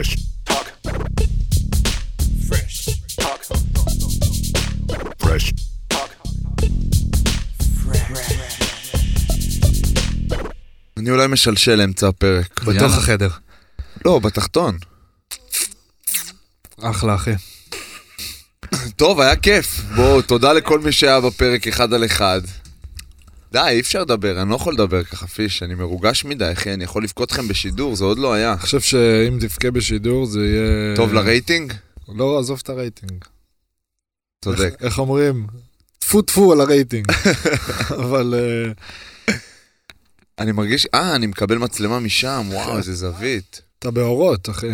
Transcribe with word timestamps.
Fresh 0.00 0.16
talk. 0.48 0.66
Fresh 2.48 2.76
talk. 3.20 3.42
Fresh 5.22 5.52
talk. 5.92 6.10
אני 10.96 11.10
אולי 11.10 11.26
משלשל 11.26 11.80
אמצע 11.80 12.08
הפרק. 12.08 12.60
בתוך 12.64 12.92
החדר. 12.92 13.28
לא, 14.04 14.18
בתחתון. 14.18 14.78
אחלה, 16.82 17.14
אחי. 17.14 17.32
טוב, 18.96 19.20
היה 19.20 19.36
כיף. 19.36 19.80
בואו, 19.96 20.22
תודה 20.22 20.52
לכל 20.52 20.80
מי 20.80 20.92
שהיה 20.92 21.20
בפרק 21.20 21.66
אחד 21.66 21.92
על 21.94 22.04
אחד. 22.04 22.40
די, 23.52 23.68
אי 23.68 23.80
אפשר 23.80 24.00
לדבר, 24.00 24.42
אני 24.42 24.50
לא 24.50 24.54
יכול 24.54 24.74
לדבר 24.74 25.04
ככה, 25.04 25.26
פיש, 25.26 25.62
אני 25.62 25.74
מרוגש 25.74 26.24
מדי, 26.24 26.52
אחי, 26.52 26.74
אני 26.74 26.84
יכול 26.84 27.04
לבכות 27.04 27.32
לכם 27.32 27.48
בשידור, 27.48 27.96
זה 27.96 28.04
עוד 28.04 28.18
לא 28.18 28.32
היה. 28.32 28.52
אני 28.52 28.58
חושב 28.60 28.80
שאם 28.80 29.38
תבכה 29.40 29.70
בשידור 29.70 30.26
זה 30.26 30.46
יהיה... 30.46 30.96
טוב 30.96 31.12
לרייטינג? 31.12 31.72
לא, 32.08 32.38
עזוב 32.38 32.60
את 32.62 32.68
הרייטינג. 32.68 33.24
צודק. 34.44 34.74
איך 34.80 34.98
אומרים? 34.98 35.46
טפו 35.98 36.22
טפו 36.22 36.52
על 36.52 36.60
הרייטינג. 36.60 37.06
אבל... 38.04 38.34
אה, 38.36 38.72
אני 40.38 40.52
מרגיש, 40.52 40.86
אה, 40.94 41.14
אני 41.14 41.26
מקבל 41.26 41.58
מצלמה 41.58 42.00
משם, 42.00 42.46
וואו, 42.50 42.78
איזה 42.78 42.94
זווית. 42.94 43.62
אתה 43.78 43.90
באורות, 43.90 44.50
אחי. 44.50 44.70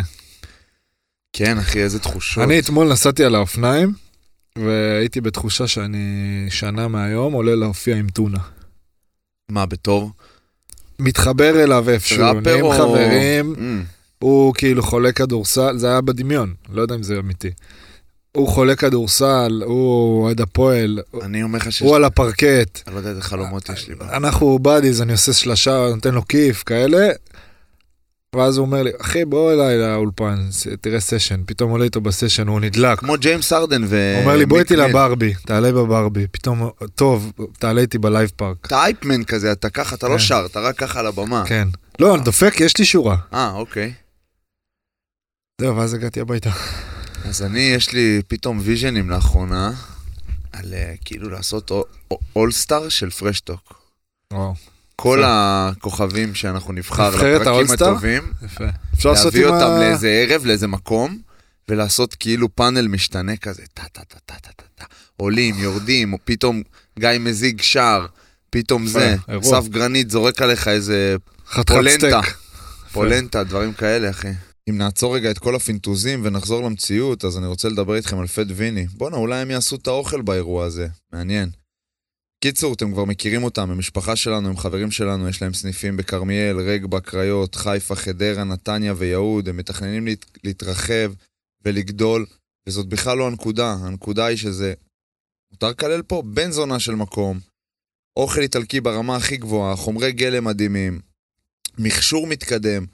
כן, 1.33 1.57
אחי, 1.57 1.83
איזה 1.83 1.99
תחושות. 1.99 2.43
אני 2.43 2.59
אתמול 2.59 2.91
נסעתי 2.91 3.23
על 3.23 3.35
האופניים, 3.35 3.93
והייתי 4.55 5.21
בתחושה 5.21 5.67
שאני 5.67 6.45
שנה 6.49 6.87
מהיום 6.87 7.33
עולה 7.33 7.55
להופיע 7.55 7.95
עם 7.95 8.09
טונה. 8.09 8.56
מה, 9.51 9.65
בתור? 9.65 10.11
מתחבר 10.99 11.63
אליו 11.63 11.89
איפשהו, 11.89 12.33
נהיים 12.41 12.65
או... 12.65 12.71
חברים, 12.71 13.55
Mm, 13.55 13.59
הוא 14.19 14.53
כאילו 14.53 14.83
חולה 14.83 15.11
כדורסל, 15.11 15.77
זה 15.77 15.87
היה 15.87 16.01
בדמיון, 16.01 16.53
לא 16.73 16.81
יודע 16.81 16.95
אם 16.95 17.03
זה 17.03 17.19
אמיתי. 17.19 17.49
הוא 18.31 18.47
חולה 18.47 18.75
כדורסל, 18.75 19.63
הוא 19.65 20.23
אוהד 20.23 20.41
הפועל, 20.41 20.99
אני 21.21 21.43
אומר 21.43 21.57
לך 21.59 21.71
שיש... 21.71 21.81
הוא 21.81 21.95
על 21.95 22.03
הפרקט. 22.03 22.79
אני 22.87 22.95
לא 22.95 22.99
יודע 22.99 23.09
איזה 23.09 23.21
חלומות 23.21 23.69
יש 23.69 23.87
לי. 23.87 23.95
אנחנו 24.01 24.59
בדיז, 24.61 25.01
אני 25.01 25.11
עושה 25.11 25.33
שלשה, 25.33 25.87
נותן 25.95 26.13
לו 26.13 26.27
כיף, 26.27 26.63
כאלה. 26.63 27.07
ואז 28.35 28.57
הוא 28.57 28.65
אומר 28.65 28.83
לי, 28.83 28.91
אחי, 29.01 29.25
בוא 29.25 29.53
אליי 29.53 29.77
לאולפן, 29.77 30.49
תראה 30.81 30.99
סשן. 30.99 31.41
פתאום 31.45 31.71
עולה 31.71 31.85
איתו 31.85 32.01
בסשן, 32.01 32.47
הוא 32.47 32.59
נדלק. 32.59 32.99
כמו 32.99 33.17
ג'יימס 33.17 33.53
ארדן 33.53 33.83
ו... 33.83 34.13
הוא 34.15 34.23
אומר 34.23 34.37
לי, 34.37 34.45
בוא 34.45 34.59
איתי. 34.59 34.75
לברבי, 34.75 35.33
תעלה 35.33 35.71
בברבי. 35.71 36.27
פתאום, 36.31 36.69
טוב, 36.95 37.31
תעלה 37.59 37.81
איתי 37.81 37.97
בלייב 37.97 38.31
פארק. 38.35 38.65
אתה 38.65 38.83
אייפמן 38.83 39.23
כזה, 39.23 39.51
אתה 39.51 39.69
ככה, 39.69 39.95
אתה 39.95 40.07
לא 40.07 40.13
כן. 40.13 40.19
שר, 40.19 40.45
אתה 40.51 40.59
רק 40.59 40.77
ככה 40.77 40.99
על 40.99 41.07
הבמה. 41.07 41.43
כן. 41.47 41.67
לא, 41.99 42.15
אני 42.15 42.23
דופק, 42.23 42.59
יש 42.59 42.77
לי 42.77 42.85
שורה. 42.85 43.17
אה, 43.33 43.51
אוקיי. 43.51 43.93
זהו, 45.61 45.77
ואז 45.77 45.93
הגעתי 45.93 46.19
הביתה. 46.19 46.49
אז 47.25 47.43
אני, 47.43 47.59
יש 47.59 47.93
לי 47.93 48.21
פתאום 48.27 48.59
vision 48.61 48.97
ים 48.97 49.09
לאחרונה, 49.09 49.71
על 50.53 50.73
אה, 50.73 50.93
כאילו 51.05 51.29
לעשות 51.29 51.71
all-star 52.35 52.89
של 52.89 53.09
פראש 53.09 53.49
טוק. 53.49 53.81
וואו, 54.33 54.53
כל. 55.01 55.23
הכוכבים 55.25 56.35
שאנחנו 56.35 56.73
נבחר 56.73 57.09
נבחרת 57.09 57.41
לפרקים 57.41 57.47
ה 57.47 57.51
all-star? 57.51 57.91
הטובים. 57.91 58.31
אפשר 58.93 59.09
לעשות 59.09 59.33
להביא 59.33 59.47
אותם. 59.47 59.79
לאיזה 59.79 60.07
ערב, 60.07 60.45
לאיזה 60.45 60.67
מקום, 60.67 61.17
ולעשות 61.69 62.15
כאילו 62.15 62.55
פאנל 62.55 62.87
משתנה 62.87 63.37
כזה, 63.37 63.63
טה 63.73 63.83
טה 63.91 64.01
טה 64.01 64.17
טה 64.25 64.33
טה 64.41 64.49
טה 64.55 64.63
טה, 64.75 64.85
עולים, 65.17 65.55
יורדים, 65.59 66.13
או 66.13 66.17
פתאום 66.25 66.61
גיא 66.99 67.09
מזיג 67.19 67.61
שר, 67.61 68.05
פתאום 68.49 68.87
זה. 68.87 69.15
אסף 69.27 69.67
גרנית 69.67 70.11
זורק 70.11 70.41
עליך 70.41 70.67
איזה 70.67 71.15
פולנטה. 71.67 72.21
פולנטה, 72.91 73.43
דברים 73.43 73.73
כאלה, 73.73 74.09
אחי. 74.09 74.31
אם 74.69 74.77
נעצור 74.77 75.15
רגע 75.15 75.31
את 75.31 75.39
כל 75.39 75.55
הפינטוזים 75.55 76.21
ונחזור 76.25 76.63
למציאות, 76.63 77.25
אז 77.25 77.37
אני 77.37 77.47
רוצה 77.47 77.69
לדבר 77.69 77.95
איתכם 77.95 78.19
על 78.19 78.27
פט 78.27 78.47
ויני. 78.55 78.87
בואנה, 78.93 79.17
אולי 79.17 79.35
הם 79.35 79.51
יעשו 79.51 79.75
את 79.75 79.87
האוכל 79.87 80.21
באירוע 80.21 80.65
הזה. 80.65 80.87
מעניין. 81.13 81.49
קיצור, 82.43 82.73
אתם 82.73 82.91
כבר 82.91 83.05
מכירים 83.05 83.43
אותם, 83.43 83.71
הם 83.71 83.77
משפחה 83.77 84.15
שלנו, 84.15 84.49
הם 84.49 84.57
חברים 84.57 84.91
שלנו, 84.91 85.29
יש 85.29 85.41
להם 85.41 85.53
סניפים 85.53 85.97
בכרמיאל, 85.97 86.59
רגבה, 86.59 86.99
קריות, 86.99 87.55
חיפה, 87.55 87.95
חדרה, 87.95 88.43
נתניה 88.43 88.93
ויהוד, 88.97 89.49
הם 89.49 89.57
מתכננים 89.57 90.07
להת... 90.07 90.25
להתרחב 90.43 91.13
ולגדול, 91.65 92.25
וזאת 92.67 92.87
בכלל 92.87 93.17
לא 93.17 93.27
הנקודה, 93.27 93.73
הנקודה 93.73 94.25
היא 94.25 94.37
שזה... 94.37 94.73
מותר 95.51 95.69
לקלל 95.69 96.01
פה? 96.01 96.23
בן 96.25 96.51
זונה 96.51 96.79
של 96.79 96.95
מקום, 96.95 97.39
אוכל 98.17 98.41
איטלקי 98.41 98.81
ברמה 98.81 99.15
הכי 99.15 99.37
גבוהה, 99.37 99.75
חומרי 99.75 100.11
גלם 100.11 100.43
מדהימים, 100.43 100.99
מכשור 101.77 102.27
מתקדם, 102.27 102.85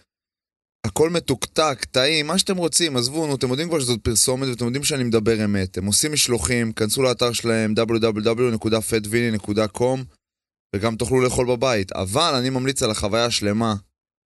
הכל 0.86 1.10
מתוקתק, 1.10 1.86
טעים, 1.92 2.28
מה 2.28 2.38
שאתם 2.38 2.58
רוצים, 2.58 2.98
עזבו, 2.98 3.28
נו, 3.28 3.36
אתם 3.36 3.50
יודעים 3.50 3.70
כבר 3.70 3.80
שזאת 3.80 4.00
פרסומת 4.04 4.48
ואתם 4.48 4.66
יודעים 4.66 4.84
שאני 4.84 5.04
מדבר 5.04 5.46
אמת. 5.46 5.78
הם 5.78 5.86
עושים 5.86 6.14
משלוחים, 6.14 6.74
כנסו 6.74 7.02
לאתר 7.02 7.34
שלהם 7.34 7.74
www.fatvini.com 7.78 10.00
וגם 10.76 10.96
תוכלו 10.96 11.22
לאכול 11.22 11.48
בבית. 11.48 11.92
אבל 11.92 12.36
אני 12.36 12.50
ממליץ 12.50 12.84
על 12.84 12.92
החוויה 12.92 13.26
השלמה. 13.26 13.76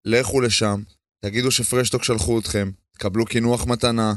לכו 0.05 0.41
לשם, 0.41 0.81
תגידו 1.25 1.51
שפרשטוק 1.51 2.03
שלחו 2.03 2.39
אתכם, 2.39 2.71
תקבלו 2.91 3.25
קינוח 3.25 3.67
מתנה, 3.67 4.13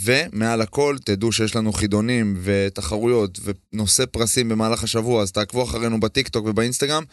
ומעל 0.00 0.60
הכל 0.60 0.96
תדעו 1.04 1.32
שיש 1.32 1.56
לנו 1.56 1.72
חידונים 1.72 2.38
ותחרויות 2.42 3.38
ונושא 3.42 4.06
פרסים 4.06 4.48
במהלך 4.48 4.84
השבוע, 4.84 5.22
אז 5.22 5.32
תעקבו 5.32 5.64
אחרינו 5.64 6.00
בטיקטוק 6.00 6.46
ובאינסטגרם, 6.46 7.04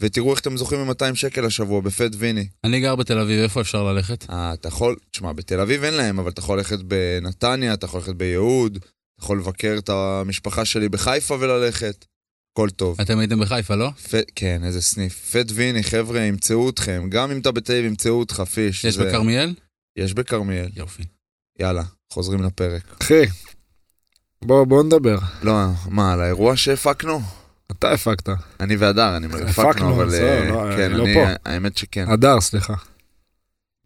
ותראו 0.00 0.30
איך 0.30 0.40
אתם 0.40 0.56
זוכים 0.56 0.86
ב-200 0.86 1.14
שקל 1.14 1.44
השבוע 1.46 1.80
בפט 1.80 2.10
ויני. 2.18 2.48
אני 2.64 2.80
גר 2.80 2.94
בתל 2.96 3.18
אביב, 3.18 3.40
איפה 3.42 3.60
אפשר 3.60 3.84
ללכת? 3.92 4.30
אה, 4.30 4.52
אתה 4.54 4.68
יכול, 4.68 4.96
תשמע, 5.10 5.32
בתל 5.32 5.60
אביב 5.60 5.84
אין 5.84 5.94
להם, 5.94 6.18
אבל 6.18 6.30
אתה 6.30 6.40
יכול 6.40 6.58
ללכת 6.58 6.78
בנתניה, 6.78 7.74
אתה 7.74 7.86
יכול 7.86 8.00
ללכת 8.00 8.14
ביהוד, 8.14 8.76
אתה 8.76 8.86
יכול 9.24 9.38
לבקר 9.38 9.74
את 9.78 9.88
המשפחה 9.88 10.64
שלי 10.64 10.88
בחיפה 10.88 11.36
וללכת, 11.40 12.04
הכל 12.52 12.70
טוב. 12.70 13.00
אתם 13.00 13.18
הייתם 13.18 13.40
בחיפה, 13.40 13.74
לא? 13.74 13.90
פ... 14.10 14.14
כן, 14.34 14.60
איזה 14.64 14.82
סניף. 14.82 15.30
פט 15.36 15.46
ויני, 15.54 15.82
חבר'ה, 15.82 16.20
ימצאו 16.20 16.70
אתכם. 16.70 17.06
גם 17.10 17.30
אם 17.30 17.38
אתה 17.40 17.50
בתל 17.50 17.72
אביב, 17.72 17.84
ימצאו 17.86 18.12
אותך, 18.12 18.40
פיש. 18.40 18.84
יש 18.84 18.94
זה- 18.94 19.04
בכרמיאל? 19.04 19.54
יש 19.96 20.14
בכרמיאל. 20.14 20.68
יופי. 20.76 21.02
יאללה, 21.58 21.82
חוזרים 22.12 22.42
לפרק. 22.42 22.82
אחי, 23.02 23.22
בוא, 24.44 24.64
בוא 24.64 24.82
נדבר. 24.82 25.18
לא, 25.42 25.52
מה, 25.88 26.12
על 26.12 26.20
האירוע 26.20 26.56
שהפקנו? 26.56 27.20
אתה 27.70 27.92
הפקת. 27.92 28.28
אני 28.60 28.76
והדר, 28.76 29.16
אני 29.16 29.26
אומר, 29.26 29.48
הפקנו, 29.48 29.94
אבל... 29.94 30.14
אה, 30.14 30.50
לא, 30.50 30.76
כן, 30.76 30.82
אני 30.82 30.94
לא 30.94 31.04
אני, 31.04 31.14
פה. 31.14 31.26
האמת 31.46 31.76
שכן. 31.76 32.10
הדר, 32.10 32.40
סליחה. 32.40 32.74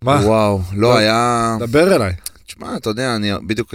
מה? 0.03 0.13
וואו, 0.13 0.63
לא, 0.73 0.81
לא. 0.81 0.97
היה... 0.97 1.57
דבר 1.61 1.97
אליי. 1.97 2.13
תשמע, 2.47 2.77
אתה 2.77 2.91
יודע, 2.91 3.17
אני 3.17 3.31
בדיוק, 3.47 3.75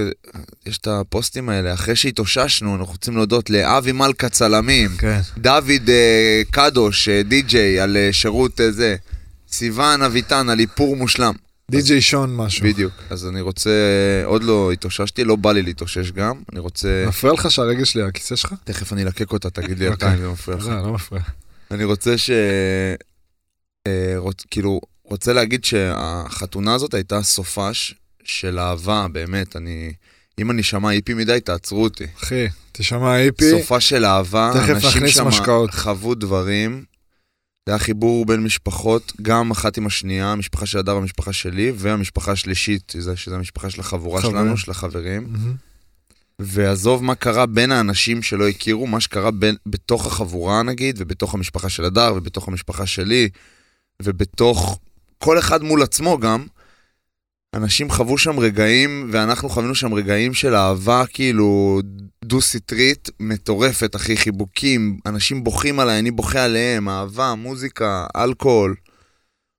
יש 0.66 0.78
את 0.78 0.88
הפוסטים 0.88 1.50
האלה, 1.50 1.74
אחרי 1.74 1.96
שהתאוששנו, 1.96 2.75
אנחנו 2.75 2.92
רוצים 2.92 3.16
להודות 3.16 3.50
לאבי 3.50 3.92
מלכה 3.92 4.30
צלמים, 4.30 4.90
כן. 4.98 5.19
דוד 5.38 5.90
אה, 5.90 6.42
קדוש, 6.52 7.09
אה, 7.09 7.24
די-ג'יי, 7.24 7.80
על 7.80 7.98
אה, 7.98 8.09
שירות 8.12 8.62
אה, 8.62 8.72
זה, 8.72 8.96
סיוון 9.52 10.02
אביטן, 10.02 10.50
על 10.50 10.59
איפור 10.59 10.96
מושלם. 10.96 11.34
די.ג'יי 11.69 12.02
שון 12.02 12.35
משהו. 12.35 12.66
בדיוק. 12.66 12.94
אז 13.09 13.28
אני 13.28 13.41
רוצה, 13.41 13.72
עוד 14.25 14.44
לא 14.44 14.72
התאוששתי, 14.72 15.24
לא 15.24 15.35
בא 15.35 15.52
לי 15.52 15.62
להתאושש 15.62 16.12
גם, 16.12 16.41
אני 16.52 16.59
רוצה, 16.59 17.06
מפריע 17.07 17.34
לך 17.34 17.52
שהרגל 17.52 17.85
שלי 17.85 18.02
על 18.02 18.07
הכיסא 18.07 18.35
שלך? 18.35 18.53
תכף 18.63 18.94
אני 18.94 19.03
אלקק 19.03 19.31
אותה, 19.31 19.50
תגיד 19.50 19.80
לי 19.80 19.88
אוקיי. 19.90 20.07
אתה 20.07 20.13
אם 20.13 20.22
זה 20.22 20.30
מפריע 20.30 20.57
לך. 20.57 20.68
לא, 20.68 20.81
לא 20.81 20.94
מפריע. 20.94 21.22
אני 21.72 21.84
רוצה 21.84 22.18
ש... 22.18 22.30
אה. 23.88 24.16
כאילו, 24.52 24.81
רוצה 25.03 25.34
להגיד 25.34 25.66
שהחתונה 25.66 26.74
הזאת 26.74 26.94
הייתה 26.94 27.24
סופש 27.24 27.96
של 28.24 28.59
אהבה, 28.59 29.07
באמת, 29.12 29.56
אני... 29.56 29.94
אם 30.40 30.51
אני 30.51 30.62
אשמע 30.62 30.91
איפי 30.91 31.13
מדי, 31.13 31.40
תעצרו 31.40 31.84
אותי. 31.84 32.06
אחי, 32.24 32.47
תשמע 32.72 33.18
איפי. 33.19 33.50
סופה 33.50 33.80
של 33.80 34.06
אהבה, 34.06 34.51
תכף 34.53 34.69
אנשים 34.69 34.90
נכניס 34.90 35.16
שם 35.16 35.28
משקאות. 35.28 35.74
חוו 35.74 36.16
דברים. 36.16 36.84
זה 37.66 37.74
היה 37.74 37.80
חיבור 37.80 38.25
בין 38.25 38.44
משפחות, 38.44 39.14
גם 39.22 39.52
אחת 39.52 39.78
עם 39.78 39.86
השנייה, 39.86 40.31
המשפחה 40.31 40.66
של 40.66 40.78
הדר 40.78 40.96
והמשפחה 40.96 41.33
שלי, 41.33 41.72
והמשפחה 41.75 42.31
השלישית, 42.31 42.94
שזה 43.16 43.36
המשפחה 43.36 43.69
של 43.69 43.81
החבורה 43.81 44.22
חברים. 44.22 44.36
שלנו, 44.36 44.57
של 44.57 44.72
החברים. 44.72 45.28
מהמם. 45.30 45.56
ועזוב 46.39 47.04
מה 47.04 47.16
קרה 47.16 47.45
בין 47.45 47.72
האנשים 47.72 48.22
שלא 48.22 48.48
הכירו, 48.48 48.88
מה 48.88 49.00
שקרה 49.00 49.31
בין, 49.31 49.56
בתוך 49.66 50.06
החבורה 50.06 50.63
נגיד, 50.63 50.95
ובתוך 51.00 51.33
המשפחה 51.33 51.69
של 51.69 51.86
הדר, 51.86 52.13
ובתוך 52.16 52.48
המשפחה 52.48 52.86
שלי, 52.86 53.30
ובתוך 54.01 54.80
כל 55.18 55.39
אחד 55.39 55.63
מול 55.63 55.81
עצמו 55.81 56.18
גם. 56.18 56.45
אנשים 57.56 57.90
חוו 57.90 58.18
שם 58.18 58.40
רגעים, 58.40 59.10
ואנחנו 59.12 59.50
חווינו 59.50 59.75
שם 59.75 59.94
רגעים 59.94 60.34
של 60.34 60.56
אהבה 60.56 61.04
כאילו 61.13 61.81
דו-סטרית 62.25 63.10
מטורפת, 63.19 63.96
אחי, 63.96 64.18
חיבוקים, 64.18 65.00
אנשים 65.06 65.44
בוכים 65.44 65.80
עליי, 65.80 66.00
אני 66.00 66.12
בוכה 66.12 66.44
עליהם, 66.44 66.90
אהבה, 66.90 67.36
מוזיקה, 67.36 68.06
אלכוהול, 68.16 68.75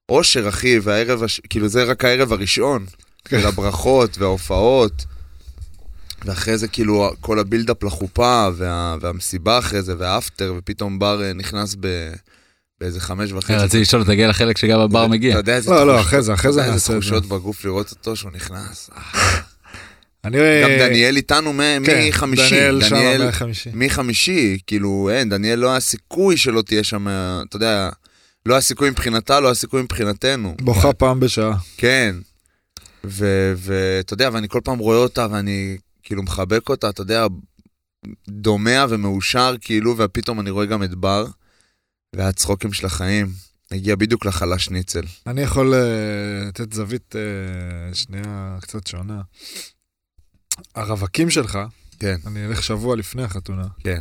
אושר, 0.09 0.49
אחי, 0.49 0.79
והערב, 0.79 1.23
הש... 1.23 1.41
כאילו 1.51 1.69
זה 1.69 1.85
רק 1.85 2.05
הערב 2.05 2.33
הראשון, 2.33 2.87
כן. 3.25 3.41
של 3.41 3.47
הברכות 3.47 4.19
וההופעות. 4.19 5.05
ואחרי 6.25 6.59
זה 6.59 6.69
כאילו 6.69 7.11
כל 7.21 7.39
הבילדאפ 7.39 7.83
לחופה, 7.83 8.49
וה, 8.57 8.97
והמסיבה 9.01 9.59
אחרי 9.59 9.83
זה, 9.83 9.95
והאפטר, 9.99 10.55
ופתאום 10.57 10.99
בר 10.99 11.23
אה, 11.23 11.33
נכנס 11.33 11.77
ב, 11.81 12.13
באיזה 12.81 13.01
חמש 13.01 13.33
וחצי. 13.33 13.55
רציתי 13.55 13.81
לשאול, 13.81 14.05
תגיע 14.05 14.29
לחלק 14.29 14.59
שגם 14.59 14.81
הבר 14.81 15.07
מגיע. 15.07 15.31
אתה 15.31 15.39
יודע 15.39 15.57
איזה 15.57 15.71
לא, 15.71 15.87
לא, 15.87 15.93
תחוש- 15.93 16.07
אחרי 16.07 16.23
זה, 16.23 16.35
אחרי 16.35 16.53
זה 16.53 16.65
איזה. 16.65 16.93
תחושות 16.95 17.27
בגוף 17.27 17.65
לראות 17.65 17.91
אותו 17.91 18.17
שהוא 18.17 18.31
נכנס. 18.31 18.91
אה. 18.97 19.03
אני... 20.25 20.37
גם 20.63 20.71
דניאל 20.79 21.17
איתנו 21.17 21.53
כן, 21.87 22.09
מחמישי. 22.09 22.51
דניאל 22.51 22.83
שם 22.83 22.97
דניאל 22.97 23.25
מהחמישי. 23.25 23.71
מחמישי, 23.75 24.59
כאילו, 24.67 25.11
אין, 25.13 25.29
דניאל 25.29 25.59
לא 25.59 25.71
היה 25.71 25.81
סיכוי 25.81 26.37
שלא 26.37 26.63
תהיה 26.63 26.85
שם, 26.85 27.09
אה, 27.09 27.43
אתה 27.49 27.57
יודע, 27.57 27.89
לא 28.47 28.55
היה 28.55 28.61
סיכוי 28.61 28.91
מבחינתה, 28.91 29.41
לא 29.41 29.47
היה 29.47 29.55
סיכוי 29.55 29.83
מבחינתנו. 29.83 30.55
בוכה 30.61 30.93
פעם 30.93 31.21
בשעה. 31.21 31.57
כן. 31.77 32.17
ואתה 33.05 34.15
יודע, 34.15 34.31
ואני 34.33 34.49
כל 34.49 34.61
פעם 34.65 34.79
רואה 34.79 34.97
אותה 34.99 35.27
ואני 35.31 35.77
כאילו 36.03 36.23
מחבק 36.23 36.69
אותה, 36.69 36.89
אתה 36.89 37.03
יודע, 37.03 37.27
דומע 38.29 38.87
ומאושר, 38.89 39.55
כאילו, 39.61 39.95
ופתאום 39.99 40.41
אני 40.41 40.51
רואה 40.51 40.67
גם 40.67 40.83
את 40.83 40.95
בר, 40.95 41.27
והצחוקים 42.17 42.73
של 42.73 42.87
החיים. 42.87 43.33
הגיע 43.71 43.97
בדיוק 43.97 44.27
לחלש 44.27 44.71
ניצל. 44.71 45.03
אני 45.27 45.41
יכול 45.41 45.75
אה, 45.75 46.49
לתת 46.49 46.73
זווית 46.73 47.17
אה, 47.17 47.95
שנייה 47.95 48.59
קצת 48.61 48.87
שונה. 48.87 49.21
הרווקים 50.75 51.31
שלך, 51.31 51.59
כן. 51.99 52.17
אני 52.27 52.47
אלך 52.47 52.63
שבוע 52.63 52.97
לפני 52.97 53.23
החתונה. 53.23 53.67
כן. 53.85 54.01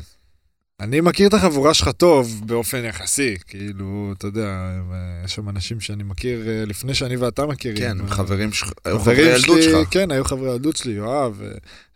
אני 0.80 1.02
מכיר 1.02 1.28
את 1.28 1.34
החבורה 1.34 1.74
שלך 1.74 1.90
טוב 1.90 2.42
באופן 2.46 2.86
יחסי, 2.86 3.38
כאילו, 3.48 4.14
אתה 4.18 4.28
יודע, 4.28 4.48
הם, 4.48 4.92
אה, 4.92 5.26
יש 5.26 5.36
שם 5.36 5.50
אנשים 5.50 5.80
שאני 5.80 6.04
מכיר 6.04 6.40
לפני 6.66 6.94
שאני 6.94 7.16
ואתה 7.16 7.46
מכירים. 7.46 7.78
כן, 7.78 8.02
אה, 8.02 8.08
חברים 8.08 8.54
שלך, 8.54 8.72
היו 8.86 9.00
חברי 9.00 9.22
ילדות 9.22 9.64
שלך. 9.64 9.88
כן, 9.92 10.12
היו 10.12 10.26
חברי 10.26 10.50
ילדות 10.50 10.78
שלי, 10.78 10.92
יואב, 10.94 11.42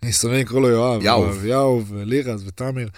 אני 0.03 0.11
שונא 0.11 0.33
לקרוא 0.35 0.61
לו 0.61 0.69
יואב. 0.69 1.01
יאוב. 1.03 1.45
יאוב, 1.45 1.93
לירז 1.95 2.43
ותמיר. 2.47 2.89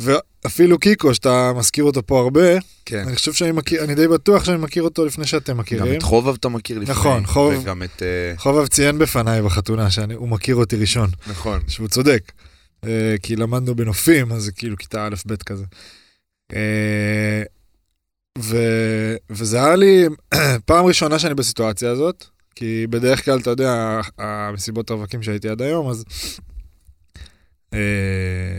ואפילו 0.00 0.78
קיקו, 0.78 1.14
שאתה 1.14 1.52
מזכיר 1.56 1.84
אותו 1.84 2.06
פה 2.06 2.20
הרבה, 2.20 2.58
כן. 2.84 3.04
אני 3.06 3.16
חושב 3.16 3.32
שאני 3.32 3.52
מכיר, 3.52 3.84
אני 3.84 3.94
די 3.94 4.08
בטוח 4.08 4.44
שאני 4.44 4.56
מכיר 4.56 4.82
אותו 4.82 5.04
לפני 5.04 5.26
שאתם 5.26 5.52
גם 5.52 5.58
מכירים. 5.58 5.98
את 5.98 6.02
חובב 6.02 6.34
אתה 6.34 6.48
מכיר 6.48 6.78
לפני. 6.78 6.94
נכון, 6.94 7.26
חובב. 7.26 7.58
וגם 7.62 7.82
את... 7.82 8.02
אה, 8.02 8.34
חובב 8.36 8.66
ציין 8.66 8.98
בפניי 8.98 9.42
בחתונה 9.42 9.90
שהוא 9.90 10.28
מכיר 10.28 10.56
אותי 10.56 10.76
ראשון, 10.76 11.10
נכון. 11.26 11.60
שהוא 11.68 11.88
צודק. 11.88 12.32
אה, 12.86 13.14
כי 13.22 13.36
למדנו 13.36 13.74
בנופים, 13.74 14.32
אז 14.32 14.42
זה 14.42 14.52
כאילו 14.52 14.76
כיתה 14.76 15.06
א' 15.06 15.14
ב' 15.26 15.34
כזה. 15.36 15.64
אה, 16.52 17.42
ו, 18.38 18.56
וזה 19.30 19.64
היה 19.64 19.76
לי 19.76 20.06
פעם 20.66 20.84
ראשונה 20.84 21.18
שאני 21.18 21.34
בסיטואציה 21.34 21.90
הזאת, 21.90 22.24
כי 22.54 22.86
בדרך 22.90 23.24
כלל, 23.24 23.38
אתה 23.38 23.50
יודע, 23.50 24.00
המסיבות 24.18 24.90
רווקים 24.90 25.22
שהייתי 25.22 25.48
עד 25.48 25.62
היום, 25.62 25.88
אז 25.88 26.04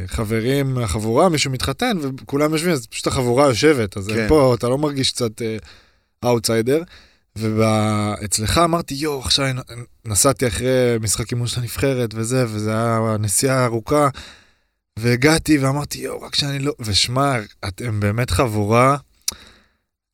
חברים 0.07 0.73
מהחבורה, 0.73 1.29
מישהו 1.29 1.51
מתחתן, 1.51 1.97
וכולם 2.01 2.51
יושבים, 2.51 2.71
אז 2.73 2.88
פשוט 2.88 3.07
החבורה 3.07 3.45
יושבת, 3.47 3.97
אז 3.97 4.07
כן. 4.07 4.27
פה 4.27 4.56
אתה 4.57 4.69
לא 4.69 4.77
מרגיש 4.77 5.12
קצת 5.12 5.31
אאוטסיידר. 6.25 6.83
ואצלך 7.35 8.57
אמרתי, 8.57 8.94
יואו, 8.94 9.19
עכשיו 9.19 9.45
נסעתי 10.06 10.47
אחרי 10.47 10.97
משחק 11.01 11.31
אימון 11.31 11.47
של 11.47 11.59
הנבחרת 11.59 12.09
וזה, 12.13 12.45
וזה 12.47 12.71
היה 12.71 13.17
נסיעה 13.19 13.65
ארוכה, 13.65 14.07
והגעתי 15.00 15.57
ואמרתי, 15.57 16.00
יואו, 16.00 16.21
רק 16.21 16.35
שאני 16.35 16.59
לא... 16.59 16.73
ושמע, 16.79 17.35
אתם 17.68 18.00
באמת 18.00 18.29
חבורה 18.29 18.97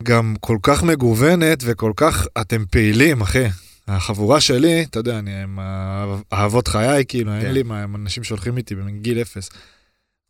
גם 0.04 0.36
כל 0.40 0.58
כך 0.64 0.84
מגוונת 0.84 1.60
וכל 1.62 1.94
כך, 1.96 2.28
אתם 2.42 2.64
פעילים, 2.72 3.22
אחי. 3.22 3.46
החבורה 3.96 4.42
שלי, 4.42 4.84
אתה 4.84 5.00
יודע, 5.00 5.20
אני 5.20 5.44
עם 5.44 5.60
אהבות 6.34 6.68
חיי, 6.68 7.06
כאילו, 7.08 7.34
אין 7.34 7.42
כן. 7.42 7.52
לי 7.52 7.64
מה, 7.64 7.84
הם 7.84 7.96
אנשים 7.96 8.24
שהולכים 8.24 8.58
איתי 8.58 8.76
מגיל 8.76 9.22
אפס. 9.22 9.50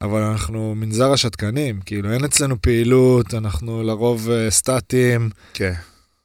אבל 0.01 0.21
אנחנו 0.21 0.75
מנזר 0.75 1.11
השתקנים, 1.13 1.79
כאילו, 1.85 2.11
אין 2.11 2.23
אצלנו 2.23 2.61
פעילות, 2.61 3.33
אנחנו 3.33 3.83
לרוב 3.83 4.29
אה, 4.29 4.51
סטטים. 4.51 5.29
כן. 5.53 5.73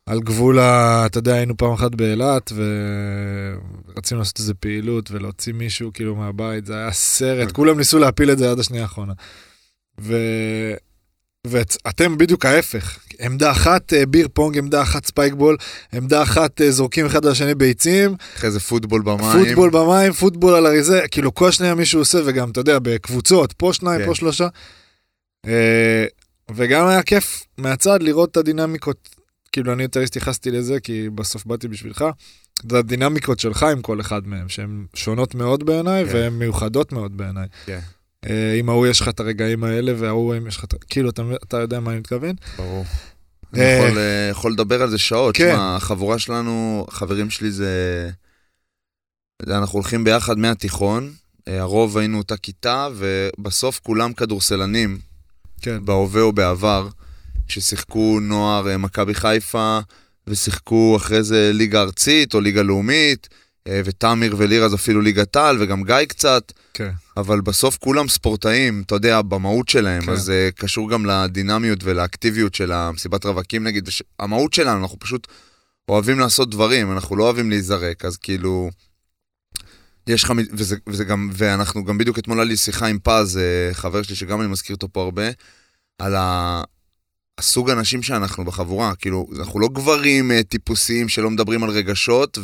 על 0.07 0.21
גבול 0.21 0.59
ה... 0.59 1.03
אתה 1.07 1.19
יודע, 1.19 1.35
היינו 1.35 1.57
פעם 1.57 1.73
אחת 1.73 1.95
באילת, 1.95 2.53
ורצינו 3.95 4.21
לעשות 4.21 4.39
איזה 4.39 4.55
פעילות 4.55 5.11
ולהוציא 5.11 5.53
מישהו 5.53 5.93
כאילו 5.93 6.17
מהבית, 6.17 6.67
זה 6.67 6.75
היה 6.77 6.93
סרט, 6.93 7.53
כולם 7.53 7.79
ניסו 7.79 7.99
להפיל 7.99 8.31
את 8.31 8.39
זה 8.39 8.51
עד 8.51 8.59
השנייה 8.59 8.83
האחרונה. 8.83 9.13
ו... 10.01 10.17
ואתם 11.47 12.19
בדיוק 12.19 12.45
ההפך, 12.45 12.99
עמדה 13.21 13.51
אחת 13.51 13.93
אה, 13.93 14.07
ביר 14.07 14.29
פונג, 14.33 14.59
עמדה 14.59 14.83
אחת 14.83 15.07
ספייקבול, 15.07 15.57
עמדה 15.93 16.23
אחת 16.23 16.61
אה, 16.61 16.71
זורקים 16.71 17.07
אחד 17.07 17.27
על 17.27 17.33
השני 17.33 17.55
ביצים, 17.55 18.15
אחרי 18.37 18.51
זה 18.51 18.61
פוטבול 18.61 19.03
במים. 19.03 19.45
פוטבול 19.45 19.71
במים, 19.71 20.13
פוטבול 20.13 20.55
על 20.55 20.67
אריזה, 20.67 21.01
כאילו 21.11 21.35
כל 21.35 21.51
שנייה 21.51 21.75
מישהו 21.75 22.01
עושה, 22.01 22.19
וגם, 22.25 22.51
אתה 22.51 22.61
יודע, 22.61 22.79
בקבוצות, 22.79 23.53
פה 23.53 23.73
שניים, 23.73 24.01
כן. 24.01 24.07
פה 24.07 24.15
שלושה. 24.15 24.49
אה, 25.47 26.05
וגם 26.55 26.87
היה 26.87 27.03
כיף 27.03 27.43
מהצד 27.59 28.03
לראות 28.03 28.31
את 28.31 28.37
הדינמיקות, 28.37 29.09
כאילו 29.53 29.73
אני 29.73 29.83
יותר 29.83 30.01
התייחסתי 30.01 30.51
לזה, 30.51 30.81
כי 30.81 31.09
בסוף 31.15 31.47
באתי 31.47 31.69
בשבילך. 31.69 32.05
זה 32.71 32.79
הדינמיקות 32.79 33.41
שלך 33.41 33.63
עם 33.63 33.83
כל 33.83 34.01
אחד 34.01 34.27
מהם, 34.27 34.49
שהן 34.49 34.87
שונות 34.95 35.35
מאוד 35.35 35.67
בעיניי, 35.67 36.05
כן. 36.05 36.15
והן 36.15 36.33
מיוחדות 36.33 36.93
מאוד 36.93 37.17
בעיניי. 37.17 37.47
כן. 37.67 37.81
אה, 38.25 38.55
עם 38.59 38.69
ההוא 38.69 38.87
יש 38.87 39.01
לך 39.01 39.09
את 39.09 39.21
הרגעים 39.21 39.65
האלה, 39.65 39.93
וההוא 39.97 40.35
יש 40.49 40.57
לך 40.57 40.65
את... 40.65 40.75
כאילו, 40.91 41.11
אתה, 41.11 41.23
אתה 41.45 41.57
יודע 41.57 41.81
מה 41.81 41.91
אני 41.91 41.99
מתכוון? 41.99 42.35
ברור. 42.57 42.85
אני 43.55 43.63
אה, 43.63 43.87
יכול, 43.87 43.99
אה, 43.99 44.29
יכול 44.31 44.53
לדבר 44.53 44.83
על 44.83 44.91
זה 44.91 44.99
שעות. 44.99 45.37
כן. 45.37 45.53
שמע, 45.55 45.77
החבורה 45.77 46.19
שלנו, 46.19 46.87
חברים 46.91 47.31
שלי 47.31 47.51
זה... 47.51 48.11
זה 49.43 49.59
אנחנו 49.59 49.79
הולכים 49.79 50.05
ביחד 50.05 50.39
מהתיכון, 50.39 51.13
הרוב 51.47 51.99
היינו 51.99 52.19
אותה 52.19 52.37
כיתה, 52.37 52.89
ובסוף 52.97 53.81
כולם 53.83 54.13
כדורסלנים, 54.13 54.99
כן. 55.63 55.85
בהווה 55.85 56.23
או 56.23 56.33
בעבר, 56.33 56.89
ששיחקו 57.49 58.19
נוער 58.23 58.79
מכבי 58.79 59.15
חיפה, 59.15 59.79
ושיחקו 60.27 60.97
אחרי 60.97 61.23
זה 61.23 61.51
ליגה 61.55 61.83
ארצית 61.83 62.35
או 62.35 62.41
ליגה 62.41 62.63
לאומית, 62.63 63.29
ותמיר 63.69 64.35
ולירז 64.39 64.75
אפילו 64.75 65.01
ליגת 65.01 65.37
העל, 65.37 65.57
וגם 65.63 65.85
גיא 65.85 66.05
קצת. 66.09 66.53
כן. 66.75 66.91
אבל 67.17 67.41
בסוף 67.41 67.79
כולם 67.79 68.09
ספורטאים, 68.09 68.83
אתה 68.87 68.95
יודע, 68.95 69.23
במהות 69.23 69.69
שלהם, 69.69 70.03
כן. 70.03 70.13
אז 70.13 70.23
זה 70.23 70.51
קשור 70.57 70.91
גם 70.91 71.07
לדינמיות 71.07 71.79
ולאקטיביות 71.85 72.55
של 72.55 72.73
המסיבת 72.73 73.27
רווקים 73.27 73.65
נגיד, 73.65 73.89
וש... 73.89 74.03
המהות 74.19 74.53
שלנו, 74.53 74.83
אנחנו 74.83 74.99
פשוט 74.99 75.27
אוהבים 75.89 76.19
לעשות 76.19 76.51
דברים, 76.51 76.93
אנחנו 76.93 77.17
לא 77.17 77.25
אוהבים 77.25 77.51
להיזרק, 77.51 78.05
אז 78.05 78.17
כאילו... 78.17 78.71
יש 80.07 80.25
לך, 80.25 80.33
וזה, 80.53 80.77
וזה 80.87 81.05
גם, 81.05 81.31
ואנחנו 81.33 81.85
גם 81.85 81.99
בדיוק 81.99 82.19
אתמול 82.19 82.39
היה 82.39 82.45
לי 82.45 82.57
שיחה 82.57 82.87
עם 82.87 82.99
פז, 83.03 83.39
אה, 83.39 83.75
חבר 83.75 84.03
שלי 84.03 84.17
שגם 84.17 84.41
אני 84.41 84.49
מזכיר 84.49 84.77
אותו 84.77 84.89
פה 84.93 85.03
הרבה, 85.03 85.31
על 85.99 86.15
ה... 86.15 86.63
הסוג 87.39 87.71
אנשים 87.71 88.03
שאנחנו 88.03 88.45
בחבורה, 88.45 88.95
כאילו, 88.95 89.27
אנחנו 89.39 89.61
לא 89.61 89.69
גברים 89.69 90.33
אה, 90.33 90.43
טיפוסיים 90.43 91.09
שלא 91.09 91.31
מדברים 91.31 91.65
על 91.65 91.71
רגשות, 91.71 92.39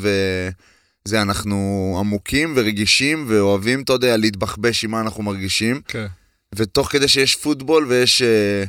וזה, 1.06 1.23
אנחנו 1.23 1.56
עמוקים 2.01 2.53
ורגישים 2.56 3.25
ואוהבים, 3.29 3.82
אתה 3.82 3.93
יודע, 3.93 4.17
להתבחבש 4.17 4.85
עם 4.85 4.91
מה 4.91 5.01
אנחנו 5.01 5.23
מרגישים, 5.23 5.81
כן. 5.89 6.06
ותוך 6.55 6.93
כדי 6.93 7.09
שיש 7.09 7.37
פוטבול 7.37 7.87
ויש 7.89 8.23
אה, 8.23 8.65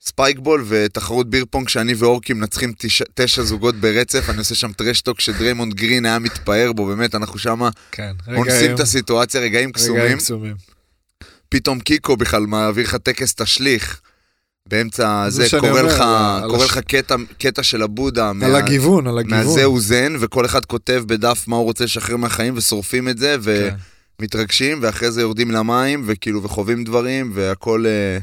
ספייקבול 0.00 0.64
ותחרות 0.68 1.30
ביר 1.30 1.44
פונג 1.50 1.68
שאני 1.68 1.94
ואורקי 1.94 2.32
מנצחים 2.32 2.72
תשע, 2.78 3.04
תשע 3.14 3.42
זוגות 3.42 3.74
ברצף, 3.74 4.30
אני 4.30 4.38
עושה 4.38 4.54
שם 4.54 4.72
טרשטוק 4.72 5.20
שדריימונד 5.20 5.74
גרין 5.74 6.06
היה 6.06 6.18
מתפאר 6.18 6.72
בו, 6.72 6.86
באמת, 6.86 7.14
אנחנו 7.14 7.38
שמה 7.38 7.70
כן. 7.92 8.12
אונסים 8.26 8.54
רגעים- 8.56 8.74
את 8.74 8.80
הסיטואציה, 8.80 9.40
רגעים 9.40 9.54
רגעים 9.54 9.72
קסומים. 9.72 10.16
קסומים. 10.16 10.54
פתאום 11.48 11.80
קיקו 11.80 12.16
בכלל 12.16 12.46
מעביר 12.46 12.84
לך 12.84 12.94
טקס 12.96 13.34
תשליך. 13.34 14.00
באמצע 14.68 15.24
זה 15.30 15.46
זה, 15.48 15.58
קורא 15.60 15.70
אומר, 15.70 15.82
לך, 15.82 16.00
על- 16.00 16.50
קורא 16.50 16.64
הש- 16.64 16.70
לך 16.70 16.78
קטע, 16.78 17.14
קטע 17.38 17.62
של 17.62 17.82
הבודה, 17.82 18.28
על 18.28 18.32
מה- 18.34 18.58
הגיוון, 18.58 19.06
על 19.06 19.18
הגיוון. 19.18 19.38
מהזהו 19.38 19.80
זן, 19.80 20.16
וכל 20.20 20.46
אחד 20.46 20.64
כותב 20.64 21.02
בדף 21.06 21.44
מה 21.48 21.56
הוא 21.56 21.64
רוצה 21.64 21.84
לשחרר 21.84 22.16
מהחיים, 22.16 22.54
ושורפים 22.56 23.08
את 23.08 23.18
זה, 23.18 23.36
כן. 23.42 23.74
ומתרגשים, 24.20 24.78
ואחרי 24.82 25.10
זה 25.10 25.20
יורדים 25.20 25.50
למים, 25.50 26.02
וכאילו, 26.06 26.42
וחווים 26.42 26.84
דברים, 26.84 27.30
והכל... 27.34 27.84
אה, 27.86 28.18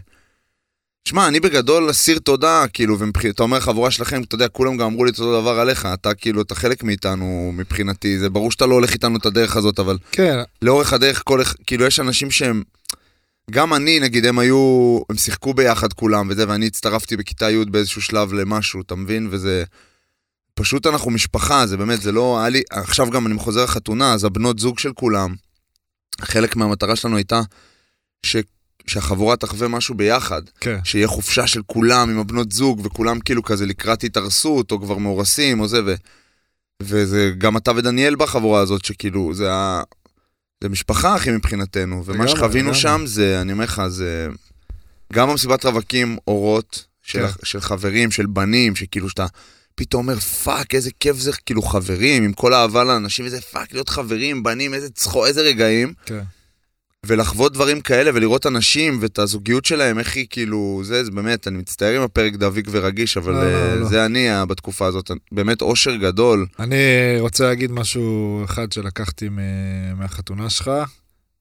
שמע, 1.07 1.27
אני 1.27 1.39
בגדול 1.39 1.89
אסיר 1.91 2.19
תודה, 2.19 2.65
כאילו, 2.73 2.97
ואתה 2.99 3.43
אומר 3.43 3.59
חבורה 3.59 3.91
שלכם, 3.91 4.21
אתה 4.23 4.35
יודע, 4.35 4.47
כולם 4.47 4.77
גם 4.77 4.85
אמרו 4.85 5.05
לי 5.05 5.11
את 5.11 5.19
אותו 5.19 5.41
דבר 5.41 5.59
עליך, 5.59 5.87
אתה 5.93 6.13
כאילו, 6.13 6.41
אתה 6.41 6.55
חלק 6.55 6.83
מאיתנו 6.83 7.51
מבחינתי, 7.55 8.19
זה 8.19 8.29
ברור 8.29 8.51
שאתה 8.51 8.65
לא 8.65 8.73
הולך 8.73 8.93
איתנו 8.93 9.17
את 9.17 9.25
הדרך 9.25 9.55
הזאת, 9.55 9.79
אבל 9.79 9.97
כן, 10.11 10.37
לאורך 10.61 10.93
הדרך, 10.93 11.21
כל, 11.25 11.41
כאילו, 11.67 11.85
יש 11.85 11.99
אנשים 11.99 12.31
שהם... 12.31 12.63
גם 13.51 13.73
אני, 13.73 13.99
נגיד, 13.99 14.25
הם 14.25 14.39
היו... 14.39 14.99
הם 15.09 15.17
שיחקו 15.17 15.53
ביחד 15.53 15.93
כולם 15.93 16.27
וזה, 16.29 16.49
ואני 16.49 16.67
הצטרפתי 16.67 17.17
בכיתה 17.17 17.49
י' 17.49 17.65
באיזשהו 17.65 18.01
שלב 18.01 18.33
למשהו, 18.33 18.81
אתה 18.81 18.95
מבין? 18.95 19.27
וזה... 19.31 19.63
פשוט 20.53 20.87
אנחנו 20.87 21.11
משפחה, 21.11 21.67
זה 21.67 21.77
באמת, 21.77 22.01
זה 22.01 22.11
לא... 22.11 22.39
היה 22.39 22.49
לי... 22.49 22.61
עכשיו 22.69 23.09
גם 23.09 23.27
אני 23.27 23.39
חוזר 23.39 23.63
לחתונה, 23.63 24.13
אז 24.13 24.23
הבנות 24.23 24.59
זוג 24.59 24.79
של 24.79 24.93
כולם, 24.93 25.35
חלק 26.21 26.55
מהמטרה 26.55 26.95
שלנו 26.95 27.15
הייתה 27.15 27.41
ש... 28.23 28.35
שהחבורה 28.87 29.35
תחווה 29.35 29.67
משהו 29.67 29.95
ביחד. 29.95 30.41
כן. 30.59 30.79
שיהיה 30.83 31.07
חופשה 31.07 31.47
של 31.47 31.61
כולם 31.65 32.09
עם 32.09 32.19
הבנות 32.19 32.51
זוג, 32.51 32.81
וכולם 32.83 33.19
כאילו 33.19 33.43
כזה 33.43 33.65
לקראת 33.65 34.03
התארסות, 34.03 34.71
או 34.71 34.81
כבר 34.81 34.97
מאורסים, 34.97 35.59
או 35.59 35.67
זה, 35.67 35.81
ו... 35.85 35.93
וזה 36.83 37.31
גם 37.37 37.57
אתה 37.57 37.71
ודניאל 37.75 38.15
בחבורה 38.15 38.59
הזאת, 38.59 38.85
שכאילו, 38.85 39.33
זה 39.33 39.53
ה... 39.53 39.81
זה 40.63 40.69
משפחה, 40.69 41.15
אחי, 41.15 41.31
מבחינתנו. 41.31 42.05
ומה 42.05 42.27
שחווינו. 42.27 42.75
שם 42.75 43.01
זה, 43.05 43.41
אני 43.41 43.51
אומר 43.51 43.63
לך, 43.63 43.81
זה... 43.87 44.27
גם 45.13 45.29
במסיבת 45.29 45.65
רווקים 45.65 46.17
אורות, 46.27 46.85
של, 47.01 47.27
כן. 47.27 47.33
של 47.43 47.61
חברים, 47.61 48.11
של 48.11 48.25
בנים, 48.25 48.75
שכאילו 48.75 49.09
שאתה 49.09 49.25
פתאום 49.75 50.09
אומר, 50.09 50.19
fuck, 50.19 50.75
איזה 50.75 50.89
כיף 50.99 51.17
זה, 51.17 51.31
כאילו 51.45 51.61
חברים, 51.61 52.23
עם 52.23 52.33
כל 52.33 52.53
האהבה 52.53 52.83
לאנשים, 52.83 53.25
איזה 53.25 53.41
fuck, 53.41 53.73
להיות 53.73 53.89
חברים, 53.89 54.43
בנים, 54.43 54.73
איזה 54.73 54.89
צחוק, 54.89 55.25
איזה 55.25 55.41
רגעים. 55.41 55.93
כן. 56.05 56.23
ולחוות 57.07 57.53
דברים 57.53 57.81
כאלה 57.81 58.11
ולראות 58.13 58.45
אנשים 58.45 58.97
ואת 59.01 59.19
הזוגיות 59.19 59.65
שלהם, 59.65 59.99
איך 59.99 60.15
היא 60.15 60.27
כאילו, 60.29 60.81
זה, 60.83 61.03
זה 61.03 61.11
באמת, 61.11 61.47
אני 61.47 61.57
מצטער 61.57 61.95
עם 61.95 62.01
הפרק 62.01 62.33
דביק 62.33 62.67
ורגיש, 62.71 63.17
אבל 63.17 63.33
לא, 63.33 63.43
לא, 63.43 63.45
אה, 63.45 63.75
לא. 63.75 63.87
זה 63.87 64.05
אני 64.05 64.29
אה, 64.29 64.45
בתקופה 64.45 64.85
הזאת, 64.85 65.11
באמת 65.31 65.61
אושר 65.61 65.95
גדול. 65.95 66.45
אני 66.59 66.75
רוצה 67.19 67.43
להגיד 67.43 67.71
משהו 67.71 68.41
אחד 68.45 68.71
שלקחתי 68.71 69.29
מהחתונה 69.95 70.49
שלך. 70.49 70.71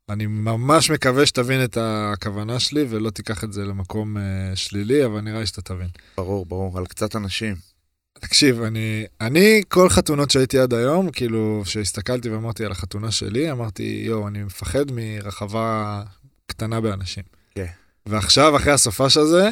אני 0.08 0.26
ממש 0.26 0.90
מקווה 0.90 1.26
שתבין 1.26 1.64
את 1.64 1.78
הכוונה 1.80 2.60
שלי 2.60 2.86
ולא 2.88 3.10
תיקח 3.10 3.44
את 3.44 3.52
זה 3.52 3.64
למקום 3.64 4.16
אה, 4.16 4.22
שלילי, 4.54 5.04
אבל 5.04 5.20
נראה 5.20 5.40
לי 5.40 5.46
שאתה 5.46 5.62
תבין. 5.62 5.88
ברור, 6.16 6.46
ברור, 6.46 6.78
על 6.78 6.86
קצת 6.86 7.16
אנשים. 7.16 7.73
תקשיב, 8.20 8.62
אני, 8.62 9.06
אני, 9.20 9.62
כל 9.68 9.88
חתונות 9.88 10.30
שהייתי 10.30 10.58
עד 10.58 10.74
היום, 10.74 11.10
כאילו, 11.10 11.62
כשהסתכלתי 11.64 12.28
ואמרתי 12.28 12.64
על 12.64 12.72
החתונה 12.72 13.10
שלי, 13.10 13.50
אמרתי, 13.50 14.02
יואו, 14.06 14.28
אני 14.28 14.42
מפחד 14.42 14.84
מרחבה 14.92 16.02
קטנה 16.46 16.80
באנשים. 16.80 17.22
כן. 17.54 17.66
ועכשיו, 18.06 18.56
אחרי 18.56 18.72
הסופש 18.72 19.16
הזה, 19.16 19.50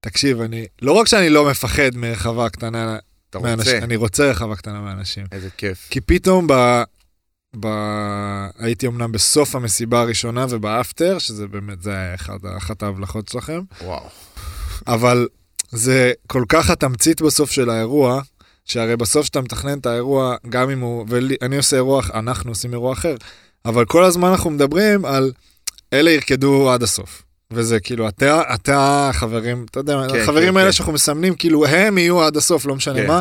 תקשיב, 0.00 0.40
אני, 0.40 0.66
לא 0.82 0.92
רק 0.92 1.06
שאני 1.06 1.28
לא 1.28 1.50
מפחד 1.50 1.90
מרחבה 1.94 2.48
קטנה 2.48 2.98
אתה 3.30 3.38
מאנשים, 3.38 3.72
רוצה? 3.72 3.84
אני 3.84 3.96
רוצה 3.96 4.30
רחבה 4.30 4.56
קטנה 4.56 4.80
מאנשים. 4.80 5.26
איזה 5.32 5.50
כיף. 5.50 5.88
כי 5.90 6.00
פתאום 6.00 6.46
ב... 6.46 6.82
ב... 7.60 7.66
הייתי 8.58 8.86
אמנם 8.86 9.12
בסוף 9.12 9.54
המסיבה 9.54 10.00
הראשונה 10.00 10.46
ובאפטר, 10.48 11.18
שזה 11.18 11.46
באמת, 11.48 11.82
זה 11.82 11.92
היה 11.92 12.14
אחד, 12.14 12.38
אחת 12.56 12.82
ההבלחות 12.82 13.28
שלכם, 13.28 13.60
וואו. 13.80 14.08
אבל 14.86 15.28
זה 15.70 16.12
כל 16.26 16.44
כך 16.48 16.70
התמצית 16.70 17.22
בסוף 17.22 17.50
של 17.50 17.70
האירוע, 17.70 18.20
שהרי 18.64 18.96
בסוף 18.96 19.26
שאתה 19.26 19.40
מתכנן 19.40 19.78
את 19.78 19.86
האירוע, 19.86 20.36
גם 20.48 20.70
אם 20.70 20.80
הוא, 20.80 21.06
ואני 21.08 21.56
עושה 21.56 21.76
אירוע, 21.76 22.02
אנחנו 22.14 22.50
עושים 22.50 22.72
אירוע 22.72 22.92
אחר, 22.92 23.16
אבל 23.64 23.84
כל 23.84 24.04
הזמן 24.04 24.28
אנחנו 24.28 24.50
מדברים 24.50 25.04
על 25.04 25.32
אלה 25.92 26.10
ירקדו 26.10 26.70
עד 26.70 26.82
הסוף. 26.82 27.22
וזה 27.50 27.80
כאילו, 27.80 28.08
אתה, 28.08 28.54
אתה, 28.54 29.10
חברים, 29.12 29.66
אתה 29.70 29.80
יודע, 29.80 29.98
כן, 30.08 30.20
החברים 30.20 30.50
כן, 30.52 30.56
האלה 30.56 30.68
כן. 30.68 30.72
שאנחנו 30.72 30.92
מסמנים, 30.92 31.34
כאילו, 31.34 31.66
הם 31.66 31.98
יהיו 31.98 32.22
עד 32.22 32.36
הסוף, 32.36 32.66
לא 32.66 32.74
משנה 32.74 32.94
כן. 32.94 33.06
מה. 33.06 33.20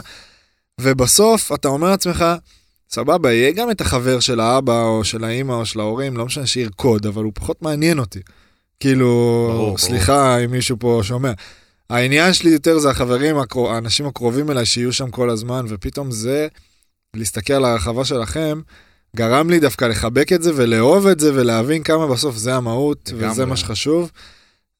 ובסוף, 0.81 1.51
אתה 1.51 1.67
אומר 1.67 1.89
לעצמך, 1.89 2.25
סבבה, 2.89 3.33
יהיה 3.33 3.51
גם 3.51 3.71
את 3.71 3.81
החבר 3.81 4.19
של 4.19 4.39
האבא, 4.39 4.83
או 4.83 5.03
של 5.03 5.23
האימא, 5.23 5.53
או 5.53 5.65
של 5.65 5.79
ההורים, 5.79 6.17
לא 6.17 6.25
משנה 6.25 6.45
שירקוד, 6.45 7.05
אבל 7.05 7.23
הוא 7.23 7.31
פחות 7.35 7.61
מעניין 7.61 7.99
אותי. 7.99 8.19
כאילו, 8.79 9.49
ברור, 9.53 9.77
סליחה 9.77 10.37
אם 10.37 10.51
מישהו 10.51 10.77
פה 10.79 10.99
שומע. 11.03 11.31
העניין 11.89 12.33
שלי 12.33 12.49
יותר 12.49 12.79
זה 12.79 12.89
החברים, 12.89 13.37
הקרו- 13.37 13.69
האנשים 13.71 14.05
הקרובים 14.05 14.51
אליי 14.51 14.65
שיהיו 14.65 14.93
שם 14.93 15.11
כל 15.11 15.29
הזמן, 15.29 15.65
ופתאום 15.69 16.11
זה, 16.11 16.47
להסתכל 17.15 17.53
על 17.53 17.65
הרחבה 17.65 18.05
שלכם, 18.05 18.61
גרם 19.15 19.49
לי 19.49 19.59
דווקא 19.59 19.85
לחבק 19.85 20.33
את 20.33 20.43
זה 20.43 20.51
ולאהוב 20.55 21.07
את 21.07 21.19
זה 21.19 21.31
ולהבין 21.33 21.83
כמה 21.83 22.07
בסוף 22.07 22.35
זה 22.37 22.55
המהות, 22.55 23.09
לגמרי. 23.13 23.31
וזה 23.31 23.45
מה 23.45 23.57
שחשוב. 23.57 24.11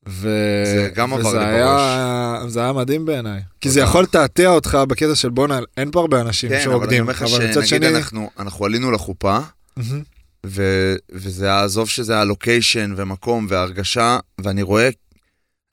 ו... 0.10 0.30
זה 0.66 0.90
גם 0.96 1.14
עבר 1.14 1.28
וזה 1.28 1.40
לי 1.40 1.46
היה, 1.46 2.40
זה 2.48 2.60
היה 2.60 2.74
מדהים 2.74 3.06
בעיניי. 3.06 3.42
כי 3.62 3.70
זה. 3.70 3.80
יכול 3.80 4.04
לתעתע 4.04 4.48
אותך 4.48 4.78
בקטע 4.88 5.16
של 5.16 5.30
בואנה, 5.30 5.60
אין 5.78 5.92
פה 5.92 6.00
הרבה 6.00 6.22
אנשים 6.22 6.50
כן, 6.50 6.56
אבל 6.56 6.64
אני 6.64 6.72
שרוקדים, 6.72 7.02
אומר 7.02 7.12
לך 7.14 7.28
שנגיד 7.28 7.66
שני... 7.66 7.90
אנחנו, 7.96 8.30
אנחנו 8.40 8.66
עלינו 8.66 8.92
לחופה. 8.92 9.40
ו, 10.46 10.64
וזה 11.12 11.46
היה, 11.46 11.64
עזוב 11.64 11.90
שזה 11.90 12.18
הלוקיישן 12.18 12.94
ומקום 12.98 13.48
והרגשה, 13.50 14.20
ואני 14.42 14.62
רואה, 14.62 14.90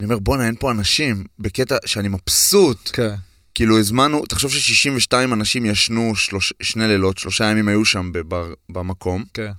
אני 0.02 0.10
אומר, 0.10 0.18
בואנה, 0.18 0.46
אין 0.46 0.54
פה 0.58 0.70
אנשים, 0.70 1.24
בקטע 1.38 1.76
שאני 1.86 2.08
מבסוט. 2.08 2.90
כן, 2.92 3.14
כאילו 3.54 3.78
הזמנו, 3.78 4.26
תחשוב 4.26 4.52
ש-62 4.52 5.14
אנשים 5.32 5.66
ישנו 5.66 6.16
שלוש, 6.16 6.52
שני 6.62 6.88
לילות, 6.88 7.18
שלושה 7.18 7.44
ימים 7.44 7.68
היו 7.68 7.84
שם 7.84 8.12
בבר, 8.12 8.52
במקום, 8.68 9.24
כן. 9.34 9.50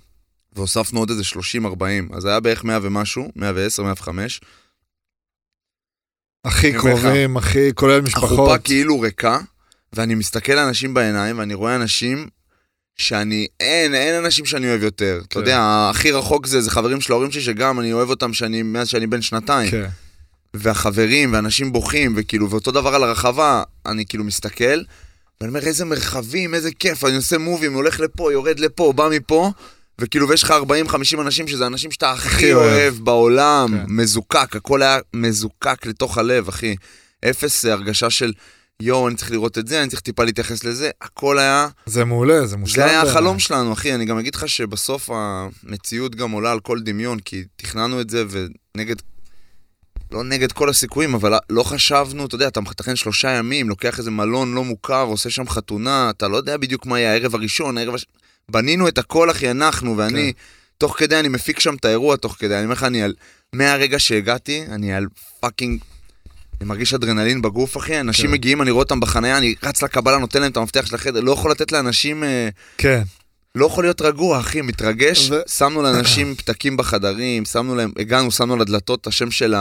והוספנו 0.56 1.00
עוד 1.00 1.10
איזה 1.10 1.24
30-40, 1.24 2.16
אז 2.16 2.26
היה 2.26 2.40
בערך 2.40 2.64
100 2.64 2.80
ומשהו, 2.82 3.32
110, 3.36 3.84
105. 3.84 4.42
הכי 6.46 6.74
קרובים, 6.74 7.38
הכי, 7.38 7.74
כולל 7.76 8.02
משפחות. 8.02 8.32
החופה 8.32 8.58
כאילו 8.58 9.00
ריקה, 9.00 9.40
ואני 9.94 10.16
מסתכל 10.16 10.54
לאנשים 10.54 10.94
בעיניים, 10.94 11.40
ואני 11.40 11.54
רואה 11.54 11.76
אנשים 11.76 12.28
שאני, 12.96 13.48
אין, 13.60 13.96
אין 13.96 14.24
אנשים 14.24 14.46
שאני 14.46 14.70
אוהב 14.70 14.84
יותר. 14.84 15.22
אתה 15.24 15.34
כן. 15.34 15.40
יודע, 15.40 15.90
הכי 15.92 16.12
רחוק 16.12 16.48
זה, 16.48 16.62
זה 16.62 16.72
חברים 16.72 17.02
של 17.02 17.14
ההורים 17.14 17.32
שלי, 17.32 17.42
שגם 17.42 17.80
אני 17.80 17.94
אוהב 17.94 18.10
אותם 18.10 18.34
שאני, 18.34 18.64
מאז 18.64 18.88
שאני 18.88 19.08
בן 19.08 19.22
שנתיים. 19.22 19.72
כן, 19.72 19.90
והחברים, 20.54 21.34
ואנשים 21.34 21.74
בוכים, 21.74 22.14
וכאילו, 22.18 22.50
ואותו 22.50 22.72
דבר 22.72 22.96
על 22.96 23.04
הרחבה, 23.04 23.64
אני 23.86 24.06
כאילו 24.06 24.24
מסתכל, 24.24 24.64
ואני 25.42 25.50
אומר, 25.50 25.60
איזה 25.60 25.86
מרחבים, 25.86 26.54
איזה 26.54 26.72
כיף, 26.72 27.06
אני 27.06 27.16
עושה 27.16 27.38
מובים, 27.38 27.74
הולך 27.74 28.00
לפה, 28.00 28.32
יורד 28.32 28.60
לפה, 28.60 28.94
בא 28.96 29.10
מפה, 29.12 29.52
וכאילו, 30.02 30.30
ויש 30.30 30.44
לך 30.44 30.54
40-50 30.90 31.22
אנשים, 31.22 31.48
שזה 31.48 31.68
אנשים 31.68 31.92
שאתה 31.92 32.12
הכי 32.12 32.54
אוהב. 32.54 32.72
אוהב 32.72 32.96
בעולם, 32.96 33.68
כן. 33.72 33.86
מזוקק, 33.88 34.56
הכל 34.56 34.82
היה 34.82 35.00
מזוקק 35.14 35.86
לתוך 35.86 36.18
הלב, 36.18 36.48
אחי. 36.48 36.76
אפס 37.30 37.66
הרגשה 37.66 38.10
של, 38.10 38.34
יואו, 38.80 39.08
אני 39.08 39.16
צריך 39.16 39.32
לראות 39.32 39.58
את 39.58 39.68
זה, 39.68 39.82
אני 39.82 39.90
צריך 39.90 40.02
טיפה 40.02 40.24
להתייחס 40.24 40.64
לזה, 40.64 40.90
הכל 41.02 41.40
היה... 41.40 41.68
זה 41.86 42.06
מעולה, 42.06 42.46
זה 42.46 42.58
מושלם. 42.58 42.76
זה 42.76 42.86
היה. 42.86 43.02
החלום 43.02 43.40
שלנו, 43.40 43.74
אחי. 43.74 43.96
אני 43.96 44.06
גם 44.06 44.20
אגיד 44.20 44.36
לך 44.36 44.50
שבסוף 44.50 45.10
המציאות 45.14 46.16
גם 46.16 46.32
עולה 46.32 46.52
על 46.52 46.60
כל 46.60 46.80
דמיון, 46.80 47.20
כי 47.20 47.44
תכננו 47.56 48.02
את 48.02 48.10
זה 48.10 48.24
ונגד... 48.30 48.96
לא 50.14 50.24
נגד 50.24 50.52
כל 50.52 50.70
הסיכויים, 50.70 51.14
אבל 51.14 51.34
לא 51.50 51.64
חשבנו, 51.64 52.26
אתה 52.26 52.36
יודע, 52.36 52.48
אתה 52.48 52.62
מתכנן 52.62 52.96
שלושה 52.96 53.30
ימים, 53.30 53.70
לוקח 53.70 54.00
איזה 54.00 54.12
מלון 54.12 54.54
לא 54.54 54.64
מוכר, 54.64 55.02
עושה 55.02 55.30
שם 55.30 55.50
חתונה, 55.50 56.10
אתה 56.10 56.28
לא 56.28 56.38
יודע 56.38 56.58
בדיוק 56.58 56.86
מה 56.86 57.00
יהיה 57.00 57.12
הערב 57.12 57.36
הראשון, 57.36 57.78
הערב 57.78 57.96
הש... 57.96 58.06
בנינו 58.50 58.88
את 58.88 58.98
הכל, 58.98 59.32
אחי, 59.32 59.52
אנחנו, 59.52 59.98
ואני, 59.98 60.34
תוך 60.78 61.00
כדי, 61.00 61.20
אני 61.20 61.28
מפיק 61.28 61.60
שם 61.60 61.76
את 61.76 61.86
האירוע 61.86 62.16
תוך 62.16 62.36
כדי, 62.40 62.56
אני 62.56 62.64
אומר 62.64 62.74
לך, 62.74 62.84
אני 62.84 63.04
על... 63.04 63.14
מהרגע 63.54 64.00
שהגעתי, 64.00 64.64
אני 64.70 64.94
על 64.94 65.06
fucking... 65.40 65.82
אני 66.62 66.70
מרגיש 66.70 66.94
אדרנלין 66.94 67.42
בגוף, 67.42 67.78
אחי, 67.78 68.00
אנשים 68.00 68.26
כן. 68.26 68.32
מגיעים, 68.32 68.62
אני 68.62 68.72
רואה 68.72 68.84
אותם 68.84 69.00
בחנייה, 69.00 69.38
אני 69.38 69.56
רץ 69.64 69.84
לקבלה, 69.84 70.18
נותן 70.18 70.42
להם 70.42 70.52
את 70.52 70.58
המפתח 70.58 70.86
של 70.86 70.96
החדר, 70.96 71.20
לא 71.20 71.32
יכול 71.32 71.52
לתת 71.52 71.72
לאנשים... 71.72 72.24
אה, 72.24 72.50
כן, 72.78 73.02
לא 73.56 73.66
יכול 73.66 73.84
להיות 73.84 74.02
רגוע, 74.02 74.40
אחי, 74.40 74.62
מתרגש. 74.62 75.32
ו- 75.32 75.42
שמנו 75.50 75.82
לאנשים 75.82 76.36
פתקים 76.38 76.78
בחדרים, 76.78 77.46
שמנו 77.46 77.76
להם, 77.76 77.92
הגענו, 78.00 78.32
שמנו 78.32 78.54
על 78.54 78.62
הדלתות 78.62 79.02
את 79.02 79.08
השם 79.08 79.32
של 79.32 79.56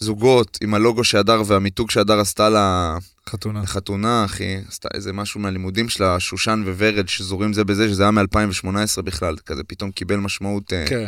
הזוגות 0.00 0.58
עם 0.62 0.74
הלוגו 0.74 1.04
שהדר 1.04 1.42
והמיתוג 1.46 1.90
שהדר 1.90 2.20
עשתה 2.20 2.96
חתונה. 3.28 3.62
לחתונה, 3.62 4.24
אחי. 4.24 4.56
עשתה 4.68 4.88
איזה 4.94 5.12
משהו 5.12 5.40
מהלימודים 5.40 5.88
שלה, 5.88 6.20
שושן 6.20 6.62
וורד, 6.66 7.08
שזורים 7.08 7.52
זה 7.52 7.64
בזה, 7.64 7.88
שזה 7.88 8.02
היה 8.02 8.10
מ-2018 8.10 9.02
בכלל, 9.02 9.36
כזה 9.46 9.62
פתאום 9.64 9.90
קיבל 9.90 10.16
משמעות. 10.16 10.72
אה. 10.72 10.84
כן. 10.88 11.06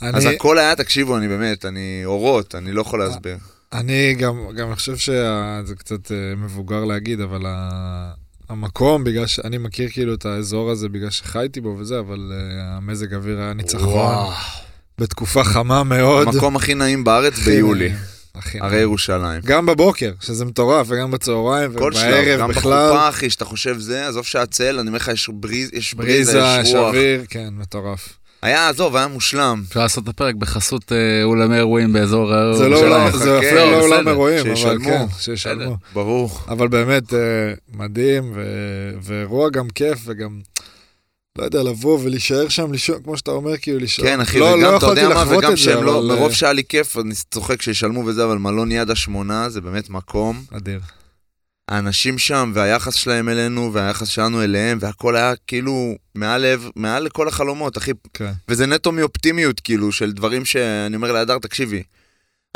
אז 0.00 0.26
אני, 0.26 0.34
הכל 0.34 0.58
היה, 0.58 0.76
תקשיבו, 0.76 1.16
אני 1.16 1.28
באמת, 1.28 1.64
אני 1.64 2.02
אורות, 2.04 2.54
אני 2.54 2.72
לא 2.72 2.80
יכול 2.80 2.98
להסביר. 2.98 3.36
אני 3.72 4.14
גם, 4.14 4.34
גם 4.56 4.74
חושב 4.74 4.96
שזה 4.96 5.74
קצת 5.78 6.12
אה, 6.12 6.16
מבוגר 6.36 6.84
להגיד, 6.84 7.20
אבל 7.20 7.42
ה- 7.46 8.12
המקום, 8.48 9.04
בגלל 9.04 9.26
שאני 9.26 9.58
מכיר 9.58 9.88
כאילו 9.90 10.14
את 10.14 10.26
האזור 10.26 10.70
הזה 10.70 10.88
בגלל 10.88 11.10
שחייתי 11.10 11.60
בו 11.60 11.76
וזה, 11.78 11.98
אבל 11.98 12.32
אה, 12.32 12.76
המזג 12.76 13.14
אוויר 13.14 13.40
היה 13.40 13.52
ניצחון. 13.52 14.32
בתקופה 14.98 15.44
חמה 15.44 15.84
מאוד. 15.84 16.28
המקום 16.28 16.56
הכי 16.56 16.74
נעים 16.74 17.04
בארץ 17.04 17.32
הכי 17.32 17.50
ביולי, 17.50 17.92
הכי 18.34 18.58
הרי. 18.60 18.76
ירושלים. 18.76 19.40
גם 19.44 19.66
בבוקר, 19.66 20.12
שזה 20.20 20.44
מטורף, 20.44 20.86
וגם 20.90 21.10
בצהריים, 21.10 21.78
כל 21.78 21.92
שלב, 21.92 22.02
ובערב 22.06 22.40
גם 22.40 22.48
בכלל. 22.48 22.88
בחופה, 22.88 23.08
אחי, 23.08 23.30
שאתה 23.30 23.44
חושב 23.44 23.78
זה, 23.78 24.08
עזוב 24.08 24.24
שהצל, 24.24 24.78
אני 24.78 24.88
אומר 24.88 24.96
לך, 24.96 25.08
יש 25.08 25.28
בריז, 25.28 25.70
יש 25.72 25.94
בריזה, 25.94 26.32
בריזה, 26.32 26.68
יש 26.68 26.74
רוח. 26.74 26.88
אוויר, 26.88 27.24
כן, 27.28 27.48
מטורף. 27.52 28.08
היה, 28.46 28.68
עזוב, 28.68 28.96
היה 28.96 29.06
מושלם. 29.06 29.62
אפשר 29.68 29.80
לעשות 29.80 30.04
את 30.04 30.08
הפרק 30.08 30.34
בחסות 30.34 30.92
אה, 30.92 31.24
אולמי 31.24 31.56
אירועים 31.56 31.92
באזור 31.92 32.54
זה 32.54 32.68
לא 32.68 32.76
ירושלים. 32.76 33.18
זה 33.24 33.38
אפילו 33.38 33.54
לא 33.54 33.80
אולם 33.80 34.08
אירועים, 34.08 34.46
אבל. 34.46 34.78
כן, 34.84 35.04
שישלמו. 35.18 35.76
ברור. 35.94 36.30
אבל 36.48 36.68
באמת 36.68 37.14
אה, 37.14 37.18
מדהים, 37.74 38.32
ואירוע 39.02 39.50
גם 39.50 39.68
כיף, 39.68 39.98
וגם, 40.06 40.40
לא 41.38 41.44
יודע, 41.44 41.62
לבוא 41.62 41.98
ולהישאר 42.02 42.48
שם, 42.48 42.72
לישון, 42.72 43.02
כמו 43.02 43.16
שאתה 43.16 43.30
אומר, 43.30 43.56
כאילו, 43.56 43.78
לישון. 43.78 44.04
כן, 44.04 44.20
אחי, 44.20 44.38
לא, 44.38 44.44
וגם, 44.44 44.60
לא 44.60 44.76
אתה 44.76 44.86
יודע 44.86 45.08
מה, 45.08 45.36
וגם 45.36 45.56
שהם 45.56 45.84
לא, 45.84 46.02
מרוב 46.02 46.30
אה, 46.30 46.34
שהיה 46.34 46.52
לי 46.52 46.62
כיף, 46.68 46.96
אני 46.98 47.14
צוחק 47.30 47.62
שישלמו 47.62 48.06
וזה, 48.06 48.24
אבל 48.24 48.38
מלון 48.38 48.72
יד 48.72 48.90
השמונה 48.90 49.48
זה 49.48 49.60
באמת 49.60 49.90
מקום. 49.90 50.42
אדיר. 50.56 50.80
האנשים 51.68 52.18
שם, 52.18 52.52
והיחס 52.54 52.94
שלהם 52.94 53.28
אלינו, 53.28 53.72
והיחס 53.72 54.08
שלנו 54.08 54.42
אליהם, 54.42 54.78
והכל 54.80 55.16
היה 55.16 55.32
כאילו 55.46 55.94
מעל 56.14 56.42
לב, 56.42 56.68
מעל 56.76 57.02
לכל 57.02 57.28
החלומות, 57.28 57.78
אחי. 57.78 57.90
כן. 58.14 58.32
וזה 58.48 58.66
נטו 58.66 58.92
מאופטימיות, 58.92 59.60
כאילו, 59.60 59.92
של 59.92 60.12
דברים 60.12 60.44
שאני 60.44 60.96
אומר 60.96 61.12
להדר, 61.12 61.38
תקשיבי, 61.38 61.82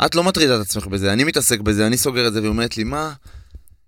את 0.05 0.15
לא 0.15 0.23
מטרידה 0.23 0.55
את 0.55 0.61
עצמך 0.61 0.87
בזה, 0.87 1.13
אני 1.13 1.23
מתעסק 1.23 1.59
בזה, 1.59 1.87
אני 1.87 1.97
סוגר 1.97 2.27
את 2.27 2.33
זה, 2.33 2.39
והיא 2.39 2.49
אומרת 2.49 2.77
לי, 2.77 2.83
מה? 2.83 3.13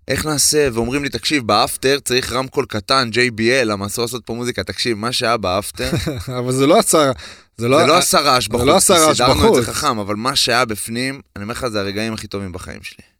איך 0.08 0.26
נעשה? 0.26 0.68
ואומרים 0.72 1.02
לי, 1.02 1.08
תקשיב, 1.08 1.46
באפטר 1.46 1.98
צריך 2.04 2.32
רמקול 2.32 2.66
קטן, 2.66 3.10
JBL, 3.12 3.64
למה 3.64 3.86
אסור 3.86 4.04
לעשות 4.04 4.22
פה 4.26 4.34
מוזיקה? 4.34 4.64
תקשיב, 4.64 4.98
מה 4.98 5.12
שהיה 5.12 5.36
באפטר, 5.36 5.90
אבל 6.38 6.52
זה 6.52 6.66
לא 6.66 6.78
עשה, 6.78 7.12
זה 7.56 7.68
לא... 7.68 7.80
זה 7.80 7.86
לא 7.86 7.98
עשה 7.98 8.20
רעש 8.20 8.48
בחוץ, 8.48 8.66
לא 8.66 8.76
עשה 8.76 8.94
כי 8.94 9.00
רעש 9.00 9.16
סידרנו 9.16 9.32
את 9.32 9.38
בחוץ. 9.38 9.64
זה 9.64 9.72
חכם, 9.72 9.98
אבל 9.98 10.14
מה 10.14 10.36
שהיה 10.36 10.64
בפנים, 10.64 11.20
אני 11.36 11.42
אומר 11.42 11.52
לך, 11.52 11.66
זה 11.66 11.80
הרגעים 11.80 12.12
הכי 12.12 12.26
טובים 12.26 12.52
בחיים 12.52 12.82
שלי. 12.82 13.13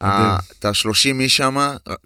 ה- 0.00 0.38
את 0.58 0.64
ה-30 0.64 1.20
איש 1.20 1.36
שם, 1.36 1.56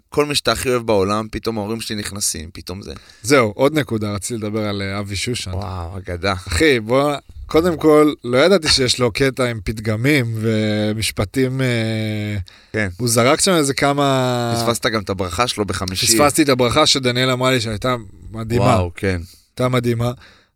כל 0.09 0.25
מי 0.25 0.35
שאתה 0.35 0.51
הכי 0.51 0.69
אוהב 0.69 0.81
בעולם, 0.85 1.27
פתאום 1.31 1.57
ההורים 1.57 1.81
שלי 1.81 1.95
נכנסים, 1.95 2.49
פתאום 2.53 2.81
זה. 2.81 2.93
זהו, 3.21 3.51
עוד 3.55 3.79
נקודה, 3.79 4.11
רציתי 4.13 4.33
לדבר 4.37 4.59
על 4.65 4.81
אה, 4.81 4.99
אבי 4.99 5.15
שושן. 5.15 5.51
וואו, 5.53 5.97
אגדה. 5.97 6.33
אחי, 6.33 6.79
בוא, 6.79 7.13
קודם 7.45 7.77
כל, 7.77 8.13
לא 8.23 8.37
ידעתי 8.37 8.67
שיש 8.67 8.99
לו 8.99 9.11
קטע 9.11 9.45
עם 9.49 9.59
פתגמים 9.63 10.25
ומשפטים... 10.35 11.61
אה, 11.61 12.37
כן. 12.73 12.89
הוא 12.97 13.07
זרק 13.07 13.41
שם 13.41 13.51
איזה 13.51 13.73
כמה... 13.73 14.53
פספסת 14.57 14.85
גם 14.85 15.01
את 15.01 15.09
הברכה 15.09 15.47
שלו 15.47 15.65
בחמישי. 15.65 16.07
פספסתי 16.07 16.43
את 16.43 16.49
הברכה 16.49 16.85
שדניאל 16.85 17.29
אמרה 17.29 17.51
לי 17.51 17.61
שהייתה 17.61 17.95
מדהימה. 18.31 18.63
וואו, 18.65 18.91
כן. 18.95 19.21
הייתה 19.51 19.69
מדהימה. 19.69 20.11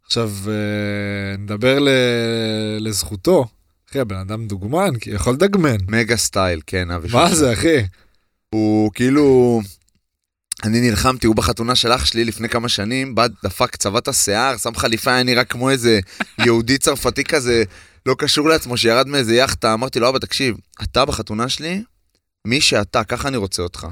עכשיו, 0.05 0.31
אה, 0.47 0.53
נדבר. 1.37 1.79
לזכותו. 2.79 3.45
אחי, 3.89 3.99
הבן 3.99 4.15
אדם 4.15 4.47
דוגמן, 4.47 4.95
כי 4.99 5.09
יכול 5.09 5.33
לדגמן. 5.33 5.77
מגה 5.87 6.17
סטייל, 6.17 6.61
כן, 6.67 6.91
אבי 6.91 7.07
מה. 7.13 7.35
זה, 7.35 7.53
אחי? 7.53 7.77
הוא 8.49 8.91
כאילו... 8.93 9.61
אני 10.63 10.81
נלחמתי, 10.89 11.27
הוא 11.27 11.35
בחתונה 11.35 11.75
של 11.75 11.91
אח 11.91 12.05
שלי 12.05 12.25
לפני 12.25 12.49
כמה 12.49 12.69
שנים, 12.69 13.15
בא, 13.15 13.27
דפק 13.43 13.75
צבע 13.75 13.99
את 13.99 14.07
השיער, 14.07 14.57
שם 14.57 14.75
חליפה, 14.75 15.11
היה 15.11 15.23
נראה 15.23 15.43
כמו 15.43 15.69
איזה 15.69 15.99
יהודי 16.37 16.77
צרפתי 16.77 17.23
כזה, 17.23 17.63
לא 18.05 18.15
קשור 18.17 18.49
לעצמו, 18.49 18.77
שירד 18.77 19.07
מאיזה 19.07 19.35
יאכטה. 19.35 19.73
אמרתי 19.73 19.99
לו, 19.99 20.09
אבא, 20.09 20.19
תקשיב, 20.19 20.55
אתה 20.83 21.05
בחתונה 21.05 21.49
שלי, 21.49 21.83
מי 22.47 22.61
שאתה, 22.61 23.03
ככה 23.03 23.27
אני 23.27 23.37
רוצה 23.37 23.61
אותך. 23.61 23.87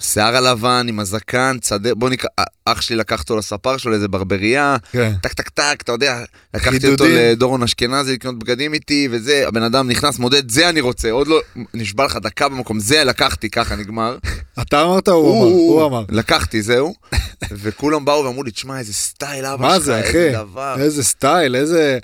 עם 0.00 0.04
השיער 0.04 0.36
הלבן, 0.36 0.86
עם 0.88 1.00
הזקן, 1.00 1.56
צדק, 1.60 1.92
בוא 1.96 2.10
נקרא, 2.10 2.30
אח 2.64 2.80
שלי 2.80 2.96
לקח 2.96 3.20
אותו 3.20 3.36
לספר 3.36 3.76
שלו 3.76 3.90
לאיזה 3.90 4.08
ברבריה, 4.08 4.76
כן. 4.92 5.12
טק 5.22 5.32
טק 5.32 5.48
טק, 5.48 5.78
אתה 5.82 5.92
יודע, 5.92 6.24
לקחתי 6.54 6.76
אותו 6.76 7.04
חידודים. 7.04 7.16
לדורון 7.16 7.62
אשכנזי 7.62 8.12
לקנות 8.12 8.38
בגדים 8.38 8.74
איתי, 8.74 9.08
וזה, 9.10 9.44
הבן 9.48 9.62
אדם 9.62 9.88
נכנס, 9.88 10.18
מודד, 10.18 10.50
זה 10.50 10.68
אני 10.68 10.80
רוצה, 10.80 11.10
עוד 11.10 11.28
לא, 11.28 11.40
נשבע 11.74 12.04
לך 12.04 12.16
דקה 12.16 12.48
במקום, 12.48 12.80
זה 12.80 13.04
לקחתי, 13.04 13.50
ככה 13.50 13.76
נגמר. 13.76 14.18
אתה 14.62 14.82
אמרת 14.82 15.08
הוא 15.08 15.32
אמר? 15.32 15.50
הוא 15.52 15.86
אמר. 15.86 16.04
לקחתי, 16.08 16.62
זהו. 16.62 16.94
וכולם 17.62 18.04
באו 18.04 18.24
ואמרו 18.24 18.42
לי, 18.42 18.50
תשמע, 18.50 18.78
איזה 18.78 18.92
סטייל 18.92 19.46
אבא 19.46 19.62
מה 19.62 19.74
שלך, 19.74 19.84
זה, 19.84 19.98
איזה? 19.98 20.30
דבר. 20.32 20.76
איזה 20.78 21.04
סטייל, 21.04 21.56
איזה... 21.56 21.98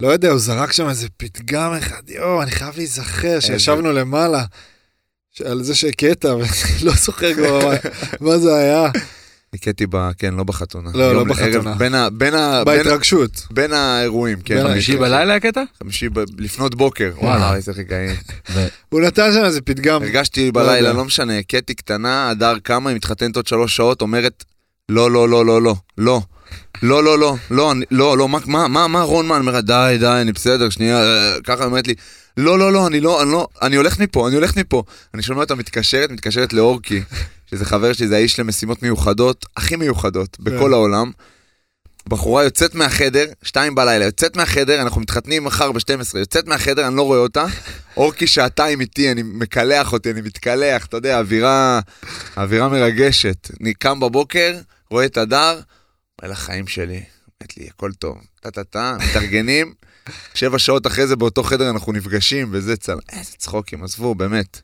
לא 0.00 0.08
יודע, 0.08 0.30
הוא 0.30 0.38
זרק 0.38 0.72
שם 0.72 0.88
איזה 0.88 1.08
פתגם 1.16 1.72
אחד, 1.78 2.02
יואו, 2.08 2.42
אני 2.42 2.50
חייב 2.50 2.76
להיזכר 2.76 3.40
שישבנו 3.40 3.92
למעלה. 3.92 4.44
על 5.44 5.62
זה 5.62 5.74
שהכית, 5.74 6.24
ולא 6.24 6.44
זוכר 7.04 7.34
כבר 7.34 7.66
מה- 7.68 7.74
מה 8.30 8.38
זה 8.38 8.54
היה. 8.56 8.90
ניקטי 9.52 9.86
ב... 9.90 10.10
כן, 10.18 10.34
לא 10.34 10.44
בחתונה. 10.44 10.90
לא, 10.94 11.14
לא 11.14 11.24
בחתונה. 11.24 11.74
בין 11.74 11.94
ה- 11.94 12.10
בין 12.10 12.34
ה- 12.34 12.64
בין- 12.64 12.76
בהתרגשות. 12.84 13.30
בין 13.50 13.72
האירועים, 13.72 14.38
כן. 14.44 14.62
חמישי. 14.68 14.96
בלילה 14.96 15.34
הקטע? 15.34 15.62
חמישי 15.82 16.08
לפנות 16.38 16.74
בוקר. 16.74 17.10
וואלה. 17.18 17.54
איזה 17.56 17.72
רגעים. 17.72 18.16
הוא 18.88 19.00
נתן 19.00 19.32
שם 19.32 19.44
איזה 19.44 19.60
פתגם. 19.60 20.02
הרגשתי 20.02 20.46
לא 20.46 20.62
בלילה. 20.62 20.92
לא 20.92 21.04
משנה, 21.04 21.42
קטי 21.42 21.74
קטנה, 21.74 22.30
הדר 22.30 22.58
קמה, 22.62 22.90
היא 22.90 22.96
מתחתנת 22.96 23.36
עוד 23.36 23.46
שלוש 23.46 23.76
שעות, 23.76 24.02
אומרת, 24.02 24.44
לא, 24.88 25.10
לא, 25.10 25.28
לא, 25.28 25.46
לא, 25.46 25.62
לא, 25.62 25.74
לא. 25.98 26.20
לא, 26.82 27.04
לא, 27.04 27.18
לא, 27.18 27.36
לא, 27.50 27.72
לא, 27.90 28.18
לא, 28.18 28.28
מה, 28.28 28.38
מה, 28.46 28.68
מה, 28.68 28.88
מה 28.88 29.02
רון 29.02 29.28
מן? 29.28 29.38
אומר 29.40 29.52
לה, 29.52 29.60
די, 29.60 29.96
די, 30.00 30.06
אני 30.06 30.32
בסדר, 30.32 30.70
שנייה, 30.70 30.98
אה, 31.02 31.34
ככה 31.44 31.62
היא 31.62 31.66
אומרת 31.66 31.86
לי, 31.88 31.94
לא, 32.36 32.58
לא, 32.58 32.72
לא, 32.72 32.86
אני 32.86 33.00
לא, 33.00 33.22
אני 33.22 33.30
לא, 33.30 33.48
אני 33.62 33.76
הולכת 33.76 34.00
מפה, 34.00 34.28
אני 34.28 34.36
הולכת 34.36 34.56
מפה. 34.56 34.82
אני 35.14 35.22
שומע 35.22 35.40
אותה 35.40 35.54
מתקשרת, 35.54 36.10
מתקשרת 36.10 36.52
לאורקי, 36.52 37.02
שזה 37.50 37.64
חבר 37.64 37.92
שלי, 37.92 38.08
זה 38.08 38.16
האיש 38.16 38.40
למשימות 38.40 38.82
מיוחדות, 38.82 39.46
הכי 39.56 39.76
מיוחדות 39.76 40.40
בכל 40.40 40.58
כן. 40.66 40.72
העולם. 40.72 41.10
בחורה 42.08 42.44
יוצאת 42.44 42.74
מהחדר, 42.74 43.24
שתיים 43.42 43.74
בלילה, 43.74 44.04
יוצאת 44.04 44.36
מהחדר, 44.36 44.82
אנחנו 44.82 45.00
מתחתנים 45.00 45.44
מחר 45.44 45.72
ב-12, 45.72 46.18
יוצאת 46.18 46.46
מהחדר, 46.46 46.86
אני 46.86 46.96
לא 46.96 47.02
רואה 47.02 47.18
אותה. 47.18 47.44
אורקי 47.96 48.26
שעתיים 48.26 48.80
איתי, 48.80 49.12
אני 49.12 49.22
מקלח 49.22 49.92
אותי, 49.92 50.10
אני 50.10 50.20
מתקלח, 50.20 50.86
אתה 50.86 50.96
יודע, 50.96 51.18
אווירה, 51.18 51.80
אווירה 52.36 52.68
מרגשת. 52.68 53.50
אני 53.60 53.74
קם 53.74 54.00
בבוקר, 54.00 54.58
רואה 54.90 55.04
את 55.04 55.16
הדר, 55.16 55.60
אומר 56.22 56.32
לחיים 56.32 56.66
שלי, 56.66 57.02
אומרת 57.40 57.56
לי, 57.56 57.68
הכל 57.68 57.92
טוב, 57.92 58.18
טה-טה-טה, 58.40 58.96
מתארגנים, 59.00 59.74
שבע 60.34 60.58
שעות 60.58 60.86
אחרי 60.86 61.06
זה 61.06 61.16
באותו 61.16 61.42
חדר 61.42 61.70
אנחנו 61.70 61.92
נפגשים, 61.92 62.48
וזה 62.50 62.76
צל... 62.76 62.98
איזה 63.12 63.32
צחוקים, 63.38 63.84
עזבו, 63.84 64.14
באמת. 64.14 64.60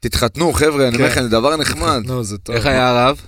תתחתנו, 0.00 0.52
חבר'ה, 0.52 0.88
אני 0.88 0.96
אומר 0.96 1.06
כן. 1.08 1.12
לכם, 1.12 1.22
זה 1.22 1.28
דבר 1.28 1.56
נחמד. 1.56 2.02
נו, 2.04 2.24
זה 2.24 2.38
טוב. 2.38 2.56
איך 2.56 2.66
היה 2.66 2.88
הרב? 2.88 3.20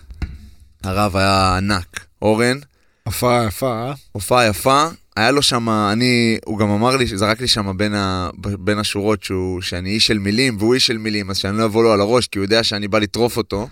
הרב 0.84 1.16
היה 1.16 1.56
ענק, 1.56 2.06
אורן, 2.22 2.58
הופעה 3.04 3.44
יפה, 3.44 3.88
אה? 3.88 3.92
הופעה 4.12 4.46
יפה, 4.46 4.88
היה 5.16 5.30
לו 5.30 5.42
שם, 5.42 5.68
אני, 5.68 6.38
הוא 6.44 6.58
גם 6.58 6.70
אמר 6.70 6.96
לי, 6.96 7.06
זרק 7.06 7.40
לי 7.40 7.48
שם 7.48 7.76
בין, 7.76 7.94
ה, 7.94 8.30
בין 8.36 8.78
השורות 8.78 9.22
שהוא, 9.24 9.60
שאני 9.60 9.90
איש 9.90 10.06
של 10.06 10.18
מילים 10.18 10.56
והוא 10.58 10.74
איש 10.74 10.86
של 10.86 10.98
מילים, 10.98 11.30
אז 11.30 11.36
שאני 11.36 11.58
לא 11.58 11.64
אבוא 11.64 11.82
לו 11.82 11.92
על 11.92 12.00
הראש, 12.00 12.26
כי 12.26 12.38
הוא 12.38 12.44
יודע 12.44 12.62
שאני 12.62 12.88
בא 12.88 12.98
לטרוף 12.98 13.36
אותו, 13.36 13.68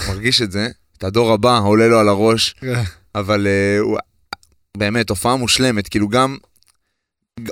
הוא 0.00 0.14
מרגיש 0.14 0.42
את 0.42 0.52
זה, 0.52 0.68
את 0.98 1.04
הדור 1.04 1.32
הבא 1.32 1.58
עולה 1.58 1.88
לו 1.88 1.98
על 1.98 2.08
הראש, 2.08 2.54
כן. 2.60 2.82
אבל 3.14 3.46
uh, 3.46 3.80
הוא, 3.80 3.98
באמת, 4.76 5.10
הופעה 5.10 5.36
מושלמת, 5.36 5.88
כאילו 5.88 6.08
גם, 6.08 6.36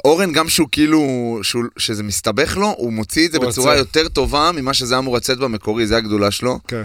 אורן 0.05 0.33
גם 0.33 0.49
שהוא 0.49 0.69
כאילו, 0.73 1.01
שהוא, 1.43 1.65
שזה 1.79 2.03
מסתבך 2.03 2.57
לו, 2.57 2.75
הוא 2.79 2.93
מוציא 2.93 3.27
את 3.27 3.33
זה 3.33 3.39
בצורה 3.39 3.73
רוצה. 3.73 3.79
יותר 3.79 4.09
טובה 4.09 4.51
ממה 4.55 4.75
שזה 4.75 4.99
אמור 4.99 5.17
לצאת 5.17 5.39
במקורי, 5.39 5.87
זה 5.87 5.97
הגדולה 5.97 6.31
שלו. 6.31 6.59
כן. 6.69 6.83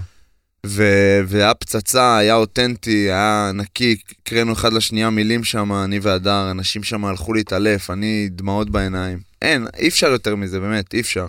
ו- 0.66 1.20
והיה 1.28 1.54
פצצה, 1.54 2.18
היה 2.18 2.36
אותנטי, 2.36 3.12
היה 3.12 3.52
נקי, 3.54 3.96
הקראנו 4.22 4.54
אחד 4.54 4.74
לשנייה 4.74 5.10
מילים 5.10 5.44
שם, 5.44 5.74
אני 5.74 6.00
והדר, 6.00 6.52
אנשים 6.52 6.84
שם 6.84 7.06
הלכו 7.06 7.34
להתעלף, 7.34 7.90
אני 7.90 8.30
דמעות 8.32 8.70
בעיניים. 8.70 9.20
אין, 9.42 9.68
אי 9.78 9.88
אפשר 9.88 10.08
יותר 10.08 10.36
מזה, 10.36 10.60
באמת, 10.60 10.94
אי 10.94 11.00
אפשר. 11.00 11.26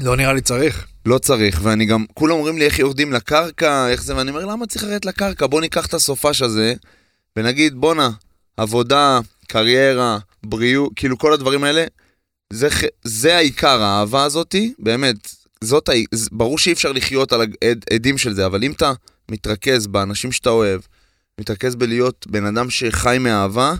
לא 0.00 0.16
נראה 0.16 0.32
לי 0.32 0.40
צריך. 0.40 0.86
לא 1.06 1.18
צריך, 1.18 1.60
ואני 1.62 1.86
גם, 1.86 2.04
כולם 2.14 2.32
אומרים 2.32 2.58
לי 2.58 2.64
איך 2.64 2.78
יורדים 2.78 3.12
לקרקע, 3.12 3.88
איך 3.88 4.02
זה, 4.02 4.16
ואני 4.16 4.30
אומר, 4.30 4.44
למה 4.44 4.66
צריך 4.66 4.84
לרדת 4.84 5.04
לקרקע? 5.04 5.46
בוא 5.46 5.60
ניקח 5.60 5.86
את 5.86 5.94
הסופש 5.94 6.42
הזה, 6.42 6.74
ונגיד, 7.36 7.74
בואנה, 7.74 8.10
עבודה, 8.56 9.20
קריירה, 9.48 10.18
בריאות, 10.46 10.92
כאילו 10.96 11.18
כל 11.18 11.32
הדברים 11.32 11.64
האלה, 11.64 11.84
זה, 12.52 12.68
זה 13.04 13.36
העיקר, 13.36 13.82
האהבה 13.82 14.24
הזאתי, 14.24 14.74
באמת, 14.78 15.34
זאת, 15.64 15.88
ברור 16.32 16.58
שאי 16.58 16.72
אפשר 16.72 16.92
לחיות 16.92 17.32
על 17.32 17.40
העדים 17.90 18.18
של 18.18 18.34
זה, 18.34 18.46
אבל 18.46 18.64
אם 18.64 18.72
אתה 18.72 18.92
מתרכז 19.30 19.86
באנשים 19.86 20.32
שאתה 20.32 20.50
אוהב, 20.50 20.80
מתרכז 21.40 21.74
בלהיות 21.74 22.26
בן 22.30 22.44
אדם 22.44 22.70
שחי 22.70 23.16
מאהבה, 23.20 23.74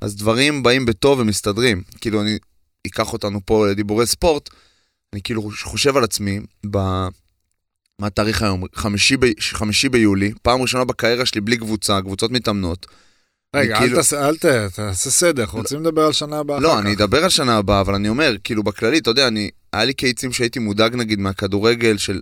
אז 0.00 0.16
דברים 0.16 0.62
באים 0.62 0.86
בטוב 0.86 1.18
ומסתדרים. 1.18 1.82
כאילו, 2.00 2.22
אני 2.22 2.38
אקח 2.86 3.12
אותנו 3.12 3.40
פה 3.44 3.68
לדיבורי 3.68 4.06
ספורט, 4.06 4.50
אני 5.12 5.22
כאילו 5.22 5.50
חושב 5.62 5.96
על 5.96 6.04
עצמי, 6.04 6.40
ב... 6.70 6.78
מה 7.98 8.06
התאריך 8.06 8.42
היום? 8.42 8.64
חמישי, 8.74 9.16
ב... 9.16 9.26
חמישי 9.40 9.88
ביולי, 9.88 10.32
פעם 10.42 10.62
ראשונה 10.62 10.84
בקריירה 10.84 11.26
שלי 11.26 11.40
בלי 11.40 11.56
קבוצה, 11.56 12.00
קבוצות 12.02 12.30
מתאמנות. 12.30 12.86
רגע, 13.56 13.76
אני 13.76 13.84
אל 13.84 13.88
כאילו- 13.88 13.96
תעשה, 13.96 14.28
אל 14.28 14.36
ת... 14.36 14.44
תעשה 14.74 15.10
סדר, 15.10 15.42
אנחנו 15.42 15.58
רוצים 15.58 15.80
לדבר 15.80 16.02
על 16.06 16.12
שנה 16.12 16.38
הבאה 16.38 16.60
לא, 16.60 16.78
אני. 16.78 16.92
אדבר 16.92 17.24
על 17.24 17.30
שנה 17.30 17.56
הבאה, 17.56 17.80
אבל 17.80 17.94
אני 17.94 18.08
אומר, 18.08 18.34
כאילו 18.44 18.62
בכללי, 18.62 18.98
אתה 18.98 19.10
יודע, 19.10 19.28
אני, 19.28 19.50
היה 19.72 19.84
לי 19.84 19.94
קיצים 19.94 20.32
שהייתי 20.32 20.58
מודאג 20.58 20.94
נגיד 20.96 21.18
מהכדורגל 21.18 21.98
של 21.98 22.20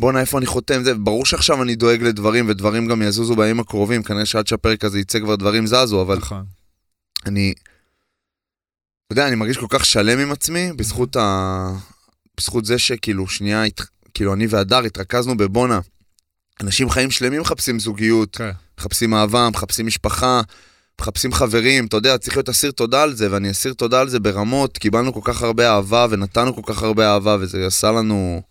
בואנה, 0.00 0.20
איפה 0.20 0.38
אני 0.38 0.46
חותם, 0.46 0.84
זה, 0.84 0.94
ברור 0.94 1.26
שעכשיו 1.26 1.62
אני 1.62 1.74
דואג 1.74 2.02
לדברים, 2.02 2.48
ודברים 2.48 2.88
גם 2.88 3.02
יזוזו 3.02 3.36
בימים 3.36 3.60
הקרובים, 3.60 4.02
כנראה 4.02 4.26
שעד 4.26 4.46
שהפרק 4.46 4.84
הזה 4.84 4.98
יצא 4.98 5.18
כבר 5.18 5.36
דברים 5.36 5.66
זזו, 5.66 6.02
אבל 6.02 6.16
נכון. 6.16 6.44
אני, 7.26 7.54
אתה 9.06 9.12
יודע, 9.12 9.28
אני 9.28 9.36
מרגיש 9.36 9.58
כל 9.58 9.66
כך 9.68 9.84
שלם 9.84 10.18
עם 10.18 10.32
עצמי, 10.32 10.72
בזכות 10.76 11.16
ה... 11.16 11.70
בזכות 12.36 12.64
זה 12.64 12.78
שכאילו, 12.78 13.28
שנייה, 13.28 13.64
הת... 13.64 13.80
כאילו, 14.14 14.34
אני 14.34 14.46
והדר 14.46 14.78
התרכזנו 14.78 15.36
בבואנה. 15.36 15.80
אנשים 16.60 16.90
חיים 16.90 17.10
שלמים 17.10 17.40
מחפשים 17.40 17.80
זוגיות, 17.80 18.36
כן. 18.36 18.50
מחפשים 18.78 19.14
אהבה, 19.14 19.50
מחפשים 19.50 19.86
משפחה, 19.86 20.40
מחפשים 21.00 21.32
חברים, 21.32 21.86
אתה 21.86 21.96
יודע, 21.96 22.18
צריך 22.18 22.36
להיות 22.36 22.48
אסיר 22.48 22.70
תודה 22.70 23.02
על 23.02 23.14
זה, 23.14 23.32
ואני 23.32 23.50
אסיר 23.50 23.72
תודה 23.72 24.00
על 24.00 24.08
זה 24.08 24.20
ברמות, 24.20 24.78
קיבלנו 24.78 25.12
כל 25.14 25.20
כך 25.24 25.42
הרבה 25.42 25.70
אהבה, 25.70 26.06
ונתנו 26.10 26.54
כל 26.54 26.74
כך 26.74 26.82
הרבה 26.82 27.12
אהבה, 27.12 27.36
וזה 27.40 27.66
עשה 27.66 27.92
לנו... 27.92 28.42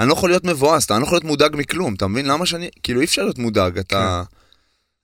אני 0.00 0.08
לא 0.08 0.12
יכול 0.12 0.30
להיות 0.30 0.44
מבואס, 0.44 0.90
אני 0.90 1.00
לא 1.00 1.04
יכול 1.04 1.16
להיות 1.16 1.24
מודאג 1.24 1.56
מכלום, 1.56 1.94
אתה 1.94 2.06
מבין? 2.06 2.26
למה 2.26 2.46
שאני... 2.46 2.68
כאילו, 2.82 3.00
אי 3.00 3.04
אפשר 3.04 3.22
להיות 3.22 3.38
מודאג, 3.38 3.78
אתה... 3.78 4.22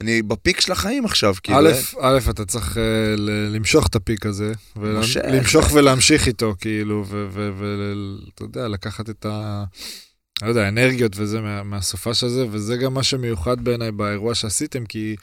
אני 0.00 0.22
בפיק 0.22 0.60
של 0.60 0.72
החיים 0.72 1.04
עכשיו, 1.04 1.34
כאילו... 1.42 1.58
א', 1.58 1.72
א', 2.00 2.18
אתה 2.30 2.44
צריך 2.44 2.76
ל- 3.16 3.54
למשוך 3.56 3.86
את 3.86 3.94
הפיק 3.94 4.26
הזה, 4.26 4.52
מושך. 4.76 5.20
למשוך 5.32 5.72
ולהמשיך 5.72 6.26
איתו, 6.26 6.54
כאילו, 6.60 7.04
ואתה 7.08 8.44
יודע, 8.44 8.68
לקחת 8.68 9.10
את 9.10 9.26
ה... 9.26 9.64
לא 10.42 10.48
יודע, 10.48 10.64
האנרגיות 10.64 11.12
וזה 11.16 11.40
מה- 11.40 11.62
מהסופש 11.62 12.24
הזה, 12.24 12.46
וזה 12.50 12.76
גם 12.76 12.94
מה 12.94 13.02
שמיוחד 13.02 13.64
בעיניי 13.64 13.92
באירוע 13.92 14.34
שעשיתם, 14.34 14.86
כי 14.86 15.16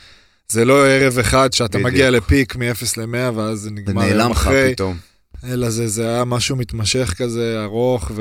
זה 0.49 0.65
לא 0.65 0.87
ערב 0.87 1.19
אחד 1.19 1.53
שאתה 1.53 1.77
בדיוק. 1.77 1.91
מגיע 1.93 2.09
לפיק 2.09 2.55
מ-0 2.55 2.61
ל-100 2.97 3.31
ואז 3.35 3.57
זה 3.59 3.63
זה 3.63 3.71
נגמר 3.71 4.01
יום 4.03 4.11
נעלם 4.17 4.31
לך 4.31 4.37
אחרי, 4.37 4.71
פתאום. 4.73 4.97
אלא 5.43 5.69
זה, 5.69 5.87
זה 5.87 6.07
היה 6.09 6.25
משהו 6.25 6.55
מתמשך 6.55 7.13
כזה, 7.17 7.61
ארוך, 7.63 8.11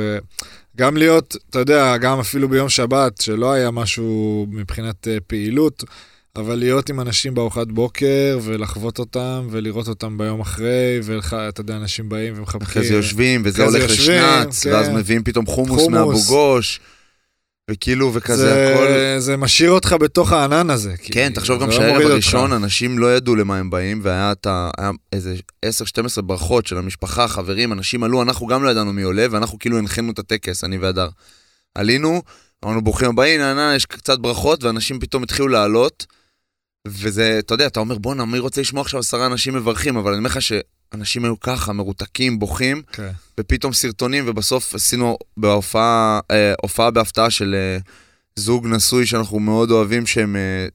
וגם 0.74 0.96
להיות, 0.96 1.36
אתה 1.50 1.58
יודע, 1.58 1.96
גם 1.96 2.20
אפילו 2.20 2.48
ביום 2.48 2.68
שבת, 2.68 3.20
שלא 3.20 3.52
היה 3.52 3.70
משהו 3.70 4.46
מבחינת 4.50 5.08
אה, 5.08 5.16
פעילות, 5.26 5.84
אבל 6.36 6.54
להיות 6.54 6.88
עם 6.90 7.00
אנשים 7.00 7.34
בארוחת 7.34 7.66
בוקר, 7.66 8.38
ולחוות 8.42 8.98
אותם, 8.98 9.48
ולראות 9.50 9.88
אותם 9.88 10.18
ביום 10.18 10.40
אחרי, 10.40 11.00
ואתה 11.02 11.60
יודע, 11.60 11.76
אנשים 11.76 12.08
באים 12.08 12.34
ומחבקים. 12.36 12.66
אחרי 12.68 12.86
זה 12.86 12.94
יושבים, 12.94 13.42
וזה 13.44 13.64
הולך 13.64 13.82
יושבים, 13.82 14.22
לשנץ, 14.22 14.64
כן. 14.64 14.72
ואז 14.72 14.88
מביאים 14.88 15.24
פתאום 15.24 15.46
חומוס 15.46 15.80
חומוס. 15.82 15.88
מאבו 15.88 16.22
גוש, 16.28 16.80
וכאילו, 17.70 18.10
וכזה 18.14 18.36
זה, 18.36 18.74
הכל... 18.74 19.18
זה 19.20 19.36
משאיר 19.36 19.70
אותך 19.70 19.96
בתוך 20.00 20.32
הענן 20.32 20.70
הזה. 20.70 20.94
כי 20.96 21.12
כן, 21.12 21.32
תחשוב 21.34 21.60
גם 21.62 21.68
לא 21.68 21.74
שהערב 21.74 22.02
הראשון, 22.10 22.52
אותך. 22.52 22.62
אנשים 22.64 22.98
לא 22.98 23.16
ידעו 23.16 23.36
למה 23.36 23.58
הם 23.58 23.70
באים, 23.70 24.00
והיה 24.02 24.32
את 24.32 24.46
ה- 24.46 24.70
איזה 25.12 25.34
10-12 26.18 26.22
ברכות 26.22 26.66
של 26.66 26.78
המשפחה, 26.78 27.28
חברים, 27.28 27.72
אנשים 27.72 28.02
עלו, 28.02 28.22
אנחנו 28.22 28.46
גם 28.46 28.64
לא 28.64 28.68
ידענו 28.70 28.92
מי 28.92 29.02
עולה, 29.02 29.26
ואנחנו 29.30 29.58
כאילו 29.58 29.78
הנחינו 29.78 30.12
את 30.12 30.18
הטקס, 30.18 30.64
אני 30.64 30.78
והדר. 30.78 31.08
עלינו, 31.74 32.22
אמרנו 32.64 32.84
ברוכים 32.84 33.08
הבאים, 33.08 33.40
יש 33.76 33.86
קצת 33.86 34.18
ברכות, 34.18 34.64
ואנשים 34.64 35.00
פתאום 35.00 35.22
התחילו 35.22 35.48
לעלות, 35.48 36.06
וזה, 36.88 37.36
אתה 37.38 37.54
יודע, 37.54 37.66
אתה 37.66 37.80
אומר, 37.80 37.98
בואנה, 37.98 38.24
מי 38.24 38.38
רוצה 38.38 38.60
לשמוע 38.60 38.80
עכשיו 38.82 39.00
עשרה 39.00 39.26
אנשים 39.26 39.54
מברכים, 39.54 39.96
אבל 39.96 40.10
אני 40.10 40.18
אומר 40.18 40.30
לך 40.30 40.38
שאנשים 40.42 41.24
היו 41.24 41.40
ככה, 41.40 41.72
מרותקים, 41.72 42.38
בוכים, 42.38 42.82
כן. 42.92 43.10
ופתאום 43.40 43.72
סרטונים, 43.72 44.24
ובסוף 44.26 44.74
עשינו 44.74 45.16
בהופעה, 45.36 46.20
אה, 46.30 46.52
הופעה 46.62 46.90
בהפתעה 46.90 47.30
של 47.30 47.54
אה, 47.58 47.78
זוג 48.36 48.66
נשוי 48.66 49.06
שאנחנו 49.06 49.38
מאוד 49.40 49.70
אוהבים, 49.70 50.06
שהם 50.06 50.36
אה, 50.36 50.66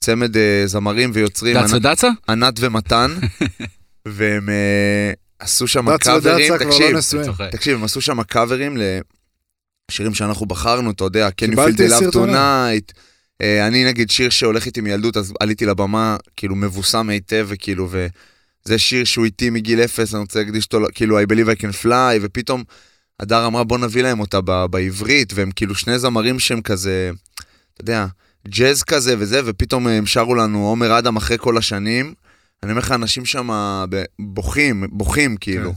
צמד 0.00 0.36
אה, 0.36 0.62
זמרים 0.66 1.10
ויוצרים, 1.14 1.56
דץ 1.56 1.72
ענת- 1.72 1.84
ודצה? 1.86 2.08
ענת 2.28 2.54
ומתן, 2.60 3.14
והם 4.08 4.48
אה, 4.48 5.12
עשו 5.38 5.66
שם 5.68 5.96
קאברים, 5.98 6.48
כבר 6.48 6.58
תקשיב, 6.70 6.96
לא. 7.40 7.46
תקשיב, 7.50 7.74
הם 7.78 7.84
עשו 7.84 8.00
שם 8.00 8.22
קאברים 8.22 8.76
לשירים 9.90 10.14
שאנחנו 10.14 10.46
בחרנו, 10.46 10.90
אתה 10.90 11.04
יודע, 11.04 11.28
Can 11.28 11.30
you 11.30 11.34
feel 11.34 11.50
קיבלתי 11.50 11.86
the 11.86 11.90
love 11.90 11.98
סרטונים. 12.00 12.34
tonight. 12.34 12.92
אה, 13.42 13.66
אני 13.66 13.84
נגיד 13.84 14.10
שיר 14.10 14.30
שהולך 14.30 14.66
איתי 14.66 14.80
מילדות, 14.80 15.16
אז 15.16 15.32
עליתי 15.40 15.66
לבמה, 15.66 16.16
כאילו 16.36 16.56
מבוסם 16.56 17.08
היטב, 17.08 17.46
וכאילו, 17.48 17.88
וזה 17.90 18.78
שיר 18.78 19.04
שהוא 19.04 19.24
איתי 19.24 19.50
מגיל 19.50 19.80
אפס, 19.80 20.14
אני 20.14 20.20
רוצה 20.20 20.38
להקדיש 20.38 20.64
אותו, 20.64 20.86
כאילו, 20.94 21.20
I 21.20 21.24
believe 21.24 21.58
I 21.58 21.62
can 21.62 21.84
fly, 21.84 22.18
ופתאום 22.22 22.64
הדר 23.20 23.46
אמרה, 23.46 23.64
בוא 23.64 23.78
נביא 23.78 24.02
להם 24.02 24.20
אותה 24.20 24.40
ב- 24.40 24.66
בעברית, 24.66 25.32
והם 25.34 25.50
כאילו 25.50 25.74
שני 25.74 25.98
זמרים 25.98 26.38
שהם 26.38 26.60
כזה, 26.62 27.10
אתה 27.74 27.80
יודע, 27.80 28.06
ג'אז 28.48 28.82
כזה 28.82 29.14
וזה, 29.18 29.40
ופתאום 29.44 29.86
הם 29.86 30.06
שרו 30.06 30.34
לנו 30.34 30.66
עומר 30.66 30.98
אדם 30.98 31.16
אחרי 31.16 31.38
כל 31.38 31.58
השנים. 31.58 32.14
אני 32.62 32.70
אומר 32.72 32.80
לך, 32.82 32.92
אנשים 32.92 33.24
שם 33.24 33.50
בוכים, 34.18 34.84
בוכים, 34.90 35.36
כאילו. 35.36 35.74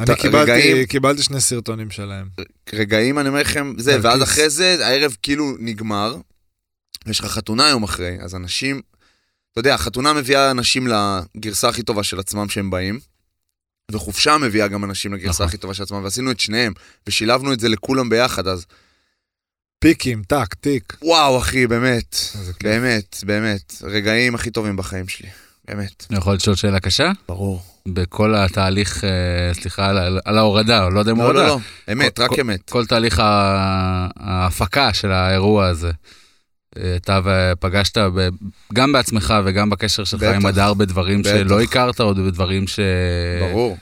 אני 0.00 0.16
קיבלתי, 0.16 0.52
רגעים- 0.52 0.86
קיבלתי 0.86 1.22
שני 1.22 1.40
סרטונים 1.40 1.90
שלהם. 1.90 2.28
רגעים, 2.72 3.18
אני 3.18 3.28
אומר 3.28 3.40
לכם, 3.40 3.72
זה, 3.78 3.90
נרקיס. 3.90 4.04
ואז 4.04 4.22
אחרי 4.22 4.50
זה, 4.50 4.86
הערב 4.86 5.16
כאילו 5.22 5.56
נגמר, 5.58 6.16
ויש 7.06 7.20
לך 7.20 7.26
חתונה 7.26 7.68
יום 7.68 7.82
אחרי, 7.82 8.16
אז 8.20 8.34
אנשים, 8.34 8.80
אתה 9.52 9.60
יודע, 9.60 9.74
החתונה 9.74 10.12
מביאה 10.12 10.50
אנשים 10.50 10.86
לגרסה 11.36 11.68
הכי 11.68 11.82
טובה 11.82 12.02
של 12.02 12.18
עצמם 12.18 12.48
שהם 12.48 12.70
באים, 12.70 13.00
וחופשה 13.92 14.38
מביאה 14.38 14.68
גם 14.68 14.84
אנשים 14.84 15.14
לגרסה 15.14 15.30
נכון. 15.30 15.46
הכי 15.46 15.56
טובה 15.56 15.74
של 15.74 15.82
עצמם, 15.82 16.04
ועשינו 16.04 16.30
את 16.30 16.40
שניהם, 16.40 16.72
ושילבנו 17.06 17.52
את 17.52 17.60
זה 17.60 17.68
לכולם 17.68 18.08
ביחד, 18.08 18.46
אז 18.48 18.66
פיקים, 19.78 20.22
טק, 20.22 20.54
טיק. 20.54 20.96
וואו, 21.02 21.38
אחי, 21.38 21.66
באמת. 21.66 22.16
באמת, 22.62 23.16
באמת, 23.26 23.74
רגעים 23.82 24.34
הכי 24.34 24.50
טובים 24.50 24.76
בחיים 24.76 25.08
שלי, 25.08 25.28
באמת. 25.68 26.06
אני 26.10 26.18
יכול 26.18 26.34
לשאול 26.34 26.56
שאלה 26.56 26.80
קשה? 26.80 27.10
ברור. 27.28 27.62
בכל 27.88 28.34
התהליך, 28.34 29.04
אה, 29.04 29.10
סליחה, 29.54 29.86
על- 29.86 30.18
על- 30.24 30.38
ההורדה, 30.38 30.88
לא 30.88 30.98
יודע 30.98 31.12
אם 31.12 31.18
לא, 31.18 31.22
הורדה. 31.24 31.38
לא, 31.42 31.46
לא, 31.48 31.58
אמת, 31.92 32.16
כל- 32.16 32.22
רק 32.22 32.30
כל- 32.30 32.40
אמת. 32.40 32.70
כל 32.70 32.86
תהליך 32.86 33.20
ההפקה 34.16 34.92
של 34.94 35.12
האירוע 35.12 35.66
הזה. 35.66 35.90
אה, 36.78 36.96
אתה 36.96 37.20
פגשת 37.60 37.98
ב- 37.98 38.28
גם 38.74 38.92
בעצמך 38.92 39.34
וגם 39.44 39.70
בקשר 39.70 40.04
שלך 40.04 40.22
עם. 40.22 40.46
הדר 40.46 40.74
בדברים 40.74 41.20
בטח. 41.22 41.30
שלא 41.30 41.60
הכרת, 41.62 42.00
או 42.00 42.14
בדברים 42.14 42.66
ש... 42.66 42.80
ברור. 43.40 43.76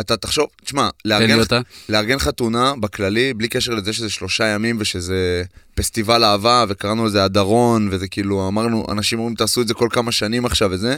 אתה 0.00 0.16
תחשוב, 0.16 0.46
תשמע, 0.64 0.88
לארגן 1.04 1.38
אותה. 1.38 1.60
לארגן 1.88 2.18
חתונה 2.18 2.74
בכללי, 2.80 3.34
בלי 3.34 3.48
קשר 3.48 3.74
לזה 3.74 3.92
שזה 3.92 4.10
שלושה 4.10 4.46
ימים 4.46 4.76
ושזה 4.80 5.42
פסטיבל 5.74 6.24
אהבה, 6.24 6.64
וקראנו 6.68 7.06
לזה 7.06 7.24
הדרון, 7.24 7.88
וזה 7.90 8.08
כאילו, 8.08 8.48
אמרנו, 8.48 8.86
אנשים 8.92 9.18
אומרים, 9.18 9.36
תעשו 9.36 9.62
את 9.62 9.68
זה 9.68 9.74
כל 9.74 9.88
כמה 9.90 10.12
שנים 10.12 10.46
עכשיו 10.46 10.70
וזה. 10.72 10.96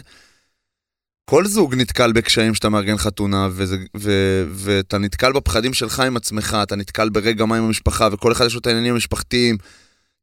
כל 1.30 1.46
זוג 1.46 1.74
נתקל 1.74 2.12
בקשיים 2.12 2.54
שאתה 2.54 2.68
מארגן 2.68 2.96
חתונה, 2.96 3.48
וזה, 3.52 3.76
ו, 3.96 4.12
ואתה 4.50 4.98
נתקל 4.98 5.32
בפחדים 5.32 5.74
שלך 5.74 6.00
עם 6.00 6.16
עצמך, 6.16 6.56
אתה 6.62 6.76
נתקל 6.76 7.08
ברגע 7.08 7.44
מה 7.44 7.56
עם 7.56 7.64
המשפחה, 7.64 8.08
וכל 8.12 8.32
אחד 8.32 8.46
יש 8.46 8.54
לו 8.54 8.60
את 8.60 8.66
העניינים 8.66 8.94
המשפחתיים. 8.94 9.56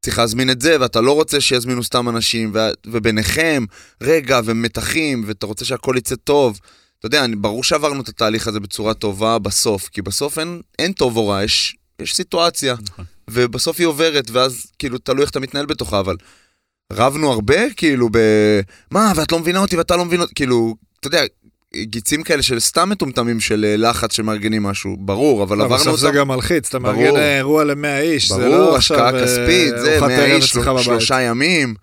צריך 0.01 0.19
להזמין 0.19 0.49
את 0.49 0.61
זה, 0.61 0.77
ואתה 0.79 1.01
לא 1.01 1.11
רוצה 1.11 1.41
שיזמינו 1.41 1.83
סתם 1.83 2.09
אנשים, 2.09 2.51
ו, 2.53 2.59
וביניכם, 2.85 3.65
רגע, 4.01 4.39
ומתחים, 4.45 5.23
ואתה 5.27 5.45
רוצה 5.45 5.65
שהכל 5.65 5.95
יצא 5.97 6.15
טוב. 6.15 6.59
אתה 6.99 7.05
יודע, 7.05 7.25
ברור 7.37 7.63
שעברנו 7.63 8.01
את 8.01 8.09
התהליך 8.09 8.47
הזה 8.47 8.59
בצורה 8.59 8.93
טובה 8.93 9.39
בסוף, 9.39 9.89
כי 9.89 10.01
בסוף 10.01 10.39
אין, 10.39 10.61
אין 10.79 10.91
טוב 10.91 11.17
או 11.17 11.27
רע, 11.27 11.43
יש, 11.43 11.75
יש 12.01 12.15
סיטואציה, 12.15 12.75
נכון. 12.81 13.05
ובסוף 13.29 13.79
היא 13.79 13.87
עוברת, 13.87 14.31
ואז 14.31 14.65
כאילו 14.79 14.97
תלוי 14.97 15.21
איך 15.21 15.29
אתה 15.29 15.39
מתנהל 15.39 15.65
בתוכה, 15.65 15.99
אבל 15.99 16.15
רבנו 16.93 17.31
הרבה, 17.31 17.73
כאילו, 17.77 18.09
ב... 18.11 18.17
מה, 18.91 19.11
ואת 19.15 19.31
לא 19.31 19.39
מבינה 19.39 19.59
אותי 19.59 19.77
ואתה 19.77 19.95
לא 19.95 20.05
מבין 20.05 20.21
אותי, 20.21 20.33
כאילו, 20.35 20.75
אתה 20.99 21.07
יודע, 21.07 21.23
גיצים 21.75 22.23
כאלה 22.23 22.43
של 22.43 22.59
סתם 22.59 22.89
מטומטמים 22.89 23.39
של 23.39 23.65
אה, 23.65 23.77
לחץ 23.77 24.13
שמארגנים 24.13 24.63
משהו, 24.63 24.97
ברור, 24.99 25.43
אבל 25.43 25.57
לא, 25.57 25.63
עברנו 25.63 25.81
בסוף 25.81 25.99
זה 25.99 26.07
אותם. 26.07 26.17
גם 26.17 26.27
מלחיץ, 26.27 26.67
אתה 26.67 26.79
ברור. 26.79 26.95
מארגן 26.95 27.17
אירוע 27.17 27.63
ל-100 27.63 28.01
איש, 28.01 28.31
זה 28.31 28.47
לא 28.47 28.57
ברור, 28.57 28.75
עכשיו 28.75 28.97
השקעה 28.97 29.19
אה, 29.19 29.25
כספית, 29.25 29.73
זה 29.81 29.91
ארוחת 29.91 30.07
100 30.07 30.17
ערב 30.17 30.31
איש. 30.41 30.85
שלושה 30.85 31.21
ימים. 31.21 31.75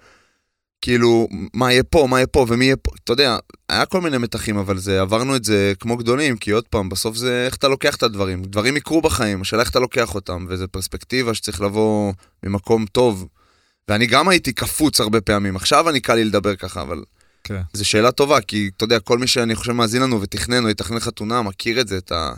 כאילו, 0.85 1.29
מה 1.55 1.73
יהיה 1.73 1.83
פה, 1.83 2.07
מה 2.11 2.19
יהיה 2.19 2.27
פה 2.27 2.47
ומי 2.49 2.65
יהיה 2.65 2.77
פה, 2.77 2.91
אתה 3.05 3.13
יודע, 3.13 3.39
היה 3.69 3.87
כל 3.87 4.01
מיני 4.01 4.19
מתחים, 4.19 4.57
אבל 4.59 4.79
זה, 4.79 5.01
עברנו 5.01 5.37
את 5.37 5.45
זה 5.45 5.73
כמו 5.81 5.97
גדולים, 5.97 6.37
כי 6.37 6.51
עוד 6.51 6.69
פעם, 6.69 6.89
בסוף 6.89 7.17
זה 7.17 7.45
איך 7.47 7.57
אתה 7.57 7.69
לוקח 7.69 7.97
את 7.97 8.03
הדברים. 8.03 8.43
דברים 8.43 8.77
יקרו 8.77 9.03
בחיים, 9.03 9.41
השאלה 9.41 9.63
איך 9.63 9.71
אתה 9.71 9.79
לוקח 9.79 10.15
אותם, 10.15 10.47
וזו 10.49 10.69
פרספקטיבה 10.69 11.35
שצריך 11.35 11.61
לבוא 11.61 12.13
ממקום 12.43 12.87
טוב. 12.87 13.29
ואני 13.89 14.07
גם 14.07 14.29
הייתי 14.29 14.53
קפוץ 14.53 15.01
הרבה 15.01 15.21
פעמים, 15.21 15.57
עכשיו 15.57 15.89
אני 15.89 16.01
קל 16.01 16.15
לי 16.15 16.25
לדבר 16.25 16.57
ככה, 16.57 16.83
אבל... 16.83 17.03
כן. 17.45 17.61
זו 17.73 17.85
שאלה 17.85 18.13
טובה, 18.13 18.41
כי 18.41 18.71
אתה 18.77 18.85
יודע, 18.85 19.01
כל 19.01 19.19
מי 19.19 19.27
שאני 19.27 19.55
חושב 19.55 19.73
מאזין 19.73 20.03
לנו 20.03 20.21
ותכנן 20.21 20.65
או 20.65 20.71
יתכנן 20.71 21.01
חתונה, 21.01 21.43
מכיר 21.43 21.81
את 21.81 21.89
זה, 21.89 21.99
את, 21.99 22.13
ה, 22.13 22.33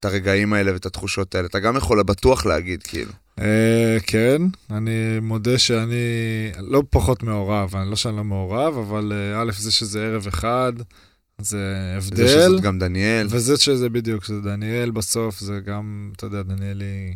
את 0.00 0.04
הרגעים 0.04 0.52
האלה 0.52 0.72
ואת 0.72 0.86
התחושות 0.86 1.34
האלה. 1.34 1.46
אתה 1.46 1.58
גם 1.58 1.76
יכול 1.76 2.02
בטוח 2.02 2.46
להגיד, 2.46 2.82
כאילו. 2.82 3.12
אה, 3.40 3.96
כן, 4.06 4.42
אני 4.70 5.20
מודה 5.22 5.58
שאני 5.58 5.94
לא 6.58 6.82
פחות 6.90 7.22
מעורב, 7.22 7.76
אני 7.76 7.90
לא 7.90 7.96
שאני 7.96 8.16
לא 8.16 8.24
מעורב, 8.24 8.78
אבל 8.78 9.12
אה, 9.14 9.42
א', 9.42 9.52
זה 9.58 9.72
שזה 9.72 10.06
ערב 10.06 10.26
אחד, 10.26 10.72
זה 10.76 10.84
זה 11.38 11.96
הבדל, 11.96 12.28
שזאת 12.28 12.60
גם 12.60 12.78
דניאל. 12.78 13.26
וזה 13.30 13.56
שזה 13.56 13.88
בדיוק, 13.88 14.24
שזה 14.24 14.40
דניאל 14.40 14.90
בסוף, 14.90 15.40
זה 15.40 15.60
גם, 15.66 16.12
אתה 16.16 16.26
יודע, 16.26 16.42
דניאל 16.42 16.80
היא... 16.80 17.14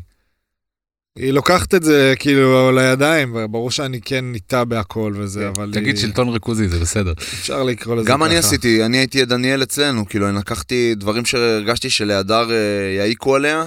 היא 1.19 1.33
לוקחת 1.33 1.75
את 1.75 1.83
זה 1.83 2.15
כאילו 2.19 2.73
לידיים, 2.73 3.37
ברור 3.51 3.71
שאני 3.71 4.01
כן 4.01 4.25
איתה 4.35 4.65
בהכל 4.65 5.15
וזה, 5.17 5.41
כן. 5.41 5.47
אבל 5.47 5.71
תגיד 5.73 5.97
היא... 5.97 6.03
שלטון 6.03 6.29
ריכוזי, 6.29 6.69
זה 6.69 6.81
בסדר. 6.81 7.13
אפשר 7.13 7.63
לקרוא 7.63 7.97
לזה 7.97 8.09
גם 8.09 8.19
ככה. 8.19 8.27
אני 8.27 8.37
עשיתי, 8.37 8.85
אני 8.85 8.97
הייתי 8.97 9.23
את 9.23 9.29
דניאל 9.29 9.63
אצלנו, 9.63 10.09
כאילו, 10.09 10.29
אני 10.29 10.37
לקחתי 10.37 10.95
דברים 10.95 11.25
שהרגשתי 11.25 11.91
שלהדר 11.91 12.51
אה, 12.51 12.57
יעיקו 12.97 13.37
עליה. 13.37 13.65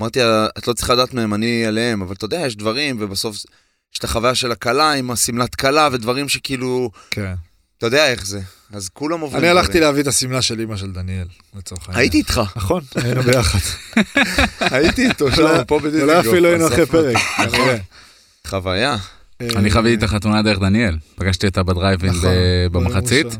אמרתי, 0.00 0.20
לה, 0.20 0.46
את 0.58 0.68
לא 0.68 0.72
צריכה 0.72 0.94
לדעת 0.94 1.14
מהם, 1.14 1.34
אני 1.34 1.66
עליהם, 1.66 2.02
אבל 2.02 2.14
אתה 2.14 2.24
יודע, 2.24 2.40
יש 2.46 2.56
דברים, 2.56 2.96
ובסוף 3.00 3.36
יש 3.94 3.98
את 3.98 4.04
החוויה 4.04 4.34
של 4.34 4.52
הכלה 4.52 4.92
עם 4.92 5.10
השמלת 5.10 5.54
כלה, 5.54 5.88
ודברים 5.92 6.28
שכאילו, 6.28 6.90
כן. 7.10 7.34
אתה 7.78 7.86
יודע 7.86 8.10
איך 8.10 8.26
זה. 8.26 8.40
אז 8.72 8.88
כולם 8.88 9.20
עוברים 9.20 9.44
אני 9.44 9.48
הלכתי. 9.48 9.80
להביא 9.80 10.02
את 10.02 10.06
השמלה 10.06 10.42
של 10.42 10.60
אימא 10.60 10.76
של 10.76 10.92
דניאל, 10.92 11.26
לצורך 11.56 11.88
העניין. 11.88 12.00
הייתי 12.00 12.18
איתך, 12.18 12.40
נכון, 12.56 12.82
היינו 12.94 13.22
ביחד. 13.22 13.58
הייתי 14.76 15.08
איתו, 15.08 15.32
שלמה, 15.32 15.64
פה 15.64 15.78
בדיוק. 15.78 16.02
אולי 16.02 16.20
אפילו 16.20 16.48
היינו 16.48 16.66
אחרי 16.66 16.86
פרק. 16.86 17.16
נכון. 17.46 17.50
כנראה. 17.50 17.76
חוויה. 18.46 18.96
אני 19.40 19.70
חוויתי 19.70 19.98
את 19.98 20.02
החתונה 20.02 20.42
דרך 20.42 20.58
דניאל. 20.58 20.96
פגשתי 21.16 21.46
אותה 21.46 21.62
בדרייבין 21.62 22.10
נכון, 22.10 22.30
במחצית, 22.72 23.26
אה, 23.26 23.30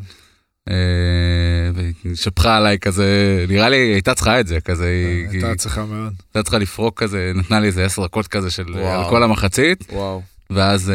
שפכה 2.14 2.57
עליי 2.57 2.79
כזה, 2.79 3.07
נראה 3.48 3.68
לי 3.68 3.76
היא 3.76 3.92
הייתה 3.92 4.14
צריכה 4.14 4.40
את 4.40 4.46
זה, 4.46 4.61
כזה, 4.61 4.87
היא- 4.87 5.29
הייתה 5.31 5.55
צריכה 5.55 5.85
מאוד. 5.85 6.12
הייתה 6.35 6.42
צריכה 6.42 6.59
לפרוק 6.59 7.02
כזה, 7.02 7.33
נתנה 7.35 7.61
לי 7.61 7.66
איזה 7.66 7.85
עשר 7.85 8.05
דקות 8.05 8.26
כזה 8.29 8.50
של 8.50 8.64
וואו. 8.72 9.05
על 9.05 9.11
כל 9.11 9.22
המחצית, 9.22 9.85
וואו. 9.92 10.22
ואז 10.50 10.90
אה, 10.90 10.94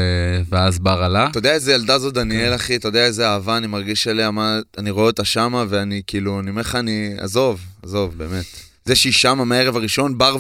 ואז 0.50 0.80
בר 0.80 1.04
עלה. 1.04 1.28
אתה 1.32 1.38
יודע 1.38 1.54
איזה 1.54 1.74
ילדה 1.74 2.00
זו 2.00 2.08
כן. 2.10 2.14
דניאל, 2.16 2.56
אחי, 2.56 2.76
אתה 2.76 2.88
יודע 2.88 3.06
איזה 3.06 3.28
אהבה 3.28 3.58
אני 3.58 3.68
מרגיש 3.68 4.08
אליה, 4.08 4.32
מה, 4.32 4.60
אני 4.78 4.90
רואה 4.90 5.06
אותה 5.06 5.24
שמה, 5.26 5.66
ואני 5.70 6.02
כאילו, 6.08 6.40
אני 6.40 6.50
אומר 6.50 6.62
לך, 6.62 6.76
אני, 6.76 7.14
עזוב, 7.18 7.60
עזוב, 7.84 8.18
באמת. 8.18 8.46
זה 8.86 8.96
שהיא 8.96 9.14
שמה 9.14 9.46
מהערב 9.46 9.76
הראשון, 9.76 10.18
בר 10.18 10.38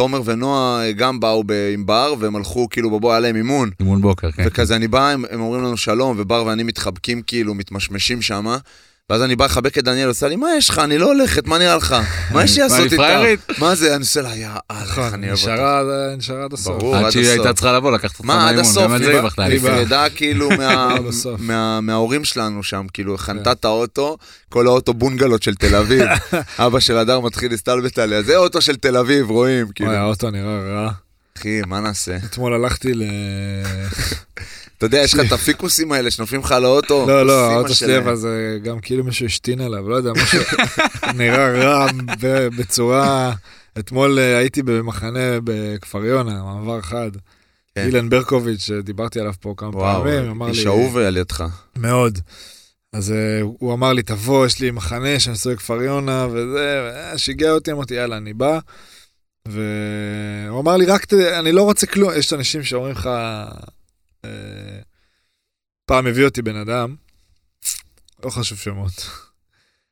ותומר 0.00 0.22
ונועה 0.24 0.92
גם 0.92 1.20
באו 1.20 1.44
עם 1.74 1.86
בר, 1.86 2.14
והם 2.18 2.36
הלכו, 2.36 2.68
כאילו, 2.70 2.90
בבוא, 2.90 3.10
היה 3.10 3.20
להם 3.20 3.36
אימון. 3.36 3.70
אימון 3.80 4.00
בוקר, 4.00 4.30
כן. 4.30 4.42
וכזה 4.46 4.76
אני 4.76 4.88
בא, 4.88 5.08
הם, 5.08 5.24
הם 5.30 5.40
אומרים 5.40 5.62
לנו 5.64 5.76
שלום, 5.76 6.16
ובר 6.18 6.44
ואני 6.46 6.62
מתחבקים, 6.62 7.22
כאילו, 7.22 7.54
מתמשמשים 7.54 8.22
שמה, 8.22 8.58
ואז 9.10 9.22
אני 9.22 9.36
בא 9.36 9.44
לחבק 9.44 9.78
את 9.78 9.84
דניאל, 9.84 10.08
עושה 10.08 10.28
לי, 10.28 10.36
מה 10.36 10.48
יש 10.56 10.68
לך? 10.68 10.78
אני 10.78 10.98
לא 10.98 11.06
הולכת, 11.06 11.46
מה 11.46 11.58
נראה 11.58 11.76
לך? 11.76 11.96
מה 12.30 12.44
יש 12.44 12.56
לי 12.58 12.62
מה, 12.62 12.68
לעשות? 12.68 12.92
איתה? 12.92 13.42
מה 13.58 13.74
זה? 13.74 13.94
אני 13.94 14.00
עושה 14.00 14.20
לה, 14.22 14.36
יא 14.36 14.46
אללה, 14.46 14.80
איך 14.82 14.90
נכון, 14.98 15.12
אני 15.14 15.26
אוהב 15.28 15.38
אותה. 15.38 16.16
נשארה 16.16 16.44
עד 16.44 16.52
הסוף. 16.52 16.76
ברור. 16.78 16.96
עד 16.96 17.04
עד 17.04 17.10
שהיא 17.10 17.22
הסוף. 17.24 17.32
הייתה 17.36 17.52
צריכה 17.52 17.72
לבוא 17.72 17.92
לקחת 17.92 18.10
אותך 18.18 18.24
מה, 18.24 18.34
עד 18.34 18.40
מהאימון, 18.40 18.64
הסוף, 18.64 18.82
גם 18.84 18.94
את 18.96 19.02
זה 19.02 19.20
היא. 19.38 19.54
נפרדה 19.56 20.06
כאילו 20.14 20.48
מה- 20.58 20.94
עד 20.94 21.06
הסוף. 21.06 21.40
מה- 21.40 21.80
מההורים 21.80 22.24
שלנו 22.24 22.62
שם, 22.62 22.86
כאילו, 22.92 23.18
חנתה 23.18 23.52
את 23.52 23.64
האוטו, 23.64 24.16
כל 24.48 24.66
האוטו 24.66 24.94
בונגלות 24.94 25.42
של 25.42 25.54
תל 25.54 25.74
אביב. 25.76 26.02
אבא 26.58 26.80
של 26.80 26.96
הדר 26.96 27.20
מתחיל 27.20 27.50
להסתלבט 27.50 27.98
עליה, 27.98 28.22
זה 28.22 28.36
אוטו 28.36 28.60
של 28.60 28.76
תל 28.76 28.96
אביב, 28.96 29.30
רואים, 29.30 29.66
כאילו. 29.74 29.90
אוי, 29.90 29.98
האוטו 29.98 30.30
נראה 30.30 30.58
רע. 30.60 30.90
אחי, 31.38 31.60
מה 31.66 31.80
נעשה? 31.80 32.16
אתמול 32.16 32.54
הלכתי 32.54 32.94
ל... 32.94 33.02
אתה 34.80 34.86
יודע, 34.86 34.98
יש 34.98 35.14
לך 35.14 35.20
את 35.26 35.32
הפיקוסים 35.32 35.92
האלה 35.92 36.10
שנופלים 36.10 36.40
לך 36.40 36.52
על 36.52 36.64
האוטו. 36.64 37.04
לא, 37.08 37.26
לא, 37.26 37.50
האוטו 37.50 37.74
שלי. 37.74 37.98
אבל 37.98 38.16
זה 38.16 38.58
גם 38.62 38.80
כאילו 38.80 39.04
מישהו 39.04 39.26
השתין 39.26 39.60
עליו, 39.60 39.88
לא 39.88 39.94
יודע, 39.96 40.12
משהו 40.12 40.40
נראה 41.14 41.52
רע 41.52 41.86
בצורה... 42.58 43.32
אתמול 43.78 44.18
אה, 44.18 44.38
הייתי 44.38 44.62
במחנה 44.62 45.38
בכפר 45.44 46.04
יונה, 46.04 46.42
מעבר 46.42 46.80
חד. 46.80 47.10
כן. 47.74 47.86
אילן 47.86 48.10
ברקוביץ', 48.10 48.60
שדיברתי 48.60 49.20
עליו 49.20 49.32
פה 49.40 49.54
כמה 49.56 49.72
פעמים, 49.72 50.30
אמר 50.30 50.46
לי... 50.46 50.52
איש 50.52 50.66
אהוב 50.66 50.96
על 50.96 51.16
ידך. 51.16 51.44
מאוד. 51.76 52.18
אז 52.92 53.12
אה, 53.12 53.40
הוא 53.42 53.74
אמר 53.74 53.92
לי, 53.92 54.02
תבוא, 54.02 54.46
יש 54.46 54.60
לי 54.60 54.70
מחנה 54.70 55.20
שאני 55.20 55.32
עושה 55.32 55.50
בכפר 55.50 55.82
יונה, 55.82 56.26
וזה, 56.32 56.90
אה, 56.94 57.18
שיגע 57.18 57.50
אותי, 57.50 57.72
אמרתי, 57.72 57.94
יאללה, 57.94 58.16
אני 58.16 58.32
בא. 58.32 58.58
והוא 59.48 60.60
אמר 60.60 60.76
לי, 60.76 60.86
רק. 60.86 61.12
אני 61.12 61.52
לא 61.52 61.62
רוצה 61.62 61.86
כלום, 61.86 62.10
יש 62.16 62.32
אנשים 62.32 62.62
שאומרים 62.62 62.92
לך, 62.92 63.06
אה, 63.06 63.44
פעם 65.86 66.06
הביא 66.06 66.24
אותי 66.24 66.42
בן 66.42 66.56
אדם, 66.56 66.96
לא 68.24 68.30
חשוב 68.30 68.58
שמות, 68.58 69.06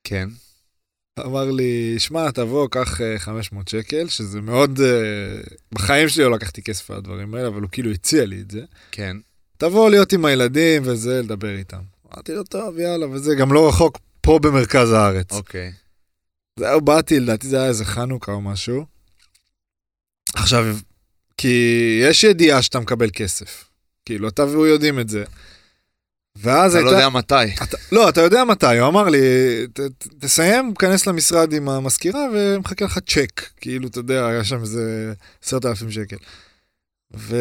כן. 0.05 0.29
אמר 1.27 1.51
לי, 1.51 1.95
שמע, 1.99 2.31
תבוא, 2.31 2.69
קח 2.71 3.01
אה, 3.01 3.19
500 3.19 3.69
שקל, 3.69 4.09
שזה 4.09 4.41
מאוד, 4.41 4.81
אה, 4.81 5.41
בחיים 5.73 6.09
שלי 6.09 6.25
לא 6.25 6.31
לקחתי 6.31 6.63
כסף 6.63 6.91
על 6.91 6.97
הדברים 6.97 7.35
האלה, 7.35 7.49
אבל 7.49 7.63
הוא 7.63 7.71
כאילו 7.73 7.91
הציע 7.91 8.27
לי 8.27 8.41
את 8.41 8.51
זה. 8.51 8.61
כן. 8.93 9.17
תבוא 9.57 9.91
להיות 9.91 10.13
עם 10.13 10.25
הילדים 10.25 10.83
וזה, 10.85 11.23
לדבר 11.23 11.57
איתם. 11.57 11.81
אמרתי 12.15 12.33
לו, 12.33 12.45
טוב, 12.45 12.79
יאללה, 12.79 13.09
וזה 13.09 13.35
גם 13.35 13.53
לא 13.53 13.69
רחוק 13.69 13.99
פה 14.21 14.39
במרכז 14.43 14.93
הארץ. 14.93 15.33
אוקיי. 15.33 15.73
זהו, 16.59 16.81
באתי, 16.81 17.21
לדעתי 17.21 17.49
זה 17.49 17.57
היה 17.57 17.69
איזה 17.69 17.85
חנוכה 17.85 18.33
או 18.33 18.41
משהו. 18.41 18.87
עכשיו, 20.35 20.77
כי 21.37 21.99
יש 22.03 22.25
ידיעה 22.25 22.63
שאתה 22.63 22.81
מקבל 22.81 23.11
כסף. 23.13 23.68
כאילו, 24.09 24.29
אתה 24.29 24.45
והוא 24.45 24.67
יודעים 24.67 25.01
את 25.01 25.09
זה. 25.09 25.25
ואז 26.37 26.77
אתה 26.77 26.79
הייתה... 26.79 26.91
לא 26.91 26.97
יודע 26.97 27.09
מתי. 27.09 27.63
אתה, 27.63 27.77
לא, 27.93 28.09
אתה 28.09 28.21
יודע 28.21 28.45
מתי, 28.45 28.79
הוא 28.79 28.89
אמר 28.89 29.09
לי, 29.09 29.19
ת, 29.73 29.81
ת, 29.81 30.07
תסיים, 30.21 30.75
כנס 30.75 31.07
למשרד 31.07 31.53
עם 31.53 31.69
המזכירה 31.69 32.21
ומחכה 32.35 32.85
לך 32.85 32.99
צ'ק. 32.99 33.43
כאילו, 33.57 33.89
אתה 33.89 33.99
יודע, 33.99 34.27
היה 34.27 34.45
שם 34.45 34.61
איזה 34.61 35.13
עשרת 35.45 35.67
אלפים 35.67 35.91
שקל. 35.91 36.17
ו... 37.17 37.37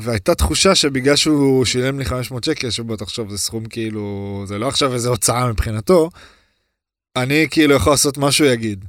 והייתה 0.00 0.34
תחושה 0.34 0.74
שבגלל 0.74 1.16
שהוא 1.16 1.64
שילם 1.64 1.98
לי 1.98 2.04
500 2.04 2.44
שקל, 2.44 2.70
שבוא 2.70 2.96
תחשוב, 2.96 3.30
זה 3.30 3.38
סכום 3.38 3.64
כאילו, 3.64 4.44
זה 4.48 4.58
לא 4.58 4.68
עכשיו 4.68 4.94
איזה 4.94 5.08
הוצאה 5.08 5.48
מבחינתו, 5.48 6.10
אני 7.16 7.46
כאילו 7.50 7.74
יכול 7.74 7.92
לעשות 7.92 8.18
מה 8.18 8.32
שהוא 8.32 8.48
יגיד. 8.48 8.84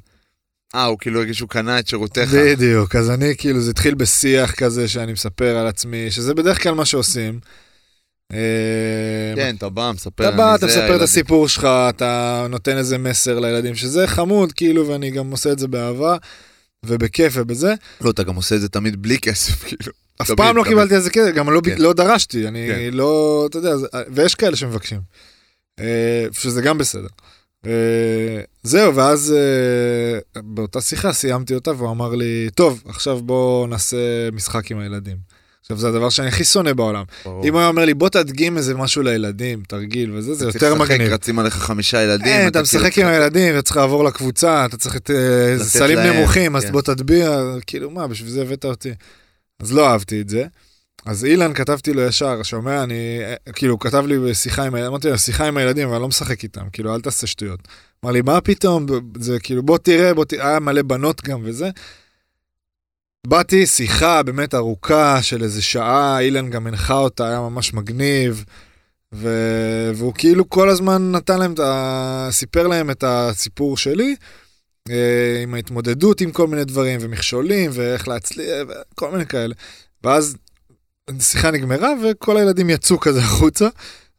אה, 0.75 0.86
הוא 0.86 0.97
כאילו 0.99 1.19
הרגיש 1.19 1.38
שהוא 1.38 1.49
קנה 1.49 1.79
את 1.79 1.88
שירותיך. 1.88 2.33
בדיוק, 2.33 2.95
אז 2.95 3.09
אני 3.09 3.33
כאילו, 3.38 3.62
זה 3.62 3.71
התחיל 3.71 3.95
בשיח 3.95 4.51
כזה 4.51 4.88
שאני 4.88 5.13
מספר 5.13 5.57
על 5.57 5.67
עצמי, 5.67 6.12
שזה 6.12 6.33
בדרך 6.33 6.63
כלל 6.63 6.73
מה 6.73 6.86
שעושים. 6.86 7.39
אה, 8.33 9.33
כן, 9.36 9.55
אתה 9.55 9.69
בא, 9.69 9.91
מספר. 9.95 10.29
אתה 10.29 10.38
בא, 10.38 10.55
אתה 10.55 10.65
מספר 10.65 10.95
את. 10.95 11.01
הסיפור 11.01 11.47
שלך, 11.47 11.67
אתה 11.89 12.45
נותן 12.49 12.77
איזה 12.77 12.97
מסר 12.97 13.39
לילדים, 13.39 13.75
שזה 13.75 14.07
חמוד, 14.07 14.51
כאילו, 14.51 14.88
ואני 14.88 15.12
גם 15.12 15.31
עושה 15.31 15.51
את 15.51 15.59
זה 15.59 15.67
באהבה, 15.67 16.17
ובכיף 16.86 17.33
ובזה. 17.36 17.73
לא, 18.01 18.09
אתה 18.09 18.23
גם 18.23 18.36
עושה 18.36 18.55
את 18.55 18.62
זה 18.62 18.69
תמיד 18.69 19.01
בלי 19.01 19.19
כסף, 19.19 19.63
כאילו. 19.67 19.91
אף 20.21 20.31
פעם 20.31 20.57
לא. 20.57 20.63
קיבלתי 20.63 20.95
על 20.95 21.01
זה 21.01 21.09
כסף, 21.09 21.31
גם 21.36 21.49
לא, 21.49 21.62
כן. 21.65 21.75
לא 21.77 21.93
דרשתי, 21.93 22.47
אני 22.47 22.67
כן. 22.67 22.89
לא, 22.93 23.45
אתה 23.49 23.57
יודע, 23.57 23.71
ויש 24.12 24.36
כאלה 24.36 24.55
שמבקשים, 24.55 24.99
אה, 25.79 26.25
שזה 26.31 26.62
גם 26.62 26.77
בסדר. 26.77 27.07
אה, 27.65 28.41
זהו, 28.63 28.95
ואז 28.95 29.36
אה, 29.38 30.41
באותה 30.41 30.82
שיחה 30.82 31.13
סיימתי 31.13 31.56
אותה, 31.56 31.71
והוא 31.71 31.91
אמר 31.91 32.15
לי, 32.15 32.49
טוב, 32.56 32.84
עכשיו 32.88 33.19
בוא 33.21 33.67
נעשה 33.67 34.32
משחק 34.32 34.71
עם 34.71 34.80
הילדים. 34.80 35.17
עכשיו, 35.62 35.78
זה 35.78 35.88
הדבר 35.88 36.10
שאני 36.10 36.28
הכי 36.28 36.43
שונא 36.43 36.73
בעולם. 36.73 37.04
ברור. 37.26 37.45
אם 37.45 37.54
הוא 37.54 37.60
היה 37.60 37.67
אומר 37.67 37.86
לי, 37.86 37.93
בוא 37.93 38.10
תדגים 38.10 38.58
איזה 38.58 38.76
משהו 38.76 39.02
לילדים, 39.02 39.63
תרגיל 39.67 40.12
וזה, 40.13 40.34
זה 40.34 40.45
יותר 40.45 40.76
מגניב. 40.76 41.13
רצים 41.13 41.39
עליך 41.39 41.54
חמישה 41.54 42.04
ילדים. 42.04 42.28
אין, 42.28 42.47
אתה 42.47 42.63
כאילו 42.63 42.82
משחק 42.84 42.97
עם 42.97 43.08
הילדים, 43.08 43.54
אתה 43.54 43.62
צריך 43.62 43.78
לעבור 43.78 44.04
לקבוצה, 44.04 44.65
אתה 44.65 44.78
צריך 44.78 44.95
את 44.95 45.12
אה, 45.12 45.56
סלים 45.60 45.99
נמוכים, 45.99 46.56
אז 46.56 46.65
כן. 46.65 46.71
בוא 46.71 46.82
תטביע, 46.82 47.41
כאילו 47.67 47.89
מה, 47.89 48.08
בשביל 48.08 48.30
זה 48.30 48.41
הבאת 48.41 48.65
אותי. 48.65 48.93
אז 49.60 49.73
לא 49.73 49.88
אהבתי 49.88 50.21
את 50.21 50.30
זה. 50.30 50.45
אז 51.05 51.25
אילן, 51.25 51.53
כתבתי 51.53 51.93
לו 51.93 52.01
ישר, 52.01 52.43
שומע, 52.43 52.83
אני, 52.83 53.19
כאילו, 53.53 53.79
כתב 53.79 54.05
לי 54.05 54.19
בשיחה 54.19 54.63
עם 54.63 54.75
אמרתי 54.75 55.09
לו, 55.09 55.17
שיחה 55.17 55.47
עם 55.47 55.57
הילדים, 55.57 55.87
אבל 55.87 55.95
אני 55.95 56.01
לא 56.01 56.07
משחק 56.07 56.43
איתם, 56.43 56.69
כאילו, 56.73 56.95
אל 56.95 57.01
תעשה 57.01 57.27
שטויות. 57.27 57.59
אמר 58.03 58.11
לי, 58.11 58.21
מה 58.21 58.41
פתאום, 58.41 58.85
זה 59.19 59.39
כאילו, 59.39 59.63
בוא 59.63 59.77
תראה, 59.77 60.13
בוא 60.13 60.25
תראה, 60.25 60.49
היה 60.49 60.59
מלא 60.59 60.81
בנות 60.81 61.21
גם 61.23 61.41
וזה. 61.43 61.69
באתי, 63.27 63.65
שיחה 63.65 64.23
באמת 64.23 64.55
ארוכה 64.55 65.21
של 65.21 65.43
איזה 65.43 65.61
שעה, 65.61 66.19
אילן 66.19 66.49
גם 66.49 66.67
הנחה 66.67 66.97
אותה, 66.97 67.27
היה 67.27 67.39
ממש 67.39 67.73
מגניב. 67.73 68.45
ו... 69.13 69.29
והוא 69.95 70.13
כאילו 70.13 70.49
כל 70.49 70.69
הזמן 70.69 71.11
נתן 71.11 71.39
להם 71.39 71.53
את 71.53 71.59
ה... 71.59 72.27
סיפר 72.31 72.67
להם 72.67 72.91
את 72.91 73.03
הסיפור 73.07 73.77
שלי, 73.77 74.15
אה, 74.89 75.39
עם 75.43 75.53
ההתמודדות 75.53 76.21
עם 76.21 76.31
כל 76.31 76.47
מיני 76.47 76.65
דברים, 76.65 76.99
ומכשולים, 77.01 77.71
ואיך 77.73 78.07
להצליח, 78.07 78.67
וכל 78.69 79.11
מיני 79.11 79.25
כאלה. 79.25 79.55
ואז 80.03 80.35
השיחה 81.09 81.51
נגמרה, 81.51 81.89
וכל 82.03 82.37
הילדים 82.37 82.69
יצאו 82.69 82.99
כזה 82.99 83.19
החוצה, 83.19 83.67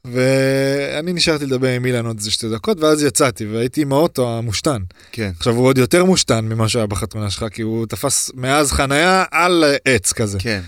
ואני 0.04 1.12
נשארתי 1.12 1.46
לדבר 1.46 1.68
עם 1.68 1.84
אילן 1.84 2.06
עוד 2.06 2.18
איזה 2.18 2.30
שתי 2.30 2.48
דקות, 2.48 2.80
ואז 2.80 3.02
יצאתי, 3.02 3.46
והייתי 3.46 3.82
עם 3.82 3.92
האוטו 3.92 4.38
המושתן. 4.38 4.82
כן. 5.12 5.30
עכשיו, 5.38 5.54
הוא 5.54 5.66
עוד 5.66 5.78
יותר 5.78 6.04
מושתן 6.04 6.44
ממה 6.44 6.68
שהיה 6.68 6.86
בחתונה 6.86 7.30
שלך, 7.30 7.44
כי 7.52 7.62
הוא 7.62 7.86
תפס 7.86 8.30
מאז 8.34 8.72
חנייה 8.72 9.24
על 9.30 9.64
עץ 9.84 10.12
כזה. 10.12 10.38
כן. 10.40 10.60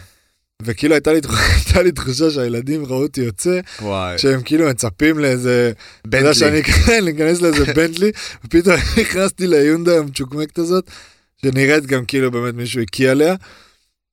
וכאילו 0.62 0.94
הייתה 0.94 1.12
לי, 1.12 1.20
הייתה 1.56 1.82
לי 1.82 1.92
תחושה 1.92 2.30
שהילדים 2.30 2.84
ראו 2.84 3.02
אותי 3.02 3.20
יוצא, 3.20 3.60
וואי. 3.82 4.18
שהם 4.18 4.42
כאילו 4.42 4.66
מצפים 4.66 5.18
לאיזה, 5.18 5.72
אתה 6.08 6.16
יודע 6.18 6.28
בנטלי. 6.28 6.34
שאני 6.34 6.62
כן, 6.86 7.04
להיכנס 7.04 7.40
לאיזה 7.40 7.64
בנטלי, 7.64 8.10
ופתאום 8.44 8.76
נכנסתי 9.00 9.46
ליונדה 9.46 9.98
המצ'וקמקת 9.98 10.58
הזאת, 10.58 10.90
שנראית 11.42 11.86
גם 11.86 12.04
כאילו 12.04 12.30
באמת 12.30 12.54
מישהו 12.54 12.82
הקיא 12.82 13.10
עליה, 13.10 13.34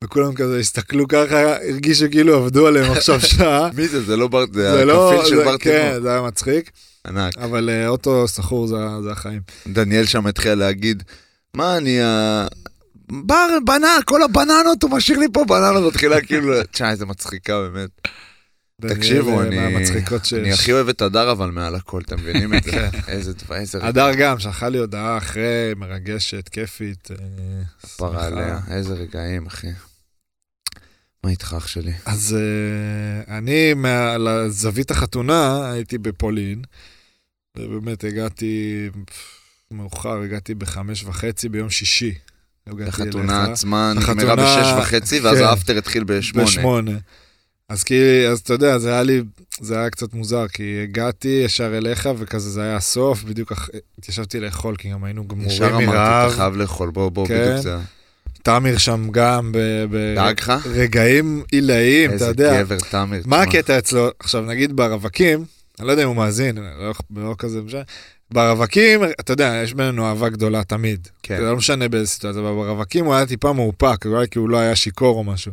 וכולם 0.03 0.33
כזה 0.33 0.59
הסתכלו 0.59 1.07
ככה, 1.07 1.55
הרגישו 1.69 2.05
כאילו 2.11 2.35
עבדו 2.35 2.67
עליהם 2.67 2.91
עכשיו 2.91 3.21
שעה. 3.31 3.69
מי 3.75 3.87
זה? 3.87 4.03
זה 4.03 4.17
לא 4.17 4.27
בר... 4.27 4.45
זה 4.53 4.73
זה 4.73 4.85
לא, 4.85 5.13
הכפיל 5.13 5.29
של 5.29 5.43
בר 5.43 5.57
כן, 5.57 5.87
תימור. 5.87 6.01
זה 6.01 6.11
היה 6.11 6.21
מצחיק, 6.21 6.71
ענק. 7.07 7.37
אבל 7.37 7.69
אה, 7.69 7.87
אוטו 7.87 8.27
סחור 8.27 8.67
זה 8.67 8.75
זה 9.03 9.11
החיים. 9.11 9.41
דניאל 9.67 10.05
שם 10.05 10.27
התחיל 10.27 10.53
להגיד, 10.53 11.03
מה 11.53 11.77
אני 11.77 12.01
ה... 12.01 12.47
בר, 13.11 13.47
בננה, 13.65 13.97
כל 14.05 14.23
הבננות, 14.23 14.83
הוא 14.83 14.91
משאיר 14.91 15.19
לי 15.19 15.27
פה 15.33 15.45
בננות, 15.45 15.93
מתחילה 15.93 16.21
כאילו, 16.21 16.53
תשמע, 16.71 16.91
איזה 16.91 17.05
מצחיקה 17.05 17.59
באמת. 17.61 17.89
תקשיבו, 18.81 19.41
אני... 19.41 19.75
אני 20.33 20.51
הכי 20.51 20.73
אוהב 20.73 20.89
את 20.89 21.01
הדר, 21.01 21.31
אבל 21.31 21.51
מעל 21.51 21.75
הכל, 21.75 22.01
אתם 22.05 22.15
מבינים 22.15 22.53
את 22.53 22.63
זה? 22.63 22.89
איזה 23.07 23.33
דבר, 23.33 23.55
איזה 23.55 23.79
הדר 23.81 24.13
גם, 24.13 24.39
שלחה 24.39 24.69
לי 24.69 24.77
הודעה 24.77 25.17
אחרי, 25.17 25.73
מרגשת, 25.77 26.49
כיפית. 26.49 27.09
אה, 27.11 27.17
פרה. 27.97 28.25
עליה, 28.25 28.59
איזה 28.71 28.93
רגעים, 28.93 29.45
אחי. 29.45 29.67
מה 31.23 31.29
איתך, 31.31 31.55
אח 31.57 31.67
שלי? 31.67 31.91
אז 32.05 32.36
uh, 32.38 33.29
אני, 33.31 33.73
לזווית 34.19 34.91
החתונה, 34.91 35.71
הייתי 35.71 35.97
בפולין, 35.97 36.62
ובאמת 37.57 38.03
הגעתי 38.03 38.89
מאוחר, 39.71 40.21
הגעתי 40.21 40.55
בחמש 40.55 41.03
וחצי 41.03 41.49
ביום 41.49 41.69
שישי. 41.69 42.13
החתונה. 42.88 43.43
עצמה 43.51 43.93
נגמרה 43.95 44.13
החתונה- 44.33 44.36
בשש 44.36 44.73
וחצי, 44.81 45.19
ואז 45.19 45.38
כן. 45.38 45.43
האפטר 45.43 45.77
התחיל 45.77 46.03
בשמונה. 46.03 46.47
בשמונה. 46.47 46.91
אז 47.69 47.83
כי, 47.83 48.27
אז 48.31 48.39
אתה 48.39 48.53
יודע, 48.53 48.77
זה 48.77 48.89
היה 48.93 49.03
לי, 49.03 49.21
זה 49.62 49.77
היה 49.79 49.89
קצת 49.89 50.13
מוזר, 50.13 50.47
כי 50.47 50.79
הגעתי 50.83 51.41
ישר 51.45 51.77
אליך, 51.77 52.09
וכזה 52.17 52.49
זה 52.49 52.62
היה 52.62 52.75
הסוף, 52.75 53.23
בדיוק 53.23 53.51
התיישבתי 53.97 54.39
לאכול, 54.39 54.75
כי 54.77 54.89
גם 54.89 55.03
היינו 55.03 55.27
גמורים 55.27 55.49
ישר 55.51 55.67
אמרתי, 55.67 55.83
אתה 55.83 55.91
מרעב. 55.91 56.31
חייב 56.31 56.55
לאכול, 56.55 56.89
בוא, 56.91 57.09
בוא, 57.09 57.27
כן. 57.27 57.41
בדיוק 57.45 57.62
זה. 57.62 57.77
תמיר 58.43 58.77
שם 58.77 59.08
גם? 59.12 59.51
ברגעים 60.65 61.43
עילאיים, 61.51 62.06
אתה 62.06 62.13
איזה 62.13 62.25
יודע. 62.25 62.63
גבר, 62.63 62.77
תמיר. 62.91 63.21
מה. 63.25 63.41
הקטע 63.41 63.77
אצלו? 63.77 64.10
עכשיו, 64.19 64.41
נגיד 64.41 64.75
ברווקים, 64.75 65.45
אני 65.79 65.88
לא 65.88 65.91
יודע 65.91 66.03
אם 66.03 66.08
הוא 66.08 66.15
מאזין, 66.15 66.58
לא, 66.58 66.93
לא 67.15 67.36
כזה 67.38 67.62
משנה. 67.62 67.82
ברווקים, 68.32 69.03
אתה 69.19 69.34
יודע, 69.34 69.62
יש 69.63 69.73
בינינו 69.73 70.06
אהבה 70.06 70.29
גדולה 70.29 70.63
תמיד. 70.63 71.08
כן. 71.23 71.38
זה 71.38 71.43
לא 71.43 71.56
משנה 71.56 71.88
באיזה 71.88 72.08
סיטואציה, 72.08 72.41
אבל 72.41 72.49
ברווקים 72.49 73.06
הוא 73.06 73.13
היה 73.13 73.25
טיפה 73.25 73.53
מאופק, 73.53 74.06
אולי 74.06 74.27
כי 74.32 74.39
הוא 74.39 74.49
לא 74.49 74.58
היה 74.58 74.75
שיכור 74.75 75.17
או 75.17 75.23
משהו. 75.23 75.51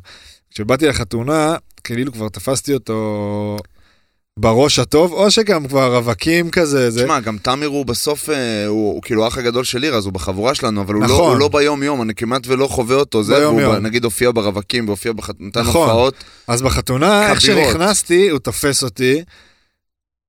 כשבאתי 0.50 0.86
לחתונה, 0.86 1.56
כאילו 1.84 2.12
כבר 2.12 2.28
תפסתי 2.28 2.74
אותו 2.74 3.56
בראש 4.40 4.78
הטוב, 4.78 5.12
או 5.12 5.30
שגם 5.30 5.68
כבר 5.68 5.96
רווקים 5.96 6.50
כזה, 6.50 6.90
זה... 6.90 7.02
תשמע, 7.02 7.20
גם 7.20 7.36
תמיר 7.42 7.68
הוא 7.68 7.86
בסוף, 7.86 8.30
אה, 8.30 8.66
הוא, 8.66 8.92
הוא 8.92 9.02
כאילו 9.02 9.24
האח 9.24 9.38
הגדול 9.38 9.64
של 9.64 9.78
לירז, 9.78 10.04
הוא 10.04 10.12
בחבורה 10.12 10.54
שלנו, 10.54 10.80
אבל 10.80 10.94
הוא, 10.94 11.02
לא, 11.02 11.08
נכון. 11.08 11.32
הוא 11.32 11.40
לא 11.40 11.48
ביום 11.48 11.82
יום, 11.82 12.02
אני 12.02 12.14
כמעט 12.14 12.42
ולא 12.46 12.66
חווה 12.66 12.96
אותו, 12.96 13.22
זה, 13.22 13.38
ביום 13.38 13.56
והוא 13.56 13.74
נגיד 13.74 14.04
הופיע 14.04 14.30
ברווקים, 14.34 14.88
והופיע 14.88 15.12
בח... 15.12 15.30
נתן 15.40 15.60
נכון. 15.60 15.88
הופעות, 15.88 16.14
אז 16.46 16.62
בחתונה, 16.62 17.30
איך 17.30 17.38
כבירות. 17.38 17.64
שנכנסתי, 17.64 18.28
הוא 18.28 18.38
תופס 18.38 18.82
אותי. 18.82 19.22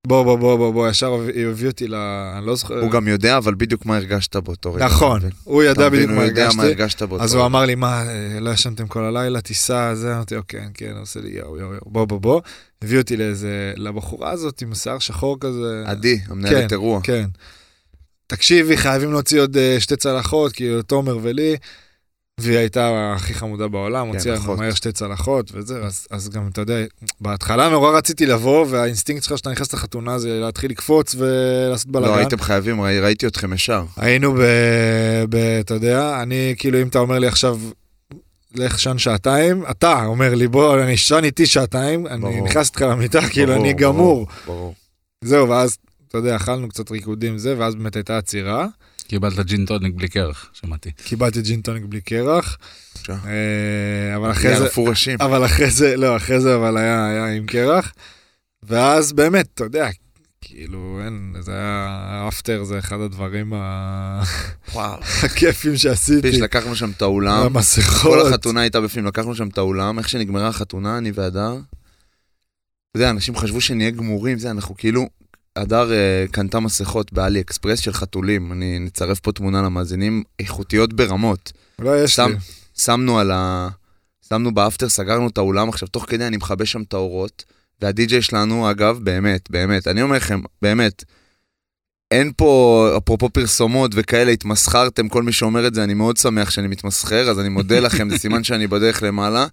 בוא, 0.06 0.22
בוא, 0.22 0.36
בוא, 0.36 0.56
בוא, 0.56 0.72
בוא, 0.72 0.88
ישר 0.88 1.12
הביא 1.50 1.66
אותי 1.66 1.88
ל... 1.88 1.94
אני 2.38 2.46
לא 2.46 2.56
זוכר. 2.56 2.80
הוא 2.80 2.90
גם 2.90 3.08
יודע, 3.08 3.36
אבל 3.36 3.54
בדיוק 3.54 3.86
מה 3.86 3.96
הרגשת 3.96 4.36
באותו 4.36 4.74
רגע. 4.74 4.86
נכון? 4.86 5.20
הוא 5.44 5.62
ידע? 5.62 5.88
בדיוק 5.88 6.10
מה 6.10 6.16
הוא 6.16 6.24
יודע 6.24 6.42
מה 6.42 6.62
הרגשתי. 6.62 6.82
הרגשת 6.82 7.02
באותו 7.02 7.24
אז 7.24 7.34
הוא 7.34 7.40
רגע. 7.40 7.46
אמר 7.46 7.64
לי, 7.64 7.74
מה, 7.74 8.02
אה, 8.08 8.40
לא 8.40 8.50
ישנתם 8.50 8.86
כל 8.86 9.04
הלילה, 9.04 9.40
טיסה, 9.40 9.94
זה, 9.94 10.14
אמרתי, 10.14 10.36
אוקיי, 10.36 10.60
כן, 10.74 10.92
עושה 11.00 11.20
לי 11.20 11.30
יואו, 11.30 11.58
יואו, 11.58 11.72
יואו, 11.72 11.80
בוא, 11.86 12.04
בוא, 12.04 12.20
בוא. 12.20 12.40
הביא 12.82 12.98
אותי 12.98 13.16
לאיזה, 13.16 13.72
לבחורה 13.76 14.30
הזאת 14.30 14.62
עם 14.62 14.74
שיער 14.74 14.98
שחור 14.98 15.36
כזה. 15.40 15.82
עדי, 15.86 16.20
המנהלת 16.28 16.56
כן, 16.56 16.66
אירוע. 16.70 17.00
כן. 17.02 17.24
תקשיבי, 18.26 18.76
חייבים 18.76 19.12
להוציא 19.12 19.40
עוד 19.40 19.56
אה, 19.56 19.76
שתי 19.80 19.96
צלחות, 19.96 20.52
כאילו, 20.52 20.82
תומר 20.82 21.18
ולי. 21.22 21.56
והיא 22.42 22.58
הייתה 22.58 23.12
הכי 23.16 23.34
חמודה 23.34 23.68
בעולם, 23.68 24.06
כן, 24.10 24.14
הוציאה 24.16 24.36
אחות. 24.36 24.58
מהר 24.58 24.74
שתי 24.74 24.92
צלחות 24.92 25.50
וזה, 25.54 25.78
אז, 25.82 26.06
אז 26.10 26.28
גם, 26.28 26.48
אתה 26.52 26.60
יודע, 26.60 26.74
בהתחלה 27.20 27.68
נורא 27.68 27.98
רציתי 27.98 28.26
לבוא, 28.26 28.66
והאינסטינקט 28.68 29.22
שלך 29.24 29.38
שאתה 29.38 29.50
נכנס 29.50 29.72
לחתונה 29.74 30.18
זה 30.18 30.40
להתחיל 30.40 30.70
לקפוץ 30.70 31.14
ולעשות 31.18 31.86
בלאגן. 31.90 32.08
לא, 32.12 32.16
הייתם 32.16 32.38
חייבים, 32.40 32.80
ראי- 32.80 33.00
ראיתי 33.00 33.26
אתכם 33.26 33.52
ישר. 33.52 33.84
היינו 33.96 34.32
ב... 34.34 34.38
ב... 35.28 35.36
אתה 35.36 35.74
יודע, 35.74 36.22
אני 36.22 36.54
כאילו, 36.58 36.82
אם 36.82 36.88
אתה 36.88 36.98
אומר 36.98 37.18
לי 37.18 37.26
עכשיו, 37.26 37.58
לך 38.54 38.78
שן 38.78 38.98
שעתיים, 38.98 39.64
אתה 39.70 40.04
אומר 40.04 40.34
לי, 40.34 40.48
בוא, 40.48 40.82
אני 40.82 40.96
שן 40.96 41.24
איתי 41.24 41.46
שעתיים, 41.46 42.06
אני 42.06 42.20
ברור. 42.20 42.46
נכנס 42.46 42.68
איתך 42.68 42.82
למיטה, 42.82 43.20
כאילו, 43.28 43.52
ברור, 43.52 43.64
אני 43.64 43.74
ברור, 43.74 43.92
גמור. 43.94 44.26
ברור. 44.46 44.74
זהו, 45.24 45.48
ואז, 45.48 45.76
אתה 46.08 46.18
יודע, 46.18 46.36
אכלנו 46.36 46.68
קצת 46.68 46.90
ריקודים 46.90 47.38
זה, 47.38 47.54
ואז 47.58 47.74
באמת 47.74 47.96
הייתה 47.96 48.18
עצירה. 48.18 48.66
קיבלת 49.02 49.38
ג'ין 49.38 49.66
טוניק 49.66 49.94
בלי 49.94 50.08
קרח, 50.08 50.50
שמעתי. 50.52 50.90
קיבלתי 51.04 51.42
ג'ין 51.42 51.60
טוניק 51.60 51.82
בלי 51.84 52.00
קרח. 52.00 52.58
אה, 53.10 54.16
אבל 54.16 54.30
אחרי 54.30 54.56
זה, 54.56 54.62
יערפו 54.62 54.84
ראשים. 54.84 55.18
אבל 55.20 55.44
אחרי 55.44 55.70
זה, 55.70 55.96
לא, 55.96 56.16
אחרי 56.16 56.40
זה 56.40 56.56
אבל 56.56 56.76
היה, 56.76 57.06
היה 57.06 57.26
עם 57.26 57.46
קרח. 57.46 57.92
ואז 58.62 59.12
באמת, 59.12 59.46
אתה 59.54 59.64
יודע, 59.64 59.88
כאילו, 60.40 61.00
אין, 61.04 61.34
זה 61.40 61.52
היה, 61.52 61.86
האפטר 62.10 62.64
זה 62.64 62.78
אחד 62.78 63.00
הדברים. 63.00 63.52
הכיפים 65.24 65.76
שעשיתי. 65.76 66.22
פיש, 66.30 66.40
לקחנו 66.40 66.76
שם 66.76 66.90
את 66.90 67.02
האולם. 67.02 67.46
המסכות. 67.46 68.12
כל 68.12 68.26
החתונה 68.26 68.60
הייתה 68.60 68.80
בפנים, 68.80 69.06
לקחנו 69.06 69.34
שם 69.34 69.48
את 69.48 69.58
האולם, 69.58 69.98
איך 69.98 70.08
שנגמרה 70.08 70.48
החתונה, 70.48 70.98
אני 70.98 71.12
והדר. 71.14 71.52
אתה 72.90 72.98
יודע, 72.98 73.10
אנשים 73.10 73.36
חשבו 73.36 73.60
שנהיה 73.60 73.90
גמורים, 73.90 74.38
זה, 74.38 74.50
אנחנו 74.50 74.76
כאילו... 74.76 75.21
הדר 75.56 75.92
אה, 75.92 76.24
קנתה 76.30 76.60
מסכות 76.60 77.12
באלי 77.12 77.40
אקספרס 77.40 77.80
של 77.80 77.92
חתולים, 77.92 78.52
אני 78.52 78.78
נצרף 78.78 79.20
פה 79.20 79.32
תמונה 79.32 79.62
למאזינים, 79.62 80.22
איכותיות 80.38 80.92
ברמות. 80.92 81.52
לא, 81.78 82.04
יש 82.04 82.14
שם, 82.14 82.30
לי. 82.30 82.36
שמנו 82.78 83.18
על 83.18 83.30
ה... 83.30 83.68
שמנו 84.28 84.54
באפטר, 84.54 84.88
סגרנו 84.88 85.28
את 85.28 85.38
האולם, 85.38 85.68
עכשיו 85.68 85.88
תוך 85.88 86.04
כדי 86.08 86.26
אני 86.26 86.36
מכבה 86.36 86.66
שם 86.66 86.82
את 86.82 86.94
האורות, 86.94 87.44
והדי-ג'יי 87.82 88.22
שלנו, 88.22 88.70
אגב, 88.70 88.98
באמת, 89.02 89.50
באמת, 89.50 89.88
אני 89.88 90.02
אומר 90.02 90.16
לכם, 90.16 90.40
באמת, 90.62 91.04
אין 92.10 92.32
פה, 92.36 92.94
אפרופו 92.96 93.30
פרסומות 93.30 93.90
וכאלה, 93.94 94.30
התמסחרתם, 94.30 95.08
כל 95.08 95.22
מי 95.22 95.32
שאומר 95.32 95.66
את 95.66 95.74
זה, 95.74 95.84
אני 95.84 95.94
מאוד 95.94 96.16
שמח 96.16 96.50
שאני 96.50 96.68
מתמסחר, 96.68 97.30
אז 97.30 97.40
אני 97.40 97.48
מודה 97.48 97.80
לכם, 97.86 98.10
זה 98.10 98.18
סימן 98.18 98.44
שאני 98.44 98.66
בדרך 98.66 99.02
למעלה. 99.02 99.46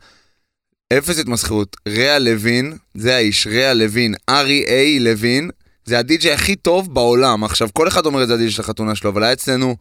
אפס 0.94 1.20
התמסחרות, 1.20 1.78
ריאה 1.88 2.20
לוין, 2.20 2.78
זה 2.94 3.16
האיש, 3.16 3.48
ריאה 3.48 3.74
לוין, 3.74 4.16
איי 4.30 5.00
לוין, 5.00 5.50
זה 5.90 6.00
הדי-ג'יי 6.00 6.34
הכי 6.34 6.56
טוב 6.56 6.94
בעולם. 6.94 7.44
עכשיו, 7.44 7.70
כל 7.74 7.88
אחד 7.88 8.06
אומר 8.06 8.24
את 8.24 8.28
זה 8.28 8.34
הדי-ג'יי 8.34 8.52
של 8.52 8.62
החתונה 8.62 8.96
שלו, 8.96 9.10
אבל 9.10 9.24
היה 9.24 9.34
אצלנו 9.34 9.76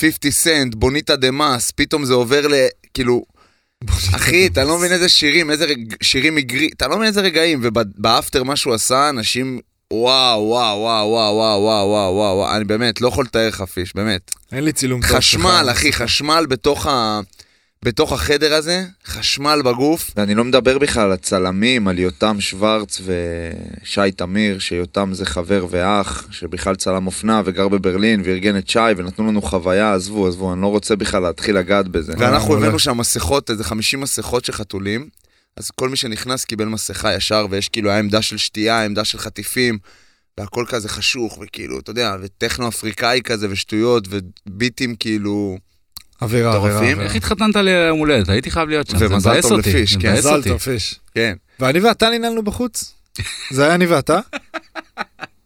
50 0.00 0.30
סנט, 0.30 0.74
בוניטה 0.74 1.16
דה 1.16 1.30
מאס, 1.30 1.70
פתאום 1.70 2.04
זה 2.04 2.14
עובר 2.14 2.48
ל... 2.48 2.54
כאילו, 2.94 3.24
אחי, 4.14 4.46
אתה 4.46 4.64
לא 4.64 4.78
מבין 4.78 4.92
איזה 4.92 5.08
שירים, 5.08 5.50
איזה 5.50 5.64
רג... 5.64 5.94
שירים 6.02 6.34
מגרי, 6.34 6.70
אתה 6.76 6.88
לא 6.88 6.96
מבין 6.96 7.08
איזה 7.08 7.20
רגעים, 7.20 7.60
ובאפטר 7.62 8.42
מה 8.42 8.56
שהוא 8.56 8.74
עשה, 8.74 9.08
אנשים, 9.08 9.60
וואו, 9.92 10.40
וואו, 10.40 10.78
וואו, 10.78 11.08
וואו, 11.08 11.36
וואו, 11.36 11.88
וואו, 11.88 12.14
וואו, 12.14 12.56
אני 12.56 12.64
באמת, 12.64 13.00
לא 13.00 13.08
יכול 13.08 13.24
לתאר 13.24 13.48
לך 13.48 13.62
פיש, 13.62 13.94
באמת. 13.94 14.30
אין 14.52 14.64
לי 14.64 14.72
צילום 14.72 15.00
טוב 15.02 15.16
חשמל. 15.16 15.68
אחי, 15.72 15.92
חשמל 15.92 16.46
בתוך 16.48 16.86
ה... 16.86 17.20
בתוך 17.84 18.12
החדר 18.12 18.54
הזה, 18.54 18.84
חשמל 19.06 19.62
בגוף. 19.64 20.10
ואני 20.16 20.34
לא 20.34 20.44
מדבר 20.44 20.78
בכלל 20.78 21.02
על 21.02 21.12
הצלמים, 21.12 21.88
על 21.88 21.98
יותם 21.98 22.40
שוורץ 22.40 23.00
ושי 23.04 24.12
תמיר, 24.16 24.58
שיותם 24.58 25.10
זה 25.14 25.26
חבר 25.26 25.66
ואח, 25.70 26.26
שבכלל 26.30 26.76
צלם 26.76 27.06
אופנה 27.06 27.42
וגר 27.44 27.68
בברלין 27.68 28.22
וארגן 28.24 28.58
את 28.58 28.68
שי 28.68 28.78
ונתנו 28.96 29.26
לנו 29.26 29.42
חוויה, 29.42 29.94
עזבו, 29.94 30.28
עזבו, 30.28 30.52
אני 30.52 30.62
לא 30.62 30.66
רוצה 30.66 30.96
בכלל 30.96 31.22
להתחיל 31.22 31.58
לגעת 31.58 31.88
בזה. 31.88 32.12
ואנחנו. 32.18 32.56
הבאנו 32.56 32.78
שם 32.78 32.98
מסכות, 32.98 33.50
איזה 33.50 33.64
50 33.64 34.00
מסכות 34.00 34.44
של 34.44 34.52
חתולים, 34.52 35.08
אז 35.56 35.70
כל 35.70 35.88
מי 35.88 35.96
שנכנס 35.96 36.44
קיבל 36.44 36.64
מסכה 36.64 37.14
ישר, 37.14 37.46
ויש 37.50 37.68
כאילו, 37.68 37.90
היה 37.90 37.98
עמדה 37.98 38.22
של 38.22 38.36
שתייה, 38.36 38.84
עמדה 38.84 39.04
של 39.04 39.18
חטיפים, 39.18 39.78
והכל 40.38 40.64
כזה 40.68 40.88
חשוך, 40.88 41.38
וכאילו, 41.42 41.78
אתה 41.78 41.90
יודע, 41.90 42.16
וטכנו 42.22 42.68
אפריקאי 42.68 43.20
כזה, 43.24 43.46
ושטויות, 43.50 44.08
וביטים 44.46 44.96
כאילו... 44.96 45.58
אווירה, 46.22 46.56
אווירה. 46.56 47.02
איך 47.02 47.14
התחתנת 47.14 47.56
לי 47.56 47.62
ליום 47.72 47.98
הולדת? 47.98 48.28
הייתי 48.28 48.50
חייב 48.50 48.68
להיות 48.68 48.86
שם. 48.86 48.98
זה 48.98 49.06
ומזל 49.10 49.42
טוב 49.42 49.58
לפיש, 49.58 49.96
כן. 49.96 50.12
מזל. 50.12 50.42
טוב, 50.42 50.58
פיש. 50.58 51.00
כן. 51.14 51.34
ואני 51.60 51.80
ואתה 51.80 52.10
ננעלנו 52.10 52.42
בחוץ. 52.42 52.94
זה 53.50 53.64
היה 53.64 53.74
אני 53.74 53.86
ואתה? 53.86 54.20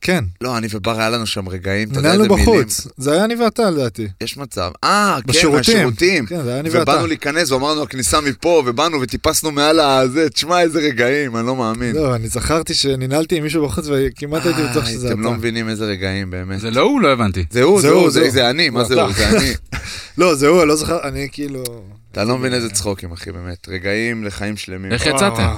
כן. 0.08 0.24
לא, 0.40 0.58
אני 0.58 0.66
ובר 0.70 1.00
היה 1.00 1.10
לנו 1.10 1.26
שם 1.26 1.48
רגעים, 1.48 1.88
אתה 1.90 1.98
יודע 1.98 2.12
איזה 2.12 2.28
מילים. 2.28 2.42
בחוץ. 2.42 2.86
זה 2.96 3.12
היה 3.12 3.24
אני 3.24 3.34
ואתה 3.34 3.70
לדעתי. 3.70 4.08
יש 4.20 4.36
מצב. 4.36 4.70
אה, 4.84 5.18
כן, 5.22 5.32
בשירותים. 5.58 6.26
כן, 6.26 6.42
זה 6.42 6.50
היה 6.50 6.60
אני 6.60 6.68
ואתה. 6.68 6.82
ובאנו 6.82 7.06
להיכנס 7.06 7.50
ואמרנו 7.50 7.82
הכניסה 7.82 8.20
מפה, 8.20 8.62
ובאנו 8.66 9.00
וטיפסנו 9.00 9.50
מעל 9.50 9.80
הזה, 9.80 10.30
תשמע 10.30 10.60
איזה 10.60 10.78
רגעים, 10.78 11.36
אני 11.36 11.46
לא 11.46 11.56
מאמין. 11.56 11.96
לא, 11.96 12.14
אני 12.14 12.28
זכרתי 12.28 12.74
שננעלתי 12.74 13.36
עם 13.36 13.42
מישהו 13.42 13.66
בחוץ 13.66 13.84
וכמעט 13.88 14.46
הייתי 14.46 14.62
בטוח 14.70 14.86
שזה 14.86 15.06
אתה. 15.06 15.14
אתם 15.14 15.22
לא 15.22 15.32
מבינים 15.32 15.68
איזה 15.68 15.84
רגעים, 15.84 16.30
באמת. 16.30 16.60
זה 16.60 16.70
לא 16.70 16.80
הוא? 16.80 17.00
לא 17.00 17.12
הבנתי. 17.12 17.44
זה 17.50 17.62
הוא, 17.62 17.80
זה 17.80 17.88
זה 17.88 17.94
הוא, 17.94 18.10
זה 18.10 18.20
זה 18.20 18.26
הוא. 18.26 18.30
זה 18.30 18.50
אני, 18.50 18.70
מה 18.70 18.84
זה 18.84 19.02
הוא. 19.02 19.12
זה 19.12 19.28
אני. 19.28 19.52
לא, 20.18 20.34
זה 20.34 20.48
הוא, 20.48 20.60
אני 20.60 20.68
לא 20.68 20.76
זוכר, 20.76 21.08
אני 21.08 21.28
כאילו... 21.32 21.62
אתה 22.12 22.24
לא 22.24 22.38
מבין 22.38 22.54
איזה 22.54 22.70
צחוקים, 22.70 23.12
אחי, 23.12 23.32
באמת. 23.32 23.68
רגעים 23.68 24.24
לחיים 24.24 24.56
שלמים. 24.56 24.92
איך 24.92 25.06
יצאתם? 25.06 25.54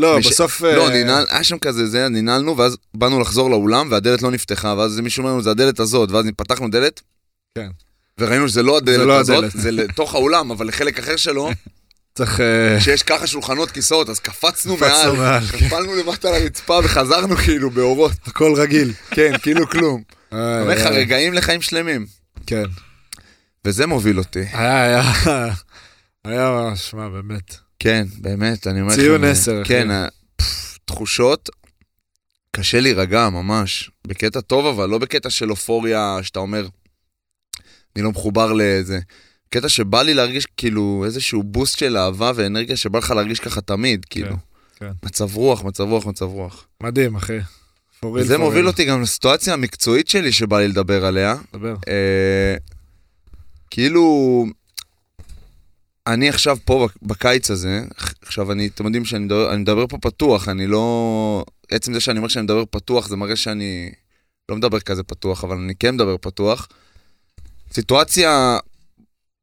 לא, 0.00 0.18
מש- 0.18 0.26
בסוף... 0.26 0.60
לא, 0.62 0.88
אה, 0.88 1.02
ננעל, 1.02 1.24
היה 1.28 1.44
שם 1.44 1.58
כזה, 1.58 1.86
זה, 1.86 2.08
ננעלנו, 2.08 2.56
ואז 2.56 2.76
באנו 2.94 3.20
לחזור 3.20 3.50
לאולם, 3.50 3.88
והדלת 3.90 4.22
לא 4.22 4.30
נפתחה, 4.30 4.74
ואז 4.78 5.00
מישהו 5.00 5.20
אומר 5.20 5.32
לנו, 5.32 5.42
זה 5.42 5.50
הדלת 5.50 5.80
הזאת, 5.80 6.10
ואז 6.10 6.24
פתחנו 6.36 6.68
דלת, 6.70 7.00
כן. 7.54 7.68
וראינו 8.18 8.48
שזה 8.48 8.62
לא 8.62 8.76
הדלת 8.76 9.06
לא 9.06 9.18
הזאת, 9.18 9.38
הדלת. 9.38 9.52
זה 9.54 9.70
לתוך 9.70 10.14
האולם, 10.14 10.50
אבל 10.50 10.68
לחלק 10.68 10.98
אחר 10.98 11.16
שלו, 11.16 11.50
צריך... 12.14 12.40
אה, 12.40 12.80
שיש 12.80 13.02
ככה 13.02 13.26
שולחנות 13.26 13.70
כיסאות, 13.70 14.08
אז 14.08 14.18
קפצנו 14.18 14.76
מעל, 14.76 15.16
מעל, 15.16 15.40
כן. 15.46 15.64
נפלנו 15.66 15.94
למטה 15.94 16.30
לרצפה 16.30 16.80
וחזרנו 16.84 17.36
כאילו 17.36 17.70
באורות. 17.70 18.12
הכל 18.26 18.54
רגיל. 18.56 18.92
כן, 19.10 19.32
כאילו 19.42 19.68
כלום. 19.68 20.02
אומר 20.32 20.68
לך, 20.68 20.86
רגעים 20.86 21.34
לחיים 21.34 21.62
שלמים. 21.62 22.06
כן. 22.46 22.64
וזה 23.64 23.86
מוביל 23.86 24.18
אותי. 24.18 24.44
היה, 24.52 24.82
היה... 24.84 25.52
היה, 26.24 26.72
שמע, 26.76 27.08
באמת. 27.08 27.56
כן, 27.80 28.06
באמת, 28.18 28.66
אני 28.66 28.80
אומר 28.80 28.92
לכם... 28.92 29.02
ציון 29.02 29.24
אה, 29.24 29.30
עשר, 29.30 29.62
אחי. 29.62 29.68
כן, 29.68 29.90
אה, 29.90 30.06
תחושות, 30.84 31.50
קשה 32.50 32.80
להירגע 32.80 33.28
ממש. 33.28 33.90
בקטע 34.06 34.40
טוב, 34.40 34.66
אבל 34.66 34.88
לא 34.88 34.98
בקטע 34.98 35.30
של 35.30 35.50
אופוריה, 35.50 36.18
שאתה 36.22 36.38
אומר, 36.38 36.68
אני 37.96 38.04
לא 38.04 38.10
מחובר 38.10 38.52
לזה. 38.52 39.00
קטע 39.50 39.68
שבא 39.68 40.02
לי 40.02 40.14
להרגיש 40.14 40.46
כאילו 40.56 41.02
איזשהו 41.04 41.42
בוסט 41.42 41.78
של 41.78 41.96
אהבה 41.96 42.32
ואנרגיה 42.34 42.76
שבא 42.76 42.98
לך 42.98 43.10
להרגיש 43.10 43.40
ככה 43.40 43.60
תמיד, 43.60 44.04
כאילו. 44.04 44.36
כן. 44.76 44.90
מצב 45.02 45.36
רוח, 45.36 45.64
מצב 45.64 45.84
רוח, 45.84 46.06
מצב 46.06 46.24
רוח. 46.24 46.66
מדהים, 46.82 47.16
אחי. 47.16 47.38
Real, 47.38 48.06
וזה 48.06 48.36
for 48.36 48.38
מוביל. 48.38 48.66
אותי 48.66 48.84
גם 48.84 49.02
לסיטואציה 49.02 49.54
המקצועית 49.54 50.08
שלי 50.08 50.32
שבא 50.32 50.58
לי 50.58 50.68
לדבר 50.68 51.04
עליה. 51.04 51.34
דבר. 51.52 51.74
אה, 51.88 52.56
כאילו, 53.70 54.46
אני 56.12 56.28
עכשיו 56.28 56.56
פה 56.64 56.86
בק- 56.86 57.02
בקיץ 57.02 57.50
הזה, 57.50 57.82
עכשיו 58.22 58.52
אני, 58.52 58.66
אתם 58.66 58.84
יודעים 58.84 59.04
שאני 59.04 59.24
מדבר, 59.24 59.52
אני 59.52 59.62
מדבר 59.62 59.86
פה 59.86 59.98
פתוח, 59.98 60.48
אני 60.48 60.66
לא... 60.66 61.44
עצם 61.70 61.92
זה 61.92 62.00
שאני 62.00 62.18
אומר 62.18 62.28
שאני 62.28 62.42
מדבר 62.42 62.64
פתוח, 62.70 63.08
זה 63.08 63.16
מראה 63.16 63.36
שאני 63.36 63.92
לא 64.48 64.56
מדבר 64.56 64.80
כזה 64.80 65.02
פתוח, 65.02 65.44
אבל 65.44 65.56
אני 65.56 65.74
כן 65.74 65.94
מדבר 65.94 66.16
פתוח. 66.20 66.68
סיטואציה, 67.72 68.58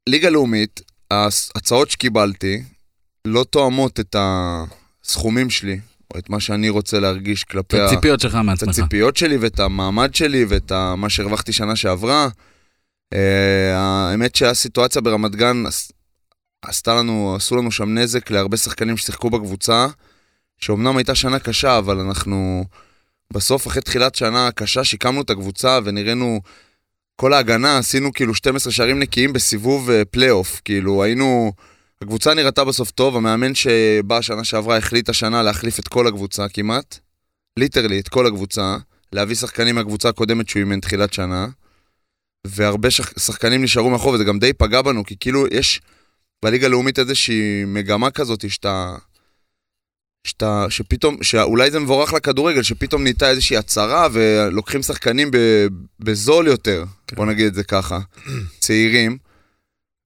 ליגה 0.09 0.29
לאומית, 0.29 0.81
ההצעות 1.11 1.91
שקיבלתי 1.91 2.63
לא 3.25 3.43
תואמות 3.43 3.99
את 3.99 4.15
הסכומים 4.19 5.49
שלי, 5.49 5.79
או 6.13 6.19
את 6.19 6.29
מה 6.29 6.39
שאני 6.39 6.69
רוצה 6.69 6.99
להרגיש 6.99 7.43
את 7.43 7.47
כלפי 7.49 7.79
ה... 7.79 7.85
הציפיות 7.85 8.19
שלך 8.19 8.35
את 8.35 8.39
מעצמך. 8.39 8.69
הציפיות 8.69 9.17
שלי 9.17 9.37
ואת 9.37 9.59
המעמד 9.59 10.15
שלי 10.15 10.45
ואת 10.49 10.71
מה 10.97 11.09
שהרווחתי 11.09 11.53
שנה 11.53 11.75
שעברה. 11.75 12.29
אה, 13.13 13.77
האמת 13.77 14.35
שהסיטואציה 14.35 15.01
ברמת 15.01 15.35
גן 15.35 15.63
עשתה 16.61 16.95
לנו, 16.95 17.35
עשו 17.35 17.55
לנו 17.55 17.71
שם 17.71 17.97
נזק 17.97 18.31
להרבה 18.31 18.57
שחקנים 18.57 18.97
ששיחקו 18.97 19.29
בקבוצה, 19.29 19.87
שאומנם 20.57 20.97
הייתה 20.97 21.15
שנה 21.15 21.39
קשה, 21.39 21.77
אבל 21.77 21.99
אנחנו 21.99 22.65
בסוף, 23.33 23.67
אחרי 23.67 23.81
תחילת 23.81 24.15
שנה 24.15 24.49
קשה, 24.51 24.83
שיקמנו 24.83 25.21
את 25.21 25.29
הקבוצה 25.29 25.79
ונראינו, 25.83 26.41
כל 27.15 27.33
ההגנה, 27.33 27.77
עשינו 27.77 28.13
כאילו 28.13 28.33
12 28.33 28.73
שערים 28.73 28.99
נקיים 28.99 29.33
בסיבוב 29.33 29.89
אה, 29.89 30.05
פלייאוף. 30.05 30.61
כאילו, 30.65 31.03
היינו... 31.03 31.51
הקבוצה 32.01 32.33
נראתה 32.33 32.63
בסוף 32.63 32.91
טוב, 32.91 33.15
המאמן 33.15 33.55
שבא 33.55 34.21
שנה 34.21 34.43
שעברה 34.43 34.77
החליט 34.77 35.09
השנה 35.09 35.43
להחליף 35.43 35.79
את 35.79 35.87
כל 35.87 36.07
הקבוצה 36.07 36.49
כמעט. 36.49 36.99
literally, 37.59 37.99
את 37.99 38.07
כל 38.07 38.27
הקבוצה. 38.27 38.77
להביא 39.13 39.35
שחקנים 39.35 39.75
מהקבוצה 39.75 40.09
הקודמת 40.09 40.49
שהוא 40.49 40.59
אימן 40.59 40.79
תחילת 40.79 41.13
שנה. 41.13 41.47
והרבה 42.47 42.91
שח... 42.91 43.19
שחקנים 43.19 43.63
נשארו 43.63 43.89
מאחור, 43.89 44.13
וזה 44.13 44.23
גם 44.23 44.39
די 44.39 44.53
פגע 44.53 44.81
בנו, 44.81 45.05
כי 45.05 45.15
כאילו 45.19 45.45
יש 45.51 45.81
בליגה 46.45 46.67
הלאומית 46.67 46.99
איזושהי 46.99 47.63
מגמה 47.65 48.11
כזאת, 48.11 48.49
שאתה... 48.49 48.95
שאתה, 50.27 50.65
שפתאום, 50.69 51.23
שאולי 51.23 51.71
זה 51.71 51.79
מבורך 51.79 52.13
לכדורגל, 52.13 52.63
שפתאום 52.63 53.03
נהייתה 53.03 53.29
איזושהי 53.29 53.57
הצהרה 53.57 54.07
ולוקחים 54.11 54.81
שחקנים 54.81 55.31
ב, 55.31 55.37
בזול 55.99 56.47
יותר, 56.47 56.83
כן. 57.07 57.15
בוא 57.15 57.25
נגיד 57.25 57.45
את 57.45 57.53
זה 57.53 57.63
ככה, 57.63 57.99
צעירים. 58.59 59.17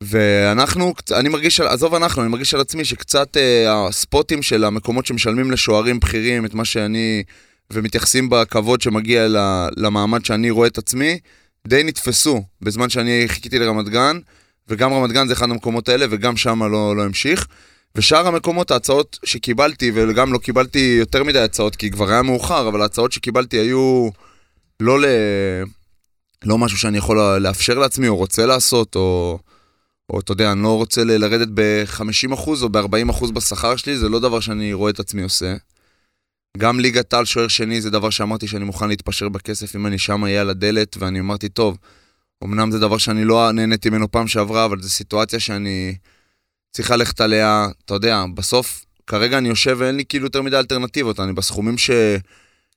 ואנחנו, 0.04 0.94
אני 1.12 1.30
מרגיש, 1.30 1.60
עזוב 1.60 1.96
אנחנו, 1.96 2.22
אני 2.22 2.32
מרגיש 2.32 2.54
על 2.54 2.62
עצמי 2.62 2.86
שקצת 2.86 3.38
אה, 3.38 3.88
הספוטים 3.88 4.42
של 4.42 4.64
המקומות 4.64 5.06
שמשלמים 5.06 5.52
לשוערים 5.52 6.00
בכירים 6.00 6.46
את 6.46 6.54
מה 6.54 6.66
שאני, 6.66 7.24
ומתייחסים 7.72 8.30
בכבוד 8.30 8.82
שמגיע 8.82 9.28
למעמד 9.78 10.26
שאני 10.26 10.50
רואה 10.50 10.68
את 10.68 10.78
עצמי, 10.78 11.20
די 11.68 11.84
נתפסו 11.84 12.44
בזמן 12.62 12.90
שאני 12.90 13.24
חיכיתי 13.28 13.60
לרמת 13.60 13.90
גן, 13.90 14.20
וגם 14.72 14.94
רמת 14.94 15.12
גן 15.12 15.28
זה 15.28 15.34
אחד 15.34 15.50
המקומות 15.50 15.90
האלה, 15.90 16.06
וגם 16.10 16.38
שם 16.38 16.64
לא, 16.64 16.96
לא 16.96 17.04
המשיך. 17.04 17.48
ושאר 17.96 18.28
המקומות, 18.28 18.72
ההצעות 18.72 19.20
שקיבלתי, 19.24 19.92
וגם 19.96 20.34
לא 20.34 20.38
קיבלתי 20.38 20.96
יותר 21.00 21.24
מדי 21.24 21.40
הצעות, 21.40 21.76
כי 21.76 21.92
כבר 21.92 22.10
היה 22.10 22.22
מאוחר, 22.22 22.68
אבל 22.68 22.82
ההצעות 22.82 23.12
שקיבלתי 23.12 23.58
היו 23.58 24.10
לא 24.80 25.02
ל... 25.02 25.06
לא 26.44 26.58
משהו 26.58 26.78
שאני 26.78 26.98
יכול 26.98 27.38
לאפשר 27.38 27.80
לעצמי, 27.80 28.08
או 28.08 28.16
רוצה 28.16 28.46
לעשות, 28.46 28.96
או... 28.96 29.40
או 30.10 30.20
אתה 30.20 30.32
יודע, 30.32 30.52
אני 30.52 30.64
לא 30.64 30.78
רוצה 30.78 31.04
לרדת 31.04 31.48
ב-50% 31.54 32.48
או 32.62 32.70
ב-40% 32.70 33.32
בשכר 33.32 33.76
שלי, 33.76 33.98
זה 33.98 34.10
לא 34.10 34.20
דבר 34.20 34.40
שאני 34.40 34.74
רואה 34.74 34.92
את 34.92 35.00
עצמי 35.00 35.22
עושה. 35.24 35.56
גם 36.58 36.80
ליגת 36.80 37.14
על 37.14 37.26
שוער 37.26 37.48
שני 37.48 37.82
זה 37.82 37.90
דבר 37.90 38.10
שאמרתי 38.10 38.48
שאני 38.48 38.66
מוכן 38.66 38.90
להתפשר 38.90 39.30
בכסף 39.30 39.76
אם 39.76 39.88
אני 39.88 39.98
שם 39.98 40.24
אהיה 40.24 40.42
על 40.42 40.50
הדלת, 40.50 40.98
ואני 41.00 41.20
אמרתי, 41.20 41.50
טוב, 41.50 41.78
אמנם 42.44 42.72
זה 42.72 42.80
דבר 42.80 42.98
שאני 42.98 43.26
לא 43.26 43.52
נהניתי 43.52 43.90
ממנו 43.90 44.12
פעם 44.12 44.28
שעברה, 44.28 44.66
אבל 44.66 44.82
זו 44.82 44.90
סיטואציה 44.90 45.40
שאני 45.40 45.96
צריך 46.72 46.92
ללכת 46.92 47.22
עליה, 47.22 47.68
אתה 47.86 47.94
יודע, 47.94 48.24
בסוף, 48.36 48.86
כרגע 49.08 49.38
אני 49.38 49.50
יושב 49.50 49.76
ואין 49.80 49.96
לי 49.96 50.06
כאילו 50.06 50.26
יותר 50.26 50.42
מדי 50.42 50.58
אלטרנטיבות, 50.58 51.20
אני 51.20 51.34
בסכומים 51.34 51.78
ש... 51.78 51.92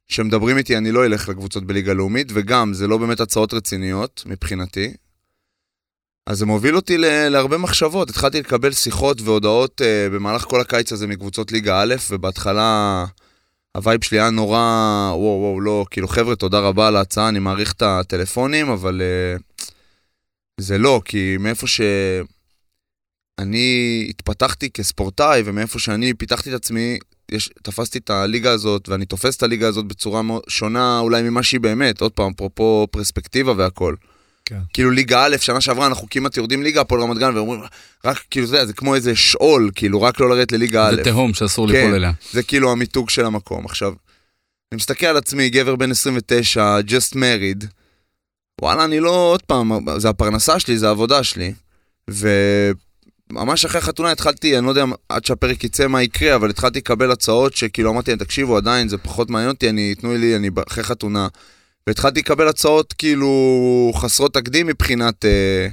שמדברים 0.08 0.58
איתי, 0.58 0.76
אני 0.76 0.92
לא 0.92 1.06
אלך 1.06 1.28
לקבוצות 1.28 1.64
בליגה 1.66 1.92
לאומית, 1.92 2.28
וגם, 2.34 2.74
זה 2.74 2.86
לא 2.86 2.98
באמת 2.98 3.20
הצעות 3.20 3.54
רציניות 3.54 4.22
מבחינתי. 4.26 4.92
אז 6.26 6.38
זה 6.38 6.46
מוביל 6.46 6.76
אותי 6.76 6.98
להרבה 6.98 7.58
מחשבות. 7.58 8.10
התחלתי 8.10 8.40
לקבל 8.40 8.72
שיחות 8.72 9.20
והודעות 9.20 9.80
אה, 9.80 10.14
במהלך 10.14 10.42
כל 10.42 10.60
הקיץ 10.60 10.92
הזה 10.92 11.06
מקבוצות 11.06 11.52
ליגה 11.52 11.82
א', 11.82 11.94
ובהתחלה 12.10 13.04
ה 13.76 13.82
vibe 13.82 14.04
שלי 14.04 14.20
היה 14.20 14.30
נורא, 14.30 14.58
וואו 15.14 15.40
וואו, 15.40 15.60
לא, 15.60 15.86
כאילו 15.90 16.08
חבר'ה, 16.08 16.36
תודה 16.36 16.58
רבה 16.58 16.88
על 16.88 16.96
ההצעה, 16.96 17.28
אני 17.28 17.38
מעריך 17.38 17.72
את 17.72 17.82
הטלפונים, 17.82 18.68
אבל 18.68 19.00
uh, 19.00 19.62
זה 20.60 20.78
לא, 20.78 21.00
כי 21.04 21.36
מאיפה 21.40 21.66
שאני 21.66 24.06
התפתחתי 24.10 24.70
כספורטאי, 24.70 25.42
ומאיפה 25.44 25.78
שאני 25.78 26.14
פיתחתי 26.14 26.50
את 26.50 26.54
עצמי, 26.54 26.98
יש, 27.30 27.50
תפסתי 27.62 27.98
את 27.98 28.10
הליגה 28.10 28.50
הזאת, 28.50 28.88
ואני 28.88 29.06
תופס 29.06 29.36
את 29.36 29.42
הליגה 29.42 29.68
הזאת 29.68 29.86
בצורה 29.86 30.22
שונה 30.48 30.98
אולי 30.98 31.22
ממה 31.22 31.42
שהיא 31.42 31.60
באמת, 31.60 32.00
עוד 32.00 32.12
פעם, 32.12 32.32
אפרופו 32.36 32.86
פרספקטיבה 32.90 33.52
והכל. 33.56 33.94
כן. 34.44 34.58
כאילו 34.72 34.90
ליגה 34.90 35.24
א', 35.24 35.36
שנה 35.40 35.60
שעברה 35.60 35.86
אנחנו 35.86 36.06
כמעט 36.10 36.36
יורדים 36.36 36.62
ליגה, 36.62 36.80
הפועל 36.80 37.02
רמת 37.02 37.18
גן, 37.18 37.36
ואומרים, 37.36 37.60
רק 38.04 38.24
כאילו 38.30 38.46
זה, 38.46 38.66
זה 38.66 38.72
כמו 38.72 38.94
איזה 38.94 39.16
שאול, 39.16 39.70
כאילו 39.74 40.02
רק 40.02 40.20
לא 40.20 40.28
לרדת 40.28 40.52
לליגה 40.52 40.88
א'. 40.88 40.96
זה 40.96 41.04
תהום 41.04 41.34
שאסור 41.34 41.68
כן, 41.68 41.74
ליפול 41.74 41.94
אליה. 41.94 42.12
זה 42.32 42.42
כאילו 42.42 42.72
המיתוג 42.72 43.10
של 43.10 43.24
המקום. 43.24 43.64
עכשיו, 43.64 43.92
אני 44.72 44.76
מסתכל 44.76 45.06
על 45.06 45.16
עצמי, 45.16 45.50
גבר 45.50 45.76
בן 45.76 45.90
29, 45.90 46.78
just 46.88 47.14
married, 47.14 47.66
וואלה, 48.62 48.84
אני 48.84 49.00
לא, 49.00 49.10
עוד 49.10 49.42
פעם, 49.42 49.98
זה 49.98 50.08
הפרנסה 50.08 50.60
שלי, 50.60 50.78
זה 50.78 50.88
העבודה 50.88 51.24
שלי, 51.24 51.52
וממש 52.10 53.64
אחרי 53.64 53.78
החתונה 53.78 54.10
התחלתי, 54.10 54.58
אני 54.58 54.66
לא 54.66 54.70
יודע 54.70 54.84
עד 55.08 55.24
שהפרק 55.24 55.64
יצא 55.64 55.86
מה 55.86 56.02
יקרה, 56.02 56.34
אבל 56.34 56.50
התחלתי 56.50 56.78
לקבל 56.78 57.10
הצעות 57.10 57.56
שכאילו 57.56 57.90
אמרתי 57.90 58.10
להם, 58.10 58.18
תקשיבו, 58.18 58.56
עדיין 58.56 58.88
זה 58.88 58.98
פחות 58.98 59.30
מעניין 59.30 59.50
אותי, 59.50 59.68
אני, 59.68 59.94
תנו 59.94 60.14
לי, 60.14 60.36
אני 60.36 60.50
אחרי 60.68 60.84
חתונה. 60.84 61.28
והתחלתי 61.86 62.20
לקבל 62.20 62.48
הצעות 62.48 62.92
כאילו 62.92 63.92
חסרות 63.94 64.34
תקדים 64.34 64.66
מבחינת 64.66 65.24
אה, 65.24 65.68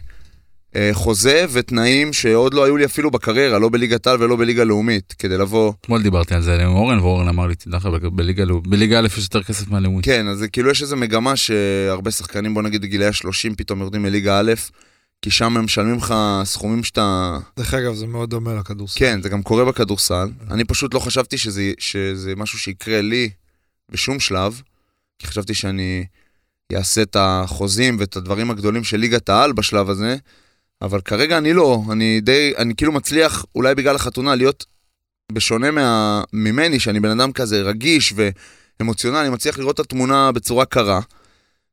אה, 0.76 0.89
חוזה 0.93 1.45
ותנאים 1.51 2.14
שעוד 2.14 2.53
לא 2.53 2.64
היו 2.64 2.78
לי 2.78 2.86
אפילו 2.86 3.12
בקריירה, 3.12 3.59
לא 3.59 3.70
בליגת 3.70 4.07
על 4.07 4.24
ולא 4.24 4.36
בליגה 4.36 4.64
לאומית, 4.64 5.16
כדי 5.20 5.38
לבוא. 5.38 5.74
אתמול 5.82 6.01
דיברתי 6.01 6.36
על 6.36 6.41
זה 6.41 6.64
עם 6.64 6.72
אורן, 6.72 6.99
ואורן 6.99 7.28
אמר 7.28 7.47
לי, 7.47 7.55
תדע 7.55 7.78
לך, 7.78 7.86
בליגה, 7.86 8.43
בליגה 8.66 8.99
א' 8.99 9.07
יש 9.18 9.24
יותר 9.24 9.43
כסף 9.43 9.68
מהלאומית. 9.68 10.05
כן, 10.05 10.28
אז 10.28 10.45
כאילו 10.51 10.70
יש 10.70 10.82
איזו 10.82 10.97
מגמה 10.97 11.36
שהרבה 11.36 12.12
שחקנים, 12.12 12.53
בוא 12.53 12.62
נגיד 12.62 12.86
גילאי 12.86 13.07
ה-30, 13.07 13.55
פתאום 13.57 13.80
יורדים 13.82 14.03
מליגה 14.03 14.39
א', 14.39 14.53
כי 15.22 15.32
שם 15.32 15.57
הם 15.57 15.66
משלמים 15.66 15.95
לך 15.95 16.16
סכומים 16.43 16.84
שאתה... 16.84 17.38
דרך 17.57 17.74
אגב, 17.74 17.93
זה 17.93 18.07
מאוד 18.07 18.30
דומה 18.30 18.53
לכדורסל. 18.53 18.99
כן, 18.99 19.22
זה 19.22 19.30
גם 19.30 19.43
קורה 19.43 19.66
בכדורסל. 19.66 20.30
אני 20.51 20.64
פשוט 20.64 20.93
לא 20.93 20.99
חשבתי 20.99 21.38
שזה, 21.38 21.72
שזה 21.80 22.36
משהו 22.36 22.59
שיקרה 22.59 23.01
לי 23.01 23.30
בשום 23.91 24.20
שלב. 24.20 24.62
כי 25.22 25.28
חשבתי 25.28 25.53
שאני 25.53 26.05
אעשה 26.74 27.01
את 27.01 27.15
החוזים 27.19 27.97
ואת 27.99 28.15
הדברים 28.15 28.51
הגדולים 28.51 28.84
של 28.84 28.97
ליגת 28.97 29.30
העל 29.30 29.51
בשלב 29.51 29.89
הזה, 29.89 30.15
אבל 30.82 31.01
כרגע 31.01 31.38
אני 31.38 31.53
לא, 31.53 31.84
אני 31.91 32.22
די, 32.22 32.53
אני 32.57 32.76
כאילו 32.76 32.91
מצליח, 32.91 33.45
אולי 33.55 33.76
בגלל 33.76 33.95
החתונה, 33.95 34.36
להיות 34.36 34.65
בשונה 35.32 35.72
מה, 35.72 36.24
ממני, 36.34 36.80
שאני 36.80 36.99
בן 36.99 37.19
אדם 37.19 37.32
כזה 37.32 37.61
רגיש 37.61 38.13
ואמוציונלי, 38.80 39.22
אני 39.22 39.30
מצליח 39.30 39.57
לראות 39.59 39.76
את 39.76 39.80
התמונה 39.80 40.32
בצורה 40.32 40.65
קרה. 40.65 40.99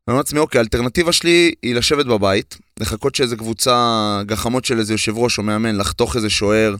ואני 0.06 0.14
אומר 0.14 0.18
לעצמי, 0.18 0.38
אוקיי, 0.38 0.58
האלטרנטיבה 0.58 1.12
שלי 1.12 1.52
היא 1.62 1.74
לשבת 1.74 2.06
בבית, 2.06 2.58
לחכות 2.80 3.14
שאיזה 3.14 3.36
קבוצה, 3.36 4.22
גחמות 4.26 4.64
של 4.64 4.78
איזה 4.78 4.94
יושב 4.94 5.18
ראש 5.18 5.38
או 5.38 5.42
מאמן, 5.42 5.76
לחתוך 5.76 6.16
איזה 6.16 6.30
שוער, 6.30 6.76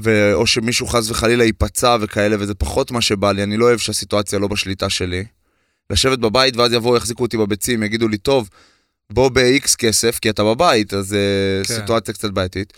ו... 0.00 0.34
או 0.34 0.46
שמישהו 0.46 0.86
חס 0.86 1.10
וחלילה 1.10 1.44
ייפצע 1.44 1.96
וכאלה, 2.00 2.36
וזה 2.38 2.54
פחות 2.54 2.90
מה 2.90 3.00
שבא 3.00 3.32
לי, 3.32 3.42
אני 3.42 3.56
לא 3.56 3.64
אוהב 3.64 3.78
שהסיטואציה 3.78 4.38
לא 4.38 4.48
בשליטה 4.48 4.90
שלי. 4.90 5.24
לשבת 5.90 6.18
בבית, 6.18 6.56
ואז 6.56 6.72
יבואו, 6.72 6.96
יחזיקו 6.96 7.22
אותי 7.22 7.36
בביצים, 7.36 7.82
יגידו 7.82 8.08
לי, 8.08 8.18
טוב, 8.18 8.48
בוא 9.12 9.28
ב-X 9.28 9.76
כסף, 9.78 10.18
כי 10.18 10.30
אתה 10.30 10.44
בבית, 10.44 10.94
אז 10.94 11.12
uh, 11.12 11.66
כן. 11.66 11.74
סיטואציה 11.74 12.14
קצת 12.14 12.30
בעייתית. 12.30 12.72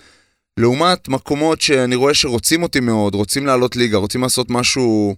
לעומת 0.56 1.09
מקומות 1.09 1.61
שאני 1.61 1.94
רואה 1.94 2.14
שרוצים 2.14 2.62
אותי 2.62 2.80
מאוד, 2.80 3.14
רוצים 3.14 3.46
לעלות 3.46 3.76
ליגה, 3.76 3.96
רוצים 3.96 4.22
לעשות 4.22 4.50
משהו 4.50 5.16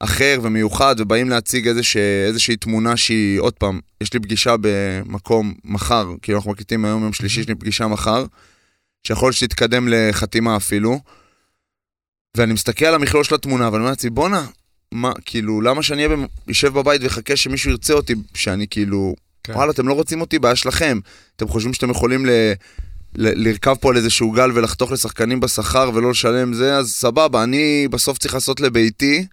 אחר 0.00 0.40
ומיוחד, 0.42 0.94
ובאים 0.98 1.28
להציג 1.30 1.68
איזושה, 1.68 2.26
איזושהי 2.26 2.56
תמונה 2.56 2.96
שהיא, 2.96 3.40
עוד 3.40 3.52
פעם, 3.52 3.80
יש 4.00 4.12
לי 4.12 4.20
פגישה 4.20 4.54
במקום 4.60 5.54
מחר, 5.64 6.08
כאילו 6.22 6.38
אנחנו 6.38 6.50
מקליטים 6.50 6.84
היום 6.84 7.02
יום 7.02 7.12
שלישי, 7.12 7.40
יש 7.40 7.48
לי 7.48 7.54
פגישה 7.54 7.86
מחר, 7.86 8.24
שיכול 9.06 9.32
שתתקדם 9.32 9.88
לחתימה 9.90 10.56
אפילו. 10.56 11.00
ואני 12.36 12.52
מסתכל 12.52 12.84
על 12.84 12.94
המכלול 12.94 13.24
של 13.24 13.34
התמונה, 13.34 13.64
ואני 13.64 13.76
אומר 13.76 13.90
לעצמי, 13.90 14.10
בואנה, 14.10 14.46
מה, 14.92 15.12
כאילו, 15.24 15.60
למה 15.60 15.82
שאני 15.82 16.06
אשב 16.50 16.72
בבית 16.72 17.02
ואחכה 17.02 17.36
שמישהו 17.36 17.70
ירצה 17.70 17.92
אותי, 17.92 18.14
שאני 18.34 18.66
כאילו, 18.70 19.14
כן. 19.44 19.52
וואלה, 19.52 19.70
אתם 19.70 19.88
לא 19.88 19.92
רוצים 19.92 20.20
אותי, 20.20 20.38
בעיה 20.38 20.56
שלכם. 20.56 20.98
אתם 21.36 21.48
חושבים 21.48 21.74
שאתם 21.74 21.90
יכולים 21.90 22.26
ל... 22.26 22.30
ל... 23.14 23.48
לרכב 23.48 23.74
פה 23.80 23.90
על 23.90 23.96
איזשהו 23.96 24.30
גל 24.30 24.50
ולחתוך 24.54 24.92
לשחקנים 24.92 25.40
בשכר 25.40 25.90
ולא 25.94 26.10
לשלם 26.10 26.54
זה, 26.54 26.76
אז 26.76 26.90
סבבה, 26.90 27.42
אני 27.42 27.88
בסוף 27.90 28.18
צריך 28.18 28.34
לעשות 28.34 28.60
לביתי, 28.60 29.26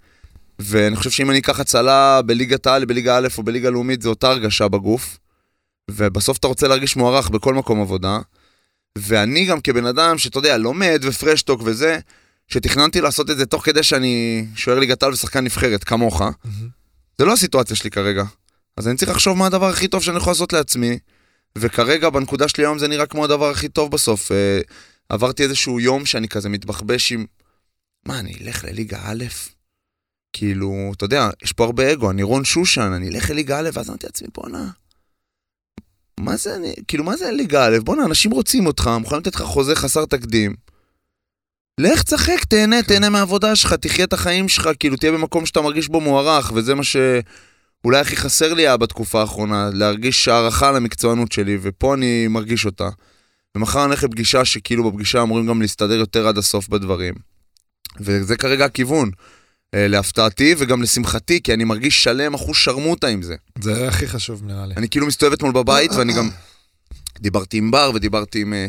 ואני 0.59 0.95
חושב 0.95 1.09
שאם 1.09 1.29
אני 1.29 1.39
אקח 1.39 1.59
הצלה 1.59 2.21
בליגת 2.21 2.67
העל, 2.67 2.85
בליגה 2.85 3.17
א' 3.17 3.27
או 3.37 3.43
בליגה 3.43 3.69
לאומית, 3.69 4.01
זה 4.01 4.09
אותה 4.09 4.29
הרגשה 4.29 4.67
בגוף, 4.67 5.17
ובסוף 5.91 6.37
אתה 6.37 6.47
רוצה 6.47 6.67
להרגיש 6.67 6.95
מוערך 6.95 7.29
בכל 7.29 7.53
מקום 7.53 7.81
עבודה. 7.81 8.19
ואני 8.97 9.45
גם 9.45 9.61
כבן 9.61 9.85
אדם 9.85 10.17
שאתה 10.17 10.37
יודע, 10.37 10.57
לומד 10.57 11.01
ופרשטוק 11.03 11.61
וזה, 11.65 11.99
שתכננתי 12.49 13.01
לעשות 13.01 13.29
את 13.29 13.37
זה 13.37 13.45
תוך 13.45 13.65
כדי 13.65 13.83
שאני 13.83 14.45
שוער 14.55 14.79
ליגת 14.79 15.03
על 15.03 15.13
ושחקן 15.13 15.43
נבחרת, 15.43 15.83
כמוך. 15.83 16.21
Mm-hmm. 16.21 16.47
זה 17.17 17.25
לא 17.25 17.33
הסיטואציה 17.33 17.75
שלי 17.75 17.89
כרגע. 17.89 18.23
אז 18.77 18.87
אני 18.87 18.97
צריך 18.97 19.11
לחשוב 19.11 19.37
מה 19.37 19.45
הדבר 19.45 19.69
הכי 19.69 19.87
טוב 19.87 20.03
שאני 20.03 20.17
יכול 20.17 20.31
לעשות 20.31 20.53
לעצמי, 20.53 20.99
וכרגע 21.57 22.09
בנקודה 22.09 22.47
שלי 22.47 22.63
היום 22.63 22.79
זה 22.79 22.87
נראה 22.87 23.05
כמו 23.05 23.23
הדבר 23.23 23.49
הכי 23.49 23.69
טוב 23.69 23.91
בסוף. 23.91 24.31
אה, 24.31 24.61
עברתי 25.09 25.43
איזשהו 25.43 25.79
יום 25.79 26.05
שאני 26.05 26.27
כזה 26.27 26.49
מתבחבש 26.49 27.11
עם... 27.11 27.25
מה, 28.05 28.19
אני 28.19 28.33
אלך 28.41 28.65
לליגה 28.65 28.99
א'? 29.03 29.23
כאילו, 30.33 30.91
אתה 30.95 31.05
יודע, 31.05 31.29
יש 31.43 31.53
פה 31.53 31.63
הרבה 31.63 31.93
אגו, 31.93 32.11
אני 32.11 32.23
רון 32.23 32.45
שושן, 32.45 32.91
אני 32.95 33.09
אלך 33.09 33.29
לליגה 33.29 33.59
א', 33.59 33.69
ואז 33.73 33.89
אמרתי 33.89 34.07
לעצמי, 34.07 34.27
בואנה, 34.33 34.69
מה 36.19 36.37
זה, 36.37 36.55
אני, 36.55 36.73
כאילו, 36.87 37.03
מה 37.03 37.17
זה 37.17 37.31
ליגה 37.31 37.65
א'? 37.65 37.79
בואנה, 37.83 38.05
אנשים 38.05 38.31
רוצים 38.31 38.65
אותך, 38.65 38.89
מוכנים 38.99 39.21
לתת 39.21 39.35
לך 39.35 39.41
חוזה 39.41 39.75
חסר 39.75 40.05
תקדים. 40.05 40.55
לך 41.79 42.03
תשחק, 42.03 42.45
תהנה, 42.49 42.83
תהנה 42.83 43.09
מהעבודה 43.09 43.55
שלך, 43.55 43.73
תחיה 43.73 44.05
את 44.05 44.13
החיים 44.13 44.49
שלך, 44.49 44.69
כאילו 44.79 44.97
תהיה 44.97 45.11
במקום 45.11 45.45
שאתה 45.45 45.61
מרגיש 45.61 45.87
בו 45.87 46.01
מוערך, 46.01 46.51
וזה 46.55 46.75
מה 46.75 46.83
שאולי 46.83 47.99
הכי 47.99 48.15
חסר 48.15 48.53
לי 48.53 48.61
היה 48.61 48.77
בתקופה 48.77 49.21
האחרונה, 49.21 49.69
להרגיש 49.73 50.27
הערכה 50.27 50.71
למקצוענות 50.71 51.31
שלי, 51.31 51.57
ופה 51.61 51.93
אני 51.93 52.27
מרגיש 52.27 52.65
אותה. 52.65 52.89
ומחר 53.55 53.79
אני 53.79 53.87
הולך 53.87 54.03
לפגישה 54.03 54.45
שכאילו 54.45 54.91
בפגישה 54.91 55.21
אמורים 55.21 55.47
גם 55.47 55.61
להסתדר 55.61 55.93
יותר 55.93 56.27
עד 56.27 56.37
הסוף 56.37 56.67
בדברים. 56.67 57.13
וזה 57.99 58.35
כרגע 58.35 58.65
הכיוון. 58.65 59.11
אה, 59.73 59.87
להפתעתי 59.87 60.55
וגם 60.57 60.81
לשמחתי, 60.81 61.41
כי 61.41 61.53
אני 61.53 61.63
מרגיש 61.63 62.03
שלם 62.03 62.33
אחוז 62.33 62.57
שרמוטה 62.57 63.07
עם 63.07 63.21
זה. 63.21 63.35
זה 63.61 63.87
הכי 63.87 64.07
חשוב 64.07 64.43
נראה 64.43 64.65
לי. 64.65 64.73
אני 64.77 64.89
כאילו 64.89 65.07
מסתובב 65.07 65.33
אתמול 65.33 65.51
בבית, 65.51 65.91
ואני 65.91 66.13
גם 66.13 66.29
דיברתי 67.19 67.57
עם 67.57 67.71
בר 67.71 67.91
ודיברתי 67.95 68.41
עם, 68.41 68.53
אה, 68.53 68.67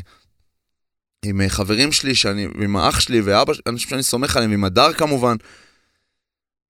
עם 1.25 1.41
אה, 1.41 1.49
חברים 1.49 1.93
שלי, 1.93 2.15
שאני, 2.15 2.47
עם 2.63 2.77
האח 2.77 3.01
שלי 3.01 3.21
ואבא, 3.21 3.53
אנשים 3.67 3.89
שאני 3.89 4.03
סומך 4.03 4.37
עליהם, 4.37 4.51
ועם 4.51 4.65
הדר 4.65 4.93
כמובן. 4.93 5.37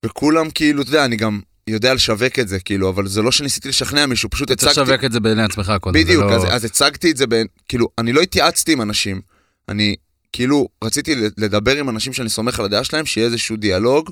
וכולם 0.07 0.51
כאילו, 0.51 0.83
אתה 0.83 0.91
יודע, 0.91 1.05
אני 1.05 1.17
גם 1.17 1.41
יודע 1.67 1.95
לשווק 1.95 2.39
את 2.39 2.49
זה, 2.49 2.61
כאילו, 2.61 2.89
אבל 2.89 3.07
זה 3.07 3.23
לא 3.23 3.33
שניסיתי 3.33 3.69
לשכנע 3.69 4.07
מישהו, 4.07 4.31
פשוט 4.31 4.51
הצגתי... 4.51 4.81
לשווק 4.81 5.05
את 5.05 5.13
זה 5.13 5.21
בעיני 5.21 5.43
עצמך 5.43 5.73
קודם. 5.81 6.01
בדיוק, 6.01 6.29
זה 6.29 6.37
אז, 6.37 6.45
לא... 6.45 6.49
אז 6.49 6.65
הצגתי 6.65 7.11
את 7.11 7.17
זה, 7.17 7.27
בין, 7.27 7.47
כאילו, 7.69 7.89
אני 7.99 8.13
לא 8.13 8.21
התייעצתי 8.21 8.73
עם 8.73 8.83
אנשים. 8.83 9.21
אני 9.69 9.97
כאילו 10.33 10.69
רציתי 10.85 11.15
לדבר 11.39 11.77
עם 11.77 11.89
אנשים 11.89 12.13
שאני 12.13 12.29
סומך 12.29 12.59
על 12.59 12.65
הדעה 12.65 12.85
שלהם, 12.85 13.07
שיהיה 13.07 13.27
איזשהו 13.27 13.57
דיאלוג, 13.57 14.11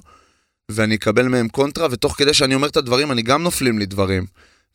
ואני 0.70 0.94
אקבל 0.94 1.28
מהם 1.28 1.48
קונטרה, 1.48 1.88
ותוך 1.90 2.14
כדי 2.18 2.34
שאני 2.34 2.54
אומר 2.54 2.68
את 2.68 2.76
הדברים, 2.76 3.12
אני 3.12 3.22
גם 3.22 3.42
נופלים 3.42 3.78
לי 3.78 3.86
דברים. 3.86 4.26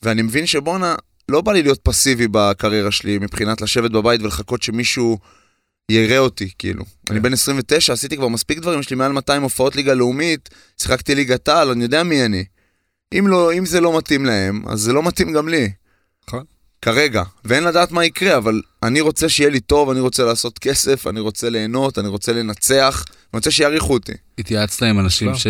ואני 0.02 0.22
מבין 0.22 0.46
שבואנה, 0.46 0.96
לא 1.30 1.42
בא 1.42 1.54
לי 1.54 1.64
להיות 1.64 1.80
פסיבי 1.84 2.28
בקריירה 2.32 2.92
שלי, 2.92 3.18
מבחינת 3.18 3.62
לשבת 3.62 3.92
בבית 3.92 4.22
ולחכות 4.22 4.62
שמישהו 4.62 5.18
יראה 5.92 6.20
אותי, 6.20 6.50
כאילו. 6.58 6.86
כן. 6.86 7.14
אני 7.14 7.20
בן 7.20 7.34
29, 7.34 7.94
עשיתי 7.94 8.18
כבר 8.18 8.28
מספיק 8.28 8.60
דברים, 8.60 8.80
יש 8.80 8.90
לי 8.90 8.96
מעל 8.96 9.12
200 9.12 9.42
הופעות 9.42 9.76
ליגה 9.76 9.94
לאומית, 9.94 10.50
שיחקתי 10.78 11.16
ליגת 11.16 11.48
העל, 11.48 11.70
אני 11.70 11.84
יודע 11.84 12.04
מי 12.04 12.26
אני. 12.26 12.46
אם, 13.14 13.28
לא, 13.28 13.54
אם 13.54 13.66
זה 13.66 13.82
לא 13.82 13.98
מתאים 13.98 14.26
להם, 14.26 14.64
אז 14.68 14.80
זה 14.80 14.94
לא 14.94 15.04
מתאים 15.04 15.34
גם 15.34 15.50
לי. 15.50 15.72
כרגע. 16.84 17.24
ואין 17.46 17.64
לדעת 17.64 17.92
מה 17.92 18.06
יקרה, 18.06 18.38
אבל 18.38 18.62
אני 18.84 19.02
רוצה 19.02 19.30
שיהיה 19.30 19.50
לי 19.50 19.60
טוב, 19.60 19.90
אני 19.90 20.00
רוצה 20.00 20.24
לעשות 20.24 20.60
כסף, 20.60 21.08
אני 21.08 21.20
רוצה 21.20 21.50
ליהנות, 21.50 22.00
אני 22.00 22.08
רוצה 22.08 22.34
לנצח, 22.34 23.06
אני 23.08 23.38
רוצה 23.38 23.52
שיעריכו 23.52 23.94
אותי. 23.94 24.12
התייעצת 24.38 24.84
עם 24.84 25.00
אנשים 25.00 25.28
לא. 25.28 25.36
ש... 25.36 25.48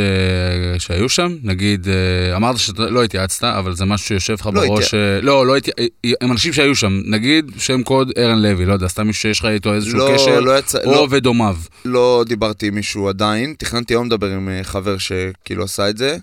שהיו 0.78 1.10
שם? 1.10 1.36
נגיד, 1.44 1.88
אה, 1.88 2.36
אמרת 2.36 2.58
שלא 2.58 3.04
התייעצת, 3.04 3.44
אבל 3.44 3.76
זה 3.76 3.86
משהו 3.86 4.08
שיושב 4.08 4.34
לך 4.34 4.46
לא 4.46 4.52
בראש... 4.52 4.94
אה, 4.94 5.22
לא, 5.22 5.48
לא 5.48 5.58
התייעצת, 5.58 5.82
הם 6.22 6.32
אנשים 6.32 6.54
שהיו 6.54 6.76
שם, 6.76 7.02
נגיד 7.06 7.52
שם 7.58 7.84
קוד 7.84 8.12
ערן 8.16 8.42
לוי, 8.42 8.66
לא 8.66 8.74
יודע, 8.74 8.88
סתם 8.88 9.08
מישהו 9.08 9.22
שיש 9.22 9.40
לך 9.40 9.46
איתו 9.46 9.74
איזשהו 9.74 9.98
לא, 9.98 10.12
קשר, 10.14 10.40
לא 10.40 10.60
יצא, 10.60 10.80
או 10.86 10.92
לא, 10.92 11.08
ודומיו. 11.10 11.58
לא 11.86 12.24
דיברתי 12.28 12.68
עם 12.68 12.76
מישהו 12.76 13.10
עדיין, 13.10 13.56
תכננתי 13.58 13.94
היום 13.94 14.06
לדבר 14.08 14.30
עם 14.30 14.50
אה, 14.50 14.64
חבר 14.64 14.98
שכאילו 14.98 15.64
עשה 15.64 15.90
את 15.90 15.98
זה. 15.98 16.18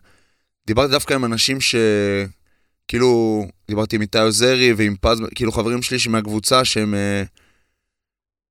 דיברתי 0.66 0.92
דווקא 0.92 1.14
עם 1.14 1.24
אנשים 1.24 1.60
ש... 1.60 1.74
כאילו, 2.90 3.44
דיברתי 3.68 3.96
עם 3.96 4.02
איתי 4.02 4.18
עוזרי 4.18 4.72
ועם 4.72 4.96
פז, 5.00 5.22
כאילו 5.34 5.52
חברים 5.52 5.82
שלי 5.82 5.98
מהקבוצה 6.08 6.64
שהם... 6.64 6.94
אה, 6.94 7.22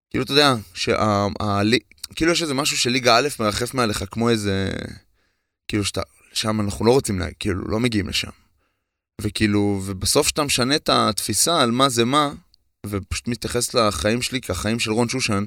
כאילו, 0.10 0.24
אתה 0.24 0.32
יודע, 0.32 0.56
שה... 0.74 1.02
ה... 1.42 1.62
כאילו 2.16 2.32
יש 2.32 2.42
איזה 2.42 2.54
משהו 2.54 2.78
של 2.78 2.90
ליגה 2.90 3.18
א' 3.18 3.28
מרחף 3.40 3.74
מעליך, 3.74 4.04
כמו 4.12 4.30
איזה... 4.30 4.72
כאילו 5.68 5.86
שאתה... 5.86 6.02
שם 6.34 6.62
אנחנו 6.62 6.86
לא 6.86 6.92
רוצים, 6.92 7.20
לה... 7.20 7.28
כאילו, 7.40 7.62
לא 7.68 7.80
מגיעים 7.80 8.08
לשם. 8.08 8.30
וכאילו, 9.22 9.82
ובסוף 9.86 10.28
שאתה 10.28 10.44
משנה 10.44 10.76
את 10.76 10.90
התפיסה 10.90 11.62
על 11.62 11.72
מה 11.72 11.90
זה 11.90 12.06
מה, 12.06 12.32
ופשוט 12.86 13.28
מתייחס 13.28 13.74
לחיים 13.74 14.22
שלי 14.22 14.42
כחיים 14.42 14.80
של 14.80 14.92
רון 14.92 15.10
שושן, 15.10 15.46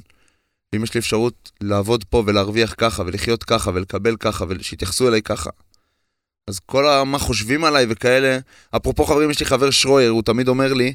ואם 0.73 0.85
יש 0.85 0.95
לי 0.95 1.01
אפשרות 1.01 1.51
לעבוד 1.61 2.05
פה 2.05 2.23
ולהרוויח 2.27 2.75
ככה, 2.79 3.03
ולחיות 3.03 3.45
ככה, 3.45 3.71
ולקבל 3.75 4.17
ככה, 4.17 4.45
ושיתייחסו 4.49 5.09
אליי 5.09 5.23
ככה. 5.23 5.51
אז 6.51 6.59
כל 6.67 6.87
ה- 6.87 7.05
מה 7.05 7.19
חושבים 7.19 7.65
עליי 7.65 7.87
וכאלה, 7.89 8.39
אפרופו 8.77 9.05
חברים, 9.05 9.31
יש 9.31 9.41
לי 9.41 9.47
חבר 9.47 9.71
שרויר, 9.71 10.11
הוא 10.11 10.23
תמיד 10.23 10.49
אומר 10.49 10.73
לי, 10.73 10.95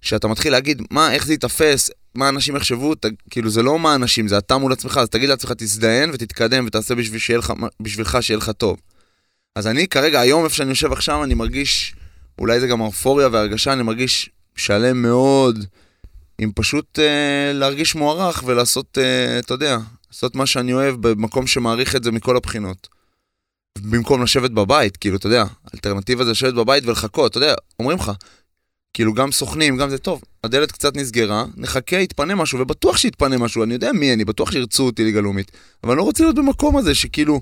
שאתה 0.00 0.28
מתחיל 0.28 0.52
להגיד, 0.52 0.82
מה, 0.90 1.12
איך 1.12 1.26
זה 1.26 1.32
ייתפס, 1.32 1.90
מה 2.14 2.28
אנשים 2.28 2.56
יחשבו, 2.56 2.94
ת, 2.94 3.06
כאילו 3.30 3.50
זה 3.50 3.62
לא 3.62 3.78
מה 3.78 3.94
אנשים, 3.94 4.28
זה 4.28 4.38
אתה 4.38 4.58
מול 4.58 4.72
עצמך, 4.72 4.96
אז 4.96 5.08
תגיד 5.08 5.28
לעצמך, 5.28 5.52
תזדיין 5.58 6.10
ותתקדם 6.12 6.64
ותעשה 6.66 6.94
בשביל 6.94 7.20
שיהיה 7.20 7.38
לך, 7.38 7.52
בשבילך 7.80 8.18
שיהיה 8.20 8.38
לך 8.38 8.50
טוב. 8.50 8.76
אז 9.56 9.66
אני 9.66 9.88
כרגע, 9.88 10.20
היום 10.20 10.44
איפה 10.44 10.54
שאני 10.54 10.70
יושב 10.70 10.92
עכשיו, 10.92 11.24
אני 11.24 11.34
מרגיש, 11.34 11.94
אולי 12.38 12.60
זה 12.60 12.66
גם 12.66 12.80
האופוריה 12.80 13.28
וההרגשה, 13.32 13.72
אני 13.72 13.82
מרגיש 13.82 14.30
שלם 14.56 15.02
מאוד, 15.02 15.64
עם 16.38 16.52
פשוט 16.54 16.98
אה, 16.98 17.52
להרגיש 17.52 17.94
מוערך 17.94 18.42
ולעשות, 18.46 18.98
אה, 18.98 19.38
אתה 19.38 19.54
יודע, 19.54 19.78
לעשות 20.10 20.34
מה 20.36 20.46
שאני 20.46 20.72
אוהב 20.72 20.94
במקום 21.08 21.46
שמעריך 21.46 21.96
את 21.96 22.04
זה 22.04 22.12
מכל 22.12 22.36
הבחינות. 22.36 22.99
במקום 23.78 24.22
לשבת 24.22 24.50
בבית, 24.50 24.96
כאילו, 24.96 25.16
אתה 25.16 25.26
יודע, 25.26 25.44
האלטרנטיבה 25.72 26.24
זה 26.24 26.30
לשבת 26.30 26.54
בבית 26.54 26.86
ולחכות, 26.86 27.30
אתה 27.30 27.38
יודע, 27.38 27.54
אומרים 27.78 27.98
לך, 27.98 28.12
כאילו, 28.94 29.14
גם 29.14 29.32
סוכנים, 29.32 29.76
גם 29.76 29.90
זה 29.90 29.98
טוב, 29.98 30.22
הדלת 30.44 30.72
קצת 30.72 30.96
נסגרה, 30.96 31.44
נחכה, 31.56 31.96
יתפנה 31.96 32.34
משהו, 32.34 32.60
ובטוח 32.60 32.96
שיתפנה 32.96 33.38
משהו, 33.38 33.62
אני 33.62 33.74
יודע 33.74 33.92
מי 33.92 34.12
אני, 34.12 34.24
בטוח 34.24 34.52
שירצו 34.52 34.86
אותי 34.86 35.04
ליגה 35.04 35.20
לאומית, 35.20 35.50
אבל 35.84 35.92
אני 35.92 35.98
לא 35.98 36.02
רוצה 36.02 36.24
להיות 36.24 36.36
במקום 36.36 36.76
הזה 36.76 36.94
שכאילו, 36.94 37.40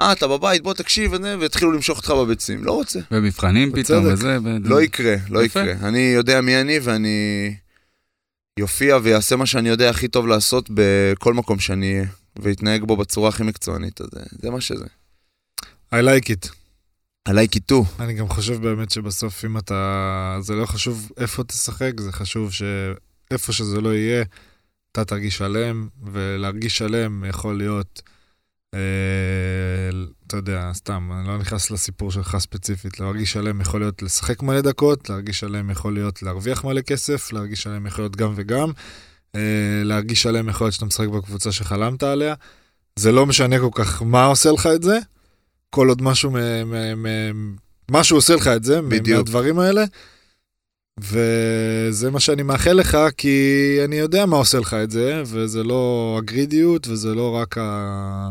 אה, 0.00 0.12
אתה 0.12 0.28
בבית, 0.28 0.62
בוא 0.62 0.74
תקשיב, 0.74 1.12
ויתחילו 1.40 1.72
למשוך 1.72 1.98
אותך 1.98 2.10
בביצים, 2.10 2.64
לא 2.64 2.72
רוצה. 2.72 3.00
ומבחנים 3.10 3.72
פתאום. 3.72 4.06
וזה. 4.12 4.38
לא 4.64 4.82
יקרה, 4.82 5.14
לא 5.30 5.44
יפה. 5.44 5.60
יקרה. 5.60 5.88
אני 5.88 5.98
יודע 5.98 6.40
מי 6.40 6.60
אני, 6.60 6.78
ואני 6.82 7.54
יופיע 8.58 8.98
ויעשה 9.02 9.36
מה 9.36 9.46
שאני 9.46 9.68
יודע 9.68 9.90
הכי 9.90 10.08
טוב 10.08 10.26
לעשות 10.26 10.70
בכל 10.74 11.34
מקום 11.34 11.58
שאני 11.58 11.94
אהיה, 11.94 12.06
ויתנהג 12.38 12.84
בו 12.84 12.96
בצורה 12.96 13.28
הכי 13.28 13.42
מקצוענית, 13.42 14.00
אז 14.00 14.06
זה, 14.12 14.20
זה 14.42 14.50
מה 14.50 14.60
שזה. 14.60 14.84
I 15.92 15.96
like 15.96 16.28
it. 16.28 16.58
עליי 17.24 17.48
קיטו. 17.48 17.84
אני 18.00 18.14
גם 18.14 18.28
חושב 18.28 18.62
באמת 18.62 18.90
שבסוף 18.90 19.44
אם 19.44 19.58
אתה... 19.58 20.38
זה 20.40 20.54
לא 20.54 20.66
חשוב 20.66 21.10
איפה 21.16 21.44
תשחק, 21.44 22.00
זה 22.00 22.12
חשוב 22.12 22.52
שאיפה 22.52 23.52
שזה 23.52 23.80
לא 23.80 23.94
יהיה, 23.94 24.24
אתה 24.92 25.04
תרגיש 25.04 25.36
שלם, 25.36 25.88
ולהרגיש 26.02 26.78
שלם 26.78 27.24
יכול 27.28 27.58
להיות, 27.58 28.02
אה, 28.74 28.80
אתה 30.26 30.36
יודע, 30.36 30.70
סתם, 30.74 31.10
אני 31.18 31.28
לא 31.28 31.38
נכנס 31.38 31.70
לסיפור 31.70 32.10
שלך 32.10 32.36
ספציפית, 32.38 33.00
להרגיש 33.00 33.32
שלם 33.32 33.60
יכול 33.60 33.80
להיות 33.80 34.02
לשחק 34.02 34.42
מלא 34.42 34.60
דקות, 34.60 35.10
להרגיש 35.10 35.40
שלם 35.40 35.70
יכול 35.70 35.94
להיות 35.94 36.22
להרוויח 36.22 36.64
מלא 36.64 36.80
כסף, 36.80 37.32
להרגיש 37.32 37.62
שלם 37.62 37.86
יכול 37.86 38.04
להיות 38.04 38.16
גם 38.16 38.32
וגם, 38.36 38.72
אה, 39.34 39.82
להרגיש 39.84 40.22
שלם 40.22 40.48
יכול 40.48 40.64
להיות 40.64 40.74
שאתה 40.74 40.86
משחק 40.86 41.08
בקבוצה 41.08 41.52
שחלמת 41.52 42.02
עליה. 42.02 42.34
זה 42.96 43.12
לא 43.12 43.26
משנה 43.26 43.58
כל 43.58 43.70
כך 43.72 44.02
מה 44.02 44.24
עושה 44.24 44.52
לך 44.52 44.68
את 44.74 44.82
זה, 44.82 44.98
כל 45.70 45.88
עוד 45.88 46.02
משהו, 46.02 46.30
מ- 46.30 46.36
מ- 46.70 47.06
מ- 47.06 47.56
משהו 47.90 48.16
עושה 48.16 48.34
לך 48.34 48.46
את 48.48 48.64
זה, 48.64 48.82
בדיוק. 48.82 49.16
מהדברים 49.18 49.58
האלה. 49.58 49.84
וזה 51.00 52.10
מה 52.10 52.20
שאני 52.20 52.42
מאחל 52.42 52.72
לך, 52.72 52.98
כי 53.16 53.36
אני 53.84 53.96
יודע 53.96 54.26
מה 54.26 54.36
עושה 54.36 54.58
לך 54.58 54.74
את 54.74 54.90
זה, 54.90 55.22
וזה 55.26 55.62
לא 55.62 56.14
הגרידיות, 56.22 56.88
וזה 56.88 57.14
לא 57.14 57.30
רק 57.30 57.58
ה- 57.58 58.30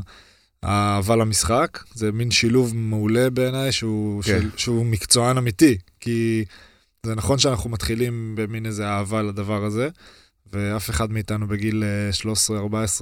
האהבה 0.64 1.16
למשחק, 1.16 1.84
זה 1.94 2.12
מין 2.12 2.32
שילוב 2.32 2.76
מעולה 2.76 3.30
בעיניי, 3.30 3.72
שהוא, 3.72 4.24
כן. 4.24 4.42
של, 4.42 4.50
שהוא 4.58 4.86
מקצוען 4.86 5.38
אמיתי. 5.38 5.78
כי 6.00 6.46
זה 7.06 7.16
נכון 7.16 7.40
שאנחנו 7.40 7.70
מתחילים 7.70 8.34
במין 8.38 8.66
איזה 8.66 8.88
אהבה 8.88 9.22
לדבר 9.22 9.66
הזה, 9.66 9.90
ואף 10.54 10.90
אחד 10.90 11.12
מאיתנו 11.12 11.48
בגיל 11.48 11.84
אה, 11.84 12.34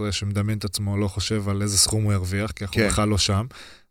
13-14 0.09 0.11
שמדמיין 0.11 0.57
את 0.57 0.65
עצמו 0.65 0.97
לא 0.97 1.07
חושב 1.07 1.49
על 1.49 1.61
איזה 1.61 1.77
סכום 1.77 2.03
הוא 2.03 2.13
ירוויח, 2.13 2.51
כי 2.51 2.63
אנחנו 2.63 2.75
כן. 2.81 2.87
בכלל 2.87 3.09
לא 3.09 3.17
שם. 3.17 3.45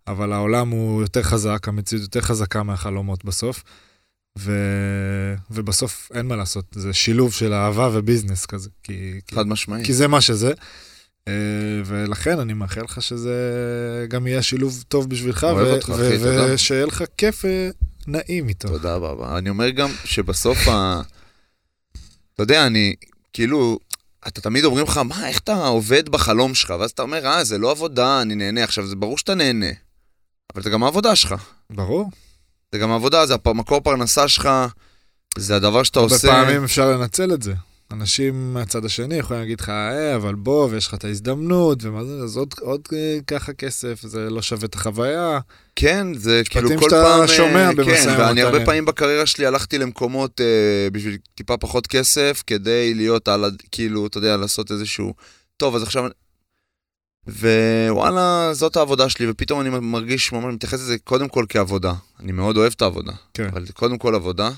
אבל 0.06 0.32
העולם 0.32 0.68
הוא 0.68 1.02
יותר 1.02 1.22
חזק, 1.22 1.68
המציאות 1.68 2.02
יותר 2.02 2.20
חזקה 2.20 2.62
מהחלומות 2.62 3.24
בסוף. 3.24 3.62
ו... 4.38 4.52
ובסוף 5.50 6.10
אין 6.14 6.26
מה 6.26 6.36
לעשות, 6.36 6.64
זה 6.74 6.92
שילוב 6.92 7.32
של 7.32 7.52
אהבה 7.52 7.88
וביזנס 7.92 8.46
כזה, 8.46 8.70
כי, 8.82 9.20
כי, 9.26 9.34
חד 9.34 9.46
משמעית. 9.46 9.86
כי 9.86 9.92
זה 9.92 10.08
מה 10.08 10.20
שזה. 10.20 10.52
אה, 11.28 11.32
ולכן 11.84 12.38
אני 12.38 12.52
מאחל 12.52 12.82
לך 12.82 13.02
שזה 13.02 13.36
גם 14.08 14.26
יהיה 14.26 14.42
שילוב 14.42 14.84
טוב 14.88 15.10
בשבילך. 15.10 15.46
ושיהיה 16.52 16.86
לך 16.86 17.04
כיף 17.18 17.44
ונעים 18.06 18.48
איתו. 18.48 18.68
תודה 18.68 18.94
רבה. 18.94 19.38
אני 19.38 19.50
אומר 19.50 19.70
גם 19.70 19.90
שבסוף 20.04 20.68
ה... 20.68 21.00
אתה 22.34 22.42
יודע, 22.42 22.66
אני, 22.66 22.94
כאילו, 23.32 23.78
אתה 24.26 24.40
תמיד 24.40 24.64
אומרים 24.64 24.84
לך, 24.84 24.98
מה, 24.98 25.28
איך 25.28 25.38
אתה 25.38 25.66
עובד 25.66 26.08
בחלום 26.08 26.54
שלך? 26.54 26.74
ואז 26.80 26.90
אתה 26.90 27.02
אומר, 27.02 27.26
אה, 27.26 27.44
זה 27.44 27.58
לא 27.58 27.70
עבודה, 27.70 28.22
אני 28.22 28.34
נהנה. 28.34 28.64
עכשיו, 28.64 28.86
זה 28.86 28.96
ברור 28.96 29.18
שאתה 29.18 29.34
נהנה, 29.34 29.70
אבל 30.54 30.62
זה 30.62 30.70
גם 30.70 30.84
העבודה 30.84 31.16
שלך. 31.16 31.34
ברור. 31.70 32.10
זה 32.72 32.78
גם 32.78 32.90
העבודה, 32.90 33.26
זה 33.26 33.34
הפ- 33.34 33.48
מקור 33.48 33.80
פרנסה 33.80 34.28
שלך, 34.28 34.48
זה 35.38 35.56
הדבר 35.56 35.82
שאתה 35.82 36.00
הרבה 36.00 36.14
עושה. 36.14 36.28
פעמים 36.28 36.64
אפשר 36.64 36.90
לנצל 36.90 37.34
את 37.34 37.42
זה. 37.42 37.54
אנשים 37.92 38.54
מהצד 38.54 38.84
השני 38.84 39.14
יכולים 39.14 39.42
להגיד 39.42 39.60
לך, 39.60 39.68
אה, 39.68 40.16
אבל 40.16 40.34
בוא, 40.34 40.68
ויש 40.70 40.86
לך 40.86 40.94
את 40.94 41.04
ההזדמנות, 41.04 41.78
ומה 41.82 42.04
זה, 42.04 42.12
אז 42.24 42.36
עוד, 42.36 42.54
עוד 42.60 42.80
אה, 42.92 43.18
ככה 43.26 43.52
כסף, 43.52 44.00
זה 44.02 44.30
לא 44.30 44.42
שווה 44.42 44.64
את 44.66 44.74
החוויה. 44.74 45.38
כן, 45.76 46.06
זה 46.14 46.42
כאילו 46.50 46.68
כל 46.68 46.90
שאתה 46.90 47.02
פעם... 47.04 47.20
אה, 47.20 47.28
שומע 47.28 47.70
כן, 47.70 47.76
במשא 47.76 48.08
ואני 48.18 48.44
ומתן. 48.44 48.54
הרבה 48.54 48.64
פעמים 48.66 48.84
בקריירה 48.84 49.26
שלי 49.26 49.46
הלכתי 49.46 49.78
למקומות 49.78 50.40
אה, 50.40 50.46
בשביל 50.92 51.16
טיפה 51.34 51.56
פחות 51.56 51.86
כסף, 51.86 52.42
כדי 52.46 52.94
להיות 52.94 53.28
על, 53.28 53.44
כאילו, 53.72 54.06
אתה 54.06 54.18
יודע, 54.18 54.36
לעשות 54.36 54.70
איזשהו... 54.70 55.14
טוב, 55.56 55.76
אז 55.76 55.82
עכשיו... 55.82 56.04
ווואלה, 57.28 58.50
זאת 58.52 58.76
העבודה 58.76 59.08
שלי, 59.08 59.30
ופתאום 59.30 59.60
אני 59.60 59.68
מרגיש, 59.70 60.32
ממש 60.32 60.54
מתייחס 60.54 60.80
לזה 60.80 60.98
קודם 60.98 61.28
כל 61.28 61.44
כעבודה. 61.48 61.94
אני 62.20 62.32
מאוד 62.32 62.56
אוהב 62.56 62.72
את 62.76 62.82
העבודה. 62.82 63.12
כן. 63.34 63.48
אבל 63.48 63.66
קודם 63.72 63.98
כל 63.98 64.14
עבודה, 64.14 64.50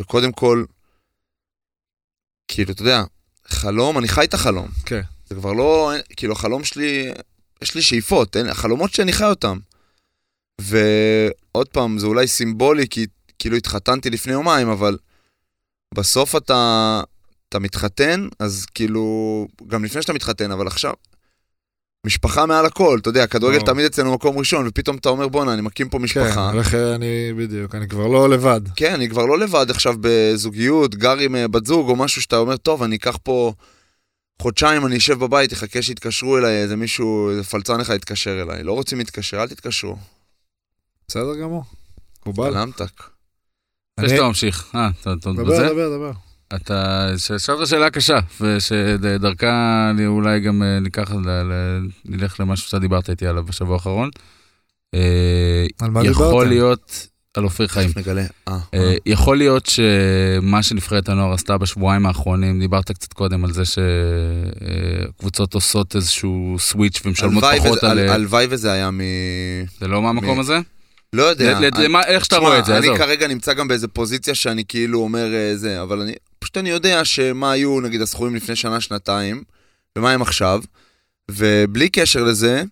וקודם 0.00 0.32
כל, 0.32 0.64
כאילו, 2.48 2.72
אתה 2.72 2.82
יודע, 2.82 3.02
חלום, 3.46 3.98
אני 3.98 4.08
חי 4.08 4.24
את 4.24 4.34
החלום. 4.34 4.68
כן. 4.86 5.02
זה 5.26 5.34
כבר 5.34 5.52
לא, 5.52 5.92
כאילו, 6.16 6.32
החלום 6.32 6.64
שלי, 6.64 7.12
יש 7.62 7.74
לי 7.74 7.82
שאיפות, 7.82 8.36
אין, 8.36 8.48
החלומות 8.48 8.92
שאני 8.92 9.12
חי 9.12 9.24
אותם. 9.24 9.58
ועוד 10.60 11.68
פעם, 11.68 11.98
זה 11.98 12.06
אולי 12.06 12.26
סימבולי, 12.26 12.88
כי 12.88 13.06
כאילו 13.38 13.56
התחתנתי 13.56 14.10
לפני 14.10 14.32
יומיים, 14.32 14.68
אבל 14.68 14.98
בסוף 15.94 16.36
אתה, 16.36 17.00
אתה 17.48 17.58
מתחתן, 17.58 18.28
אז 18.38 18.66
כאילו, 18.74 19.46
גם 19.66 19.84
לפני 19.84 20.02
שאתה 20.02 20.12
מתחתן, 20.12 20.50
אבל 20.50 20.66
עכשיו, 20.66 20.92
משפחה 22.06 22.46
מעל 22.46 22.66
הכל, 22.66 22.98
אתה 23.02 23.08
יודע, 23.08 23.26
כדורגל. 23.26 23.60
תמיד 23.60 23.84
אצלנו 23.84 24.14
מקום 24.14 24.38
ראשון, 24.38 24.66
ופתאום 24.68 24.96
אתה 24.96 25.08
אומר, 25.08 25.28
בואנה, 25.28 25.52
אני 25.52 25.62
מקים 25.62 25.88
פה 25.88 25.98
משפחה. 25.98 26.32
כן, 26.34 26.40
הולך, 26.40 26.74
אני, 26.74 27.32
בדיוק, 27.36 27.74
אני 27.74 27.88
כבר 27.88 28.06
לא 28.06 28.30
לבד. 28.30 28.60
כן, 28.76 28.94
אני 28.94 29.08
כבר 29.08 29.26
לא 29.26 29.38
לבד 29.38 29.66
עכשיו 29.70 29.94
בזוגיות, 30.00 30.94
גר 30.94 31.18
עם 31.18 31.36
אה, 31.36 31.48
בת 31.48 31.66
זוג 31.66 31.88
או 31.88 31.96
משהו 31.96 32.22
שאתה 32.22 32.36
אומר, 32.36 32.56
טוב, 32.56 32.82
אני 32.82 32.96
אקח 32.96 33.18
פה 33.22 33.52
חודשיים, 34.42 34.86
אני 34.86 34.96
אשב 34.96 35.18
בבית, 35.18 35.52
אחכה 35.52 35.82
שיתקשרו 35.82 36.38
אליי, 36.38 36.62
איזה 36.62 36.76
מישהו, 36.76 37.30
איזה 37.30 37.44
פלצן 37.44 37.80
אחד 37.80 37.94
יתקשר 37.94 38.42
אליי. 38.42 38.62
לא 38.62 38.72
רוצים 38.72 38.98
להתקשר, 38.98 39.42
אל 39.42 39.48
תתקשרו. 39.48 39.96
בסדר 41.08 41.34
גמור. 41.42 41.64
מקובל. 42.20 42.60
למתק. 42.62 42.82
לפני 42.82 43.10
אני- 43.98 44.08
שאתה 44.08 44.28
ממשיך. 44.28 44.70
אה, 44.74 44.88
אתה 45.00 45.10
עוד 45.10 45.18
דבר, 45.36 45.44
בזה? 45.44 45.68
דבר, 45.68 45.96
דבר. 45.96 46.12
אתה 46.54 47.08
שאלת 47.38 47.66
שאלה 47.66 47.90
קשה, 47.90 48.18
ושדרכה 48.40 49.88
אני 49.90 50.06
אולי 50.06 50.40
גם 50.40 50.62
אה, 50.62 50.80
ניקח, 50.80 51.12
נלך 52.04 52.40
למשהו 52.40 52.66
שאתה 52.66 52.78
דיברת 52.78 53.10
איתי 53.10 53.26
עליו 53.26 53.44
בשבוע 53.44 53.74
האחרון. 53.74 54.10
אה, 54.94 55.66
על 55.80 55.90
מה 55.90 56.04
יכול 56.06 56.26
דיברתם? 56.26 56.48
להיות, 56.48 57.08
על 57.34 57.44
אופיר 57.44 57.66
חיים. 57.66 57.90
נגלה. 57.96 58.24
אה, 58.48 58.58
יכול 59.06 59.36
להיות 59.38 59.66
שמה 59.66 60.62
שנבחרת 60.62 61.08
הנוער 61.08 61.32
עשתה 61.32 61.58
בשבועיים 61.58 62.06
האחרונים, 62.06 62.60
דיברת 62.60 62.90
קצת 62.92 63.12
קודם 63.12 63.44
על 63.44 63.52
זה 63.52 63.62
שקבוצות 63.64 65.54
עושות 65.54 65.96
איזשהו 65.96 66.56
סוויץ' 66.58 67.00
ומשלמות 67.04 67.44
פחות 67.58 67.84
על... 67.84 67.98
הל- 67.98 68.08
הלוואי 68.08 68.46
וזה 68.50 68.72
היה 68.72 68.90
מ... 68.90 69.00
זה 69.80 69.88
לא 69.88 70.02
מהמקום 70.02 70.40
הזה? 70.40 70.58
לא 71.12 71.22
יודע. 71.22 71.60
ל- 71.60 71.64
אני- 71.64 71.84
למה- 71.84 72.04
איך 72.04 72.24
שאתה 72.24 72.36
רואה 72.36 72.58
את 72.58 72.64
זה, 72.64 72.78
אני 72.78 72.86
עזוב. 72.86 72.98
כרגע 72.98 73.26
נמצא 73.28 73.52
גם 73.52 73.68
באיזה 73.68 73.88
פוזיציה 73.88 74.34
שאני 74.34 74.64
כאילו 74.68 74.98
אומר 75.00 75.34
אה, 75.34 75.56
זה, 75.56 75.82
אבל 75.82 76.00
אני, 76.00 76.12
פשוט 76.38 76.56
אני 76.56 76.70
יודע 76.70 77.04
שמה 77.04 77.52
היו 77.52 77.80
נגיד 77.80 78.00
הסכומים 78.02 78.34
לפני 78.36 78.56
שנה, 78.56 78.80
שנתיים, 78.80 79.42
ומה 79.98 80.10
הם 80.12 80.22
עכשיו, 80.22 80.60
ובלי 81.30 81.88
קשר 81.88 82.22
לזה, 82.24 82.62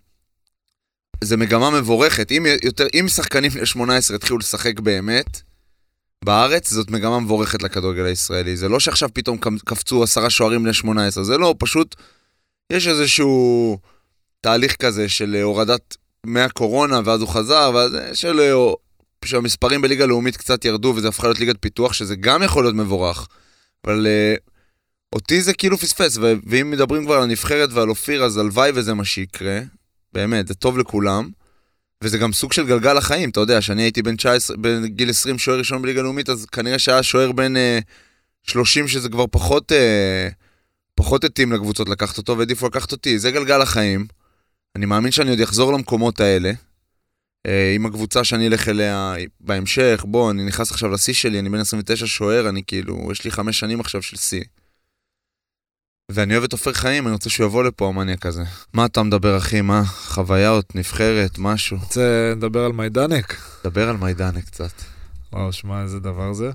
זה 1.24 1.36
מגמה 1.36 1.70
מבורכת. 1.70 2.32
אם, 2.32 2.46
יותר, 2.62 2.86
אם 3.00 3.08
שחקנים 3.08 3.50
בני 3.50 3.66
18 3.66 4.16
התחילו 4.16 4.38
לשחק 4.38 4.80
באמת, 4.80 5.40
בארץ 6.24 6.70
זאת 6.70 6.90
מגמה 6.90 7.20
מבורכת 7.20 7.62
לכדורגל 7.62 8.04
הישראלי. 8.04 8.56
זה 8.56 8.68
לא 8.68 8.80
שעכשיו 8.80 9.08
פתאום 9.14 9.38
קפצו 9.64 10.02
עשרה 10.02 10.30
שוערים 10.30 10.62
בני 10.62 10.72
18, 10.74 11.24
זה 11.24 11.38
לא, 11.38 11.54
פשוט 11.58 11.94
יש 12.72 12.86
איזשהו 12.86 13.78
תהליך 14.40 14.76
כזה 14.76 15.08
של 15.08 15.36
הורדת 15.42 15.96
מהקורונה, 16.24 17.00
ואז 17.04 17.20
הוא 17.20 17.28
חזר, 17.28 17.70
ואז 17.74 17.92
של 18.14 18.40
שהמספרים 19.24 19.80
בליגה 19.80 20.06
לאומית 20.06 20.36
קצת 20.36 20.64
ירדו 20.64 20.92
וזה 20.96 21.08
הפכה 21.08 21.26
להיות 21.26 21.40
ליגת 21.40 21.56
פיתוח, 21.60 21.92
שזה 21.92 22.16
גם 22.16 22.42
יכול 22.42 22.64
להיות 22.64 22.74
מבורך. 22.74 23.28
אבל 23.84 24.06
uh, 24.06 24.40
אותי 25.12 25.42
זה 25.42 25.54
כאילו 25.54 25.78
פספס, 25.78 26.18
ואם 26.46 26.70
מדברים 26.70 27.04
כבר 27.04 27.14
על 27.14 27.22
הנבחרת 27.22 27.68
ועל 27.72 27.90
אופיר, 27.90 28.24
אז 28.24 28.36
הלוואי 28.36 28.70
וזה 28.74 28.94
מה 28.94 29.04
שיקרה. 29.04 29.60
באמת, 30.12 30.48
זה 30.48 30.54
טוב 30.54 30.78
לכולם. 30.78 31.30
וזה 32.02 32.18
גם 32.18 32.32
סוג 32.32 32.52
של 32.52 32.66
גלגל 32.66 32.96
החיים, 32.96 33.30
אתה 33.30 33.40
יודע, 33.40 33.60
שאני 33.60 33.82
הייתי 33.82 34.02
בן 34.02 34.16
19, 34.16 34.56
בגיל 34.60 35.10
20 35.10 35.38
שוער 35.38 35.58
ראשון 35.58 35.82
בליגה 35.82 36.02
לאומית, 36.02 36.28
אז 36.28 36.46
כנראה 36.46 36.78
שהיה 36.78 37.02
שוער 37.02 37.32
בן 37.32 37.54
uh, 37.56 38.50
30 38.50 38.88
שזה 38.88 39.08
כבר 39.08 39.24
פחות, 39.30 39.72
uh, 39.72 40.34
פחות 40.94 41.24
התאים 41.24 41.52
לקבוצות 41.52 41.88
לקחת 41.88 42.18
אותו, 42.18 42.36
והעדיפו 42.36 42.66
לקחת 42.66 42.92
אותי. 42.92 43.18
זה 43.18 43.30
גלגל 43.30 43.62
החיים. 43.62 44.06
אני 44.76 44.86
מאמין 44.86 45.12
שאני 45.12 45.30
עוד 45.30 45.40
אחזור 45.40 45.72
למקומות 45.72 46.20
האלה. 46.20 46.52
אה, 47.46 47.72
עם 47.74 47.86
הקבוצה 47.86 48.24
שאני 48.24 48.46
אלך 48.46 48.68
אליה 48.68 49.14
בהמשך, 49.40 50.04
בוא, 50.08 50.30
אני 50.30 50.44
נכנס 50.44 50.70
עכשיו 50.70 50.90
לשיא 50.90 51.14
שלי, 51.14 51.38
אני 51.38 51.50
בן 51.50 51.60
29 51.60 52.06
שוער, 52.06 52.48
אני 52.48 52.62
כאילו, 52.66 53.08
יש 53.12 53.24
לי 53.24 53.30
חמש 53.30 53.60
שנים 53.60 53.80
עכשיו 53.80 54.02
של 54.02 54.16
שיא. 54.16 54.44
ואני 56.10 56.32
אוהב 56.34 56.44
את 56.44 56.52
עופר 56.52 56.72
חיים, 56.72 57.06
אני 57.06 57.12
רוצה 57.12 57.30
שהוא 57.30 57.46
יבוא 57.46 57.64
לפה, 57.64 57.88
המניאק 57.88 58.26
הזה. 58.26 58.42
מה 58.72 58.86
אתה 58.86 59.02
מדבר, 59.02 59.38
אחי? 59.38 59.60
מה? 59.60 59.84
חוויות, 59.84 60.74
נבחרת, 60.74 61.38
משהו. 61.38 61.78
רוצה 61.78 62.32
לדבר 62.36 62.64
על 62.64 62.72
מיידנק? 62.72 63.36
דבר 63.64 63.88
על 63.88 63.96
מיידנה 63.96 64.40
קצת. 64.40 64.72
וואו, 65.32 65.52
שמע, 65.52 65.82
איזה 65.82 66.00
דבר 66.00 66.32
זה. 66.32 66.50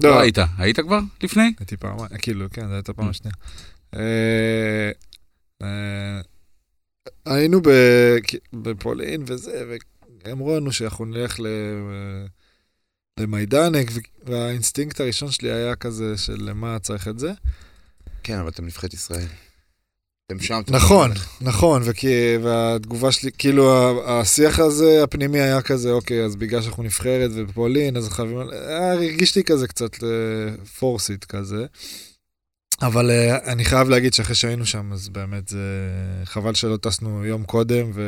לא 0.00 0.20
היית, 0.20 0.38
היית 0.58 0.80
כבר 0.80 1.00
לפני? 1.22 1.52
הייתי 1.58 1.76
פעמיים, 1.76 2.08
כאילו, 2.18 2.46
כן, 2.52 2.68
זו 2.68 2.74
הייתה 2.74 2.92
פעם 2.92 3.08
השנייה. 3.08 3.34
אה, 7.08 7.12
אה, 7.26 7.34
היינו 7.34 7.60
בפולין 8.52 9.22
וזה, 9.26 9.64
ואמרו 10.24 10.56
לנו 10.56 10.72
שאנחנו 10.72 11.04
נלך 11.04 11.40
ל... 11.40 11.46
למיידנק, 13.20 13.90
והאינסטינקט 14.24 15.00
הראשון 15.00 15.30
שלי 15.30 15.52
היה 15.52 15.76
כזה 15.76 16.18
של 16.18 16.36
למה 16.38 16.78
צריך 16.78 17.08
את 17.08 17.18
זה. 17.18 17.32
כן, 18.22 18.38
אבל 18.38 18.48
אתם 18.48 18.66
נבחרת 18.66 18.94
ישראל. 18.94 19.26
אתם 20.26 20.40
שם. 20.40 20.60
אתם 20.64 20.74
נכון. 20.74 21.10
נכון, 21.40 21.82
וכי, 21.84 22.36
והתגובה 22.42 23.12
שלי, 23.12 23.30
כאילו 23.38 23.92
השיח 24.10 24.58
הזה, 24.58 25.02
הפנימי 25.02 25.40
היה 25.40 25.62
כזה, 25.62 25.90
אוקיי, 25.90 26.24
אז 26.24 26.36
בגלל 26.36 26.62
שאנחנו 26.62 26.82
נבחרת 26.82 27.30
ובפולין, 27.34 27.96
אז 27.96 28.08
חייבים, 28.08 28.38
היה, 28.38 28.92
הרגיש 28.92 29.36
לי 29.36 29.44
כזה 29.44 29.68
קצת 29.68 29.90
פורסיט 30.78 31.24
כזה. 31.24 31.66
אבל 32.82 33.10
אה, 33.10 33.52
אני 33.52 33.64
חייב 33.64 33.88
להגיד 33.88 34.14
שאחרי 34.14 34.34
שהיינו 34.34 34.66
שם, 34.66 34.92
אז 34.92 35.08
באמת 35.08 35.48
זה 35.48 35.58
חבל 36.24 36.54
שלא 36.54 36.76
טסנו 36.76 37.24
יום 37.26 37.44
קודם 37.44 37.90
ו... 37.94 38.02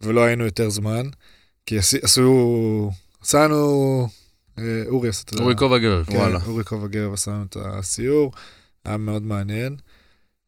ולא 0.00 0.24
היינו 0.24 0.44
יותר 0.44 0.70
זמן, 0.70 1.08
כי 1.66 1.78
עשו, 1.78 2.90
עשה 3.22 3.44
לנו, 3.44 4.08
אה, 4.58 4.82
אורי 4.86 5.08
עשה 5.08 5.22
את 5.24 5.34
זה. 5.34 5.42
אורי 5.42 5.56
כובע 5.56 5.78
גבר. 5.78 6.04
כן, 6.04 6.16
וואלה. 6.16 6.38
אורי 6.46 6.64
קובה 6.64 6.88
גרב 6.88 7.12
עשה 7.12 7.30
לנו 7.30 7.44
את 7.44 7.56
הסיור, 7.60 8.32
היה 8.84 8.96
מאוד 8.96 9.22
מעניין. 9.22 9.76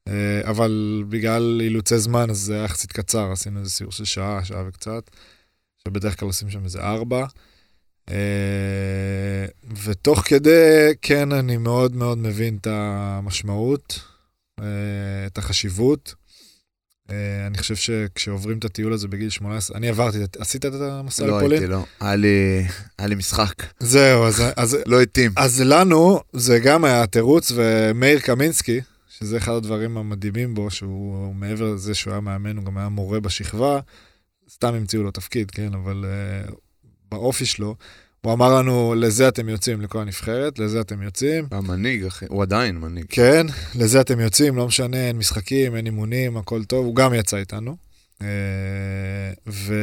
אה, 0.08 0.40
אבל 0.50 1.04
בגלל 1.08 1.60
אילוצי 1.62 1.98
זמן, 1.98 2.30
אז 2.30 2.38
זה 2.38 2.54
היה 2.54 2.64
יחסית 2.64 2.92
קצר, 2.92 3.32
עשינו 3.32 3.60
איזה 3.60 3.70
סיור 3.70 3.92
של 3.92 4.04
שעה, 4.04 4.44
שעה 4.44 4.64
וקצת, 4.68 5.10
שבדרך 5.84 6.20
כלל 6.20 6.26
עושים 6.26 6.50
שם 6.50 6.64
איזה 6.64 6.80
ארבע. 6.80 7.26
אה, 8.10 9.46
ותוך 9.84 10.20
כדי, 10.24 10.92
כן, 11.02 11.32
אני 11.32 11.56
מאוד 11.56 11.96
מאוד 11.96 12.18
מבין 12.18 12.56
את 12.60 12.66
המשמעות, 12.70 14.00
אה, 14.60 14.64
את 15.26 15.38
החשיבות. 15.38 16.14
אה, 17.10 17.46
אני 17.46 17.58
חושב 17.58 17.76
שכשעוברים 17.76 18.58
את 18.58 18.64
הטיול 18.64 18.92
הזה 18.92 19.08
בגיל 19.08 19.30
18, 19.30 19.76
אני 19.76 19.88
עברתי, 19.88 20.18
עשית 20.38 20.66
את 20.66 20.72
המסע 20.80 21.26
לא 21.26 21.38
לפולין? 21.38 21.58
הייתי, 21.62 21.72
לא. 21.72 21.84
היה 22.00 22.16
לי- 22.16 22.66
היה 22.98 23.08
לי 23.08 23.14
משחק. 23.14 23.54
זהו, 23.80 24.24
אז, 24.24 24.42
אז 24.56 24.76
לא 24.86 25.02
התאים. 25.02 25.30
אז 25.36 25.60
לנו, 25.60 26.20
זה 26.32 26.58
גם 26.58 26.84
היה 26.84 27.02
התירוץ, 27.02 27.52
ומאיר 27.54 28.20
קמינסקי, 28.20 28.80
שזה 29.18 29.36
אחד 29.36 29.52
הדברים 29.52 29.96
המדהימים 29.98 30.54
בו, 30.54 30.70
שהוא 30.70 31.34
מעבר 31.34 31.72
לזה 31.74 31.94
שהוא 31.94 32.10
היה 32.12 32.20
מאמן, 32.20 32.56
הוא 32.56 32.64
גם 32.64 32.78
היה 32.78 32.88
מורה 32.88 33.20
בשכבה, 33.20 33.80
סתם 34.50 34.74
המציאו 34.74 35.02
לו 35.02 35.10
תפקיד, 35.10 35.50
כן, 35.50 35.74
אבל 35.74 36.04
uh, 36.48 36.52
באופי 37.14 37.46
שלו, 37.46 37.74
הוא 38.24 38.32
אמר 38.32 38.54
לנו, 38.58 38.94
לזה 38.96 39.28
אתם 39.28 39.48
יוצאים 39.48 39.80
לכל 39.80 40.00
הנבחרת, 40.00 40.58
לזה 40.58 40.80
אתם 40.80 41.02
יוצאים. 41.02 41.46
המנהיג, 41.50 42.04
אחי. 42.04 42.26
הוא 42.28 42.42
עדיין 42.42 42.76
מנהיג. 42.76 43.06
כן, 43.08 43.46
לזה 43.74 44.00
אתם 44.00 44.20
יוצאים, 44.20 44.56
לא 44.56 44.66
משנה, 44.66 44.96
אין 44.96 45.18
משחקים, 45.18 45.76
אין 45.76 45.86
אימונים, 45.86 46.36
הכל 46.36 46.64
טוב, 46.64 46.86
הוא 46.86 46.94
גם 46.94 47.14
יצא 47.14 47.36
איתנו. 47.36 47.76
אה, 48.22 48.26
ו... 49.46 49.74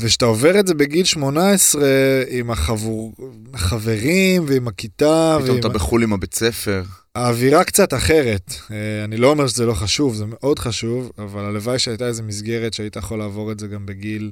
וכשאתה 0.00 0.24
עובר 0.24 0.60
את 0.60 0.66
זה 0.66 0.74
בגיל 0.74 1.04
18 1.04 1.82
עם 2.28 2.50
החבור... 2.50 3.12
החברים 3.54 4.44
ועם 4.48 4.68
הכיתה, 4.68 5.36
פתאום 5.38 5.50
ועם... 5.50 5.60
אתה 5.60 5.68
בחו"ל 5.68 6.02
עם 6.02 6.12
הבית 6.12 6.34
ספר. 6.34 6.82
האווירה 7.14 7.64
קצת 7.64 7.94
אחרת. 7.94 8.54
אה, 8.70 9.04
אני 9.04 9.16
לא 9.16 9.30
אומר 9.30 9.46
שזה 9.46 9.66
לא 9.66 9.74
חשוב, 9.74 10.14
זה 10.14 10.24
מאוד 10.26 10.58
חשוב, 10.58 11.12
אבל 11.18 11.44
הלוואי 11.44 11.78
שהייתה 11.78 12.06
איזו 12.06 12.22
מסגרת 12.22 12.74
שהיית 12.74 12.96
יכול 12.96 13.18
לעבור 13.18 13.52
את 13.52 13.60
זה 13.60 13.66
גם 13.66 13.86
בגיל 13.86 14.30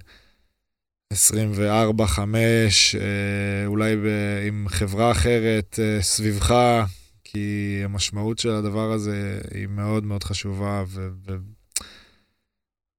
24, 1.12 2.07
5, 2.07 2.94
אה, 2.94 3.66
אולי 3.66 3.96
ב... 3.96 4.07
עם 4.46 4.66
חברה 4.68 5.11
אחרת 5.11 5.78
אה, 5.82 6.02
סביבך, 6.02 6.55
כי 7.24 7.80
המשמעות 7.84 8.38
של 8.38 8.50
הדבר 8.50 8.92
הזה 8.92 9.40
היא 9.55 9.66
מאוד 9.66 10.05
מאוד 10.05 10.24
חשובה, 10.24 10.84
ו... 10.86 11.09
ו... 11.26 11.32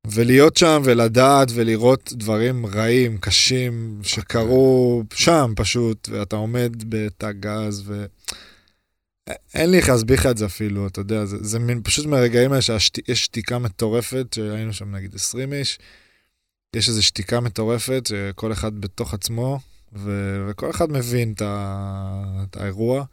ולהיות 0.07 0.57
שם 0.57 0.81
ולדעת 0.85 1.47
ולראות 1.53 2.13
דברים 2.13 2.65
רעים, 2.65 3.17
קשים, 3.17 3.99
שקרו 4.03 5.03
שם 5.13 5.53
פשוט, 5.55 6.09
ואתה 6.11 6.35
עומד 6.35 6.71
בתא 6.89 7.31
גז, 7.31 7.83
ו... 7.85 8.05
אין 9.53 9.71
לי 9.71 9.77
איך 9.77 9.89
להסביר 9.89 10.19
לך 10.19 10.25
את 10.25 10.37
זה 10.37 10.45
אפילו, 10.45 10.87
אתה 10.87 11.01
יודע, 11.01 11.25
זה, 11.25 11.37
זה 11.41 11.59
מין, 11.59 11.81
פשוט 11.83 12.05
מהרגעים 12.05 12.51
האלה 12.51 12.61
שיש 12.61 13.23
שתיקה 13.23 13.59
מטורפת, 13.59 14.25
שהיינו 14.35 14.73
שם 14.73 14.95
נגיד 14.95 15.15
20 15.15 15.53
איש, 15.53 15.79
יש 16.75 16.89
איזו 16.89 17.03
שתיקה 17.03 17.39
מטורפת, 17.39 18.03
שכל 18.07 18.51
אחד 18.51 18.81
בתוך 18.81 19.13
עצמו, 19.13 19.59
ו, 19.93 20.45
וכל 20.49 20.69
אחד 20.69 20.91
מבין 20.91 21.33
את, 21.33 21.41
ה, 21.41 22.43
את 22.49 22.57
האירוע, 22.57 23.05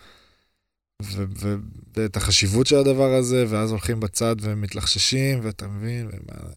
ו, 1.02 1.24
ו, 1.38 1.56
ואת 1.96 2.16
החשיבות 2.16 2.66
של 2.66 2.76
הדבר 2.76 3.14
הזה, 3.14 3.44
ואז 3.48 3.70
הולכים 3.70 4.00
בצד 4.00 4.36
ומתלחששים, 4.40 5.40
ואתה 5.42 5.68
מבין, 5.68 6.06
ומה... 6.06 6.52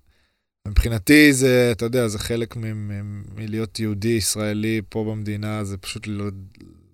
מבחינתי 0.68 1.34
זה, 1.34 1.70
אתה 1.72 1.86
יודע, 1.86 2.08
זה 2.08 2.20
חלק 2.20 2.56
מלהיות 3.36 3.80
יהודי 3.80 4.08
ישראלי 4.08 4.82
פה 4.90 5.04
במדינה, 5.04 5.64
זה 5.64 5.78
פשוט 5.78 6.08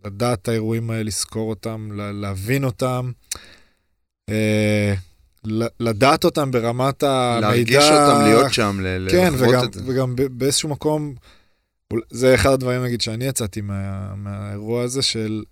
לדעת 0.05 0.41
את 0.41 0.47
האירועים 0.47 0.89
האלה, 0.89 1.03
לזכור 1.03 1.49
אותם, 1.49 1.89
להבין 2.13 2.63
אותם, 2.63 3.11
אה, 4.29 4.93
לדעת 5.79 6.23
אותם 6.23 6.51
ברמת 6.51 7.03
המידע. 7.03 7.39
להרגיש 7.39 7.83
אותם, 7.83 8.21
להיות 8.23 8.53
שם, 8.53 8.79
כן, 9.09 9.33
וגם, 9.37 9.63
את 9.63 9.73
זה. 9.73 9.81
וגם 9.85 10.15
באיזשהו 10.31 10.69
מקום, 10.69 11.15
זה 12.09 12.35
אחד 12.35 12.49
הדברים, 12.49 12.83
נגיד, 12.83 13.01
שאני 13.01 13.25
יצאתי 13.25 13.61
מה, 13.61 14.15
מהאירוע 14.15 14.83
הזה 14.83 15.01
של... 15.01 15.43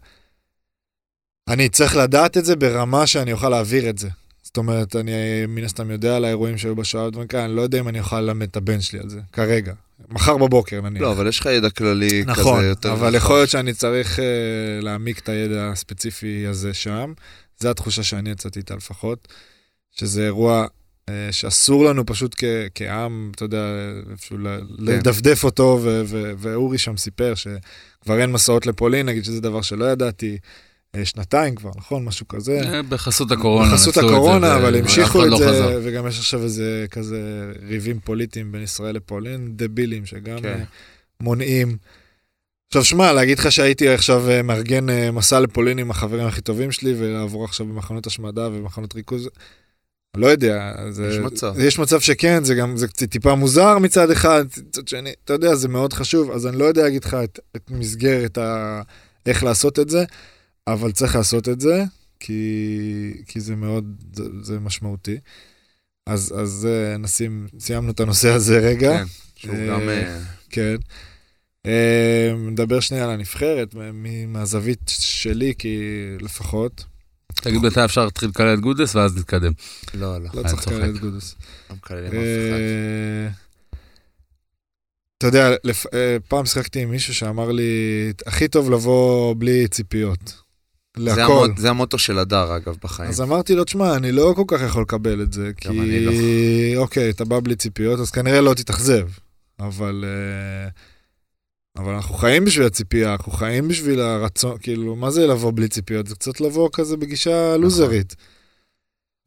אני 1.47 1.69
צריך 1.69 1.95
לדעת 1.95 2.37
את 2.37 2.45
זה 2.45 2.55
ברמה 2.55 3.07
שאני 3.07 3.33
אוכל 3.33 3.49
להעביר 3.49 3.89
את 3.89 3.97
זה. 3.97 4.09
זאת 4.43 4.57
אומרת, 4.57 4.95
אני 4.95 5.45
מן 5.47 5.63
הסתם 5.63 5.91
יודע 5.91 6.15
על 6.15 6.25
האירועים 6.25 6.57
שהיו 6.57 6.75
בשואה 6.75 7.07
ודברים 7.07 7.27
כאלה, 7.27 7.45
אני 7.45 7.55
לא 7.55 7.61
יודע 7.61 7.79
אם 7.79 7.87
אני 7.87 7.99
אוכל 7.99 8.21
ללמד 8.21 8.47
את 8.51 8.57
הבן 8.57 8.81
שלי 8.81 8.99
על 8.99 9.09
זה, 9.09 9.19
כרגע. 9.33 9.73
מחר 10.09 10.37
בבוקר 10.37 10.81
נניח. 10.81 11.01
לא, 11.01 11.11
אבל 11.11 11.27
יש 11.27 11.39
לך 11.39 11.45
ידע 11.45 11.69
כללי 11.69 12.23
נכון, 12.25 12.59
כזה 12.59 12.67
יותר... 12.67 12.93
נכון, 12.93 13.05
אבל 13.05 13.15
יכול 13.15 13.35
להיות 13.35 13.49
שאני 13.49 13.73
צריך 13.73 14.19
uh, 14.19 14.21
להעמיק 14.83 15.19
את 15.19 15.29
הידע 15.29 15.69
הספציפי 15.71 16.47
הזה 16.47 16.73
שם. 16.73 17.13
זו 17.59 17.69
התחושה 17.69 18.03
שאני 18.03 18.29
יצאתי 18.29 18.59
איתה 18.59 18.75
לפחות, 18.75 19.27
שזה 19.91 20.25
אירוע 20.25 20.65
uh, 20.65 21.11
שאסור 21.31 21.85
לנו 21.85 22.05
פשוט 22.05 22.35
כ- 22.37 22.69
כעם, 22.75 23.31
אתה 23.35 23.45
יודע, 23.45 23.65
איפשהו 24.11 24.37
כן. 24.37 24.65
לדפדף 24.79 25.43
אותו, 25.43 25.79
ו- 25.83 26.01
ו- 26.05 26.31
ואורי 26.37 26.77
שם 26.77 26.97
סיפר 26.97 27.33
שכבר 27.35 28.21
אין 28.21 28.31
מסעות 28.31 28.65
לפולין, 28.65 29.05
נגיד 29.05 29.23
שזה 29.23 29.41
דבר 29.41 29.61
שלא 29.61 29.85
ידעתי. 29.85 30.37
אה, 30.95 31.05
שנתיים 31.05 31.55
כבר, 31.55 31.71
נכון? 31.75 32.05
משהו 32.05 32.27
כזה. 32.27 32.61
אה, 32.63 32.81
בחסות 32.83 33.31
הקורונה. 33.31 33.71
בחסות 33.71 33.97
הקורונה, 33.97 34.55
אבל 34.55 34.75
המשיכו 34.75 35.25
את 35.25 35.29
לא 35.29 35.37
זה, 35.37 35.79
וגם 35.83 36.07
יש 36.07 36.19
עכשיו 36.19 36.43
איזה 36.43 36.85
כזה 36.91 37.51
ריבים 37.67 37.99
פוליטיים 37.99 38.51
בין 38.51 38.63
ישראל 38.63 38.95
לפולין, 38.95 39.51
דבילים 39.55 40.05
שגם 40.05 40.41
כן. 40.41 40.59
אה, 40.59 40.63
מונעים. 41.21 41.77
עכשיו 42.67 42.83
שמע, 42.85 43.13
להגיד 43.13 43.39
לך 43.39 43.51
שהייתי 43.51 43.89
עכשיו 43.89 44.23
מארגן 44.43 45.11
מסע 45.13 45.39
לפולין 45.39 45.79
עם 45.79 45.91
החברים 45.91 46.27
הכי 46.27 46.41
טובים 46.41 46.71
שלי, 46.71 46.93
ולעבור 46.97 47.45
עכשיו 47.45 47.65
במחנות 47.65 48.07
השמדה 48.07 48.47
ובמחנות 48.47 48.95
ריכוז, 48.95 49.29
לא 50.18 50.28
יודע. 50.28 50.74
זה, 50.89 51.07
יש 51.07 51.18
מצב. 51.18 51.53
יש 51.60 51.80
מצב 51.80 51.99
שכן, 51.99 52.43
זה 52.43 52.55
גם, 52.55 52.78
זה 52.78 52.88
טיפה 52.88 53.36
מוזר 53.36 53.78
מצד 53.78 54.12
אחד, 54.12 54.45
מצד 54.68 54.88
שני, 54.88 55.12
אתה 55.24 55.34
יודע, 55.34 55.55
זה 55.55 55.68
מאוד 55.68 55.93
חשוב, 55.93 56.32
אז 56.32 56.47
אני 56.47 56.57
לא 56.57 56.66
יודע 56.66 56.82
להגיד 56.84 57.03
לך 57.03 57.14
את, 57.24 57.39
את 57.55 57.72
מסגרת 57.72 58.38
ה... 58.38 58.82
איך 59.26 59.43
לעשות 59.43 59.80
את 59.80 59.89
זה. 59.89 60.03
אבל 60.68 60.91
צריך 60.91 61.16
לעשות 61.16 61.49
את 61.49 61.62
זה, 61.62 61.84
כי, 62.20 63.24
כי 63.28 63.39
זה 63.39 63.55
מאוד, 63.55 64.03
זה, 64.14 64.24
זה 64.41 64.60
משמעותי. 64.60 65.18
אז, 66.05 66.34
אז 66.38 66.68
uh, 66.68 66.97
נשים, 66.97 67.47
סיימנו 67.60 67.91
את 67.91 67.99
הנושא 67.99 68.30
הזה 68.30 68.60
רגע. 68.60 68.97
כן, 68.97 69.05
שהוא 69.36 69.55
uh, 69.55 69.70
גם... 69.70 69.82
Uh... 69.82 70.49
כן. 70.49 70.76
נדבר 72.38 72.80
שנייה 72.80 73.03
על 73.03 73.10
הנבחרת, 73.10 73.76
מהזווית 74.28 74.91
שלי, 74.99 75.53
כי 75.57 75.80
לפחות. 76.22 76.84
תגיד 77.34 77.61
מתי 77.61 77.86
אפשר 77.86 78.05
להתחיל 78.05 78.30
לקלל 78.30 78.53
את 78.53 78.59
גודס 78.59 78.95
ואז 78.95 79.17
נתקדם. 79.17 79.51
לא, 79.93 80.17
לא. 80.17 80.30
לא 80.34 80.43
צריך 80.47 80.67
לקלל 80.67 80.95
את 80.95 80.99
גודס. 80.99 81.36
לא 81.69 81.75
מקללים 81.75 82.05
אף 82.05 82.11
אחד. 82.11 82.59
אתה 85.17 85.27
יודע, 85.27 85.49
פעם 86.27 86.45
שחקתי 86.45 86.82
עם 86.82 86.91
מישהו 86.91 87.13
שאמר 87.13 87.51
לי, 87.51 87.63
הכי 88.25 88.47
טוב 88.47 88.71
לבוא 88.71 89.36
בלי 89.38 89.67
ציפיות. 89.67 90.34
להכל. 90.97 91.15
זה, 91.15 91.23
המוט, 91.23 91.57
זה 91.57 91.69
המוטו 91.69 91.97
של 91.97 92.19
הדר, 92.19 92.55
אגב, 92.55 92.77
בחיים. 92.84 93.09
אז 93.09 93.21
אמרתי 93.21 93.55
לו, 93.55 93.63
תשמע, 93.63 93.95
אני 93.95 94.11
לא 94.11 94.34
כל 94.36 94.43
כך 94.47 94.61
יכול 94.61 94.82
לקבל 94.82 95.21
את 95.21 95.34
זה, 95.34 95.51
כי... 95.57 95.67
אני 95.69 96.05
לא. 96.05 96.11
אוקיי, 96.75 97.09
אתה 97.09 97.25
בא 97.25 97.39
בלי 97.43 97.55
ציפיות, 97.55 97.99
אז 97.99 98.11
כנראה 98.11 98.41
לא 98.41 98.53
תתאכזב. 98.53 99.07
אבל... 99.59 100.05
אה, 100.07 100.69
אבל 101.80 101.93
אנחנו 101.93 102.15
חיים 102.15 102.45
בשביל 102.45 102.65
הציפייה, 102.65 103.11
אנחנו 103.11 103.32
חיים 103.32 103.67
בשביל 103.67 103.99
הרצון, 103.99 104.57
כאילו, 104.61 104.95
מה 104.95 105.11
זה 105.11 105.27
לבוא 105.27 105.51
בלי 105.55 105.67
ציפיות? 105.67 106.07
זה 106.07 106.15
קצת 106.15 106.41
לבוא 106.41 106.69
כזה 106.73 106.97
בגישה 106.97 107.55
נכון. 107.84 108.19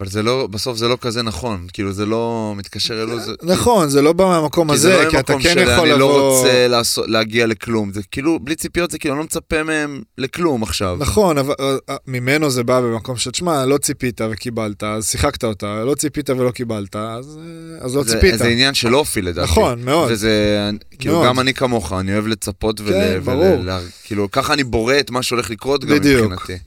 אבל 0.03 0.11
זה 0.11 0.23
לא, 0.23 0.47
בסוף 0.47 0.77
זה 0.77 0.89
לא 0.89 0.99
כזה 1.01 1.23
נכון, 1.23 1.67
כאילו 1.73 1.93
זה 1.93 2.07
לא 2.07 2.55
מתקשר 2.57 3.03
אלו, 3.03 3.21
זה... 3.21 3.33
נכון, 3.43 3.89
זה 3.89 4.03
לא 4.03 4.13
בא 4.13 4.25
מהמקום 4.25 4.71
הזה, 4.71 5.03
לא 5.05 5.11
כי 5.11 5.19
אתה 5.19 5.35
כן 5.43 5.59
יכול 5.59 5.67
לבוא... 5.67 5.85
אני 5.85 5.99
לא 5.99 6.29
רוצה 6.29 6.69
לעשות, 6.69 7.09
להגיע 7.09 7.47
לכלום, 7.47 7.93
זה 7.93 8.01
כאילו, 8.11 8.39
בלי 8.39 8.55
ציפיות 8.55 8.91
זה 8.91 8.99
כאילו, 8.99 9.15
אני 9.15 9.19
לא 9.19 9.25
מצפה 9.25 9.63
מהם 9.63 10.03
לכלום 10.19 10.63
עכשיו. 10.63 10.97
נכון, 11.01 11.39
אבל 11.39 11.55
אה, 11.61 11.77
אה, 11.91 11.97
ממנו 12.07 12.51
זה 12.51 12.65
בא 12.65 12.81
במקום 12.81 13.17
שתשמע, 13.17 13.67
לא 13.67 13.79
ציפית 13.79 14.21
וקיבלת, 14.31 14.83
אז 14.83 15.11
שיחקת 15.11 15.45
אותה, 15.45 15.85
לא 15.85 15.95
ציפית 15.95 16.31
ולא 16.31 16.51
קיבלת, 16.51 16.97
אז, 16.97 17.39
אה, 17.39 17.85
אז 17.87 17.97
לא 17.97 18.03
זה, 18.05 18.15
ציפית. 18.15 18.39
זה 18.39 18.49
עניין 18.49 18.75
של 18.75 18.95
אופי 18.95 19.23
לדעתי. 19.23 19.51
נכון, 19.51 19.85
מאוד. 19.85 20.11
וזה, 20.13 20.71
כאילו, 20.99 21.15
מאוד. 21.15 21.27
גם 21.27 21.41
אני 21.41 21.55
כמוך, 21.55 21.93
אני 21.93 22.13
אוהב 22.13 22.27
לצפות 22.27 22.81
ול... 22.81 22.93
כן, 22.93 23.13
ול... 23.15 23.21
ברור. 23.21 23.61
ול... 23.61 23.71
כאילו, 24.05 24.31
ככה 24.31 24.55
אני 24.55 24.65
בורא 24.65 24.99
את 25.01 25.11
מה 25.11 25.23
שהולך 25.23 25.51
לקרות 25.51 25.85
גם 25.85 25.97
בדיוק. 25.97 26.33
מבחינתי. 26.33 26.63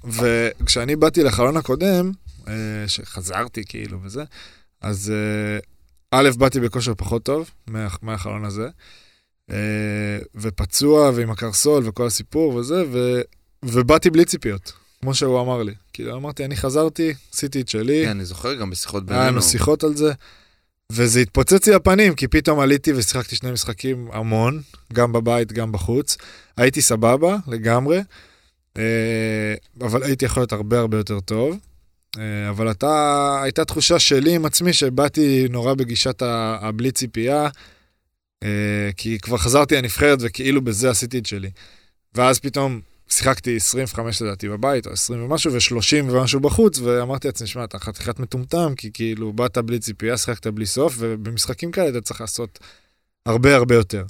וכשאני 0.61 0.95
באתי 0.95 1.23
לחלון 1.23 1.57
הקודם, 1.57 2.11
שחזרתי 2.87 3.63
כאילו 3.65 4.03
וזה, 4.03 4.23
אז 4.81 5.13
אה, 5.15 5.59
א', 6.11 6.29
באתי 6.37 6.59
בכושר 6.59 6.93
פחות 6.95 7.23
טוב 7.23 7.49
מה, 7.67 7.87
מהחלון 8.01 8.45
הזה, 8.45 8.67
אה, 9.51 10.17
ופצוע 10.35 11.11
ועם 11.15 11.31
הקרסול 11.31 11.87
וכל 11.87 12.07
הסיפור 12.07 12.55
וזה, 12.55 12.83
ו, 12.91 13.21
ובאתי 13.63 14.09
בלי 14.09 14.25
ציפיות, 14.25 14.73
כמו 15.01 15.13
שהוא 15.15 15.41
אמר 15.41 15.63
לי. 15.63 15.73
כאילו 15.93 16.15
אמרתי, 16.15 16.45
אני 16.45 16.55
חזרתי, 16.55 17.13
עשיתי 17.33 17.61
את 17.61 17.69
שלי. 17.69 18.01
כן, 18.05 18.09
אני 18.09 18.25
זוכר 18.25 18.53
גם 18.53 18.69
בשיחות 18.69 19.05
בינינו. 19.05 19.21
היה 19.21 19.31
לנו 19.31 19.41
שיחות 19.41 19.83
על 19.83 19.95
זה. 19.95 20.13
וזה 20.91 21.19
התפוצץ 21.19 21.67
לי 21.67 21.73
לפנים, 21.75 22.15
כי 22.15 22.27
פתאום 22.27 22.59
עליתי 22.59 22.93
ושיחקתי 22.93 23.35
שני 23.35 23.51
משחקים 23.51 24.09
המון, 24.11 24.61
גם 24.93 25.11
בבית, 25.11 25.51
גם 25.51 25.71
בחוץ. 25.71 26.17
הייתי 26.57 26.81
סבבה, 26.81 27.37
לגמרי, 27.47 27.99
אבל 29.81 30.03
הייתי 30.03 30.25
יכול 30.25 30.41
להיות 30.41 30.53
הרבה 30.53 30.79
הרבה 30.79 30.97
יותר 30.97 31.19
טוב. 31.19 31.57
אה, 32.18 32.49
אבל 32.49 32.72
אתה, 32.72 33.39
הייתה 33.43 33.66
תחושה 33.66 33.99
שלי 33.99 34.36
עם 34.36 34.45
עצמי 34.45 34.74
שבאתי 34.74 35.47
נורא 35.49 35.74
בגישת 35.74 36.22
הבלי 36.22 36.91
ציפייה, 36.91 37.47
אה, 38.43 38.89
כי 38.97 39.20
כבר 39.20 39.38
חזרתי 39.38 39.76
לנבחרת 39.76 40.20
וכאילו 40.22 40.61
בזה 40.61 40.89
עשיתי 40.89 41.20
את 41.20 41.26
שלי. 41.26 41.49
ואז 42.16 42.39
פתאום 42.39 42.82
שיחקתי 43.09 43.55
25 43.55 44.22
לדעתי 44.22 44.49
בבית, 44.49 44.88
או 44.88 44.91
20 44.91 45.24
ומשהו, 45.24 45.53
ו-30 45.53 46.11
ומשהו 46.11 46.39
בחוץ, 46.39 46.80
ואמרתי 46.80 47.28
לעצמי, 47.28 47.47
שמע, 47.47 47.63
אתה 47.63 47.80
חתיכת 47.80 48.20
מטומטם, 48.20 48.74
כי 48.78 48.89
כאילו 48.93 49.34
באת 49.34 49.57
בלי 49.57 49.80
ציפייה, 49.80 50.18
שיחקת 50.18 50.47
בלי 50.47 50.66
סוף, 50.66 50.95
ובמשחקים 50.97 51.72
כאלה 51.72 51.89
אתה 51.89 52.01
צריך 52.01 52.22
לעשות 52.22 52.59
הרבה 53.26 53.55
הרבה 53.55 53.76
יותר. 53.76 54.03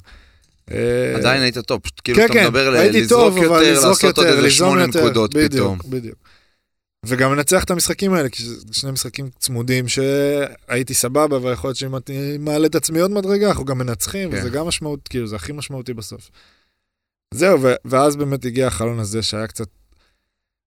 אה, 0.70 1.16
עדיין 1.16 1.42
היית 1.42 1.58
טוב, 1.58 1.80
פשוט 1.80 2.00
כאילו 2.04 2.18
כן, 2.18 2.24
אתה 2.24 2.32
כן, 2.32 2.44
מדבר 2.44 2.70
לזרוק 2.70 3.36
יותר, 3.36 3.88
לעשות 3.88 4.18
עוד 4.18 4.26
איזה 4.26 4.50
שמונה 4.50 4.86
נקודות 4.86 5.30
פתאום. 5.36 5.78
בדיוק, 5.78 5.92
בדיוק. 5.92 6.18
וגם 7.06 7.34
לנצח 7.34 7.64
את 7.64 7.70
המשחקים 7.70 8.14
האלה, 8.14 8.28
כי 8.28 8.42
זה 8.42 8.54
שני 8.72 8.90
משחקים 8.90 9.30
צמודים 9.38 9.88
שהייתי 9.88 10.94
סבבה, 10.94 11.36
ויכול 11.42 11.68
להיות 11.68 11.76
שאם 11.76 11.96
אני 11.96 12.38
מעלה 12.38 12.66
את 12.66 12.74
עצמי 12.74 13.00
עוד 13.00 13.10
מדרגה, 13.10 13.48
אנחנו 13.48 13.64
גם 13.64 13.78
מנצחים, 13.78 14.30
כן. 14.30 14.36
וזה 14.38 14.50
גם 14.50 14.66
משמעות, 14.66 15.08
כאילו, 15.08 15.26
זה 15.26 15.36
הכי 15.36 15.52
משמעותי 15.52 15.94
בסוף. 15.94 16.30
זהו, 17.34 17.62
ו- 17.62 17.74
ואז 17.84 18.16
באמת 18.16 18.44
הגיע 18.44 18.66
החלון 18.66 18.98
הזה 18.98 19.22
שהיה 19.22 19.46
קצת, 19.46 19.68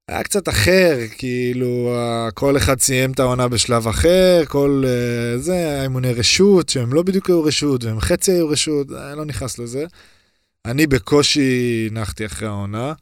היה 0.07 0.23
קצת 0.23 0.49
אחר, 0.49 0.97
כאילו, 1.17 1.95
כל 2.33 2.57
אחד 2.57 2.79
סיים 2.79 3.11
את 3.11 3.19
העונה 3.19 3.47
בשלב 3.47 3.87
אחר, 3.87 4.43
כל 4.47 4.83
uh, 4.85 5.39
זה, 5.39 5.53
היה 5.53 5.83
אימוני 5.83 6.13
רשות, 6.13 6.69
שהם 6.69 6.93
לא 6.93 7.03
בדיוק 7.03 7.29
היו 7.29 7.43
רשות, 7.43 7.83
והם 7.83 7.99
חצי 7.99 8.31
היו 8.31 8.49
רשות, 8.49 8.87
אני 8.91 9.17
לא 9.17 9.25
נכנס 9.25 9.59
לזה. 9.59 9.85
אני 10.65 10.87
בקושי 10.87 11.89
נחתי 11.91 12.25
אחרי 12.25 12.47
העונה. 12.47 12.93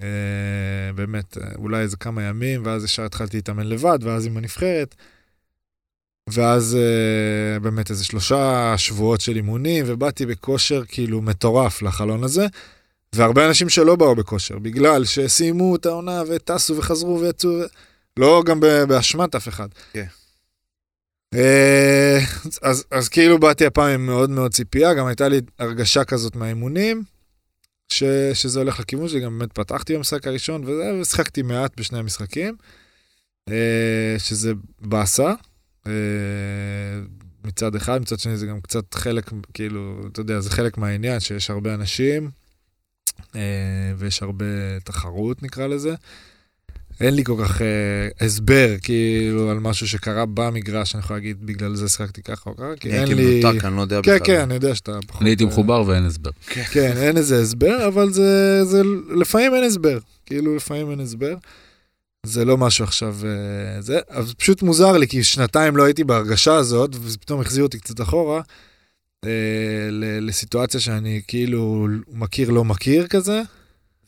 אה, 0.00 0.06
באמת, 0.94 1.38
אה, 1.38 1.48
אולי 1.56 1.80
איזה 1.80 1.96
כמה 1.96 2.22
ימים, 2.22 2.66
ואז 2.66 2.84
ישר 2.84 3.04
התחלתי 3.04 3.36
להתאמן 3.36 3.66
לבד, 3.66 3.98
ואז 4.02 4.26
עם 4.26 4.36
הנבחרת. 4.36 4.94
ואז 6.30 6.78
uh, 6.80 7.62
באמת 7.62 7.90
איזה 7.90 8.04
שלושה 8.04 8.74
שבועות 8.76 9.20
של 9.20 9.36
אימונים, 9.36 9.84
ובאתי 9.88 10.26
בכושר 10.26 10.82
כאילו 10.88 11.22
מטורף 11.22 11.82
לחלון 11.82 12.24
הזה. 12.24 12.46
והרבה 13.12 13.48
אנשים 13.48 13.68
שלא 13.68 13.96
באו 13.96 14.14
בכושר, 14.14 14.58
בגלל 14.58 15.04
שסיימו 15.04 15.76
את 15.76 15.86
העונה 15.86 16.22
וטסו 16.28 16.76
וחזרו 16.76 17.20
ויצאו, 17.20 17.50
לא 18.16 18.42
גם 18.46 18.60
באשמת 18.60 19.34
אף 19.34 19.48
אחד. 19.48 19.68
כן. 19.92 20.04
Uh, 21.34 21.38
אז, 22.62 22.84
אז 22.90 23.08
כאילו 23.08 23.38
באתי 23.38 23.66
הפעם 23.66 23.90
עם 23.90 24.06
מאוד 24.06 24.30
מאוד 24.30 24.54
ציפייה, 24.54 24.94
גם 24.94 25.06
הייתה 25.06 25.28
לי 25.28 25.40
הרגשה 25.58 26.04
כזאת 26.04 26.36
מהאימונים. 26.36 27.02
ש, 27.88 28.02
שזה 28.34 28.58
הולך 28.58 28.80
לכיוון 28.80 29.08
שלי, 29.08 29.20
גם 29.20 29.38
באמת 29.38 29.52
פתחתי 29.52 29.96
במשחק 29.96 30.26
הראשון 30.26 30.64
וזה, 30.64 30.98
ושיחקתי 31.00 31.42
מעט 31.42 31.80
בשני 31.80 31.98
המשחקים, 31.98 32.56
אה, 33.48 34.14
שזה 34.18 34.52
באסה. 34.80 35.32
אה, 35.86 35.92
מצד 37.44 37.74
אחד, 37.74 38.00
מצד 38.00 38.18
שני 38.18 38.36
זה 38.36 38.46
גם 38.46 38.60
קצת 38.60 38.94
חלק, 38.94 39.30
כאילו, 39.54 40.00
אתה 40.12 40.20
יודע, 40.20 40.40
זה 40.40 40.50
חלק 40.50 40.78
מהעניין 40.78 41.20
שיש 41.20 41.50
הרבה 41.50 41.74
אנשים 41.74 42.30
אה, 43.34 43.92
ויש 43.96 44.22
הרבה 44.22 44.80
תחרות 44.84 45.42
נקרא 45.42 45.66
לזה. 45.66 45.94
אין 47.00 47.14
לי 47.14 47.24
כל 47.24 47.36
כך 47.44 47.62
אה, 47.62 48.26
הסבר, 48.26 48.74
כאילו, 48.82 49.50
על 49.50 49.58
משהו 49.58 49.88
שקרה 49.88 50.24
במגרש, 50.34 50.94
אני 50.94 51.00
יכול 51.02 51.16
להגיד, 51.16 51.46
בגלל 51.46 51.74
זה 51.74 51.88
שיחקתי 51.88 52.22
ככה 52.22 52.50
או 52.50 52.56
ככה, 52.56 52.76
כי 52.80 52.88
אין 52.90 52.98
הייתי 52.98 53.14
לי... 53.14 53.40
מנותק, 53.40 53.64
אני 53.64 53.76
לא 53.76 53.80
יודע 53.80 54.00
כן, 54.02 54.14
בכלל. 54.14 54.26
כן, 54.26 54.40
אני 54.40 54.54
יודע 54.54 54.74
שאתה 54.74 54.98
פחות... 55.06 55.22
אני 55.22 55.30
הייתי 55.30 55.44
אה, 55.44 55.48
מחובר 55.48 55.84
ואין 55.86 56.04
הסבר. 56.04 56.30
כן, 56.46 56.92
אין 56.96 57.16
איזה 57.16 57.40
הסבר, 57.42 57.88
אבל 57.88 58.10
זה, 58.10 58.60
זה, 58.64 58.82
לפעמים 59.20 59.54
אין 59.54 59.64
הסבר. 59.64 59.98
כאילו, 60.26 60.56
לפעמים 60.56 60.90
אין 60.90 61.00
הסבר. 61.00 61.34
זה 62.26 62.44
לא 62.44 62.56
משהו 62.58 62.84
עכשיו, 62.84 63.16
אה, 63.24 63.82
זה, 63.82 63.98
אבל 64.10 64.26
זה 64.26 64.34
פשוט 64.34 64.62
מוזר 64.62 64.92
לי, 64.92 65.08
כי 65.08 65.24
שנתיים 65.24 65.76
לא 65.76 65.82
הייתי 65.84 66.04
בהרגשה 66.04 66.54
הזאת, 66.54 66.90
וזה 67.00 67.18
פתאום 67.18 67.40
החזיר 67.40 67.62
אותי 67.62 67.78
קצת 67.78 68.00
אחורה, 68.00 68.40
אה, 69.24 69.30
ל- 69.90 70.26
לסיטואציה 70.28 70.80
שאני 70.80 71.20
כאילו 71.28 71.88
מכיר 72.12 72.50
לא 72.50 72.64
מכיר 72.64 73.06
כזה. 73.06 73.42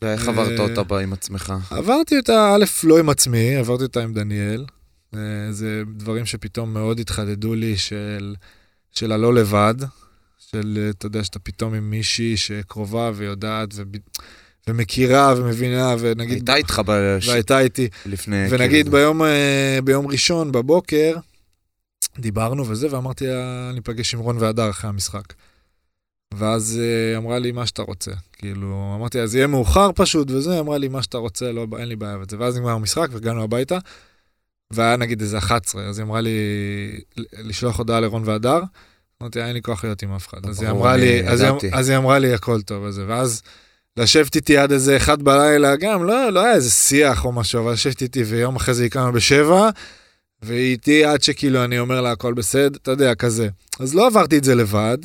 ואיך 0.01 0.27
עברת 0.27 0.59
אה, 0.59 0.63
אותה 0.63 0.83
בה 0.83 0.99
עם 0.99 1.13
עצמך? 1.13 1.53
עברתי 1.71 2.17
אותה, 2.17 2.55
א', 2.55 2.65
לא 2.83 2.99
עם 2.99 3.09
עצמי, 3.09 3.55
עברתי 3.55 3.83
אותה 3.83 4.03
עם 4.03 4.13
דניאל. 4.13 4.65
אה, 5.15 5.19
זה 5.51 5.83
דברים 5.95 6.25
שפתאום 6.25 6.73
מאוד 6.73 6.99
התחדדו 6.99 7.55
לי 7.55 7.77
של, 7.77 8.35
של 8.91 9.11
הלא 9.11 9.33
לבד, 9.33 9.75
של, 10.51 10.77
אה, 10.81 10.89
אתה 10.89 11.05
יודע, 11.05 11.23
שאתה 11.23 11.39
פתאום 11.39 11.73
עם 11.73 11.89
מישהי 11.89 12.37
שקרובה 12.37 13.11
ויודעת 13.15 13.69
וב, 13.75 13.87
ומכירה 14.67 15.33
ומבינה, 15.37 15.95
ונגיד... 15.99 16.33
הייתה 16.33 16.55
איתך 16.55 16.81
בש- 16.85 17.27
והייתה 17.27 17.59
איתי. 17.59 17.87
לפני... 18.05 18.45
ונגיד 18.49 18.85
כאילו, 18.85 18.91
ביום, 18.91 19.21
ביום 19.83 20.07
ראשון 20.07 20.51
בבוקר, 20.51 21.15
דיברנו 22.19 22.67
וזה, 22.69 22.87
ואמרתי 22.91 23.27
לה, 23.27 23.69
אני 23.71 23.79
אפגש 23.79 24.13
עם 24.13 24.19
רון 24.19 24.37
והדר 24.37 24.69
אחרי 24.69 24.89
המשחק. 24.89 25.33
ואז 26.33 26.79
אה, 26.83 27.17
אמרה 27.17 27.39
לי, 27.39 27.51
מה 27.51 27.65
שאתה 27.65 27.81
רוצה. 27.81 28.11
כאילו, 28.33 28.93
אמרתי, 28.99 29.19
אז 29.19 29.35
יהיה 29.35 29.47
מאוחר 29.47 29.89
פשוט 29.95 30.31
וזה, 30.31 30.59
אמרה 30.59 30.77
לי, 30.77 30.87
מה 30.87 31.01
שאתה 31.03 31.17
רוצה, 31.17 31.51
לא, 31.51 31.67
אין 31.77 31.87
לי 31.87 31.95
בעיה 31.95 32.17
וזה. 32.17 32.37
ואז 32.39 32.57
נגמר 32.57 32.71
המשחק 32.71 33.07
והגענו 33.11 33.43
הביתה, 33.43 33.77
והיה 34.71 34.95
נגיד 34.95 35.21
איזה 35.21 35.37
11, 35.37 35.83
אז 35.85 35.99
היא 35.99 36.05
אמרה 36.05 36.21
לי, 36.21 36.29
לשלוח 37.43 37.77
הודעה 37.77 37.99
לרון 37.99 38.21
והדר. 38.25 38.59
אמרתי, 39.21 39.41
אין 39.43 39.53
לי 39.53 39.61
כוח 39.61 39.83
להיות 39.83 40.01
עם 40.03 40.13
אף 40.13 40.27
אחד. 40.27 40.45
אז 40.45 40.61
היא 40.61 40.69
אמרה 40.69 40.97
לי, 40.97 41.27
אז 41.29 41.41
היא- 41.41 41.49
ידעתי. 41.49 41.69
אז 41.73 41.89
היא 41.89 41.97
אמרה 41.97 42.19
לי, 42.19 42.33
הכל 42.33 42.61
טוב 42.61 42.83
וזה. 42.83 43.03
ואז 43.07 43.41
לשבת 43.97 44.35
איתי 44.35 44.57
עד 44.57 44.71
איזה 44.71 44.97
אחד 44.97 45.21
בלילה, 45.21 45.75
גם 45.75 46.03
לא, 46.03 46.29
לא 46.29 46.43
היה 46.45 46.53
איזה 46.53 46.71
שיח 46.71 47.25
או 47.25 47.31
משהו, 47.31 47.61
אבל 47.63 47.71
לשבת 47.71 48.01
איתי, 48.01 48.23
ויום 48.23 48.55
אחרי 48.55 48.73
זה 48.73 48.83
היא 48.83 48.91
קמה 48.91 49.11
בשבע, 49.11 49.69
והיא 50.41 50.71
איתי 50.71 51.05
עד 51.05 51.21
שכאילו 51.23 51.63
אני 51.63 51.79
אומר 51.79 52.01
לה 52.01 52.11
הכל 52.11 52.33
בסדר, 52.33 52.77
אתה 52.81 52.91
יודע, 52.91 53.15
כזה. 53.15 53.47
אז 53.79 53.95
לא 53.95 54.07
עברתי 54.07 54.37
את 54.37 54.43
זה 54.43 54.55
לבד. 54.55 54.97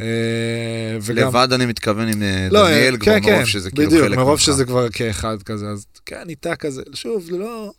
אה, 0.00 0.98
וגם... 1.02 1.28
לבד 1.28 1.48
אני 1.52 1.66
מתכוון 1.66 2.08
עם 2.08 2.22
אה, 2.22 2.48
לא, 2.50 2.68
דניאל, 2.68 2.94
אה, 2.94 2.98
כבר 2.98 3.12
כן, 3.12 3.20
מרוב 3.22 3.38
כן, 3.38 3.46
שזה 3.46 3.70
כאילו 3.70 3.86
בדיוק, 3.86 4.04
חלק 4.04 4.16
מרוב 4.16 4.30
ממך. 4.30 4.40
שזה 4.40 4.64
כבר 4.64 4.88
כאחד 4.90 5.42
כזה, 5.42 5.66
אז 5.68 5.86
כן, 6.06 6.28
איתה 6.28 6.56
כזה, 6.56 6.82
שוב, 6.94 7.22
זה 7.22 7.38
לא... 7.38 7.72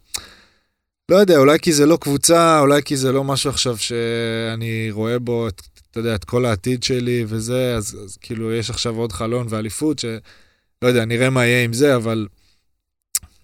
לא 1.12 1.16
יודע, 1.16 1.38
אולי 1.38 1.60
כי 1.60 1.74
זה 1.74 1.86
לא 1.86 1.98
קבוצה, 2.02 2.60
אולי 2.60 2.82
כי 2.84 2.98
זה 2.98 3.12
לא 3.12 3.24
משהו 3.24 3.50
עכשיו 3.50 3.78
שאני 3.78 4.88
רואה 4.92 5.20
בו, 5.20 5.48
את, 5.48 5.62
אתה 5.92 6.00
יודע, 6.00 6.16
את 6.16 6.24
כל 6.24 6.46
העתיד 6.46 6.84
שלי 6.84 7.26
וזה, 7.28 7.76
אז, 7.76 7.98
אז 8.04 8.18
כאילו 8.22 8.54
יש 8.54 8.70
עכשיו 8.70 8.96
עוד 8.96 9.12
חלון 9.12 9.48
ואליפות, 9.50 10.00
שלא 10.00 10.20
יודע, 10.88 11.06
נראה 11.06 11.30
מה 11.30 11.46
יהיה 11.46 11.64
עם 11.64 11.74
זה, 11.74 11.96
אבל 11.96 12.28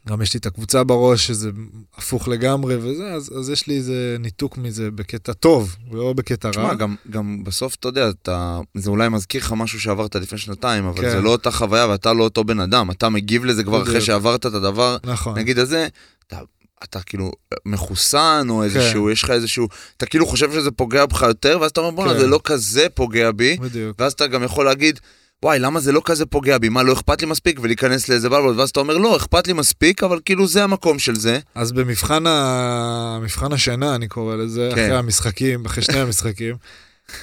גם 0.09 0.21
יש 0.21 0.33
לי 0.33 0.37
את 0.37 0.45
הקבוצה 0.45 0.83
בראש, 0.83 1.27
שזה 1.27 1.49
הפוך 1.97 2.27
לגמרי 2.27 2.75
וזה, 2.75 3.13
אז, 3.13 3.31
אז 3.39 3.49
יש 3.49 3.67
לי 3.67 3.77
איזה 3.77 4.15
ניתוק 4.19 4.57
מזה 4.57 4.91
בקטע 4.91 5.33
טוב, 5.33 5.75
ולא 5.91 6.13
בקטע 6.13 6.47
רע. 6.47 6.51
תשמע, 6.51 6.73
גם, 6.73 6.95
גם 7.09 7.43
בסוף, 7.43 7.75
אתה 7.75 7.87
יודע, 7.87 8.09
אתה, 8.09 8.59
זה 8.73 8.89
אולי 8.89 9.09
מזכיר 9.09 9.41
לך 9.41 9.53
משהו 9.57 9.79
שעברת 9.79 10.15
לפני 10.15 10.37
שנתיים, 10.37 10.85
אבל 10.85 11.01
כן. 11.01 11.09
זה 11.09 11.21
לא 11.21 11.29
אותה 11.29 11.51
חוויה 11.51 11.87
ואתה 11.87 12.13
לא 12.13 12.23
אותו 12.23 12.43
בן 12.43 12.59
אדם. 12.59 12.91
אתה 12.91 13.09
מגיב 13.09 13.45
לזה 13.45 13.63
כבר 13.63 13.83
אחרי. 13.83 14.01
שעברת 14.01 14.45
את 14.45 14.53
הדבר, 14.53 14.97
נכון. 15.03 15.37
נגיד 15.37 15.59
הזה, 15.59 15.87
אתה, 16.27 16.39
אתה 16.83 17.01
כאילו 17.01 17.31
מחוסן, 17.65 18.47
או 18.49 18.57
כן. 18.57 18.63
איזשהו, 18.63 19.09
יש 19.09 19.23
לך 19.23 19.29
איזשהו, 19.29 19.67
אתה 19.97 20.05
כאילו 20.05 20.25
חושב 20.25 20.51
שזה 20.51 20.71
פוגע 20.71 21.05
בך 21.05 21.21
יותר, 21.21 21.57
ואז 21.61 21.71
אתה 21.71 21.81
אומר, 21.81 21.91
בואנה, 21.91 22.13
כן. 22.13 22.19
זה 22.19 22.27
לא 22.27 22.39
כזה 22.43 22.87
פוגע 22.93 23.31
בי, 23.31 23.57
בדיוק. 23.57 23.95
ואז 23.99 24.13
אתה 24.13 24.27
גם 24.27 24.43
יכול 24.43 24.65
להגיד, 24.65 24.99
וואי, 25.43 25.59
למה 25.59 25.79
זה 25.79 25.91
לא 25.91 26.01
כזה 26.05 26.25
פוגע 26.25 26.57
בי? 26.57 26.69
מה, 26.69 26.83
לא 26.83 26.93
אכפת 26.93 27.21
לי 27.21 27.27
מספיק? 27.27 27.59
ולהיכנס 27.61 28.09
לאיזה 28.09 28.29
בלבול, 28.29 28.59
ואז 28.59 28.69
אתה 28.69 28.79
אומר, 28.79 28.97
לא, 28.97 29.15
אכפת 29.15 29.47
לי 29.47 29.53
מספיק, 29.53 30.03
אבל 30.03 30.19
כאילו 30.25 30.47
זה 30.47 30.63
המקום 30.63 30.99
של 30.99 31.15
זה. 31.15 31.39
אז 31.55 31.71
במבחן 31.71 32.27
ה... 32.27 33.19
מבחן 33.21 33.53
השינה, 33.53 33.95
אני 33.95 34.07
קורא 34.07 34.35
לזה, 34.35 34.69
כן. 34.75 34.85
אחרי 34.85 34.97
המשחקים, 34.97 35.65
אחרי 35.65 35.83
שני 35.83 35.99
המשחקים, 35.99 36.55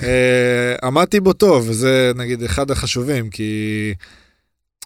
אה, 0.03 0.75
עמדתי 0.83 1.21
בו 1.21 1.33
טוב, 1.33 1.69
וזה 1.69 2.13
נגיד 2.15 2.43
אחד 2.43 2.71
החשובים, 2.71 3.31
כי 3.31 3.95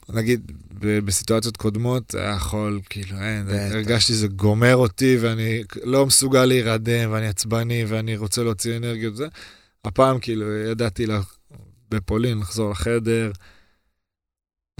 נגיד 0.09 0.53
בסיטואציות 0.81 1.57
קודמות 1.57 2.15
היה 2.15 2.35
יכול, 2.37 2.81
כאילו, 2.91 3.17
אין. 3.21 3.47
הרגשתי 3.49 4.13
שזה 4.13 4.29
גומר 4.29 4.77
אותי, 4.77 5.17
ואני 5.21 5.63
לא 5.85 6.07
מסוגל 6.07 6.45
להירדם, 6.45 7.13
ואני 7.13 7.27
עצבני, 7.27 7.85
ואני 7.89 8.17
רוצה 8.17 8.43
להוציא 8.43 8.77
אנרגיות 8.77 9.15
וזה. 9.15 9.27
הפעם, 9.85 10.19
כאילו, 10.19 10.53
ידעתי 10.53 11.07
לה, 11.07 11.21
בפולין 11.95 12.39
לחזור 12.39 12.71
לחדר, 12.71 13.33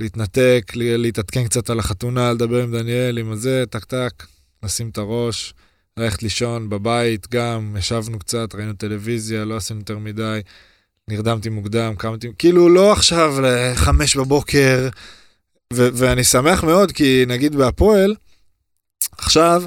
להתנתק, 0.01 0.73
להתעדכן 0.75 1.45
קצת 1.45 1.71
על 1.71 1.79
החתונה, 1.79 2.33
לדבר 2.33 2.63
עם 2.63 2.73
דניאל, 2.73 3.19
עם 3.19 3.31
הזה, 3.31 3.65
טק 3.71 3.85
טק, 3.85 4.27
לשים 4.63 4.89
את 4.89 4.99
הראש, 4.99 5.55
ללכת 5.97 6.23
לישון 6.23 6.69
בבית 6.69 7.27
גם, 7.31 7.77
ישבנו 7.79 8.19
קצת, 8.19 8.55
ראינו 8.55 8.73
טלוויזיה, 8.73 9.45
לא 9.45 9.57
עשינו 9.57 9.81
יותר 9.81 9.99
מדי, 9.99 10.41
נרדמתי 11.09 11.49
מוקדם, 11.49 11.95
קמתי, 11.99 12.29
כאילו 12.39 12.69
לא 12.69 12.93
עכשיו 12.93 13.41
לחמש 13.41 14.17
בבוקר, 14.17 14.89
ו- 15.73 15.89
ואני 15.95 16.25
שמח 16.25 16.65
מאוד, 16.65 16.93
כי 16.93 17.25
נגיד 17.29 17.57
בהפועל, 17.57 18.15
עכשיו, 19.19 19.63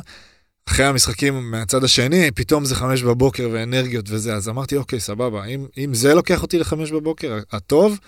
אחרי 0.68 0.86
המשחקים 0.86 1.52
מהצד 1.52 1.84
השני, 1.84 2.32
פתאום 2.32 2.66
זה 2.66 2.76
חמש 2.76 3.04
בבוקר 3.04 3.50
ואנרגיות 3.52 4.06
וזה, 4.10 4.36
אז 4.36 4.50
אמרתי, 4.50 4.78
אוקיי, 4.78 5.00
סבבה, 5.00 5.46
אם, 5.46 5.66
אם 5.78 5.94
זה 5.94 6.14
לוקח 6.14 6.42
אותי 6.42 6.60
לחמש 6.60 6.92
בבוקר, 6.92 7.40
הטוב, 7.52 8.00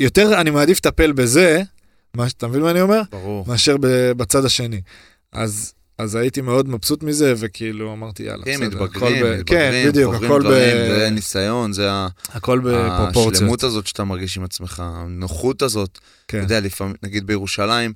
יותר 0.00 0.40
אני 0.40 0.50
מעדיף 0.50 0.78
לטפל 0.78 1.12
בזה, 1.12 1.62
מה, 2.14 2.26
אתה 2.26 2.48
מבין 2.48 2.62
מה 2.62 2.70
אני 2.70 2.80
אומר? 2.80 3.00
ברור. 3.10 3.44
מאשר 3.48 3.76
ב- 3.80 4.12
בצד 4.12 4.44
השני. 4.44 4.80
אז, 5.32 5.72
אז 5.98 6.14
הייתי 6.14 6.40
מאוד 6.40 6.68
מבסוט 6.68 7.02
מזה, 7.02 7.34
וכאילו 7.36 7.92
אמרתי, 7.92 8.22
יאללה, 8.22 8.44
כן, 8.44 8.54
בסדר, 8.60 8.66
מתבגרים, 8.66 8.86
הכל 8.96 9.24
ב- 9.24 9.38
מתבגרים, 9.38 9.44
כן, 9.44 9.84
בדיוק, 9.88 10.14
עוברים 10.14 10.30
הכל, 10.30 10.42
דברים, 10.42 10.76
ב... 10.76 10.98
זה 10.98 11.10
ניסיון, 11.10 11.72
זה 11.72 11.92
ה- 11.92 12.08
הכל 12.28 12.58
בפרופורציות. 12.64 13.34
השלמות 13.34 13.62
הזאת 13.62 13.86
שאתה 13.86 14.04
מרגיש 14.04 14.36
עם 14.36 14.44
עצמך, 14.44 14.82
הנוחות 14.86 15.62
הזאת. 15.62 15.90
אתה 15.92 16.00
כן, 16.28 16.38
יודע, 16.38 16.60
לפעמים, 16.60 16.94
נגיד 17.02 17.26
בירושלים, 17.26 17.92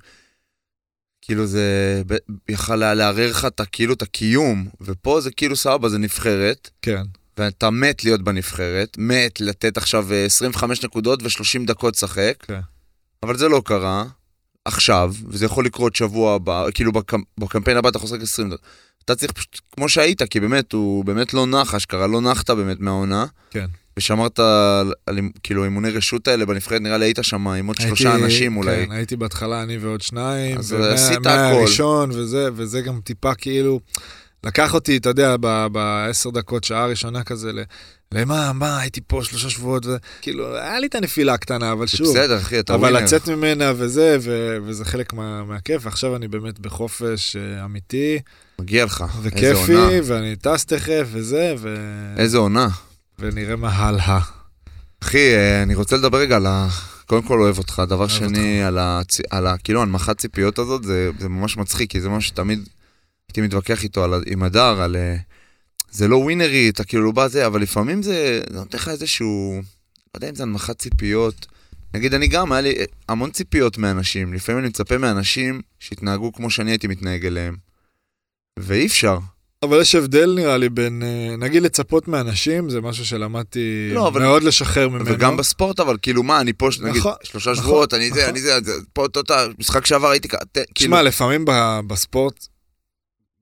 כאילו 1.25 1.47
זה 1.47 2.01
יכל 2.49 2.75
לערער 2.75 3.29
לך 3.29 3.45
את 3.45 3.61
כאילו 3.71 3.93
את 3.93 4.01
הקיום, 4.01 4.67
ופה 4.81 5.21
זה 5.21 5.31
כאילו 5.31 5.55
סבבה, 5.55 5.89
זה 5.89 5.97
נבחרת, 5.97 6.69
כן, 6.81 7.03
ואתה 7.37 7.69
מת 7.69 8.03
להיות 8.03 8.21
בנבחרת, 8.21 8.97
מת 8.97 9.41
לתת 9.41 9.77
עכשיו 9.77 10.13
אה, 10.13 10.25
25 10.25 10.83
נקודות 10.83 11.23
ו-30 11.23 11.67
דקות 11.67 11.93
לשחק, 11.95 12.33
כן. 12.47 12.59
אבל 13.23 13.37
זה 13.37 13.47
לא 13.47 13.61
קרה 13.65 14.05
עכשיו, 14.65 15.13
וזה 15.27 15.45
יכול 15.45 15.65
לקרות 15.65 15.95
שבוע 15.95 16.35
הבא, 16.35 16.65
כאילו 16.73 16.91
בקמפ... 16.91 17.23
בקמפיין 17.37 17.77
הבא 17.77 17.89
אתה 17.89 17.97
יכול 17.97 18.07
לשחק 18.07 18.21
20 18.21 18.49
דקות. 18.49 18.61
אתה 19.05 19.15
צריך 19.15 19.31
פשוט, 19.31 19.59
כמו 19.71 19.89
שהיית, 19.89 20.23
כי 20.23 20.39
באמת, 20.39 20.73
הוא 20.73 21.05
באמת 21.05 21.33
לא 21.33 21.45
נח, 21.45 21.75
אשכרה, 21.75 22.07
לא 22.07 22.21
נחת 22.21 22.49
באמת 22.49 22.79
מהעונה. 22.79 23.25
כן. 23.51 23.65
ושמרת 23.99 24.39
על, 24.39 24.93
על 25.05 25.17
כאילו 25.43 25.63
אימוני 25.63 25.89
רשות 25.89 26.27
האלה 26.27 26.45
בנבחרת, 26.45 26.81
נראה 26.81 26.97
לי 26.97 27.05
היית 27.05 27.19
שם 27.21 27.47
עם 27.47 27.67
עוד 27.67 27.77
שלושה 27.81 28.15
אנשים 28.15 28.57
אולי. 28.57 28.85
כן, 28.85 28.91
הייתי 28.91 29.15
בהתחלה 29.15 29.63
אני 29.63 29.77
ועוד 29.77 30.01
שניים, 30.01 30.57
אז 30.57 30.73
ומה- 30.73 30.93
עשית 30.93 31.17
הכל. 31.17 31.29
מהראשון 31.29 32.09
וזה, 32.11 32.49
וזה 32.55 32.81
גם 32.81 32.99
טיפה 33.03 33.33
כאילו, 33.35 33.79
לקח 34.43 34.73
אותי, 34.73 34.97
אתה 34.97 35.09
יודע, 35.09 35.35
בעשר 35.71 36.29
דקות, 36.29 36.63
שעה 36.63 36.85
ראשונה 36.87 37.23
כזה, 37.23 37.53
ל- 37.53 37.63
למה, 38.13 38.53
מה, 38.53 38.79
הייתי 38.79 39.01
פה 39.07 39.21
שלושה 39.23 39.49
שבועות, 39.49 39.85
וכאילו, 39.85 40.55
היה 40.57 40.79
לי 40.79 40.87
את 40.87 40.95
הנפילה 40.95 41.33
הקטנה, 41.33 41.71
אבל 41.71 41.87
שוב, 41.87 42.07
בסדר, 42.17 42.37
אחי, 42.37 42.59
אתה 42.59 42.73
אבל 42.75 42.81
ווינר. 42.89 43.03
לצאת 43.05 43.27
ממנה 43.27 43.71
וזה, 43.77 44.17
ו- 44.21 44.57
וזה 44.65 44.85
חלק 44.85 45.13
מה- 45.13 45.43
מהכיף, 45.43 45.85
ועכשיו 45.85 46.15
אני 46.15 46.27
באמת 46.27 46.59
בחופש 46.59 47.35
אה, 47.35 47.65
אמיתי, 47.65 48.19
מגיע 48.59 48.85
לך. 48.85 49.01
איזה 49.01 49.19
וכיפי, 49.53 49.73
עונה. 49.73 49.89
ואני 50.03 50.35
טס 50.35 50.65
תכף, 50.65 51.07
וזה, 51.11 51.55
ו... 51.59 51.75
איזה 52.17 52.37
עונה. 52.37 52.67
ונראה 53.19 53.55
מה 53.55 53.69
הלאה. 53.69 54.19
אחי, 55.03 55.35
אה, 55.35 55.63
אני 55.63 55.75
רוצה 55.75 55.97
לדבר 55.97 56.17
רגע 56.17 56.35
על 56.35 56.45
ה... 56.45 56.67
קודם 57.05 57.23
כל 57.23 57.41
אוהב 57.41 57.57
אותך, 57.57 57.83
דבר 57.87 57.99
אוהב 57.99 58.09
שני, 58.09 58.63
על 58.63 58.77
ה... 58.77 59.01
על 59.29 59.47
ה... 59.47 59.57
כאילו, 59.57 59.81
הנמכת 59.81 60.17
ציפיות 60.17 60.59
הזאת, 60.59 60.83
זה, 60.83 61.09
זה 61.19 61.29
ממש 61.29 61.57
מצחיק, 61.57 61.91
כי 61.91 62.01
זה 62.01 62.09
משהו 62.09 62.27
שתמיד 62.27 62.69
הייתי 63.29 63.41
מתווכח 63.41 63.83
איתו, 63.83 64.03
על... 64.03 64.23
עם 64.25 64.43
הדר, 64.43 64.81
על... 64.81 64.95
אה, 64.95 65.15
זה 65.91 66.07
לא 66.07 66.15
ווינרי, 66.15 66.69
אתה 66.69 66.83
כאילו 66.83 67.13
בא 67.13 67.27
זה, 67.27 67.47
אבל 67.47 67.61
לפעמים 67.61 68.03
זה 68.03 68.41
זה 68.49 68.59
נותן 68.59 68.77
לך 68.77 68.89
איזשהו... 68.89 69.61
לא 70.13 70.17
יודע 70.17 70.29
אם 70.29 70.35
זה 70.35 70.43
הנמכת 70.43 70.79
ציפיות, 70.79 71.47
נגיד, 71.95 72.13
אני 72.13 72.27
גם, 72.27 72.51
היה 72.51 72.61
לי 72.61 72.73
המון 73.09 73.31
ציפיות 73.31 73.77
מאנשים. 73.77 74.33
לפעמים 74.33 74.59
אני 74.59 74.67
מצפה 74.67 74.97
מאנשים 74.97 75.61
שיתנהגו 75.79 76.33
כמו 76.33 76.49
שאני 76.49 76.71
הייתי 76.71 76.87
מתנהג 76.87 77.25
אליהם. 77.25 77.55
ואי 78.59 78.85
אפשר. 78.85 79.19
אבל 79.65 79.81
יש 79.81 79.95
הבדל 79.95 80.33
נראה 80.35 80.57
לי 80.57 80.69
בין, 80.69 81.03
אה, 81.03 81.35
נגיד 81.37 81.63
לצפות 81.63 82.07
מאנשים, 82.07 82.69
זה 82.69 82.81
משהו 82.81 83.05
שלמדתי 83.05 83.89
לא, 83.93 84.07
אבל- 84.07 84.21
מאוד 84.21 84.43
לשחרר 84.43 84.89
ממנו. 84.89 85.05
וגם 85.07 85.37
בספורט, 85.37 85.79
אבל 85.79 85.97
כאילו, 86.01 86.23
מה, 86.23 86.41
אני 86.41 86.53
פה, 86.53 86.69
נגיד, 86.81 86.97
נכון, 86.99 87.13
שלושה 87.23 87.51
נכון, 87.51 87.63
שבועות, 87.63 87.93
אני 87.93 88.11
זה, 88.11 88.19
נכון. 88.19 88.29
אני 88.29 88.41
זה, 88.41 88.59
זה, 88.63 88.71
פה, 88.93 89.05
פה, 89.13 89.23
פה, 89.27 89.33
משחק 89.59 89.85
שעבר 89.85 90.09
הייתי 90.09 90.27
כאילו, 90.27 90.43
תשמע, 90.73 91.01
לפעמים 91.01 91.45
בספורט, 91.87 92.47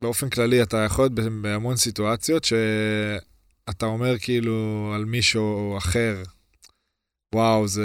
באופן 0.02 0.30
כללי, 0.30 0.62
אתה 0.62 0.78
יכול 0.78 1.06
להיות 1.06 1.14
בהמון 1.42 1.76
סיטואציות 1.78 2.44
שאתה 2.44 3.86
אומר 3.86 4.18
כאילו 4.20 4.92
על 4.96 5.06
מישהו 5.06 5.78
אחר, 5.78 6.16
וואו, 7.36 7.68
זה... 7.68 7.84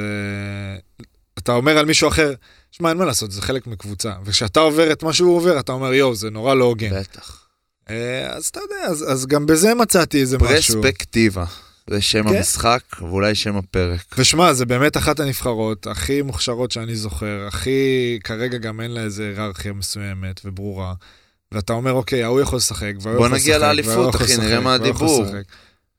אתה 1.39 1.53
אומר 1.53 1.79
על 1.79 1.85
מישהו 1.87 2.09
אחר, 2.09 2.33
שמע, 2.71 2.89
אין 2.89 2.97
מה 2.99 3.05
לעשות, 3.05 3.31
זה 3.31 3.43
חלק 3.43 3.67
מקבוצה. 3.67 4.13
וכשאתה 4.25 4.61
עובר 4.61 4.93
את 4.93 5.03
מה 5.03 5.13
שהוא 5.13 5.37
עובר, 5.37 5.61
אתה 5.61 5.73
אומר, 5.73 5.93
יואו, 5.95 6.15
זה 6.15 6.31
נורא 6.31 6.55
לא 6.55 6.65
הוגן. 6.65 7.01
בטח. 7.01 7.48
אה, 7.91 8.27
אז 8.37 8.47
אתה 8.47 8.61
יודע, 8.61 8.87
אז, 8.87 9.13
אז 9.13 9.27
גם 9.27 9.47
בזה 9.47 9.75
מצאתי 9.75 10.21
איזה 10.21 10.39
משהו. 10.39 10.83
פרספקטיבה. 10.83 11.45
זה 11.91 12.01
שם 12.01 12.29
כן. 12.31 12.37
המשחק, 12.37 12.81
ואולי 13.01 13.35
שם 13.35 13.57
הפרק. 13.57 14.01
ושמע, 14.19 14.53
זה 14.53 14.67
באמת 14.67 14.97
אחת 14.97 15.21
הנבחרות 15.21 15.87
הכי 15.87 16.23
מוכשרות 16.23 16.71
שאני 16.73 16.97
זוכר, 16.97 17.45
הכי, 17.49 17.71
כרגע 18.25 18.59
גם 18.59 18.81
אין 18.81 18.91
לה 18.91 19.01
איזה 19.01 19.23
היררכיה 19.23 19.73
מסוימת 19.73 20.41
וברורה. 20.45 20.95
ואתה 21.53 21.73
אומר, 21.73 21.93
אוקיי, 21.93 22.25
ההוא 22.25 22.41
יכול 22.41 22.57
לשחק, 22.57 22.93
והוא 23.01 23.17
בוא 23.17 23.27
יכול 23.27 23.37
לשחק, 23.37 23.41
נגיע 23.49 23.59
לאליפות, 23.59 23.93
וההוא 23.97 24.09
יכול 24.09 24.21
אחי, 24.21 24.33
לשחק, 24.33 24.45
נראה 24.45 24.61
מה 24.61 24.71
וההוא 24.71 24.87
יכול 24.87 25.07
הדיבור. 25.07 25.25
לשחק. 25.25 25.43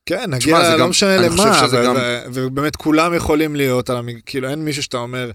כן, 0.05 0.23
נגיע, 0.33 0.63
זה 0.63 0.71
לא 0.77 0.79
גם- 0.83 0.89
משנה 0.89 1.17
למה, 1.17 1.35
ו- 1.71 1.83
גם- 1.85 1.95
ו- 1.95 2.21
ובאמת 2.33 2.75
כולם 2.75 3.13
יכולים 3.13 3.55
להיות 3.55 3.89
על 3.89 3.97
המג... 3.97 4.15
כאילו 4.25 4.49
אין 4.49 4.65
מישהו 4.65 4.83
שאתה 4.83 4.97
אומר, 4.97 5.31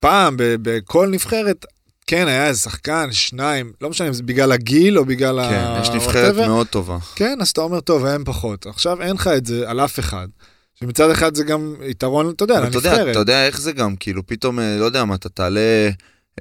פעם 0.00 0.36
ב- 0.36 0.54
בכל 0.62 1.08
נבחרת, 1.08 1.66
כן, 2.10 2.28
היה 2.28 2.46
איזה 2.46 2.60
שחקן, 2.60 3.08
שניים, 3.12 3.72
לא 3.80 3.90
משנה 3.90 4.08
אם 4.08 4.12
זה 4.12 4.22
בגלל 4.22 4.52
הגיל 4.52 4.98
או 4.98 5.04
בגלל 5.04 5.38
ה... 5.38 5.48
כן, 5.50 5.82
יש 5.82 5.88
נבחרת 5.88 6.34
whatever. 6.34 6.46
מאוד 6.46 6.66
טובה. 6.66 6.98
כן, 7.14 7.38
אז 7.40 7.48
אתה 7.48 7.60
אומר, 7.60 7.80
טוב, 7.80 8.04
הם 8.04 8.24
פחות. 8.24 8.66
עכשיו 8.66 9.02
אין 9.02 9.14
לך 9.14 9.26
את 9.26 9.46
זה 9.46 9.70
על 9.70 9.80
אף 9.80 9.98
אחד. 9.98 10.28
שמצד 10.74 11.10
אחד 11.10 11.34
זה 11.34 11.44
גם 11.44 11.74
יתרון, 11.86 12.30
אתה 12.30 12.44
יודע, 12.44 12.60
לנבחרת. 12.60 13.08
אתה 13.10 13.18
יודע 13.18 13.46
איך 13.46 13.60
זה 13.60 13.72
גם, 13.72 13.96
כאילו, 13.96 14.26
פתאום, 14.26 14.60
אה, 14.60 14.76
לא 14.78 14.84
יודע 14.84 15.04
מה, 15.04 15.14
אתה 15.14 15.28
תעלה, 15.28 15.90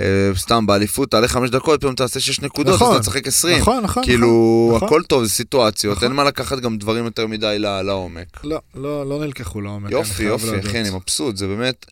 אה, 0.01 0.31
סתם 0.35 0.65
באליפות, 0.65 1.11
תעלה 1.11 1.27
חמש 1.27 1.49
דקות, 1.49 1.79
פתאום 1.79 1.95
תעשה 1.95 2.19
שש 2.19 2.39
נקודות, 2.39 2.73
אז 2.73 2.81
נכון, 2.81 2.95
אתה 2.95 3.01
תשחק 3.01 3.27
עשרים. 3.27 3.59
נכון, 3.59 3.83
נכון. 3.83 4.03
כאילו, 4.03 4.71
נכון. 4.75 4.87
הכל 4.87 5.03
טוב, 5.03 5.23
זה 5.23 5.29
סיטואציות, 5.29 5.97
נכון. 5.97 6.07
אין 6.07 6.15
מה 6.15 6.23
לקחת 6.23 6.59
גם 6.59 6.77
דברים 6.77 7.05
יותר 7.05 7.27
מדי 7.27 7.55
לעומק. 7.59 8.43
לא, 8.43 8.59
לא, 8.75 9.09
לא 9.09 9.19
נלקחו 9.19 9.61
לעומק. 9.61 9.91
יופי, 9.91 10.23
יופי. 10.23 10.59
אחי, 10.59 10.81
אני 10.81 10.89
מבסוט, 10.89 11.37
זה 11.37 11.47
באמת... 11.47 11.85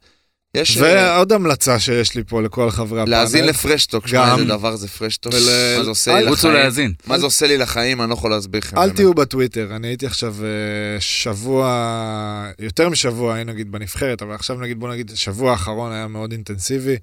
יש... 0.62 0.78
אה, 0.78 0.84
ועוד 1.16 1.32
המלצה 1.34 1.80
שיש 1.80 2.16
לי 2.16 2.24
פה 2.24 2.41
לכל 2.41 2.72
חברי 2.72 3.01
הפאנל. 3.01 3.12
להאזין 3.18 3.45
לפרשטוק, 3.45 4.08
שמע. 4.08 4.34
איזה 4.34 4.45
דבר 4.45 4.76
זה 4.76 4.88
פרשטוק, 4.88 5.34
ול- 5.34 5.39
מה 5.78 5.84
זה 5.84 5.89
עושה 5.89 6.14
לי 6.14 6.20
אל- 6.20 6.28
רוצו 6.28 6.47
לחיים, 6.47 6.64
להאזין. 6.64 6.93
מה 7.08 7.20
זה 7.20 7.26
עושה 7.26 7.47
לי 7.47 7.58
לחיים, 7.58 8.01
אני 8.01 8.10
לא 8.10 8.14
יכול 8.14 8.32
להסביר 8.32 8.62
לכם. 8.64 8.78
אל. 8.78 8.89
תהיו 8.89 9.14
בטוויטר, 9.14 9.76
אני 9.76 9.88
הייתי 9.88 10.05
עכשיו 10.05 10.36
אה, 10.43 10.49
שבוע, 10.99 11.68
יותר 12.60 12.89
משבוע, 12.89 13.34
היינו 13.36 13.53
נגיד 13.53 13.72
בנבחרת, 13.72 14.22
אבל 14.22 14.34
עכשיו 14.36 14.60
נגיד, 14.60 14.80
בוא 14.80 14.89
נגיד, 14.89 15.12
השבוע 15.12 15.51
האחרון 15.51 15.91
היה 15.91 16.08
מאוד 16.08 16.32
אינטנסיבי. 16.32 16.95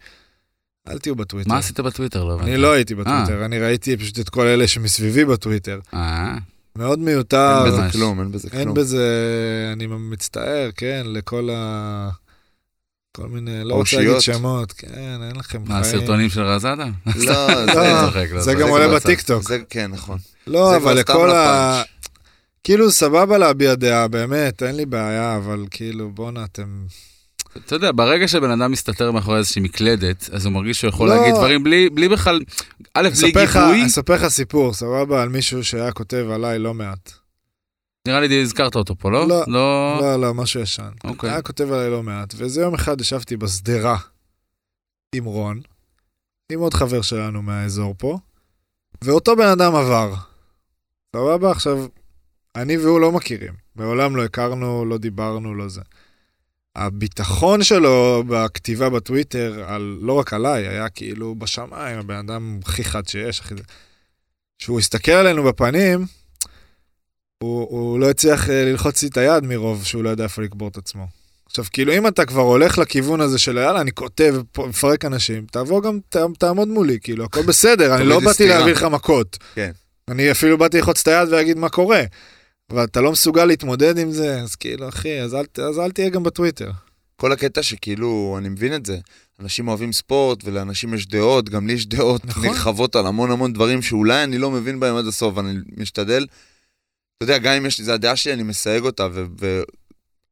אל 0.88 0.98
תהיו 0.98 1.16
בטוויטר. 1.16 1.48
מה 1.50 1.59
עשית 1.59 1.80
בטוויטר? 1.80 2.24
לא. 2.24 2.40
אני 2.40 2.57
לא 2.57 2.72
הייתי 2.72 2.94
בטוויטר, 2.94 3.44
אני 3.44 3.59
ראיתי 3.59 3.96
פשוט 3.96 4.18
את 4.20 4.28
כל 4.28 4.46
אלה 4.46 4.66
שמסביבי 4.68 5.24
בטוויטר. 5.24 5.78
אה, 5.94 6.34
מאוד 6.76 6.98
מיותר. 6.98 7.64
אין 7.64 7.72
בזה. 7.72 7.82
כלום, 7.92 8.20
אין 8.20 8.32
בזה 8.32 8.48
אין 8.52 8.62
כלום. 8.64 8.74
בזה, 8.76 9.09
אני 9.72 9.86
מצטער, 9.86 10.70
כן, 10.76 11.02
לכל 11.07 11.48
ה... 11.52 12.11
כל 13.16 13.28
מיני, 13.28 13.64
לא 13.64 13.74
רוצה. 13.74 13.96
להגיד 13.96 14.20
שמות, 14.20 14.72
כן, 14.72 15.18
אין 15.28 15.36
לכם 15.36 15.58
מה, 15.60 15.66
חיים. 15.66 15.80
הסרטונים 15.80 16.28
של 16.28 16.42
רזאדה? 16.42 16.84
לא, 17.26 17.66
זה... 17.66 17.92
צוחק, 18.06 18.26
לא 18.32 18.40
זה. 18.40 18.54
גם 18.54 18.68
עולה 18.68 18.94
בטיקטוק. 18.94 19.42
זה, 19.42 19.58
כן, 19.70 19.90
נכון. 19.90 20.18
לא, 20.46 20.76
אבל 20.76 20.98
לכל 20.98 21.30
ה... 21.30 21.82
כאילו, 22.64 22.90
סבבה 22.90 23.38
להביע 23.38 23.74
דעה, 23.74 24.08
באמת, 24.08 24.62
אין 24.62 24.76
לי 24.76 24.86
בעיה, 24.86 25.36
אבל 25.36 25.64
כאילו, 25.70 26.10
בואנה, 26.10 26.44
אתם... 26.44 26.86
אתה 27.56 27.74
יודע, 27.74 27.90
ברגע 27.94 28.28
שבן 28.28 28.50
אדם 28.50 28.72
מסתתר 28.72 29.10
מאחורי 29.12 29.38
איזושהי 29.38 29.62
מקלדת, 29.62 30.30
אז 30.32 30.46
הוא 30.46 30.52
מרגיש 30.52 30.80
שהוא 30.80 30.88
יכול 30.88 31.08
לא. 31.08 31.16
להגיד 31.16 31.34
דברים 31.34 31.64
בלי 31.64 31.90
בלי 31.90 32.08
בכלל, 32.08 32.40
א', 32.94 33.08
בלי 33.20 33.32
גיבוי, 33.32 33.86
אספר 33.86 34.14
לך 34.14 34.28
סיפור, 34.28 34.74
סבבה, 34.74 35.22
על 35.22 35.28
מישהו 35.28 35.64
שהיה 35.64 35.92
כותב 35.92 36.26
עליי 36.34 36.58
לא 36.58 36.74
מעט. 36.74 37.24
נראה 38.09 38.20
לי 38.20 38.42
הזכרת 38.42 38.74
אותו 38.74 38.96
פה, 38.98 39.11
לא? 39.11 39.28
לא. 39.28 39.44
לא. 39.46 39.98
לא, 40.00 40.20
לא, 40.20 40.34
משהו 40.34 40.61
ישן. 40.61 40.90
אוקיי. 41.05 41.30
היה 41.30 41.42
כותב 41.42 41.72
עליי 41.72 41.90
לא 41.90 42.02
מעט, 42.02 42.34
ואיזה 42.36 42.61
יום 42.61 42.74
אחד 42.74 43.00
ישבתי 43.00 43.36
בשדרה 43.36 43.96
עם 45.14 45.24
רון, 45.24 45.61
עם 46.52 46.61
עוד 46.61 46.74
חבר 46.74 47.02
שלנו 47.02 47.42
מהאזור 47.42 47.94
פה, 47.98 48.18
ואותו 49.05 49.36
בן 49.36 49.46
אדם 49.46 49.74
עבר. 49.74 50.14
סבבה? 51.16 51.50
עכשיו, 51.50 51.86
אני 52.57 52.76
והוא 52.76 53.00
לא 53.00 53.12
מכירים. 53.12 53.52
מעולם 53.76 54.16
לא 54.16 54.24
הכרנו, 54.24 54.84
לא 54.84 54.98
דיברנו, 54.98 55.55
לא 55.55 55.68
זה. 55.68 55.80
הביטחון 56.76 57.62
שלו 57.62 58.24
בכתיבה 58.26 58.90
בטוויטר, 58.90 59.64
על, 59.68 59.98
לא 60.00 60.12
רק 60.12 60.32
עליי, 60.32 60.68
היה 60.68 60.88
כאילו 60.88 61.34
בשמיים, 61.34 61.98
הבן 61.98 62.14
אדם 62.14 62.59
הכי 62.64 62.84
חד 62.84 63.09
שיש, 63.09 63.40
הכי... 63.40 63.55
כשהוא 64.59 64.78
הסתכל 64.78 65.12
עלינו 65.12 65.42
בפנים, 65.42 66.07
הוא, 67.45 67.66
הוא 67.70 68.01
לא 68.01 68.11
הצליח 68.11 68.51
אה, 68.51 68.64
ללחוץ 68.64 69.03
לי 69.03 69.09
את 69.09 69.16
היד 69.16 69.45
מרוב 69.45 69.84
שהוא 69.84 70.05
לא 70.05 70.09
יודע 70.09 70.24
איפה 70.24 70.42
לקבור 70.42 70.68
את 70.68 70.76
עצמו. 70.76 71.07
עכשיו, 71.47 71.64
כאילו, 71.72 71.92
אם 71.92 72.07
אתה 72.07 72.24
כבר 72.24 72.42
הולך 72.42 72.78
לכיוון 72.78 73.20
הזה 73.20 73.38
של 73.38 73.57
יאללה, 73.57 73.80
אני 73.80 73.92
כותב, 73.92 74.34
מפרק 74.59 75.05
אנשים, 75.05 75.47
תבוא 75.53 75.82
גם, 75.82 75.99
ת, 76.09 76.16
תעמוד 76.38 76.68
מולי, 76.68 76.99
כאילו, 77.01 77.24
הכל 77.24 77.42
בסדר, 77.51 77.95
אני 77.95 78.05
לא 78.05 78.20
באתי. 78.20 78.49
להביא 78.49 78.72
לך 78.72 78.82
מכות. 78.82 79.38
כן. 79.55 79.70
אני 80.09 80.30
אפילו 80.30 80.59
באתי 80.59 80.76
ללחוץ 80.76 81.01
את 81.01 81.09
היד 81.09 81.28
ולהגיד 81.28 81.59
מה 81.59 81.68
קורה. 81.68 82.03
אבל 82.70 82.84
אתה 82.84 83.01
לא 83.01 83.12
מסוגל 83.12 83.45
להתמודד 83.45 83.99
עם 83.99 84.11
זה, 84.11 84.40
אז 84.40 84.55
כאילו, 84.55 84.88
אחי, 84.88 85.20
אז 85.20 85.34
אל, 85.34 85.45
אז 85.68 85.78
אל 85.78 85.90
תהיה 85.90 86.09
גם 86.09 86.22
בטוויטר. 86.22 86.70
כל 87.16 87.32
הקטע 87.32 87.62
שכאילו, 87.62 88.34
אני 88.38 88.49
מבין 88.49 88.74
את 88.74 88.86
זה. 88.86 88.99
אנשים 89.40 89.68
אוהבים 89.68 89.92
ספורט, 89.92 90.38
ולאנשים 90.45 90.95
יש 90.95 91.07
דעות, 91.07 91.49
גם 91.49 91.66
לי 91.66 91.72
יש 91.72 91.86
דעות 91.86 92.24
נכון. 92.24 92.47
נרחבות 92.47 92.97
על 92.97 93.07
המון 93.07 93.30
המון 93.30 93.53
דברים 93.53 93.82
שאולי 93.82 94.24
אני 94.24 94.38
לא 94.38 94.51
מבין 94.51 94.80
בהם 94.80 94.97
עד 94.97 95.07
הסוף, 95.07 95.38
אני 95.38 95.55
משתדל. 95.76 96.26
אתה 97.16 97.32
יודע, 97.32 97.38
גם 97.38 97.52
אם 97.52 97.66
יש, 97.66 97.80
זה 97.80 97.94
הדעה 97.94 98.16
שלי, 98.16 98.32
אני 98.32 98.42
מסייג 98.42 98.84
אותה, 98.84 99.06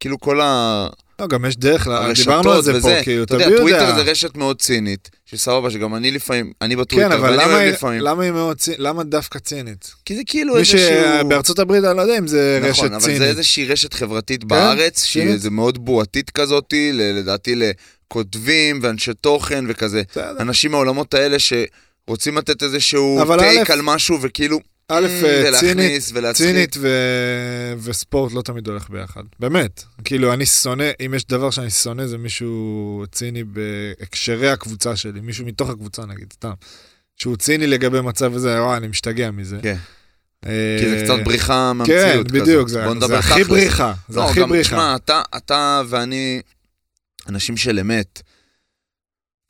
וכאילו 0.01 0.21
כל 0.21 0.41
ה... 0.41 0.89
לא, 1.21 1.27
גם 1.27 1.45
יש 1.45 1.57
דרך, 1.57 1.87
לה- 1.87 2.13
דיברנו 2.15 2.53
על 2.53 2.63
זה 2.63 2.75
וזה, 2.75 2.95
פה, 2.99 3.03
כאילו, 3.03 3.25
אתה 3.25 3.35
יודע, 3.35 3.57
טוויטר 3.57 3.79
דעה. 3.79 3.95
זה 4.05 4.11
רשת 4.11 4.37
מאוד 4.37 4.61
צינית, 4.63 5.11
שסבבה, 5.27 5.71
שגם 5.71 5.95
אני 5.95 6.11
לפעמים, 6.11 6.53
אני 6.63 6.77
בטוויטר, 6.77 7.09
כן, 7.09 7.15
אבל 7.15 7.33
למה 7.43 7.65
לפעמים, 7.67 8.01
למה 8.01 8.23
היא 8.23 8.31
מאוד 8.33 8.59
צינית? 8.59 8.81
למה 8.81 9.05
דווקא 9.05 9.39
צינית? 9.39 9.93
כי 10.05 10.17
זה 10.17 10.23
כאילו 10.27 10.55
מי 10.55 10.59
איזשהו... 10.61 10.79
שבארצות 11.21 11.59
הברית, 11.59 11.85
אני 11.85 11.97
לא 11.97 12.03
יודע 12.03 12.19
אם 12.19 12.27
זה 12.27 12.59
רשת 12.63 12.79
נכון, 12.79 12.95
אבל 12.95 13.03
צינית. 13.05 13.19
זה 13.19 13.25
איזושהי 13.29 13.65
רשת 13.67 13.95
חברתית 13.95 14.45
בארץ, 14.45 15.05
שהיא 15.05 15.23
צינית. 15.23 15.35
איזה 15.35 15.51
מאוד 15.51 15.85
בועתית 15.85 16.31
כזאתי, 16.31 16.91
ל- 16.93 17.19
לדעתי 17.19 17.55
לכותבים 17.57 18.79
ואנשי 18.83 19.15
תוכן 19.21 19.65
וכזה. 19.69 20.03
אנשים 20.41 20.71
מהעולמות 20.71 21.15
האלה 21.15 21.37
שרוצים 21.39 22.39
לתת 22.39 22.63
איזשהו 22.63 23.19
טייק 23.39 23.71
א', 23.71 23.73
על 23.73 23.83
משהו, 23.83 24.19
וכאילו, 24.21 24.61
א', 24.89 25.07
"מ, 25.23 25.25
אה, 25.25 25.43
ולהכניס 25.47 26.13
צינית. 26.13 26.35
צינית 26.35 26.77
ו... 26.81 26.89
וספורט 27.79 28.33
לא 28.33 28.43
תמיד 28.43 28.69
הולך 28.69 28.91
ביחד. 28.91 29.23
באמת. 29.41 29.85
כאילו, 30.05 30.33
אני 30.33 30.47
שונא, 30.47 30.91
אם 31.07 31.15
יש 31.15 31.27
דבר 31.27 31.51
שאני 31.51 31.71
שונא, 31.71 32.07
זה 32.07 32.19
מישהו 32.19 33.05
ציני 33.13 33.45
בהקשרי 33.45 34.51
הקבוצה 34.51 34.97
שלי, 34.97 35.21
מישהו 35.21 35.47
מתוך 35.47 35.71
הקבוצה 35.71 36.07
נגיד, 36.07 36.33
סתם. 36.33 36.53
שהוא 37.17 37.37
ציני 37.37 37.67
לגבי 37.67 38.01
מצב 38.01 38.35
הזה, 38.35 38.63
וואי, 38.63 38.77
אני 38.77 38.89
משתגע 38.89 39.31
מזה. 39.31 39.59
כן. 39.63 39.77
אה, 40.47 40.77
כי 40.81 40.89
זה 40.91 41.01
קצת 41.05 41.25
בריחה 41.25 41.71
כן, 41.73 41.77
מהמציאות 41.77 42.27
כזאת. 42.27 42.43
בדיוק, 42.43 42.69
זה, 42.69 42.85
הכי. 43.19 43.45
בריחה. 43.45 43.93
זה 44.09 44.17
לא, 44.17 44.31
הכי 44.31 44.41
גם, 44.41 44.49
בריחה. 44.49 44.69
תשמע, 44.69 44.97
אתה, 44.97 45.23
אתה 45.37 45.83
ואני 45.89 46.41
אנשים 47.29 47.57
של 47.57 47.79
אמת. 47.79 48.23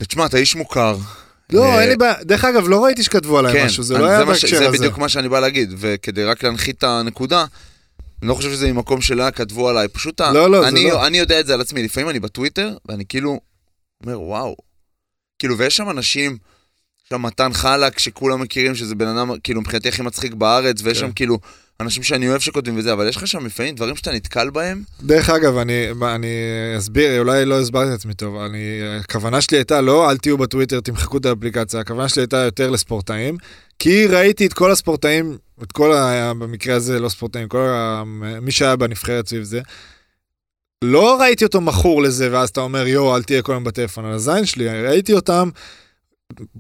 ותשמע, 0.03 0.27
אתה 0.27 0.37
איש 0.37 0.57
מוכר. 0.57 0.97
לא, 1.53 1.65
אה, 1.65 1.81
אין 1.81 1.89
לי 1.89 1.97
בעיה. 1.97 2.15
דרך 2.23 2.45
אגב, 2.45 2.69
לא 2.69 2.85
ראיתי 2.85 3.03
שכתבו 3.03 3.39
עליי 3.39 3.53
כן, 3.53 3.67
משהו, 3.67 3.83
זה 3.83 3.99
לא 3.99 4.07
היה 4.07 4.25
בהקשר 4.25 4.59
זה 4.59 4.69
הזה. 4.69 4.79
בדיוק 4.79 4.99
מה 4.99 5.09
שאני 5.09 5.29
בא 5.29 5.41
להגיד, 5.41 5.75
וכדי 5.79 6.25
רק 6.25 6.43
להנחית 6.43 6.79
את 6.79 6.85
הנקודה, 6.85 7.45
אני 8.23 8.29
לא 8.29 8.35
חושב 8.35 8.51
שזה 8.51 8.73
ממקום 8.73 9.01
שלא 9.01 9.31
כתבו 9.31 9.69
עליי, 9.69 9.89
פשוט 9.89 10.21
לא, 10.21 10.51
לא, 10.51 10.63
זה 10.63 10.69
אני, 10.69 10.91
לא. 10.91 11.07
אני 11.07 11.19
יודע 11.19 11.41
את 11.41 11.47
זה 11.47 11.55
על 11.55 11.61
עצמי, 11.61 11.83
לפעמים 11.83 12.09
אני 12.09 12.21
בטוויטר, 12.21 12.77
ואני 12.89 13.05
כאילו 13.09 13.41
אומר, 14.05 14.21
וואו. 14.21 14.57
כאילו, 15.39 15.59
ויש 15.59 15.77
שם 15.77 15.91
אנשים, 15.91 16.39
שם 17.09 17.23
מתן 17.23 17.53
חלק, 17.53 17.99
שכולם 17.99 18.41
מכירים 18.41 18.75
שזה 18.75 18.95
בן 18.95 19.09
אדם, 19.09 19.31
כאילו, 19.45 19.61
מבחינתי 19.61 19.89
הכי 19.89 20.03
מצחיק 20.03 20.35
בארץ, 20.35 20.77
ויש 20.83 21.01
כן. 21.01 21.07
שם 21.07 21.13
כאילו 21.13 21.39
אנשים 21.81 22.03
שאני 22.03 22.29
אוהב 22.29 22.41
שכותבים 22.41 22.79
וזה, 22.79 22.93
אבל 22.93 23.09
יש 23.09 23.17
לך 23.17 23.27
שם 23.27 23.47
לפעמים 23.47 23.75
דברים 23.75 23.97
שאתה 23.97 24.13
נתקל 24.13 24.51
בהם, 24.51 24.83
דרך 25.03 25.31
אגב, 25.31 25.57
אני, 25.57 25.87
אני 26.03 26.29
אסביר, 26.79 27.19
אולי 27.19 27.45
לא 27.45 27.61
הסברתי 27.61 27.89
את 27.89 27.95
עצמי 27.95 28.15
טוב, 28.15 28.37
אני, 28.37 28.59
הכוונה 29.01 29.41
שלי 29.41 29.59
הייתה 29.59 29.81
לא, 29.81 30.11
אל 30.11 30.17
תהיו 30.17 30.39
בטוויטר, 30.39 30.81
תמחקו 30.81 31.17
את 31.17 31.27
האפליקציה, 31.27 31.81
הכוונה 31.81 32.09
שלי 32.09 32.23
הייתה 32.23 32.37
יותר 32.37 32.71
לספורטאים, 32.71 33.37
כי 33.79 34.07
ראיתי 34.07 34.47
את 34.47 34.53
כל 34.53 34.71
הספורטאים, 34.71 35.39
את 35.63 35.73
כל, 35.73 35.93
ה, 35.93 36.33
במקרה 36.35 36.77
הזה 36.77 37.01
לא 37.01 37.09
ספורטאים, 37.09 37.49
כל 37.49 37.67
ה, 37.69 38.03
מי 38.43 38.51
שהיה 38.51 38.77
בנבחרת 38.77 39.29
סביב 39.29 39.43
זה, 39.43 39.61
לא 40.85 41.21
ראיתי 41.21 41.45
אותו 41.45 41.61
מכור 41.61 42.03
לזה, 42.03 42.29
ואז 42.33 42.49
אתה 42.49 42.61
אומר, 42.61 42.87
יואו, 42.87 43.17
אל 43.17 43.23
תהיה 43.23 43.43
כל 43.43 43.53
היום 43.53 43.65
בטלפון 43.65 44.05
על 44.05 44.13
הזין 44.13 44.45
שלי, 44.45 44.83
ראיתי 44.83 45.13
אותם 45.13 45.49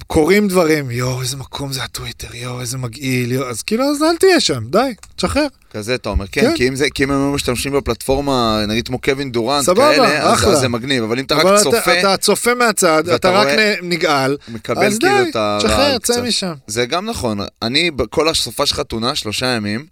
קוראים 0.06 0.48
דברים, 0.48 0.90
יואו, 0.90 1.20
איזה 1.20 1.36
מקום 1.36 1.72
זה 1.72 1.82
הטוויטר, 1.82 2.34
יואו, 2.36 2.60
איזה 2.60 2.78
מגעיל, 2.78 3.32
יואו, 3.32 3.48
אז 3.50 3.62
כאילו, 3.62 3.84
אז 3.84 4.02
אל 4.02 4.16
תהיה 4.16 4.40
שם, 4.40 4.64
די, 4.70 4.78
תשחרר. 5.16 5.46
כזה 5.70 5.94
אתה 5.94 6.08
אומר, 6.08 6.26
כן, 6.32 6.40
כן. 6.40 6.56
כי 6.56 6.68
אם 6.68 6.76
זה, 6.76 6.86
כי 6.94 7.04
אם 7.04 7.10
הם 7.10 7.34
משתמשים 7.34 7.72
בפלטפורמה, 7.72 8.64
נגיד 8.68 8.86
כמו 8.86 9.00
קווין 9.00 9.32
דורנט, 9.32 9.64
סבבה, 9.64 9.92
כאלה, 9.94 10.22
אז- 10.32 10.38
אחלה. 10.38 10.52
אז 10.52 10.58
זה 10.60 10.68
מגניב, 10.68 11.02
אבל 11.04 11.18
אם 11.18 11.24
אתה 11.24 11.34
אבל 11.34 11.46
רק 11.46 11.54
אתה, 11.54 11.62
צופה, 11.62 12.00
אתה 12.00 12.16
צופה 12.16 12.54
מהצד, 12.54 13.08
אתה 13.08 13.30
רק 13.30 13.46
רואה- 13.46 13.74
נגעל, 13.82 14.36
מקבל 14.48 14.86
אז 14.86 14.98
כאילו 14.98 15.24
די, 15.24 15.30
תשחרר. 15.58 15.98
צא 15.98 16.22
משם. 16.22 16.52
זה 16.66 16.86
גם 16.86 17.06
נכון, 17.06 17.38
אני 17.62 17.90
בכל 17.90 18.28
הסופה 18.28 18.66
של 18.66 18.74
חתונה, 18.74 19.14
שלושה 19.14 19.46
ימים, 19.46 19.86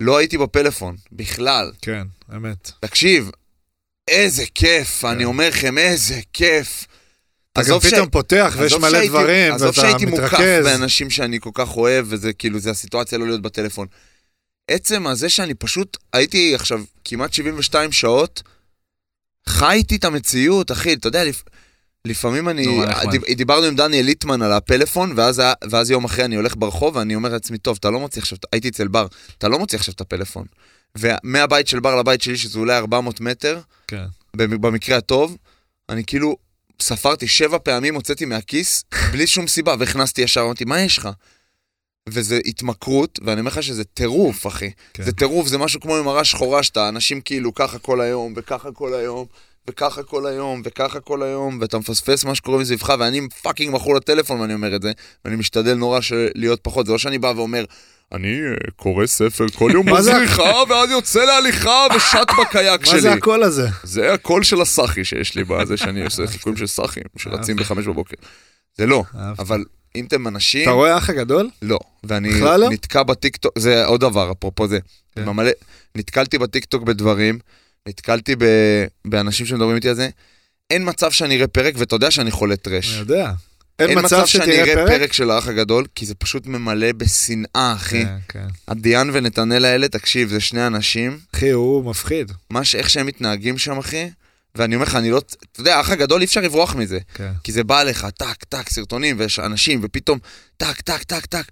לא 0.00 0.16
הייתי 0.18 0.38
בפלאפון, 0.38 0.96
בכלל. 1.12 1.72
כן, 1.82 2.02
אמת. 2.36 2.70
תקשיב, 2.80 3.30
איזה 4.08 4.44
כיף, 4.54 5.04
אני 5.04 5.24
אומר 5.24 5.48
לכם, 5.48 5.78
איזה 5.78 6.20
כיף. 6.32 6.86
אתה 7.60 7.68
גם 7.68 7.76
עזוב 7.76 7.82
ש- 7.88 7.94
פתאום 7.94 8.10
פותח 8.10 8.54
ויש 8.58 8.72
עזוב 8.72 8.80
מלא 8.82 8.90
שהייתי- 8.90 9.08
דברים, 9.08 9.52
עזוב 9.54 9.68
ואתה 9.68 9.80
שהייתי 9.80 10.06
מוקף 10.06 10.22
מתרכז. 10.24 10.64
באנשים 10.64 11.10
שאני 11.10 11.40
כל 11.40 11.50
כך 11.54 11.76
אוהב, 11.76 12.06
וזה 12.08 12.32
כאילו, 12.32 12.58
זה 12.58 12.70
הסיטואציה 12.70 13.18
לא 13.18 13.26
להיות 13.26 13.42
בטלפון. 13.42 13.86
עצם 14.70 15.06
הזה 15.06 15.28
שאני 15.28 15.54
פשוט 15.54 15.96
הייתי 16.12 16.54
עכשיו 16.54 16.82
כמעט 17.04 17.32
72 17.32 17.92
שעות, 17.92 18.42
חייתי 19.48 19.96
את 19.96 20.04
המציאות, 20.04 20.72
אחי, 20.72 20.92
אתה 20.92 21.08
יודע, 21.08 21.24
לפ... 21.24 21.42
לפעמים 22.04 22.48
אני... 22.48 22.66
דיב- 23.10 23.24
דיברנו 23.36 23.66
עם 23.66 23.76
דניאל 23.76 24.04
ליטמן 24.04 24.42
על 24.42 24.52
הפלאפון, 24.52 25.12
ואז, 25.16 25.42
ואז 25.70 25.90
יום 25.90 26.04
אחרי 26.04 26.24
אני 26.24 26.36
הולך 26.36 26.54
ברחוב, 26.56 26.96
ואני 26.96 27.14
אומר 27.14 27.28
לעצמי, 27.28 27.58
טוב, 27.58 27.76
אתה 27.80 27.90
לא 27.90 28.00
מוציא 28.00 28.22
עכשיו, 28.22 28.38
הייתי 28.52 28.68
אצל 28.68 28.88
בר, 28.88 29.06
אתה 29.38 29.48
לא 29.48 29.58
מוציא 29.58 29.78
עכשיו 29.78 29.94
את 29.94 30.00
הפלאפון. 30.00 30.46
ומהבית 30.98 31.68
של 31.68 31.80
בר 31.80 31.96
לבית 31.96 32.22
שלי, 32.22 32.36
שזה 32.36 32.58
אולי 32.58 32.76
400 32.76 33.20
מטר, 33.20 33.60
כן. 33.88 34.04
במ- 34.36 34.60
במקרה 34.60 34.96
הטוב, 34.96 35.36
אני 35.88 36.04
כאילו 36.06 36.36
ספרתי 36.80 37.28
שבע 37.28 37.58
פעמים, 37.58 37.94
הוצאתי 37.94 38.24
מהכיס, 38.24 38.84
בלי 39.12 39.26
שום 39.26 39.46
סיבה, 39.46 39.74
והכנסתי 39.78 40.22
ישר, 40.22 40.40
אמרתי, 40.40 40.64
מה 40.64 40.80
יש 40.80 40.98
לך? 40.98 41.08
וזה 42.08 42.38
התמכרות, 42.46 43.18
ואני 43.24 43.40
אומר 43.40 43.50
לך 43.50 43.62
שזה 43.62 43.84
טירוף, 43.84 44.46
אחי. 44.46 44.70
כן. 44.94 45.02
זה 45.02 45.12
טירוף, 45.12 45.48
זה 45.48 45.58
משהו 45.58 45.80
כמו 45.80 45.96
עם 45.96 46.04
מראה 46.04 46.24
שחורה, 46.24 46.62
שאתה 46.62 46.88
אנשים 46.88 47.20
כאילו 47.20 47.54
ככה 47.54 47.78
כל 47.78 48.00
היום, 48.00 48.32
וככה 48.36 48.72
כל 48.72 48.94
היום, 48.94 49.26
וככה 49.68 50.02
כל 50.02 50.26
היום, 50.26 50.62
וככה 50.64 51.00
כל 51.00 51.22
היום, 51.22 51.58
ואתה 51.60 51.78
מפספס 51.78 52.24
מה 52.24 52.34
שקורה 52.34 52.58
מסביבך, 52.58 52.94
ואני 52.98 53.28
fucking 53.42 53.74
מכור 53.74 53.94
לטלפון 53.94 54.40
ואני 54.40 54.54
אומר 54.54 54.76
את 54.76 54.82
זה, 54.82 54.92
ואני 55.24 55.36
משתדל 55.36 55.74
נורא 55.74 56.00
להיות 56.34 56.60
פחות, 56.62 56.86
זה 56.86 56.92
לא 56.92 56.98
שאני 56.98 57.18
בא 57.18 57.32
ואומר, 57.36 57.64
אני 58.12 58.40
אה, 58.40 58.70
קורא 58.76 59.06
ספר 59.06 59.46
כל 59.54 59.70
יום 59.74 59.86
מה 59.90 59.98
בזריחה, 59.98 60.62
ואז 60.68 60.90
יוצא 60.90 61.24
להליכה 61.24 61.86
ושט 61.96 62.28
בקייק 62.40 62.80
מה 62.80 62.86
שלי. 62.86 63.00
זה 63.00 63.12
הקול 63.12 63.42
הזה? 63.42 63.68
זה 63.82 64.12
הקול 64.12 64.42
של 64.42 64.60
הסאחי 64.60 65.04
שיש 65.04 65.34
לי 65.34 65.44
בזה 65.44 65.76
שאני 65.76 66.04
עושה 66.04 66.26
חיקויים 66.26 66.56
של 66.56 66.66
סאחים 66.66 67.02
שרצים 67.16 67.56
בחמש 67.56 67.86
בבוקר. 67.86 68.16
זה 68.78 68.86
לא. 68.86 69.04
אבל 69.38 69.64
אם 69.96 70.04
אתם 70.04 70.28
אנשים, 70.28 70.62
אתה 70.62 70.70
רואה 70.70 70.94
האח 70.94 71.10
הגדול? 71.10 71.50
לא. 71.62 71.78
ואני 72.04 72.40
לא? 72.40 72.70
נתקע 72.70 73.02
בטיקטוק, 73.02 73.58
זה 73.58 73.84
עוד 73.84 74.00
דבר, 74.00 74.32
אפרופו 74.32 74.68
זה. 74.68 74.78
כן. 75.14 75.24
נתקלתי 75.94 76.38
בטיקטוק 76.38 76.82
בדברים, 76.82 77.38
נתקלתי 77.88 78.34
באנשים 79.04 79.46
שמדברים 79.46 79.76
איתי 79.76 79.88
על 79.88 79.94
זה. 79.94 80.08
אין 80.70 80.88
מצב 80.88 81.10
שאני 81.10 81.36
אראה 81.36 81.46
פרק, 81.46 81.74
ואתה 81.76 81.96
יודע 81.96 82.10
שאני 82.10 82.30
חולה 82.30 82.56
טרש. 82.56 82.90
אני 82.90 82.98
יודע. 82.98 83.32
אין 83.78 83.90
אין 83.90 83.98
מצב 83.98 84.26
שאני 84.26 84.60
אראה 84.62 84.74
פרק? 84.74 84.88
פרק 84.88 85.12
של 85.12 85.30
האח 85.30 85.48
הגדול, 85.48 85.86
כי 85.94 86.06
זה 86.06 86.14
פשוט 86.14 86.46
ממלא 86.46 86.92
בשנאה, 86.92 87.72
אחי. 87.76 88.04
כן, 88.04 88.16
כן. 88.28 88.46
הדיאן 88.68 89.10
ונתנאל 89.12 89.64
האלה, 89.64 89.88
תקשיב, 89.88 90.28
זה 90.28 90.40
שני 90.40 90.66
אנשים. 90.66 91.18
אחי, 91.34 91.50
הוא 91.50 91.84
מפחיד. 91.84 92.32
מה 92.50 92.64
ש... 92.64 92.74
איך 92.74 92.90
שהם 92.90 93.06
מתנהגים 93.06 93.58
שם, 93.58 93.78
אחי, 93.78 94.10
ואני 94.54 94.74
אומר 94.74 94.86
לך, 94.86 94.96
אני 94.96 95.10
לא... 95.10 95.18
אתה 95.52 95.60
יודע, 95.60 95.76
האח 95.76 95.90
הגדול, 95.90 96.20
אי 96.20 96.26
אפשר 96.26 96.40
לברוח 96.40 96.74
מזה. 96.74 96.98
כן. 97.14 97.32
כי 97.44 97.52
זה 97.52 97.64
בא 97.64 97.82
לך, 97.82 98.06
טק, 98.18 98.44
טק, 98.44 98.68
סרטונים, 98.68 99.16
ויש 99.18 99.38
אנשים, 99.38 99.80
ופתאום, 99.82 100.18
טק, 100.56 100.80
טק, 100.80 101.02
טק, 101.02 101.26
טק. 101.26 101.44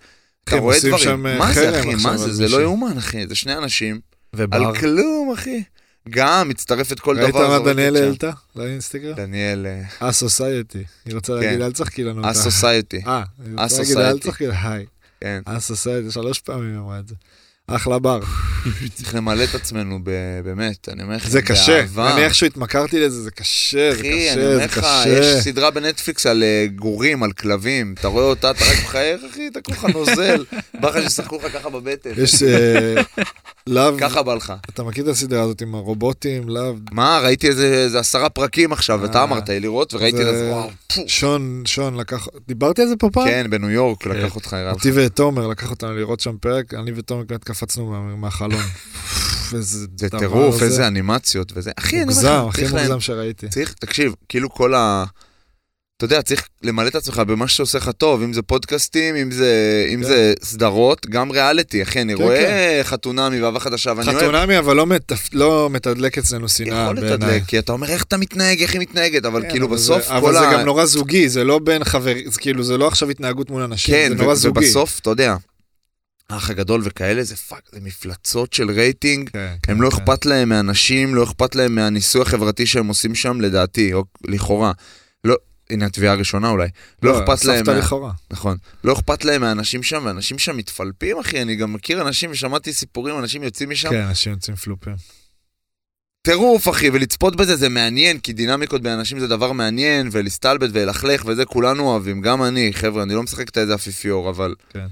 אתה 0.45 0.57
הם 0.57 0.63
רואה 0.63 0.79
דברים. 0.81 1.27
אה, 1.27 1.39
מה 1.39 1.53
זה, 1.53 1.81
אחי? 1.81 1.95
מה 2.03 2.17
זה? 2.17 2.33
זה 2.33 2.49
לא. 2.49 2.63
יאומן, 2.63 2.99
אחי. 2.99 3.27
זה 3.27 3.35
שני 3.35 3.57
אנשים. 3.57 4.01
ובר. 4.35 4.57
על 4.57 4.77
כלום, 4.77 5.33
אחי. 5.35 5.63
גם, 6.09 6.49
מצטרפת 6.49 7.01
כל 7.01 7.19
ראית 7.19 7.29
דבר. 7.31 7.49
מה 7.49 7.59
זורקת 7.59 7.73
דניאל 7.73 7.97
שם. 7.97 8.03
העלתה? 8.03 8.31
לאינסטגרם? 8.57 9.15
דניאל, 9.17 9.67
אה, 9.67 10.09
א-סוסייטי. 10.09 10.85
היא 11.07 11.15
רוצה 11.15 11.33
כן. 11.33 11.41
להגיד, 11.41 11.61
אל 11.61 11.73
תשחקי 11.73 12.05
לנו 12.05 12.19
אותה. 12.19 12.31
א-סוסייטי. 12.31 13.01
אה, 13.07 13.23
היא 13.47 13.53
רוצה 13.59 13.79
להגיד, 13.79 13.97
ה-Society. 13.97 14.11
אל 14.11 14.19
תשחקי, 14.19 14.45
היי. 14.63 14.87
כן. 15.21 15.41
א-סוסייטי, 15.47 16.11
שלוש 16.11 16.39
פעמים 16.39 16.79
אמרה 16.79 16.99
את 16.99 17.09
זה. 17.09 17.15
אחלה 17.67 17.99
בר. 17.99 18.21
צריך 18.95 19.15
למלא 19.15 19.45
את 19.45 19.55
עצמנו, 19.55 19.99
ב- 20.03 20.41
באמת. 20.45 20.89
אני 20.89 21.03
אומר 21.03 21.17
לך, 21.17 21.29
זה 21.29 21.43
קשה. 21.43 21.85
אני 21.99 22.25
איכשהו 22.25 22.47
התמכרתי 22.47 23.01
לזה, 23.01 23.23
זה 23.23 23.31
קשה, 23.31 23.93
זה 23.93 23.99
אחי, 23.99 24.31
אני 24.31 24.31
קשה, 24.31 24.45
אומר 24.45 24.57
זה 24.57 24.65
לך, 24.65 24.79
קשה. 24.79 25.05
יש 25.09 25.45
סדרה 25.45 25.71
בנטפליקס 25.71 26.27
על 26.27 26.43
אה, 26.43 26.67
גורים, 26.77 27.23
על 27.23 27.33
כלבים. 27.33 27.95
אתה 28.01 28.09
רואה 28.09 28.25
אותה, 28.25 28.51
אתה 28.51 28.65
רק 28.65 28.85
מחייך, 28.85 29.21
אחי, 29.33 29.49
אתה 29.49 29.61
כולך 29.61 29.85
נוזל. 29.85 30.45
בא 30.81 30.89
לך 30.89 31.03
שישחקו 31.03 31.37
לך 31.37 31.53
ככה 31.53 31.71
בבטן. 31.71 32.11
יש 32.17 32.43
אה, 32.43 33.03
לאו, 33.69 33.99
ככה 34.01 34.23
בא 34.23 34.35
לך. 34.35 34.53
אתה 34.69 34.83
מכיר 34.83 35.05
את 35.05 35.09
הסדרה 35.09 35.43
הזאת 35.43 35.61
עם 35.63 35.75
הרובוטים, 35.75 36.49
לאו, 36.49 36.75
מה, 36.93 37.19
ראיתי 37.23 37.49
איזה 37.49 37.67
איזה 37.75 37.99
עשרה 37.99 38.29
פרקים 38.29 38.73
עכשיו, 38.73 38.99
ואתה 39.03 39.19
אה, 39.19 39.25
אמרת 39.25 39.49
לי 39.49 39.61
לראות, 39.61 39.95
וראיתי 39.95 40.23
את 40.23 40.35
זה- 40.35 40.51
וואו. 40.53 40.71
שון, 41.07 41.63
שון 41.67 41.97
לקח, 41.97 42.27
דיברתי 42.49 42.83
על 42.83 42.89
זה 42.89 42.97
פה 42.97 43.09
פעם? 43.13 43.25
כן, 43.29 43.47
בניו 43.51 43.71
יורק 43.71 44.07
לקח 44.07 44.35
אותך, 44.37 44.53
הראה 44.53 44.71
לך. 44.71 44.75
אותי 44.77 44.91
ותומר 44.95 45.47
לקח 45.47 45.71
אותנו 45.71 45.93
לראות 45.97 46.21
שם 46.21 46.37
פרק, 46.41 46.75
אני 46.75 46.93
ותומר 46.97 47.23
באמת 47.25 47.45
קפצנו 47.45 47.87
מה- 47.87 48.17
מהחלון. 48.17 48.63
איזה 49.55 49.87
זה 49.97 50.09
טירוף, 50.19 50.57
זה. 50.59 50.65
איזה 50.65 50.87
אנימציות 50.87 51.53
וזה. 51.55 51.71
אחי, 51.79 51.97
אני 51.97 52.03
אומר 52.03 52.13
מוגזם, 52.15 52.29
לך, 52.29 52.49
הכי 52.49 52.61
צריך 52.61 52.75
להם- 52.75 52.83
מוגזם 52.85 53.01
שראיתי. 53.01 53.49
צריך, 53.49 53.73
תקשיב, 53.73 54.15
כאילו 54.29 54.51
כל 54.51 54.75
ה... 54.75 55.05
אתה 56.05 56.15
יודע, 56.15 56.23
צריך 56.23 56.49
למלא 56.63 56.89
את 56.89 56.95
עצמך 56.95 57.19
במה 57.19 57.49
שעושה 57.49 57.79
לך 57.79 57.91
טוב, 57.99 58.23
אם 58.23 58.33
זה 58.33 58.43
פודקאסטים, 58.43 59.17
אם 59.17 59.31
זה, 59.31 59.53
אם 59.95 60.01
כן. 60.01 60.07
זה 60.07 60.35
סדרות, 60.43 61.07
גם 61.07 61.31
ריאליטי, 61.31 61.83
אחי, 61.83 62.01
אני 62.03 62.17
כן, 62.17 62.23
רואה 62.23 62.81
חתונמי 62.83 63.41
ואהבה 63.43 63.61
חדשה, 63.61 63.93
ואני 63.97 64.09
אוהב... 64.09 64.19
חתונמי 64.19 64.59
אבל 64.59 64.77
לא 64.77 64.87
מתפ- 64.87 65.29
לא 65.33 65.69
מתדלק 65.71 66.19
אצלנו 66.19 66.49
שנאה 66.49 66.83
יכול 66.83 66.95
בעיניי. 67.01 67.15
לתדלק, 67.15 67.43
כי 67.47 67.59
אתה 67.59 67.73
אומר 67.73 67.89
איך 67.91 68.03
אתה 68.03 68.17
מתנהג, 68.17 68.63
איך 68.63 68.73
היא 68.73 68.81
מתנהגת, 68.81 69.25
אבל 69.25 69.43
כן, 69.43 69.51
כאילו 69.51 69.67
אבל 69.67 69.75
בסוף 69.77 70.03
זה- 70.03 70.09
כל 70.09 70.15
אבל 70.15 70.37
ה... 70.37 70.41
זה 70.41 70.47
גם 70.53 70.61
נורא 70.61 70.85
זוגי, 70.85 71.29
זה 71.29 71.45
לא 71.45 71.59
בין 71.59 71.85
חברים, 71.85 72.31
זה 72.31 72.41
כאילו 72.41 72.63
זה 72.65 72.79
לא 72.79 72.87
עכשיו 72.89 73.11
התנהגות 73.11 73.51
מול 73.51 73.63
אנשים, 73.63 73.95
כן, 73.95 74.09
זה 74.09 74.23
נורא 74.23 74.33
ו- 74.33 74.37
זוגי. 74.37 74.59
ובסוף, 74.65 74.99
אתה 75.01 75.11
יודע, 75.11 75.37
האח 76.31 76.51
הגדול 76.51 76.81
וכאלה, 76.85 77.23
זה 77.23 77.37
fuck, 77.37 77.61
זה 77.73 77.79
מפלצות 77.83 78.53
של 78.53 78.71
רייטינג, 78.71 79.31
כן, 79.31 79.39
הם 79.39 79.77
כן, 79.77 79.83
לא 79.83 79.91
כן. 79.91 79.97
אכפת 79.97 80.27
להם 80.27 80.49
מאנשים, 80.49 81.15
לא 81.15 81.25
אכפת 81.25 81.55
להם 81.55 81.75
מהניסוי 81.75 82.23
החברתי 82.23 82.67
שהם 82.67 82.87
עושים 82.87 83.15
שם, 83.15 83.41
לדעתי, 83.41 83.93
או 83.93 84.05
לכאורה. 84.29 84.73
לא, 85.25 85.35
הנה 85.75 85.87
התביעה 85.87 86.13
הראשונה 86.15 86.49
אולי. 86.49 86.69
לא 87.03 87.19
אכפת 87.19 87.45
להם, 87.45 87.59
סבתא 87.59 87.71
מה- 87.71 87.79
לכאורה. 87.79 88.13
נכון, 88.31 88.57
לא 88.85 88.93
אכפת 88.93 89.25
להם 89.25 89.41
מהאנשים 89.41 89.83
שם, 89.83 90.03
ואנשים 90.07 90.39
שם 90.39 90.57
מתפלפים, 90.57 91.19
אחי, 91.19 91.43
אני 91.43 91.57
גם 91.57 91.73
מכיר 91.73 92.03
אנשים 92.03 92.31
ושמעתי 92.31 92.73
סיפורים, 92.73 93.19
אנשים 93.19 93.43
יוצאים 93.43 93.71
משם, 93.71 93.91
כן, 93.91 94.01
אנשים 94.03 94.33
יוצאים 94.33 94.57
פלופים. 94.57 94.95
טירוף, 96.23 96.69
אחי, 96.69 96.91
ולצפות 96.91 97.37
בזה 97.37 97.57
זה 97.57 97.69
מעניין, 97.69 98.19
כי 98.19 98.33
דינמיקות 98.33 98.83
בין 98.83 98.93
אנשים 98.93 99.21
זה 99.21 99.27
דבר 99.27 99.53
מעניין, 99.53 100.09
ולהסתלבט 100.13 100.71
וללכלך 100.73 101.23
וזה 101.27 101.45
כולנו 101.45 101.83
אוהבים, 101.89 102.21
גם 102.21 102.43
אני, 102.45 102.71
חבר'ה, 102.73 103.03
אני 103.03 103.15
לא 103.15 103.23
משחק 103.23 103.49
את 103.49 103.59
איזה 103.59 103.75
אפיפיור, 103.75 104.31
אבל... 104.31 104.55
כן. 104.73 104.87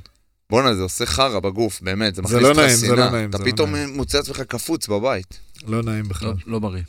בואנה, 0.50 0.74
זה 0.74 0.82
עושה 0.82 1.06
חרא 1.06 1.40
בגוף, 1.40 1.80
באמת, 1.82 2.14
זה 2.14 2.22
זה 2.22 2.22
מכניס 2.22 2.42
לא 2.42 2.48
אותך 2.48 2.58
נעים, 2.60 2.76
זה 2.76 2.88
לא 2.88 2.96
שנאה. 2.96 3.10
נעים, 3.10 3.30
אתה 3.30 3.38
זה 3.38 3.44
לא 3.44 3.50
פתאום 3.50 3.72
נעים. 3.72 3.96
מוצא 3.96 4.18
עצמך 4.18 4.40
קפוץ 4.40 4.88
בבית. 4.88 5.38
לא 5.66 5.82
נעים 5.82 6.08
בכלל. 6.08 6.28
לא- 6.28 6.34
לא 6.46 6.58
בריא. 6.58 6.82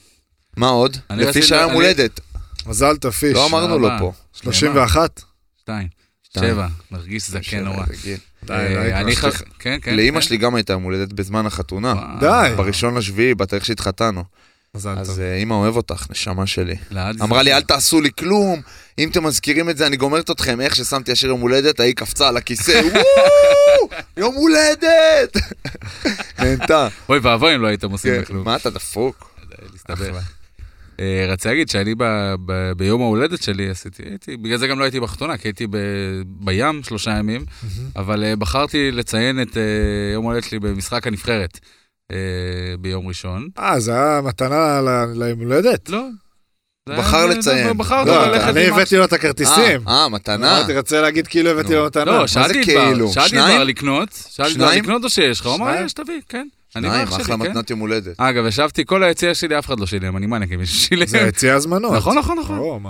מה 0.57 0.67
עוד? 0.67 0.97
אני 1.09 1.23
לפי 1.25 1.41
שהיה 1.41 1.63
אני- 1.65 1.73
הולדת, 1.73 2.19
מזל 2.65 2.97
טוב, 2.97 3.11
פיש. 3.11 3.33
לא 3.33 3.45
אמרנו 3.45 3.79
לו. 3.79 3.89
פה. 3.99 4.11
31? 4.33 5.21
שתיים. 5.61 5.87
שתיים. 6.23 6.45
שבע. 6.45 6.67
מרגיש 6.91 7.29
זקן 7.29 7.63
נורא. 7.63 7.85
אה. 8.49 9.31
כן, 9.59 9.77
כן. 9.81 9.95
לאימא 9.95 10.19
כן. 10.19 10.21
שלי 10.21 10.37
גם 10.37 10.55
הייתה 10.55 10.73
יום 10.73 10.83
הולדת 10.83 11.13
בזמן 11.13 11.45
החתונה. 11.45 11.93
די. 12.19 12.53
בראשון 12.57 12.97
לשביעי, 12.97 13.35
בתאריך 13.35 13.65
שהתחתנו. 13.65 14.23
מזל 14.75 14.89
אז 14.97 15.07
טוב. 15.07 15.19
אה, 15.19 15.35
אימא 15.35 15.53
אוהב 15.53 15.75
אותך, 15.75 16.05
נשמה 16.09 16.47
שלי. 16.47 16.75
אמרה 17.21 17.43
לי, 17.43 17.53
אל 17.53 17.61
תעשו 17.61 18.01
לי 18.01 18.09
כלום, 18.19 18.61
אם 18.99 19.09
אתם 19.09 19.23
מזכירים 19.23 19.69
את 19.69 19.77
זה, 19.77 19.87
אני 19.87 19.97
גומרת 19.97 20.31
אתכם. 20.31 20.61
איך 20.61 20.75
ששמתי 20.75 21.11
השיר 21.11 21.29
יום 21.29 21.41
הולדת, 21.41 21.79
ההיא 21.79 21.95
קפצה 21.95 22.27
על 22.27 22.37
הכיסא, 22.37 22.81
וואו, 22.93 23.89
יום 24.17 24.35
הולדת! 24.35 25.37
נהנתה. 26.39 26.87
אוי 27.09 27.19
ואבוי 27.19 27.55
אם 27.55 27.61
לא 27.61 27.67
הייתם 27.67 27.91
עושים 27.91 28.21
בכלום. 28.21 28.45
מה 28.45 28.55
אתה 28.55 28.69
דפוק? 28.69 29.29
להסתבך. 29.71 30.42
אה, 30.99 31.25
רציתי 31.29 31.49
להגיד 31.49 31.69
שאני 31.69 31.95
ב- 31.95 32.35
ב- 32.45 32.71
ביום 32.77 33.01
ההולדת 33.01 33.43
שלי 33.43 33.69
עשיתי, 33.69 34.03
הייתי, 34.09 34.37
בגלל 34.37 34.57
זה 34.57 34.67
גם 34.67 34.79
לא 34.79 34.83
הייתי 34.83 34.99
בחתונה, 34.99 35.37
כי 35.37 35.47
הייתי 35.47 35.67
ב- 35.67 35.77
בים 36.25 36.83
שלושה 36.83 37.11
ימים, 37.11 37.45
אבל 37.95 38.23
אה, 38.23 38.35
בחרתי 38.35 38.91
לציין 38.91 39.41
את 39.41 39.57
אה, 39.57 39.61
יום 40.13 40.25
ההולדת 40.25 40.43
שלי 40.43 40.59
במשחק 40.59 41.07
הנבחרת 41.07 41.59
ביום 42.79 43.07
ראשון. 43.07 43.47
אה, 43.59 43.79
זה 43.79 43.91
היה 43.91 44.21
מתנה 44.23 44.81
ליום 45.15 45.39
הולדת? 45.39 45.89
לא. 45.89 46.07
בחר 46.89 47.25
לציין. 47.25 47.77
בחרתי 47.77 48.09
לא, 48.09 48.25
ללכת 48.27 48.47
אני 48.47 48.67
הבאתי 48.67 48.95
לו 48.97 49.03
את 49.05 49.13
הכרטיסים. 49.13 49.87
אה, 49.87 50.09
מתנה. 50.09 50.57
אמרתי, 50.57 50.73
רצה 50.73 51.01
להגיד 51.01 51.27
כאילו 51.27 51.49
הבאתי. 51.49 51.75
לו 51.75 51.85
מתנה. 51.85 52.05
לא, 52.05 52.27
שאלתי 52.27 52.61
את 52.61 52.65
בר, 52.67 52.73
כאילו? 52.73 53.07
בר 53.09 53.63
לקנות, 53.63 54.09
שאלתי 54.29 54.51
את 54.53 54.57
בר 54.57 54.65
שניים? 54.65 54.83
לקנות 54.83 55.03
או 55.03 55.09
שיש 55.09 55.39
לך? 55.39 55.45
הוא 55.45 55.55
אמר? 55.55 55.75
יש, 55.85 55.93
תביא, 55.93 56.21
כן. 56.29 56.47
אני 56.75 56.87
שניים, 56.87 57.07
שלי, 57.07 57.21
אחלה 57.23 57.37
כן. 57.37 57.41
מתנת 57.41 57.69
יום 57.69 57.79
הולדת. 57.79 58.19
אגב, 58.19 58.45
ישבתי, 58.45 58.85
כל 58.85 59.03
היציע 59.03 59.35
שלי, 59.35 59.59
אף 59.59 59.65
אחד 59.65 59.79
לא 59.79 59.85
שילם, 59.85 60.17
אני 60.17 60.25
מניאק, 60.25 60.51
מי 60.51 60.65
ששילם. 60.65 61.05
זה 61.05 61.17
יציע 61.17 61.55
הזמנות. 61.55 61.93
נכון, 61.93 62.17
נכון, 62.17 62.39
נכון. 62.39 62.83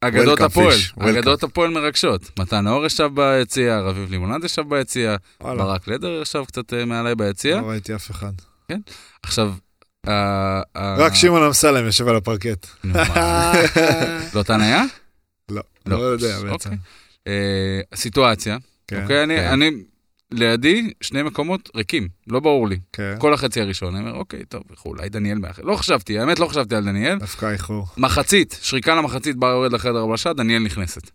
אגדות 0.00 0.40
הפועל. 0.40 0.78
אגדות 0.98 1.42
הפועל 1.42 1.70
מרגשות. 1.70 2.38
מתן 2.38 2.66
האור 2.66 2.86
ישב 2.86 3.10
ביציע, 3.14 3.80
רביב 3.80 4.10
לימונד 4.10 4.44
ישב 4.44 4.62
ביציע, 4.68 5.16
ברק 5.40 5.88
לדר 5.88 6.20
ישב 6.22 6.44
קצת 6.44 6.74
אה, 6.74 6.84
מעליי 6.84 7.14
ביציע. 7.14 7.60
לא 7.60 7.66
ראיתי 7.66 7.94
אף 7.94 8.10
אחד. 8.10 8.32
עכשיו, 9.22 9.52
אה, 10.08 10.60
אה, 10.76 10.96
רק 10.98 11.14
שמעון 11.14 11.42
אמסלם 11.42 11.84
יושב 11.86 12.08
על 12.08 12.16
הפרקט. 12.16 12.66
לא 14.34 14.42
היה? 14.48 14.82
לא, 15.50 15.62
לא. 15.86 15.98
לא 15.98 16.02
יודע 16.02 16.38
בעצם. 16.42 16.70
אוקיי. 16.70 17.32
סיטואציה, 17.94 18.56
כן, 18.88 19.02
אוקיי, 19.02 19.22
אני- 19.22 19.36
כן. 19.36 19.46
אני, 19.46 19.70
לידי, 20.30 20.90
שני 21.00 21.22
מקומות 21.22 21.70
ריקים, 21.76 22.08
לא 22.26 22.40
ברור 22.40 22.68
לי. 22.68 22.78
כן. 22.92 23.14
כל 23.18 23.34
החצי 23.34 23.60
הראשון, 23.60 23.96
אני 23.96 24.04
אומר, 24.04 24.18
אוקיי, 24.18 24.44
טוב, 24.44 24.62
וכו', 24.70 24.88
אולי 24.88 25.08
דניאל 25.08 25.38
מאחר. 25.38 25.62
לא 25.62 25.76
חשבתי, 25.76 26.18
האמת 26.18 26.38
לא 26.38 26.46
חשבתי 26.46 26.74
על 26.74 26.84
דניאל. 26.84 27.18
דווקא 27.18 27.52
איחור. 27.52 27.86
מחצית, 27.96 28.58
שריקה 28.62 28.94
למחצית, 28.94 29.36
בר 29.36 29.46
יורד 29.46 29.72
לחדר 29.72 29.98
הבלשה, 29.98 30.32
דניאל 30.32 30.62
נכנסת. 30.62 31.10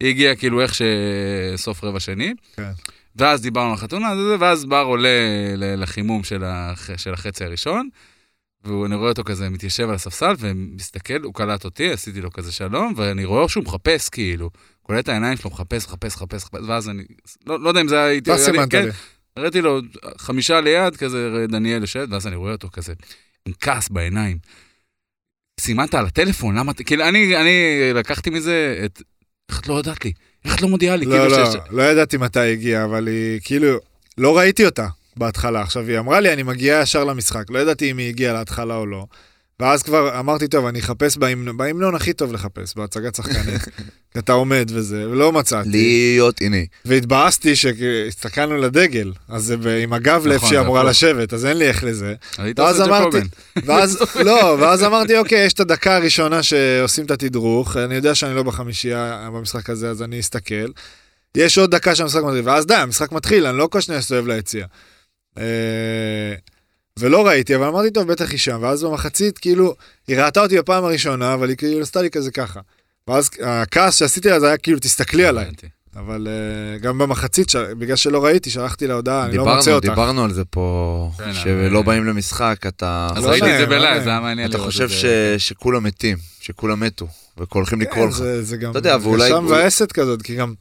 היא 0.00 0.08
הגיעה 0.08 0.34
כאילו 0.34 0.60
איך 0.60 0.74
שסוף 0.74 1.84
רבע 1.84 2.00
שני. 2.00 2.34
כן. 2.56 2.70
ואז 3.16 3.42
דיברנו 3.42 3.68
על 3.68 3.74
החתונה, 3.74 4.12
ואז 4.40 4.64
בר 4.64 4.82
עולה 4.82 5.08
לחימום 5.76 6.24
של, 6.24 6.44
הח... 6.44 6.96
של 6.96 7.14
החצי 7.14 7.44
הראשון, 7.44 7.88
ואני 8.64 8.94
רואה 8.94 9.08
אותו 9.08 9.24
כזה 9.24 9.48
מתיישב 9.50 9.88
על 9.88 9.94
הספסל 9.94 10.34
ומסתכל, 10.38 11.22
הוא 11.22 11.34
קלט 11.34 11.64
אותי, 11.64 11.90
עשיתי 11.90 12.20
לו 12.20 12.30
כזה 12.30 12.52
שלום, 12.52 12.92
ואני 12.96 13.24
רואה 13.24 13.48
שהוא 13.48 13.64
מחפש 13.64 14.08
כאילו, 14.08 14.50
קולט 14.82 15.04
את 15.04 15.08
העיניים 15.08 15.36
שלו, 15.36 15.50
מחפש, 15.50 15.86
מחפש, 15.86 16.16
מחפש, 16.16 16.42
מחפש, 16.44 16.60
ואז 16.68 16.88
אני, 16.88 17.02
לא, 17.46 17.60
לא 17.60 17.68
יודע 17.68 17.80
אם 17.80 17.88
זה 17.88 18.04
היה... 18.04 18.20
אני- 18.28 18.38
סימנת 18.38 18.70
כן, 18.70 18.84
לי? 18.84 18.90
הראיתי 19.36 19.60
לו 19.60 19.80
חמישה 20.18 20.60
ליד, 20.60 20.96
כזה 20.96 21.46
דניאל 21.48 21.80
יושב, 21.80 22.06
ואז 22.10 22.26
אני 22.26 22.36
רואה 22.36 22.52
אותו 22.52 22.68
כזה, 22.72 22.92
עם 23.46 23.52
כעס 23.60 23.88
בעיניים. 23.88 24.38
סימנת 25.60 25.94
על 25.94 26.06
הטלפון, 26.06 26.58
למה, 26.58 26.74
כאילו, 26.74 27.08
אני, 27.08 27.36
אני 27.36 27.52
לקחתי 27.94 28.30
מזה 28.30 28.82
את, 28.84 29.02
איך 29.50 29.60
את 29.60 29.66
לא 29.68 29.74
יודעת 29.74 30.04
לי? 30.04 30.12
איך 30.44 30.54
את 30.54 30.62
לא 30.62 30.68
מודיעה 30.68 30.96
לי? 30.96 31.04
לא, 31.06 31.10
כאילו 31.10 31.28
לא, 31.28 31.46
שיש- 31.52 31.60
לא 31.70 31.82
ידעתי 31.82 32.16
מתי 32.16 32.40
היא 32.40 32.52
הגיעה, 32.52 32.84
אבל 32.84 33.06
היא 33.06 33.40
כאילו, 33.44 33.78
לא 34.18 34.38
ראיתי 34.38 34.64
אותה 34.66 34.88
בהתחלה. 35.16 35.60
עכשיו, 35.62 35.82
היא 35.88 35.98
אמרה 35.98 36.20
לי, 36.20 36.32
אני 36.32 36.42
מגיעה 36.42 36.82
ישר 36.82 37.04
למשחק. 37.04 37.44
לא 37.50 37.58
ידעתי 37.58 37.90
אם 37.90 37.98
היא 37.98 38.08
הגיעה 38.08 38.32
להתחלה 38.34 38.76
או 38.76 38.86
לא. 38.86 39.06
ואז 39.62 39.82
כבר 39.82 40.18
אמרתי, 40.18 40.48
טוב, 40.48 40.66
אני 40.66 40.80
אחפש 40.80 41.16
בהמנון, 41.16 41.56
בהמנון 41.56 41.94
הכי 41.94 42.12
טוב 42.12 42.32
לחפש, 42.32 42.74
בהצגת 42.76 43.14
שחקנים. 43.14 43.58
אתה 44.18 44.32
עומד 44.32 44.70
וזה, 44.74 45.08
ולא 45.10 45.32
מצאתי. 45.32 45.68
להיות, 45.68 46.40
הנה. 46.40 46.56
והתבאסתי 46.84 47.56
שהסתכלנו 47.56 48.56
לדגל, 48.56 49.12
אז 49.28 49.44
זה 49.44 49.78
עם 49.82 49.92
הגב 49.92 50.14
נכון, 50.14 50.28
לאיפה 50.28 50.46
שהיא 50.46 50.58
זה 50.58 50.64
אמורה. 50.64 50.82
לשבת, 50.82 51.34
אז 51.34 51.46
אין 51.46 51.56
לי 51.56 51.68
איך 51.68 51.84
לזה. 51.84 52.14
ואז 52.56 52.80
אמרתי. 52.80 53.18
ואז, 53.64 53.98
לא, 54.26 54.56
ואז 54.60 54.84
אמרתי, 54.84 55.18
אוקיי, 55.18 55.46
יש 55.46 55.52
את 55.52 55.60
הדקה 55.60 55.96
הראשונה 55.96 56.42
שעושים 56.42 57.04
את 57.04 57.10
התדרוך, 57.10 57.76
אני 57.76 57.94
יודע 57.94 58.14
שאני 58.14 58.34
לא 58.34 58.42
בחמישייה 58.42 59.28
במשחק 59.32 59.70
הזה, 59.70 59.90
אז 59.90 60.02
אני 60.02 60.20
אסתכל. 60.20 60.70
יש 61.36 61.58
עוד 61.58 61.70
דקה 61.70 61.94
שהמשחק 61.94 62.22
מתחיל, 62.22 62.48
ואז 62.48 62.66
די, 62.66 62.74
המשחק 62.74 63.12
מתחיל, 63.12 63.46
אני 63.46 63.58
לא 63.58 63.66
כל 63.66 63.80
שניה 63.80 63.98
אסתובב 63.98 64.26
ליציע. 64.26 64.66
ולא 67.02 67.26
ראיתי, 67.26 67.56
אבל 67.56 67.64
אמרתי, 67.66 67.90
טוב, 67.90 68.08
בטח 68.12 68.30
היא 68.30 68.38
שם, 68.38 68.58
ואז 68.62 68.84
במחצית, 68.84 69.38
כאילו, 69.38 69.74
היא 70.08 70.16
ראתה 70.18 70.40
אותי 70.40 70.58
בפעם 70.58 70.84
הראשונה, 70.84 71.34
אבל 71.34 71.48
היא 71.48 71.56
כאילו 71.56 71.80
עשתה 71.82 72.02
לי 72.02 72.10
כזה 72.10 72.30
ככה. 72.30 72.60
ואז 73.08 73.30
הכעס 73.42 73.94
שעשיתי 73.94 74.28
לה 74.28 74.40
זה 74.40 74.46
היה 74.46 74.56
כאילו, 74.56 74.78
תסתכלי 74.78 75.24
עליי. 75.24 75.44
הבנתי. 75.44 75.66
אבל 75.96 76.28
uh, 76.28 76.82
גם 76.82 76.98
במחצית, 76.98 77.48
ש... 77.50 77.56
בגלל 77.56 77.96
שלא 77.96 78.24
ראיתי, 78.24 78.50
שלחתי 78.50 78.86
לה 78.86 78.94
הודעה, 78.94 79.24
אני 79.26 79.36
לא 79.36 79.44
מוצא 79.44 79.56
דיברנו, 79.60 79.74
אותך. 79.76 79.88
דיברנו 79.88 80.24
על 80.24 80.32
זה 80.32 80.44
פה, 80.44 81.10
כן, 81.18 81.34
שלא 81.34 81.50
אבל- 81.78 81.86
באים 81.86 82.04
למשחק, 82.04 82.56
אתה 82.66 83.08
אז 83.16 83.24
לא 83.24 83.30
ראיתי 83.30 83.52
את 83.52 83.58
זה 83.58 83.66
לא 83.66 83.76
בלייב. 83.78 84.02
זה 84.04 84.10
היה 84.10 84.20
מעניין 84.20 84.48
אתה 84.50 84.56
לראות 84.58 84.68
את 84.68 84.72
חושב 84.72 84.88
זה. 84.88 84.94
ש- 85.38 85.48
שכולם 85.48 85.82
מתים, 85.84 86.16
שכולם 86.40 86.80
מתו, 86.80 87.06
לקרוא 87.40 87.64
כן, 87.64 87.78
לך. 88.08 88.14
זה, 88.16 88.42
זה 88.42 88.56
גם 88.56 88.70
אתה 88.70 88.78
יודע, 88.78 88.96
ואולי- 89.02 89.32
אולי- 89.32 89.44
מבאסת 89.44 89.92
כזאת, 89.92 90.22
כי 90.22 90.34
גם 90.36 90.54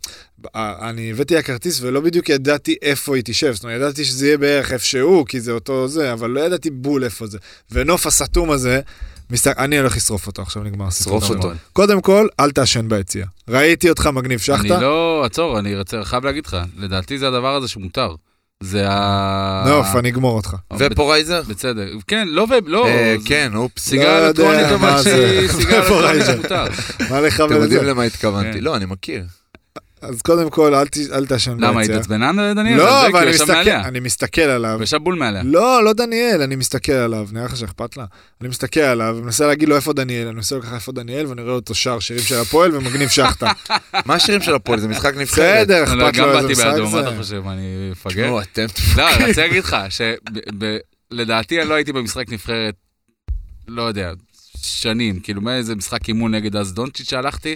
אה, 0.56 0.90
אני 0.90 1.12
הבאתי 1.12 1.36
לה 1.36 1.42
כרטיס 1.42 1.82
ולא 1.82 2.00
בדיוק 2.00 2.30
ידעתי 2.30 2.76
איפה 2.82 3.16
היא 3.16 3.24
תשב, 3.26 3.54
זאת 3.54 3.64
אומרת, 3.64 3.76
ידעתי 3.78 4.06
שזה 4.06 4.26
יהיה 4.28 4.38
בערך 4.38 4.72
איפשהו, 4.72 5.26
כי 5.26 5.42
זה 5.42 5.52
אותו 5.52 5.88
זה, 5.88 6.14
אבל 6.14 6.30
לא 6.30 6.40
ידעתי 6.42 6.70
בול 6.70 7.04
איפה 7.04 7.28
זה. 7.28 7.38
ונוף 7.72 8.08
הסתום 8.08 8.52
הזה, 8.52 8.82
מסת... 9.30 9.48
אני 9.58 9.80
הולך 9.80 9.96
לשרוף 9.98 10.28
אותו, 10.28 10.42
עכשיו 10.42 10.64
נגמר 10.64 10.88
הסיפור. 10.88 11.22
שרוף 11.22 11.38
אותו. 11.38 11.52
קודם 11.74 12.02
כל, 12.02 12.28
אל 12.40 12.52
תעשן 12.52 12.90
ביציע. 12.90 13.26
ראיתי 13.48 13.90
אותך 13.90 14.08
מגניב 14.08 14.40
שחטה, 14.40 14.74
אני 14.76 14.84
לא, 14.84 15.24
עצור, 15.26 15.60
אני 15.60 15.78
רוצה, 15.78 16.04
חייב 16.04 16.26
להגיד 16.26 16.46
לך, 16.46 16.58
לדעתי 16.78 17.18
זה 17.18 17.28
הדבר 17.28 17.56
הזה 17.56 17.68
שמותר. 17.68 18.16
זה 18.62 18.86
ה... 18.90 19.64
נוף, 19.68 19.88
אני 19.96 20.10
אגמור 20.10 20.36
אותך. 20.36 20.56
ופורייזר? 20.78 21.42
בצדק. 21.48 21.88
כן, 22.08 22.28
לא 22.28 22.48
ו... 22.50 22.54
לא. 22.66 22.88
אה, 22.88 23.16
כן, 23.26 23.52
אופס. 23.56 23.90
סיגריה 23.90 24.20
לא 24.22 24.28
אלקטרונית, 24.28 24.66
אבל 24.66 24.76
מה 24.78 25.02
זה. 25.02 25.10
שהיא 25.12 25.48
סיגריה 25.50 25.80
אלקטרונית. 25.80 26.26
שמותר. 26.26 26.64
מה 27.10 27.22
לך 27.22 27.36
אתם 27.36 27.44
יודעים 27.44 27.80
ולזה? 27.80 27.82
למה 27.92 28.04
התכוונתי. 28.04 28.58
כן. 28.58 28.64
לא, 28.64 28.76
אני 28.76 28.86
מכיר. 28.86 29.24
אז 30.02 30.22
קודם 30.22 30.50
כל, 30.50 30.76
אל 30.76 30.88
ת- 30.88 30.98
אל 31.14 31.26
תעשן 31.26 31.54
ביציע. 31.54 31.70
למה, 31.72 31.82
התעצבנה 31.82 32.54
דניאל? 32.54 32.78
לא, 32.78 32.86
זה? 33.02 33.08
אבל 33.08 33.14
הוא 33.14 33.22
אני 33.22 33.32
מסתכל. 33.32 33.70
אני 33.70 34.00
מסתכל 34.00 34.42
עליו. 34.42 34.74
הוא 34.76 34.84
ישב 34.84 34.98
בול 34.98 35.16
מעליה. 35.16 35.42
לא, 35.46 35.84
לא 35.84 35.94
דניאל, 35.94 36.42
אני 36.42 36.56
מסתכל 36.56 36.92
עליו, 36.92 37.28
נראה 37.32 37.46
לך 37.46 37.58
שאכפת 37.58 37.98
לה? 37.98 38.06
אני 38.42 38.50
מסתכל 38.50 38.80
עליו 38.80 39.16
ומנסה 39.20 39.48
להגיד 39.48 39.70
לו 39.70 39.76
איפה 39.76 39.94
דניאל, 39.94 40.28
אני 40.28 40.36
מנסה 40.36 40.56
לקחת 40.58 40.74
איפה 40.74 40.92
דניאל 40.92 41.26
ואני 41.26 41.42
רואה 41.42 41.54
אותו 41.54 41.76
שר 41.76 42.00
שירים 42.00 42.24
של 42.24 42.36
הפועל 42.40 42.76
ומגניב 42.76 43.10
שחטה. 43.10 43.52
מה 44.06 44.14
השירים 44.14 44.42
של 44.42 44.56
הפועל? 44.56 44.80
זה 44.80 44.88
משחק 44.88 45.14
נבחרת. 45.18 45.68
בסדר, 45.68 45.96
לא, 45.96 46.10
אכפת 46.10 46.18
גם 46.20 46.26
לו 46.26 46.32
איזה 46.38 46.42
באתי 46.42 46.52
משחק 46.54 46.66
בעדו, 46.66 46.90
מה 46.90 47.00
אתה 47.02 47.10
זה. 47.12 47.18
חושב, 47.18 47.44
אני 47.48 47.62
מפגר? 47.92 48.24
תשמעו, 48.24 48.42
אתם... 48.42 48.66
לא, 48.98 49.16
אני 49.16 49.26
רוצה 49.28 49.42
להגיד 49.42 49.64
לך, 49.64 49.78
שלדעתי 51.12 51.62
אני 51.62 51.70
לא 51.70 51.74
הייתי 51.74 51.94
במשחק 51.94 52.32
נבחרת, 52.32 52.74
לא 53.68 53.82
יודע, 53.82 54.12
שנים, 54.58 55.20
כאילו 55.20 55.42
מאיזה 55.42 55.76
משחק 55.76 56.08
אימון 56.08 56.36
נגד 56.36 56.56
אז 56.56 56.74
דונצ'יץ' 56.74 57.10
שהלכתי. 57.10 57.56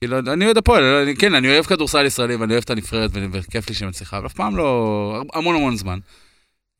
כאילו, 0.00 0.18
אני 0.18 0.44
אוהד 0.44 0.56
הפועל, 0.56 0.84
אני- 0.84 1.16
כן, 1.16 1.34
אני 1.34 1.48
אוהב 1.48 1.64
כדורסל 1.64 2.06
ישראלי 2.06 2.36
ואני 2.36 2.52
אוהב 2.52 2.62
את 2.64 2.70
הנבחרת 2.70 3.10
וכיף 3.32 3.68
לי 3.68 3.74
שהיא 3.74 3.88
מצליחה, 3.88 4.18
אבל 4.18 4.26
אף 4.26 4.32
פעם 4.32 4.56
לא, 4.56 5.22
המון 5.34 5.56
המון 5.56 5.76
זמן. 5.76 5.98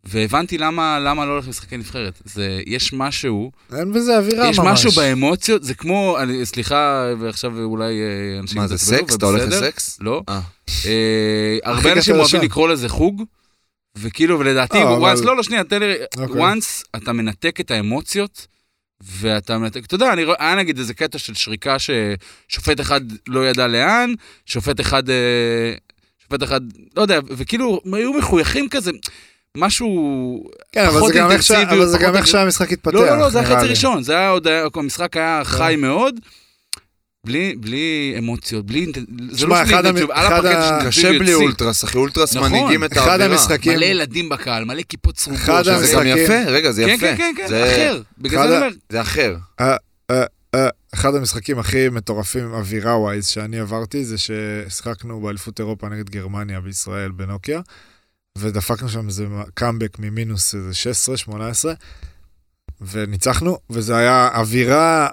והבנתי 0.05 0.59
למה, 0.59 0.99
למה 0.99 1.27
לא 1.27 1.33
הולך 1.33 1.47
למשחקי 1.47 1.77
נבחרת. 1.77 2.23
זה, 2.25 2.61
יש 2.67 2.93
משהו, 2.93 3.53
אין 3.79 3.93
בזה 3.93 4.19
אווירה 4.19 4.45
ממש. 4.47 4.53
יש 4.59 4.59
משהו 4.65 4.91
באמוציות, 4.91 5.65
זה 5.65 5.75
כמו, 5.75 6.17
אני, 6.21 6.47
סליחה, 6.47 7.13
ועכשיו 7.19 7.63
אולי 7.63 8.01
אה, 8.01 8.39
אנשים... 8.41 8.61
מה 8.61 8.67
זה 8.67 8.79
סקס? 8.79 9.15
אתה 9.17 9.27
הולך. 9.27 9.43
לסקס? 9.49 9.99
לא. 10.01 10.23
אה. 10.29 10.41
אה, 10.87 11.59
הרבה 11.65 11.93
אנשים 11.93 12.15
אוהבים. 12.17 12.41
לקרוא 12.43 12.69
לזה 12.69 12.89
חוג, 12.89 13.23
וכאילו, 13.97 14.39
ולדעתי, 14.39 14.79
אה, 14.79 14.83
once, 14.97 14.97
אבל- 14.97 15.25
לא, 15.25 15.37
לא, 15.37 15.43
שנייה, 15.43 15.65
תן 15.65 15.83
לי, 15.83 15.95
אוקיי. 16.19 16.43
once 16.43 16.85
אתה 16.97 17.13
מנתק 17.13 17.61
את 17.61 17.71
האמוציות, 17.71 18.47
ואתה 19.03 19.59
מנתק, 19.59 19.85
אתה 19.87 19.95
יודע, 19.95 20.13
אני 20.13 20.25
רואה, 20.25 20.37
היה 20.47 20.55
נגיד 20.55 20.79
איזה 20.79 20.95
קטע 20.95 21.19
של 21.19 21.35
שריקה 21.35 21.77
ששופט 21.79 22.81
אחד 22.81 23.01
לא 23.29 23.49
ידע 23.49 23.67
לאן, 23.67 24.13
שופט 24.47 24.81
אחד, 24.81 25.11
אה, 25.11 25.15
שופט 26.23 26.43
אחד, 26.43 26.61
לא 26.97 27.03
יודע, 27.03 27.19
וכאילו, 27.29 27.81
היו 27.93 28.13
מחויכים 28.13 28.69
כזה, 28.69 28.91
משהו... 29.57 30.45
כן, 30.73 30.87
פחות 30.91 31.13
אינטנסיבי, 31.17 31.63
אבל 31.63 31.87
זה 31.87 31.99
גם 31.99 32.17
איך. 32.17 32.27
שהמשחק 32.27 32.73
התפתח. 32.73 32.95
לא, 32.95 33.07
לא, 33.07 33.19
לא, 33.19 33.31
זה 33.31 33.41
היה 33.41 33.57
חצי. 33.59 33.67
ראשון, 33.69 34.03
זה 34.03 34.13
היה 34.13 34.31
עוד, 34.31 34.47
היה- 34.47 34.67
המשחק 34.75 35.17
היה 35.17 35.41
כן. 35.45 35.51
חי 35.51 35.75
מאוד. 35.79 36.15
בלי, 37.29 37.55
בלי 37.61 38.15
אמוציות, 38.19 38.67
בלי... 38.67 38.87
זה 39.31 39.47
לא 39.47 39.57
המ- 39.57 39.67
אינטנסיביות, 39.71 40.11
על 40.13 40.27
אחד 40.27 40.45
הפרקט 40.45 40.57
ה- 40.57 40.79
יש 40.89 40.97
קשה 40.99 41.19
בלי. 41.19 41.35
אולטרס, 41.35 41.85
אחי, 41.85 41.99
אולטרס 41.99 42.37
נכון. 42.37 42.51
מנהיגים 42.53 42.85
את 42.85 42.93
אחד 42.93 43.09
האווירה. 43.09 43.33
המשחקים- 43.33 43.73
מלא 43.73 43.85
ילדים 43.85 44.29
בקהל, 44.29 44.65
מלא 44.65 44.83
כיפות 44.89 45.15
צרופות. 45.15 45.41
אחד 45.45 45.63
שזה- 45.63 45.87
זה 45.87 45.93
גם 45.93 46.01
המשחקים- 46.01 46.25
יפה, 46.25 46.51
רגע, 46.51 46.73
זה 46.73 46.83
כן, 46.85 46.89
יפה. 46.91 47.07
כן, 47.07 47.17
כן, 47.17 47.35
כן, 47.37 47.49
זה- 47.49 47.65
אחר. 47.73 48.03
בגלל 48.19 48.41
אחד 48.41 48.49
זה 48.49 48.57
אני 48.59 48.67
אומר, 48.67 48.77
זה 48.93 49.01
אחר. 49.01 49.37
אה, 49.61 49.77
אחד 50.95 51.15
המשחקים 51.15 51.59
הכי 51.59 51.89
מטורפים, 51.89 52.53
אווירה 52.55 52.99
ווייז, 52.99 53.27
שאני 53.27 53.59
עברתי, 53.61 54.05
זה 54.05 54.17
ששיחקנו 54.19 55.21
באליפות 55.21 55.59
אירופה 55.61 55.89
נגד 55.89 56.11
גרמניה 56.11 56.61
בישראל 56.61 57.11
בנוקיה, 57.11 57.61
ודפקנו 58.39 58.89
שם 58.89 59.07
איזה 59.07 59.27
קאמבק 59.55 59.99
ממינוס 59.99 60.55
איזה 60.55 60.71
16-18, 60.75 61.75
וניצחנו, 62.81 63.59
וזה 63.71 63.97
היה 63.97 64.29
אווירה 64.35 65.09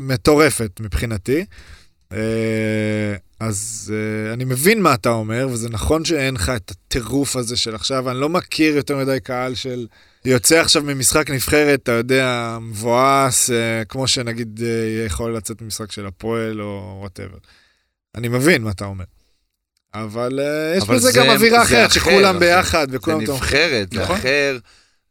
מטורפת 0.00 0.70
מבחינתי. 0.80 1.44
אה, 2.12 3.14
אז 3.40 3.92
אה, 3.96 4.32
אני 4.32 4.44
מבין 4.44 4.82
מה 4.82 4.94
אתה 4.94 5.08
אומר, 5.08 5.48
וזה 5.50 5.68
נכון 5.68 6.04
שאין 6.04 6.34
לך 6.34 6.52
את 6.56 6.70
הטירוף 6.70 7.36
הזה 7.36 7.56
של 7.56 7.74
עכשיו, 7.74 8.10
אני 8.10 8.20
לא 8.20 8.28
מכיר 8.28 8.76
יותר 8.76 8.96
מדי 8.96 9.18
קהל 9.22 9.54
של 9.54 9.86
יוצא 10.24 10.60
עכשיו 10.60 10.82
ממשחק 10.82 11.30
נבחרת, 11.30 11.80
אתה 11.82 11.92
יודע, 11.92 12.58
מבואס, 12.60 13.50
אה, 13.50 13.84
כמו 13.88 14.06
שנגיד 14.08 14.60
יכול 15.06 15.36
לצאת 15.36 15.62
ממשחק 15.62 15.92
של 15.92 16.06
הפועל 16.06 16.60
או 16.62 16.96
whatever. 17.00 17.38
אני 18.14 18.28
מבין 18.28 18.62
מה 18.62 18.70
אתה 18.70 18.84
אומר. 18.84 19.04
אבל 19.94 20.40
אה, 20.40 20.74
יש 20.76 20.82
אבל 20.82 20.94
בזה 20.96 21.10
זה- 21.10 21.18
גם 21.20 21.30
אווירה 21.30 21.58
זה 21.58 21.64
אחרת, 21.64 21.90
אחר, 21.90 22.00
שכולם 22.00 22.36
אחי. 22.36 22.44
ביחד 22.46 22.90
זה 22.90 22.96
וכולם 22.96 23.24
תומכים. 23.24 23.34
נבחרת, 23.44 23.92
זה 23.92 24.00
נכון. 24.02 24.16
אחר. 24.16 24.58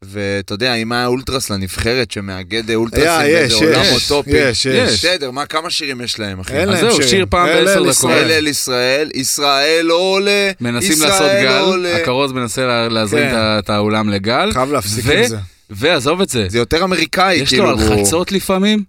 ואתה 0.05 0.53
יודע, 0.53 0.73
אם 0.75 0.91
היה 0.91 1.05
אולטרס 1.05 1.49
לנבחרת 1.49 2.11
שמאגד 2.11 2.71
אולטרסים 2.71 3.07
היה, 3.09 3.19
באיזה 3.39 3.55
יש, 3.55 3.61
עולם 3.61 3.81
יש, 3.81 4.11
אוטופי. 4.11 4.31
יש, 4.38 4.65
יש. 4.65 4.93
בסדר, 4.93 5.31
מה, 5.31 5.45
כמה 5.45 5.69
שירים 5.69 6.01
יש 6.01 6.19
להם, 6.19 6.39
אחי? 6.39 6.53
אין 6.53 6.69
אז 6.69 6.75
להם 6.75 6.81
זהו, 6.85 6.91
שירים. 6.95 7.09
שיר 7.09 7.25
פעם 7.30 7.47
בעשר 7.47 7.73
דקות. 7.81 7.88
ישראל. 7.91 8.17
ישראל 8.17 8.31
אל 8.31 8.47
ישראל, 8.47 9.09
ישראל 9.13 9.81
לא 9.85 9.95
עולה, 9.95 10.51
מנסים 10.61 10.91
ישראל 10.91 11.09
לעשות 11.09 11.27
גל, 11.41 11.57
עולה. 11.61 11.97
הכרוז 11.97 12.31
מנסה 12.31 12.65
לה- 12.65 12.89
להזרים 12.89 13.30
כן. 13.30 13.35
את 13.35 13.69
האולם 13.69 14.09
לגל, 14.09 14.49
חייב 14.53 14.71
להפסיק 14.71 15.05
עם 15.05 15.27
זה. 15.27 15.38
ועזוב 15.69 16.21
את 16.21 16.30
זה, 16.30 16.45
זה 16.49 16.57
יותר 16.57 16.84
אמריקאי, 16.84 17.35
יש 17.35 17.49
כאילו. 17.49 17.71
לו 17.71 17.80
הלחצות 17.81 18.31
לפעמים, 18.31 18.84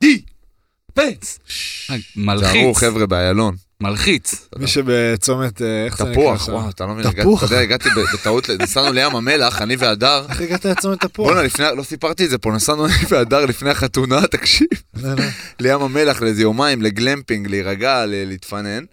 די, 0.00 0.20
פץ, 0.94 1.38
מלחיץ, 2.16 2.50
תזהרו, 2.50 2.74
חבר'ה, 2.74 3.06
באיילון. 3.06 3.56
מלחיץ. 3.80 4.48
מי 4.58 4.66
שבצומת, 4.66 5.62
אה, 5.62 5.84
איך 5.84 5.98
זה 5.98 6.04
נקרא 6.04 6.14
תפוח, 6.14 6.46
שם? 6.46 6.52
וואו, 6.52 6.70
אתה 6.70 6.86
לא 6.86 6.92
מבין, 6.94 7.06
הגעתי- 7.06 7.20
תפוח. 7.20 7.44
אתה 7.44 7.54
יודע, 7.54 7.62
הגעתי 7.62 7.88
בטעות, 8.14 8.50
נסענו 8.60 8.92
לים 8.92 9.16
המלח, 9.16 9.62
אני 9.62 9.76
והדר. 9.76 10.26
איך 10.28 10.40
הגעת 10.40 10.64
לצומת 10.64 11.00
תפוח? 11.04 11.26
בואנה, 11.26 11.42
לפני, 11.42 11.64
לא 11.76 11.82
סיפרתי 11.82 12.24
את 12.24 12.30
זה 12.30 12.38
פה, 12.38 12.52
נסענו 12.52 12.86
אני 12.86 12.94
והדר 13.08 13.46
לפני 13.46 13.70
החתונה, 13.70 14.26
תקשיב, 14.32 14.68
לא, 14.94 15.14
לא. 15.14 15.24
לים 15.60 15.80
המלח 15.82 16.22
לאיזה 16.22 16.42
יומיים, 16.42 16.82
לגלמפינג, 16.82 17.46
להירגע, 17.46 18.06
ל- 18.06 18.24
להתפנן. 18.28 18.84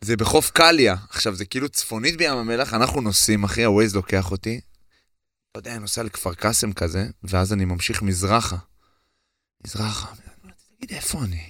זה 0.00 0.16
בחוף 0.16 0.50
קליה. 0.50 0.94
עכשיו, 1.10 1.34
זה 1.34 1.44
כאילו 1.44 1.68
צפונית 1.68 2.16
בים 2.16 2.36
המלח, 2.36 2.74
אנחנו 2.74 3.00
נוסעים, 3.00 3.44
אחי, 3.44 3.64
הווייז 3.64 3.94
לוקח 3.96 4.30
אותי. 4.30 4.60
לא 5.54 5.58
יודע, 5.60 5.70
אני 5.72 5.78
נוסע 5.80 6.02
לכפר 6.02 6.34
קאסם 6.34 6.72
כזה, 6.72 7.06
ואז 7.24 7.52
אני 7.52 7.64
ממשיך 7.64 8.02
מזרחה. 8.02 8.56
מזרחה. 9.66 10.06
תגיד, 10.80 10.96
איפה 10.96 11.18
אני? 11.24 11.40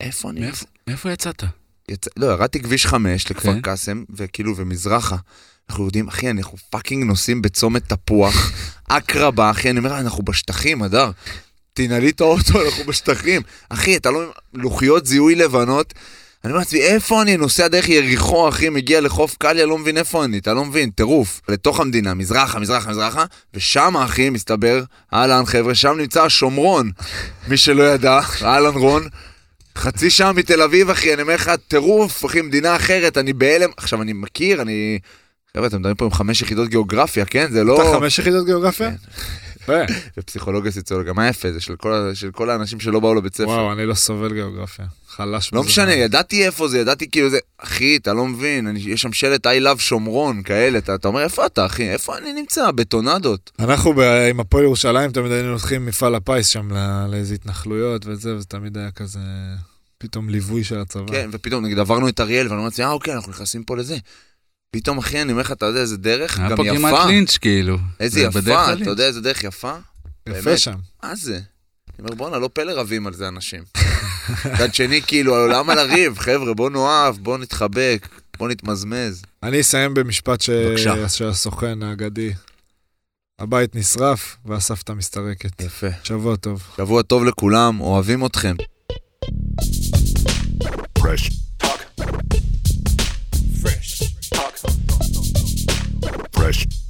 איפה 0.00 0.30
אני? 0.30 0.40
מאיפה- 0.40 0.66
מאיפה 0.88 1.12
יצאת? 1.12 1.44
יצא, 1.88 2.10
לא, 2.16 2.26
ירדתי 2.26 2.60
כביש 2.60 2.86
5 2.86 3.30
לכפר 3.30 3.52
כן. 3.52 3.60
קאסם, 3.60 4.04
וכאילו, 4.16 4.56
ומזרחה. 4.56 5.16
אנחנו 5.70 5.84
יודעים, 5.84 6.08
אחי, 6.08 6.30
אנחנו 6.30 6.58
fucking 6.70 7.04
נוסעים 7.04 7.42
בצומת 7.42 7.92
תפוח, 7.92 8.52
עקרבה, 8.88 9.50
אחי, 9.50 9.70
אני 9.70 9.78
אומר, 9.78 9.98
אנחנו 9.98 10.22
בשטחים, 10.22 10.82
הדר. 10.82 11.10
תנעלי 11.72 12.10
את 12.10 12.20
האוטו, 12.20 12.66
אנחנו 12.66 12.84
בשטחים. 12.84 13.42
אחי, 13.68 13.96
אתה 13.96 14.10
לא... 14.10 14.32
לוחיות 14.54 15.06
זיהוי 15.06 15.34
לבנות. 15.34 15.94
אני 16.44 16.52
אומר 16.52 16.58
לעצמי, 16.58 16.80
איפה 16.80 17.22
אני? 17.22 17.36
נוסע 17.36 17.68
דרך 17.68 17.88
יריחו, 17.88 18.48
אחי, 18.48 18.68
מגיע 18.68 19.00
לחוף 19.00 19.36
קליה, 19.38 19.66
לא 19.66 19.78
מבין 19.78 19.96
איפה 19.96 20.24
אני, 20.24 20.38
אתה 20.38 20.54
לא 20.54 20.64
מבין, 20.64 20.90
טירוף. 20.90 21.40
לתוך 21.48 21.80
המדינה, 21.80 22.14
מזרחה, 22.14 22.58
מזרחה, 22.58 22.90
מזרחה, 22.90 23.24
ושם, 23.54 23.96
אחי, 23.96 24.30
מסתבר, 24.30 24.82
אהלן, 25.12 25.44
חבר'ה, 25.46 25.74
שם 25.74 25.94
נמצא 25.98 26.22
השומרון. 26.24 26.90
מי 27.48 27.56
שלא 27.56 27.82
ידע, 27.82 28.20
אהלן 28.42 28.74
רון. 28.74 29.08
חצי 29.78 30.10
שעה 30.10 30.32
מתל 30.32 30.62
אביב, 30.62 30.90
אחי, 30.90 31.14
אני 31.14 31.22
אומר 31.22 31.34
לך, 31.34 31.50
טירוף, 31.68 32.24
אחי, 32.24 32.42
מדינה 32.42 32.76
אחרת, 32.76 33.18
אני 33.18 33.32
בהלם. 33.32 33.70
עכשיו, 33.76 34.02
אני 34.02 34.12
מכיר, 34.12 34.62
אני... 34.62 34.98
חבר'ה, 35.56 35.66
אתם 35.66 35.76
מדברים 35.76 35.96
פה 35.96 36.04
עם 36.04 36.10
חמש 36.10 36.42
יחידות 36.42 36.68
גיאוגרפיה, 36.68 37.24
כן? 37.24 37.46
זה 37.50 37.64
לא... 37.64 37.82
אתה 37.82 37.98
חמש 37.98 38.18
יחידות 38.18 38.46
גיאוגרפיה? 38.46 38.90
יפה. 39.64 39.92
ופסיכולוגיה 40.18 40.72
סוציולוגיה, 40.72 41.12
מה 41.12 41.28
יפה? 41.28 41.52
זה 41.52 41.60
של 41.60 41.76
כל, 41.76 42.10
של 42.14 42.30
כל 42.30 42.50
האנשים 42.50 42.80
שלא 42.80 43.00
באו 43.00 43.14
לבית 43.14 43.34
ספר. 43.34 43.46
וואו, 43.48 43.72
אני 43.72 43.86
לא 43.86 43.94
סובל 43.94 44.32
גיאוגרפיה. 44.32 44.84
חלש 45.08 45.52
לא 45.52 45.60
בזה. 45.60 45.68
משנה, 45.68 45.94
ידעתי 45.94 46.46
איפה 46.46 46.68
זה, 46.68 46.78
ידעתי 46.78 47.10
כאילו 47.10 47.30
זה, 47.30 47.38
אחי, 47.58 47.96
אתה 47.96 48.12
לא 48.12 48.26
מבין, 48.26 48.66
אני, 48.66 48.80
יש 48.80 49.02
שם 49.02 49.12
שלט 49.12 49.46
I 49.46 49.50
love 49.62 49.78
שומרון, 49.78 50.42
כאלה, 50.42 50.78
אתה, 50.78 50.94
אתה 50.94 51.08
אומר, 51.08 51.22
איפה 51.22 51.46
אתה, 51.46 51.66
אחי? 51.66 51.90
איפה 51.90 52.18
אני 52.18 52.32
נמצא? 52.32 52.70
בטונדות. 52.70 53.50
אנחנו 53.58 53.94
ב- 53.94 54.00
עם 54.30 54.40
הפועל 54.40 54.64
ירושלים 54.64 55.10
תמיד 55.10 55.32
היינו 55.32 55.48
הולכים 55.48 55.86
מפעל 55.86 56.14
הפיס 56.14 56.46
שם 56.46 56.72
ל- 56.72 57.06
לאיזה 57.10 57.34
התנחלויות 57.34 58.06
וזה, 58.06 58.34
וזה 58.36 58.46
תמיד 58.46 58.78
היה 58.78 58.90
כזה 58.90 59.18
פתאום 59.98 60.28
ליווי 60.28 60.64
של 60.64 60.78
הצבא. 60.78 61.06
כן, 61.12 61.28
ופתאום, 61.32 61.64
נגיד, 61.64 61.78
עברנו 61.78 62.08
את 62.08 62.20
אריאל, 62.20 62.46
ואני 62.46 62.56
אומר 62.56 62.64
לעצמי, 62.64 62.84
אה, 62.84 62.90
אוקיי, 62.90 63.14
אנחנו 63.14 63.32
נכנסים 63.32 63.64
פה 63.64 63.76
לזה. 63.76 63.96
פתאום, 64.74 64.98
אחי, 64.98 65.22
אני 65.22 65.32
אומר 65.32 65.42
לך, 65.42 65.52
אתה 65.52 65.66
יודע 65.66 65.80
איזה 65.80 65.96
דרך, 65.96 66.38
היה 66.38 66.48
גם 66.48 66.56
פה 66.56 66.62
כמעט 66.64 66.92
יפה. 66.94 67.06
לינץ' 67.06 67.38
כאילו. 67.38 67.78
איזה 68.00 68.20
יפה, 68.20 68.38
אתה 68.38 68.74
לינץ'. 68.74 68.86
יודע 68.86 69.06
איזה 69.06 69.20
דרך 69.20 69.44
יפה? 69.44 69.72
יפה. 70.28 70.56
שם. 70.56 70.74
מה 71.02 71.14
זה? 71.14 71.34
אני 71.34 71.42
אומר, 71.98 72.14
בואנה, 72.14 72.38
לא 72.38 72.50
פלא 72.52 72.72
רבים 72.72 73.06
על 73.06 73.14
זה 73.14 73.28
אנשים. 73.28 73.62
מצד 74.54 74.74
שני, 74.74 75.02
כאילו, 75.02 75.48
למה 75.48 75.74
לריב? 75.74 76.18
חבר'ה, 76.18 76.54
בוא 76.54 76.70
נאהב, 76.70 77.16
בוא 77.16 77.38
נתחבק, 77.38 78.08
בוא 78.38 78.48
נתמזמז. 78.48 79.22
אני 79.42 79.60
אסיים 79.60 79.94
במשפט 79.94 80.40
ש... 80.40 80.50
של 81.08 81.28
הסוכן 81.28 81.82
האגדי. 81.82 82.32
הבית 83.38 83.74
נשרף 83.76 84.36
והסבתא 84.44 84.92
מסתרקת. 84.92 85.60
יפה. 85.60 85.86
שבוע 86.04 86.36
טוב. 86.36 86.62
שבוע 86.76 87.02
טוב 87.02 87.24
לכולם, 87.24 87.80
אוהבים 87.80 88.26
אתכם. 88.26 88.54
Fresh 90.98 91.43
Fresh. 96.44 96.83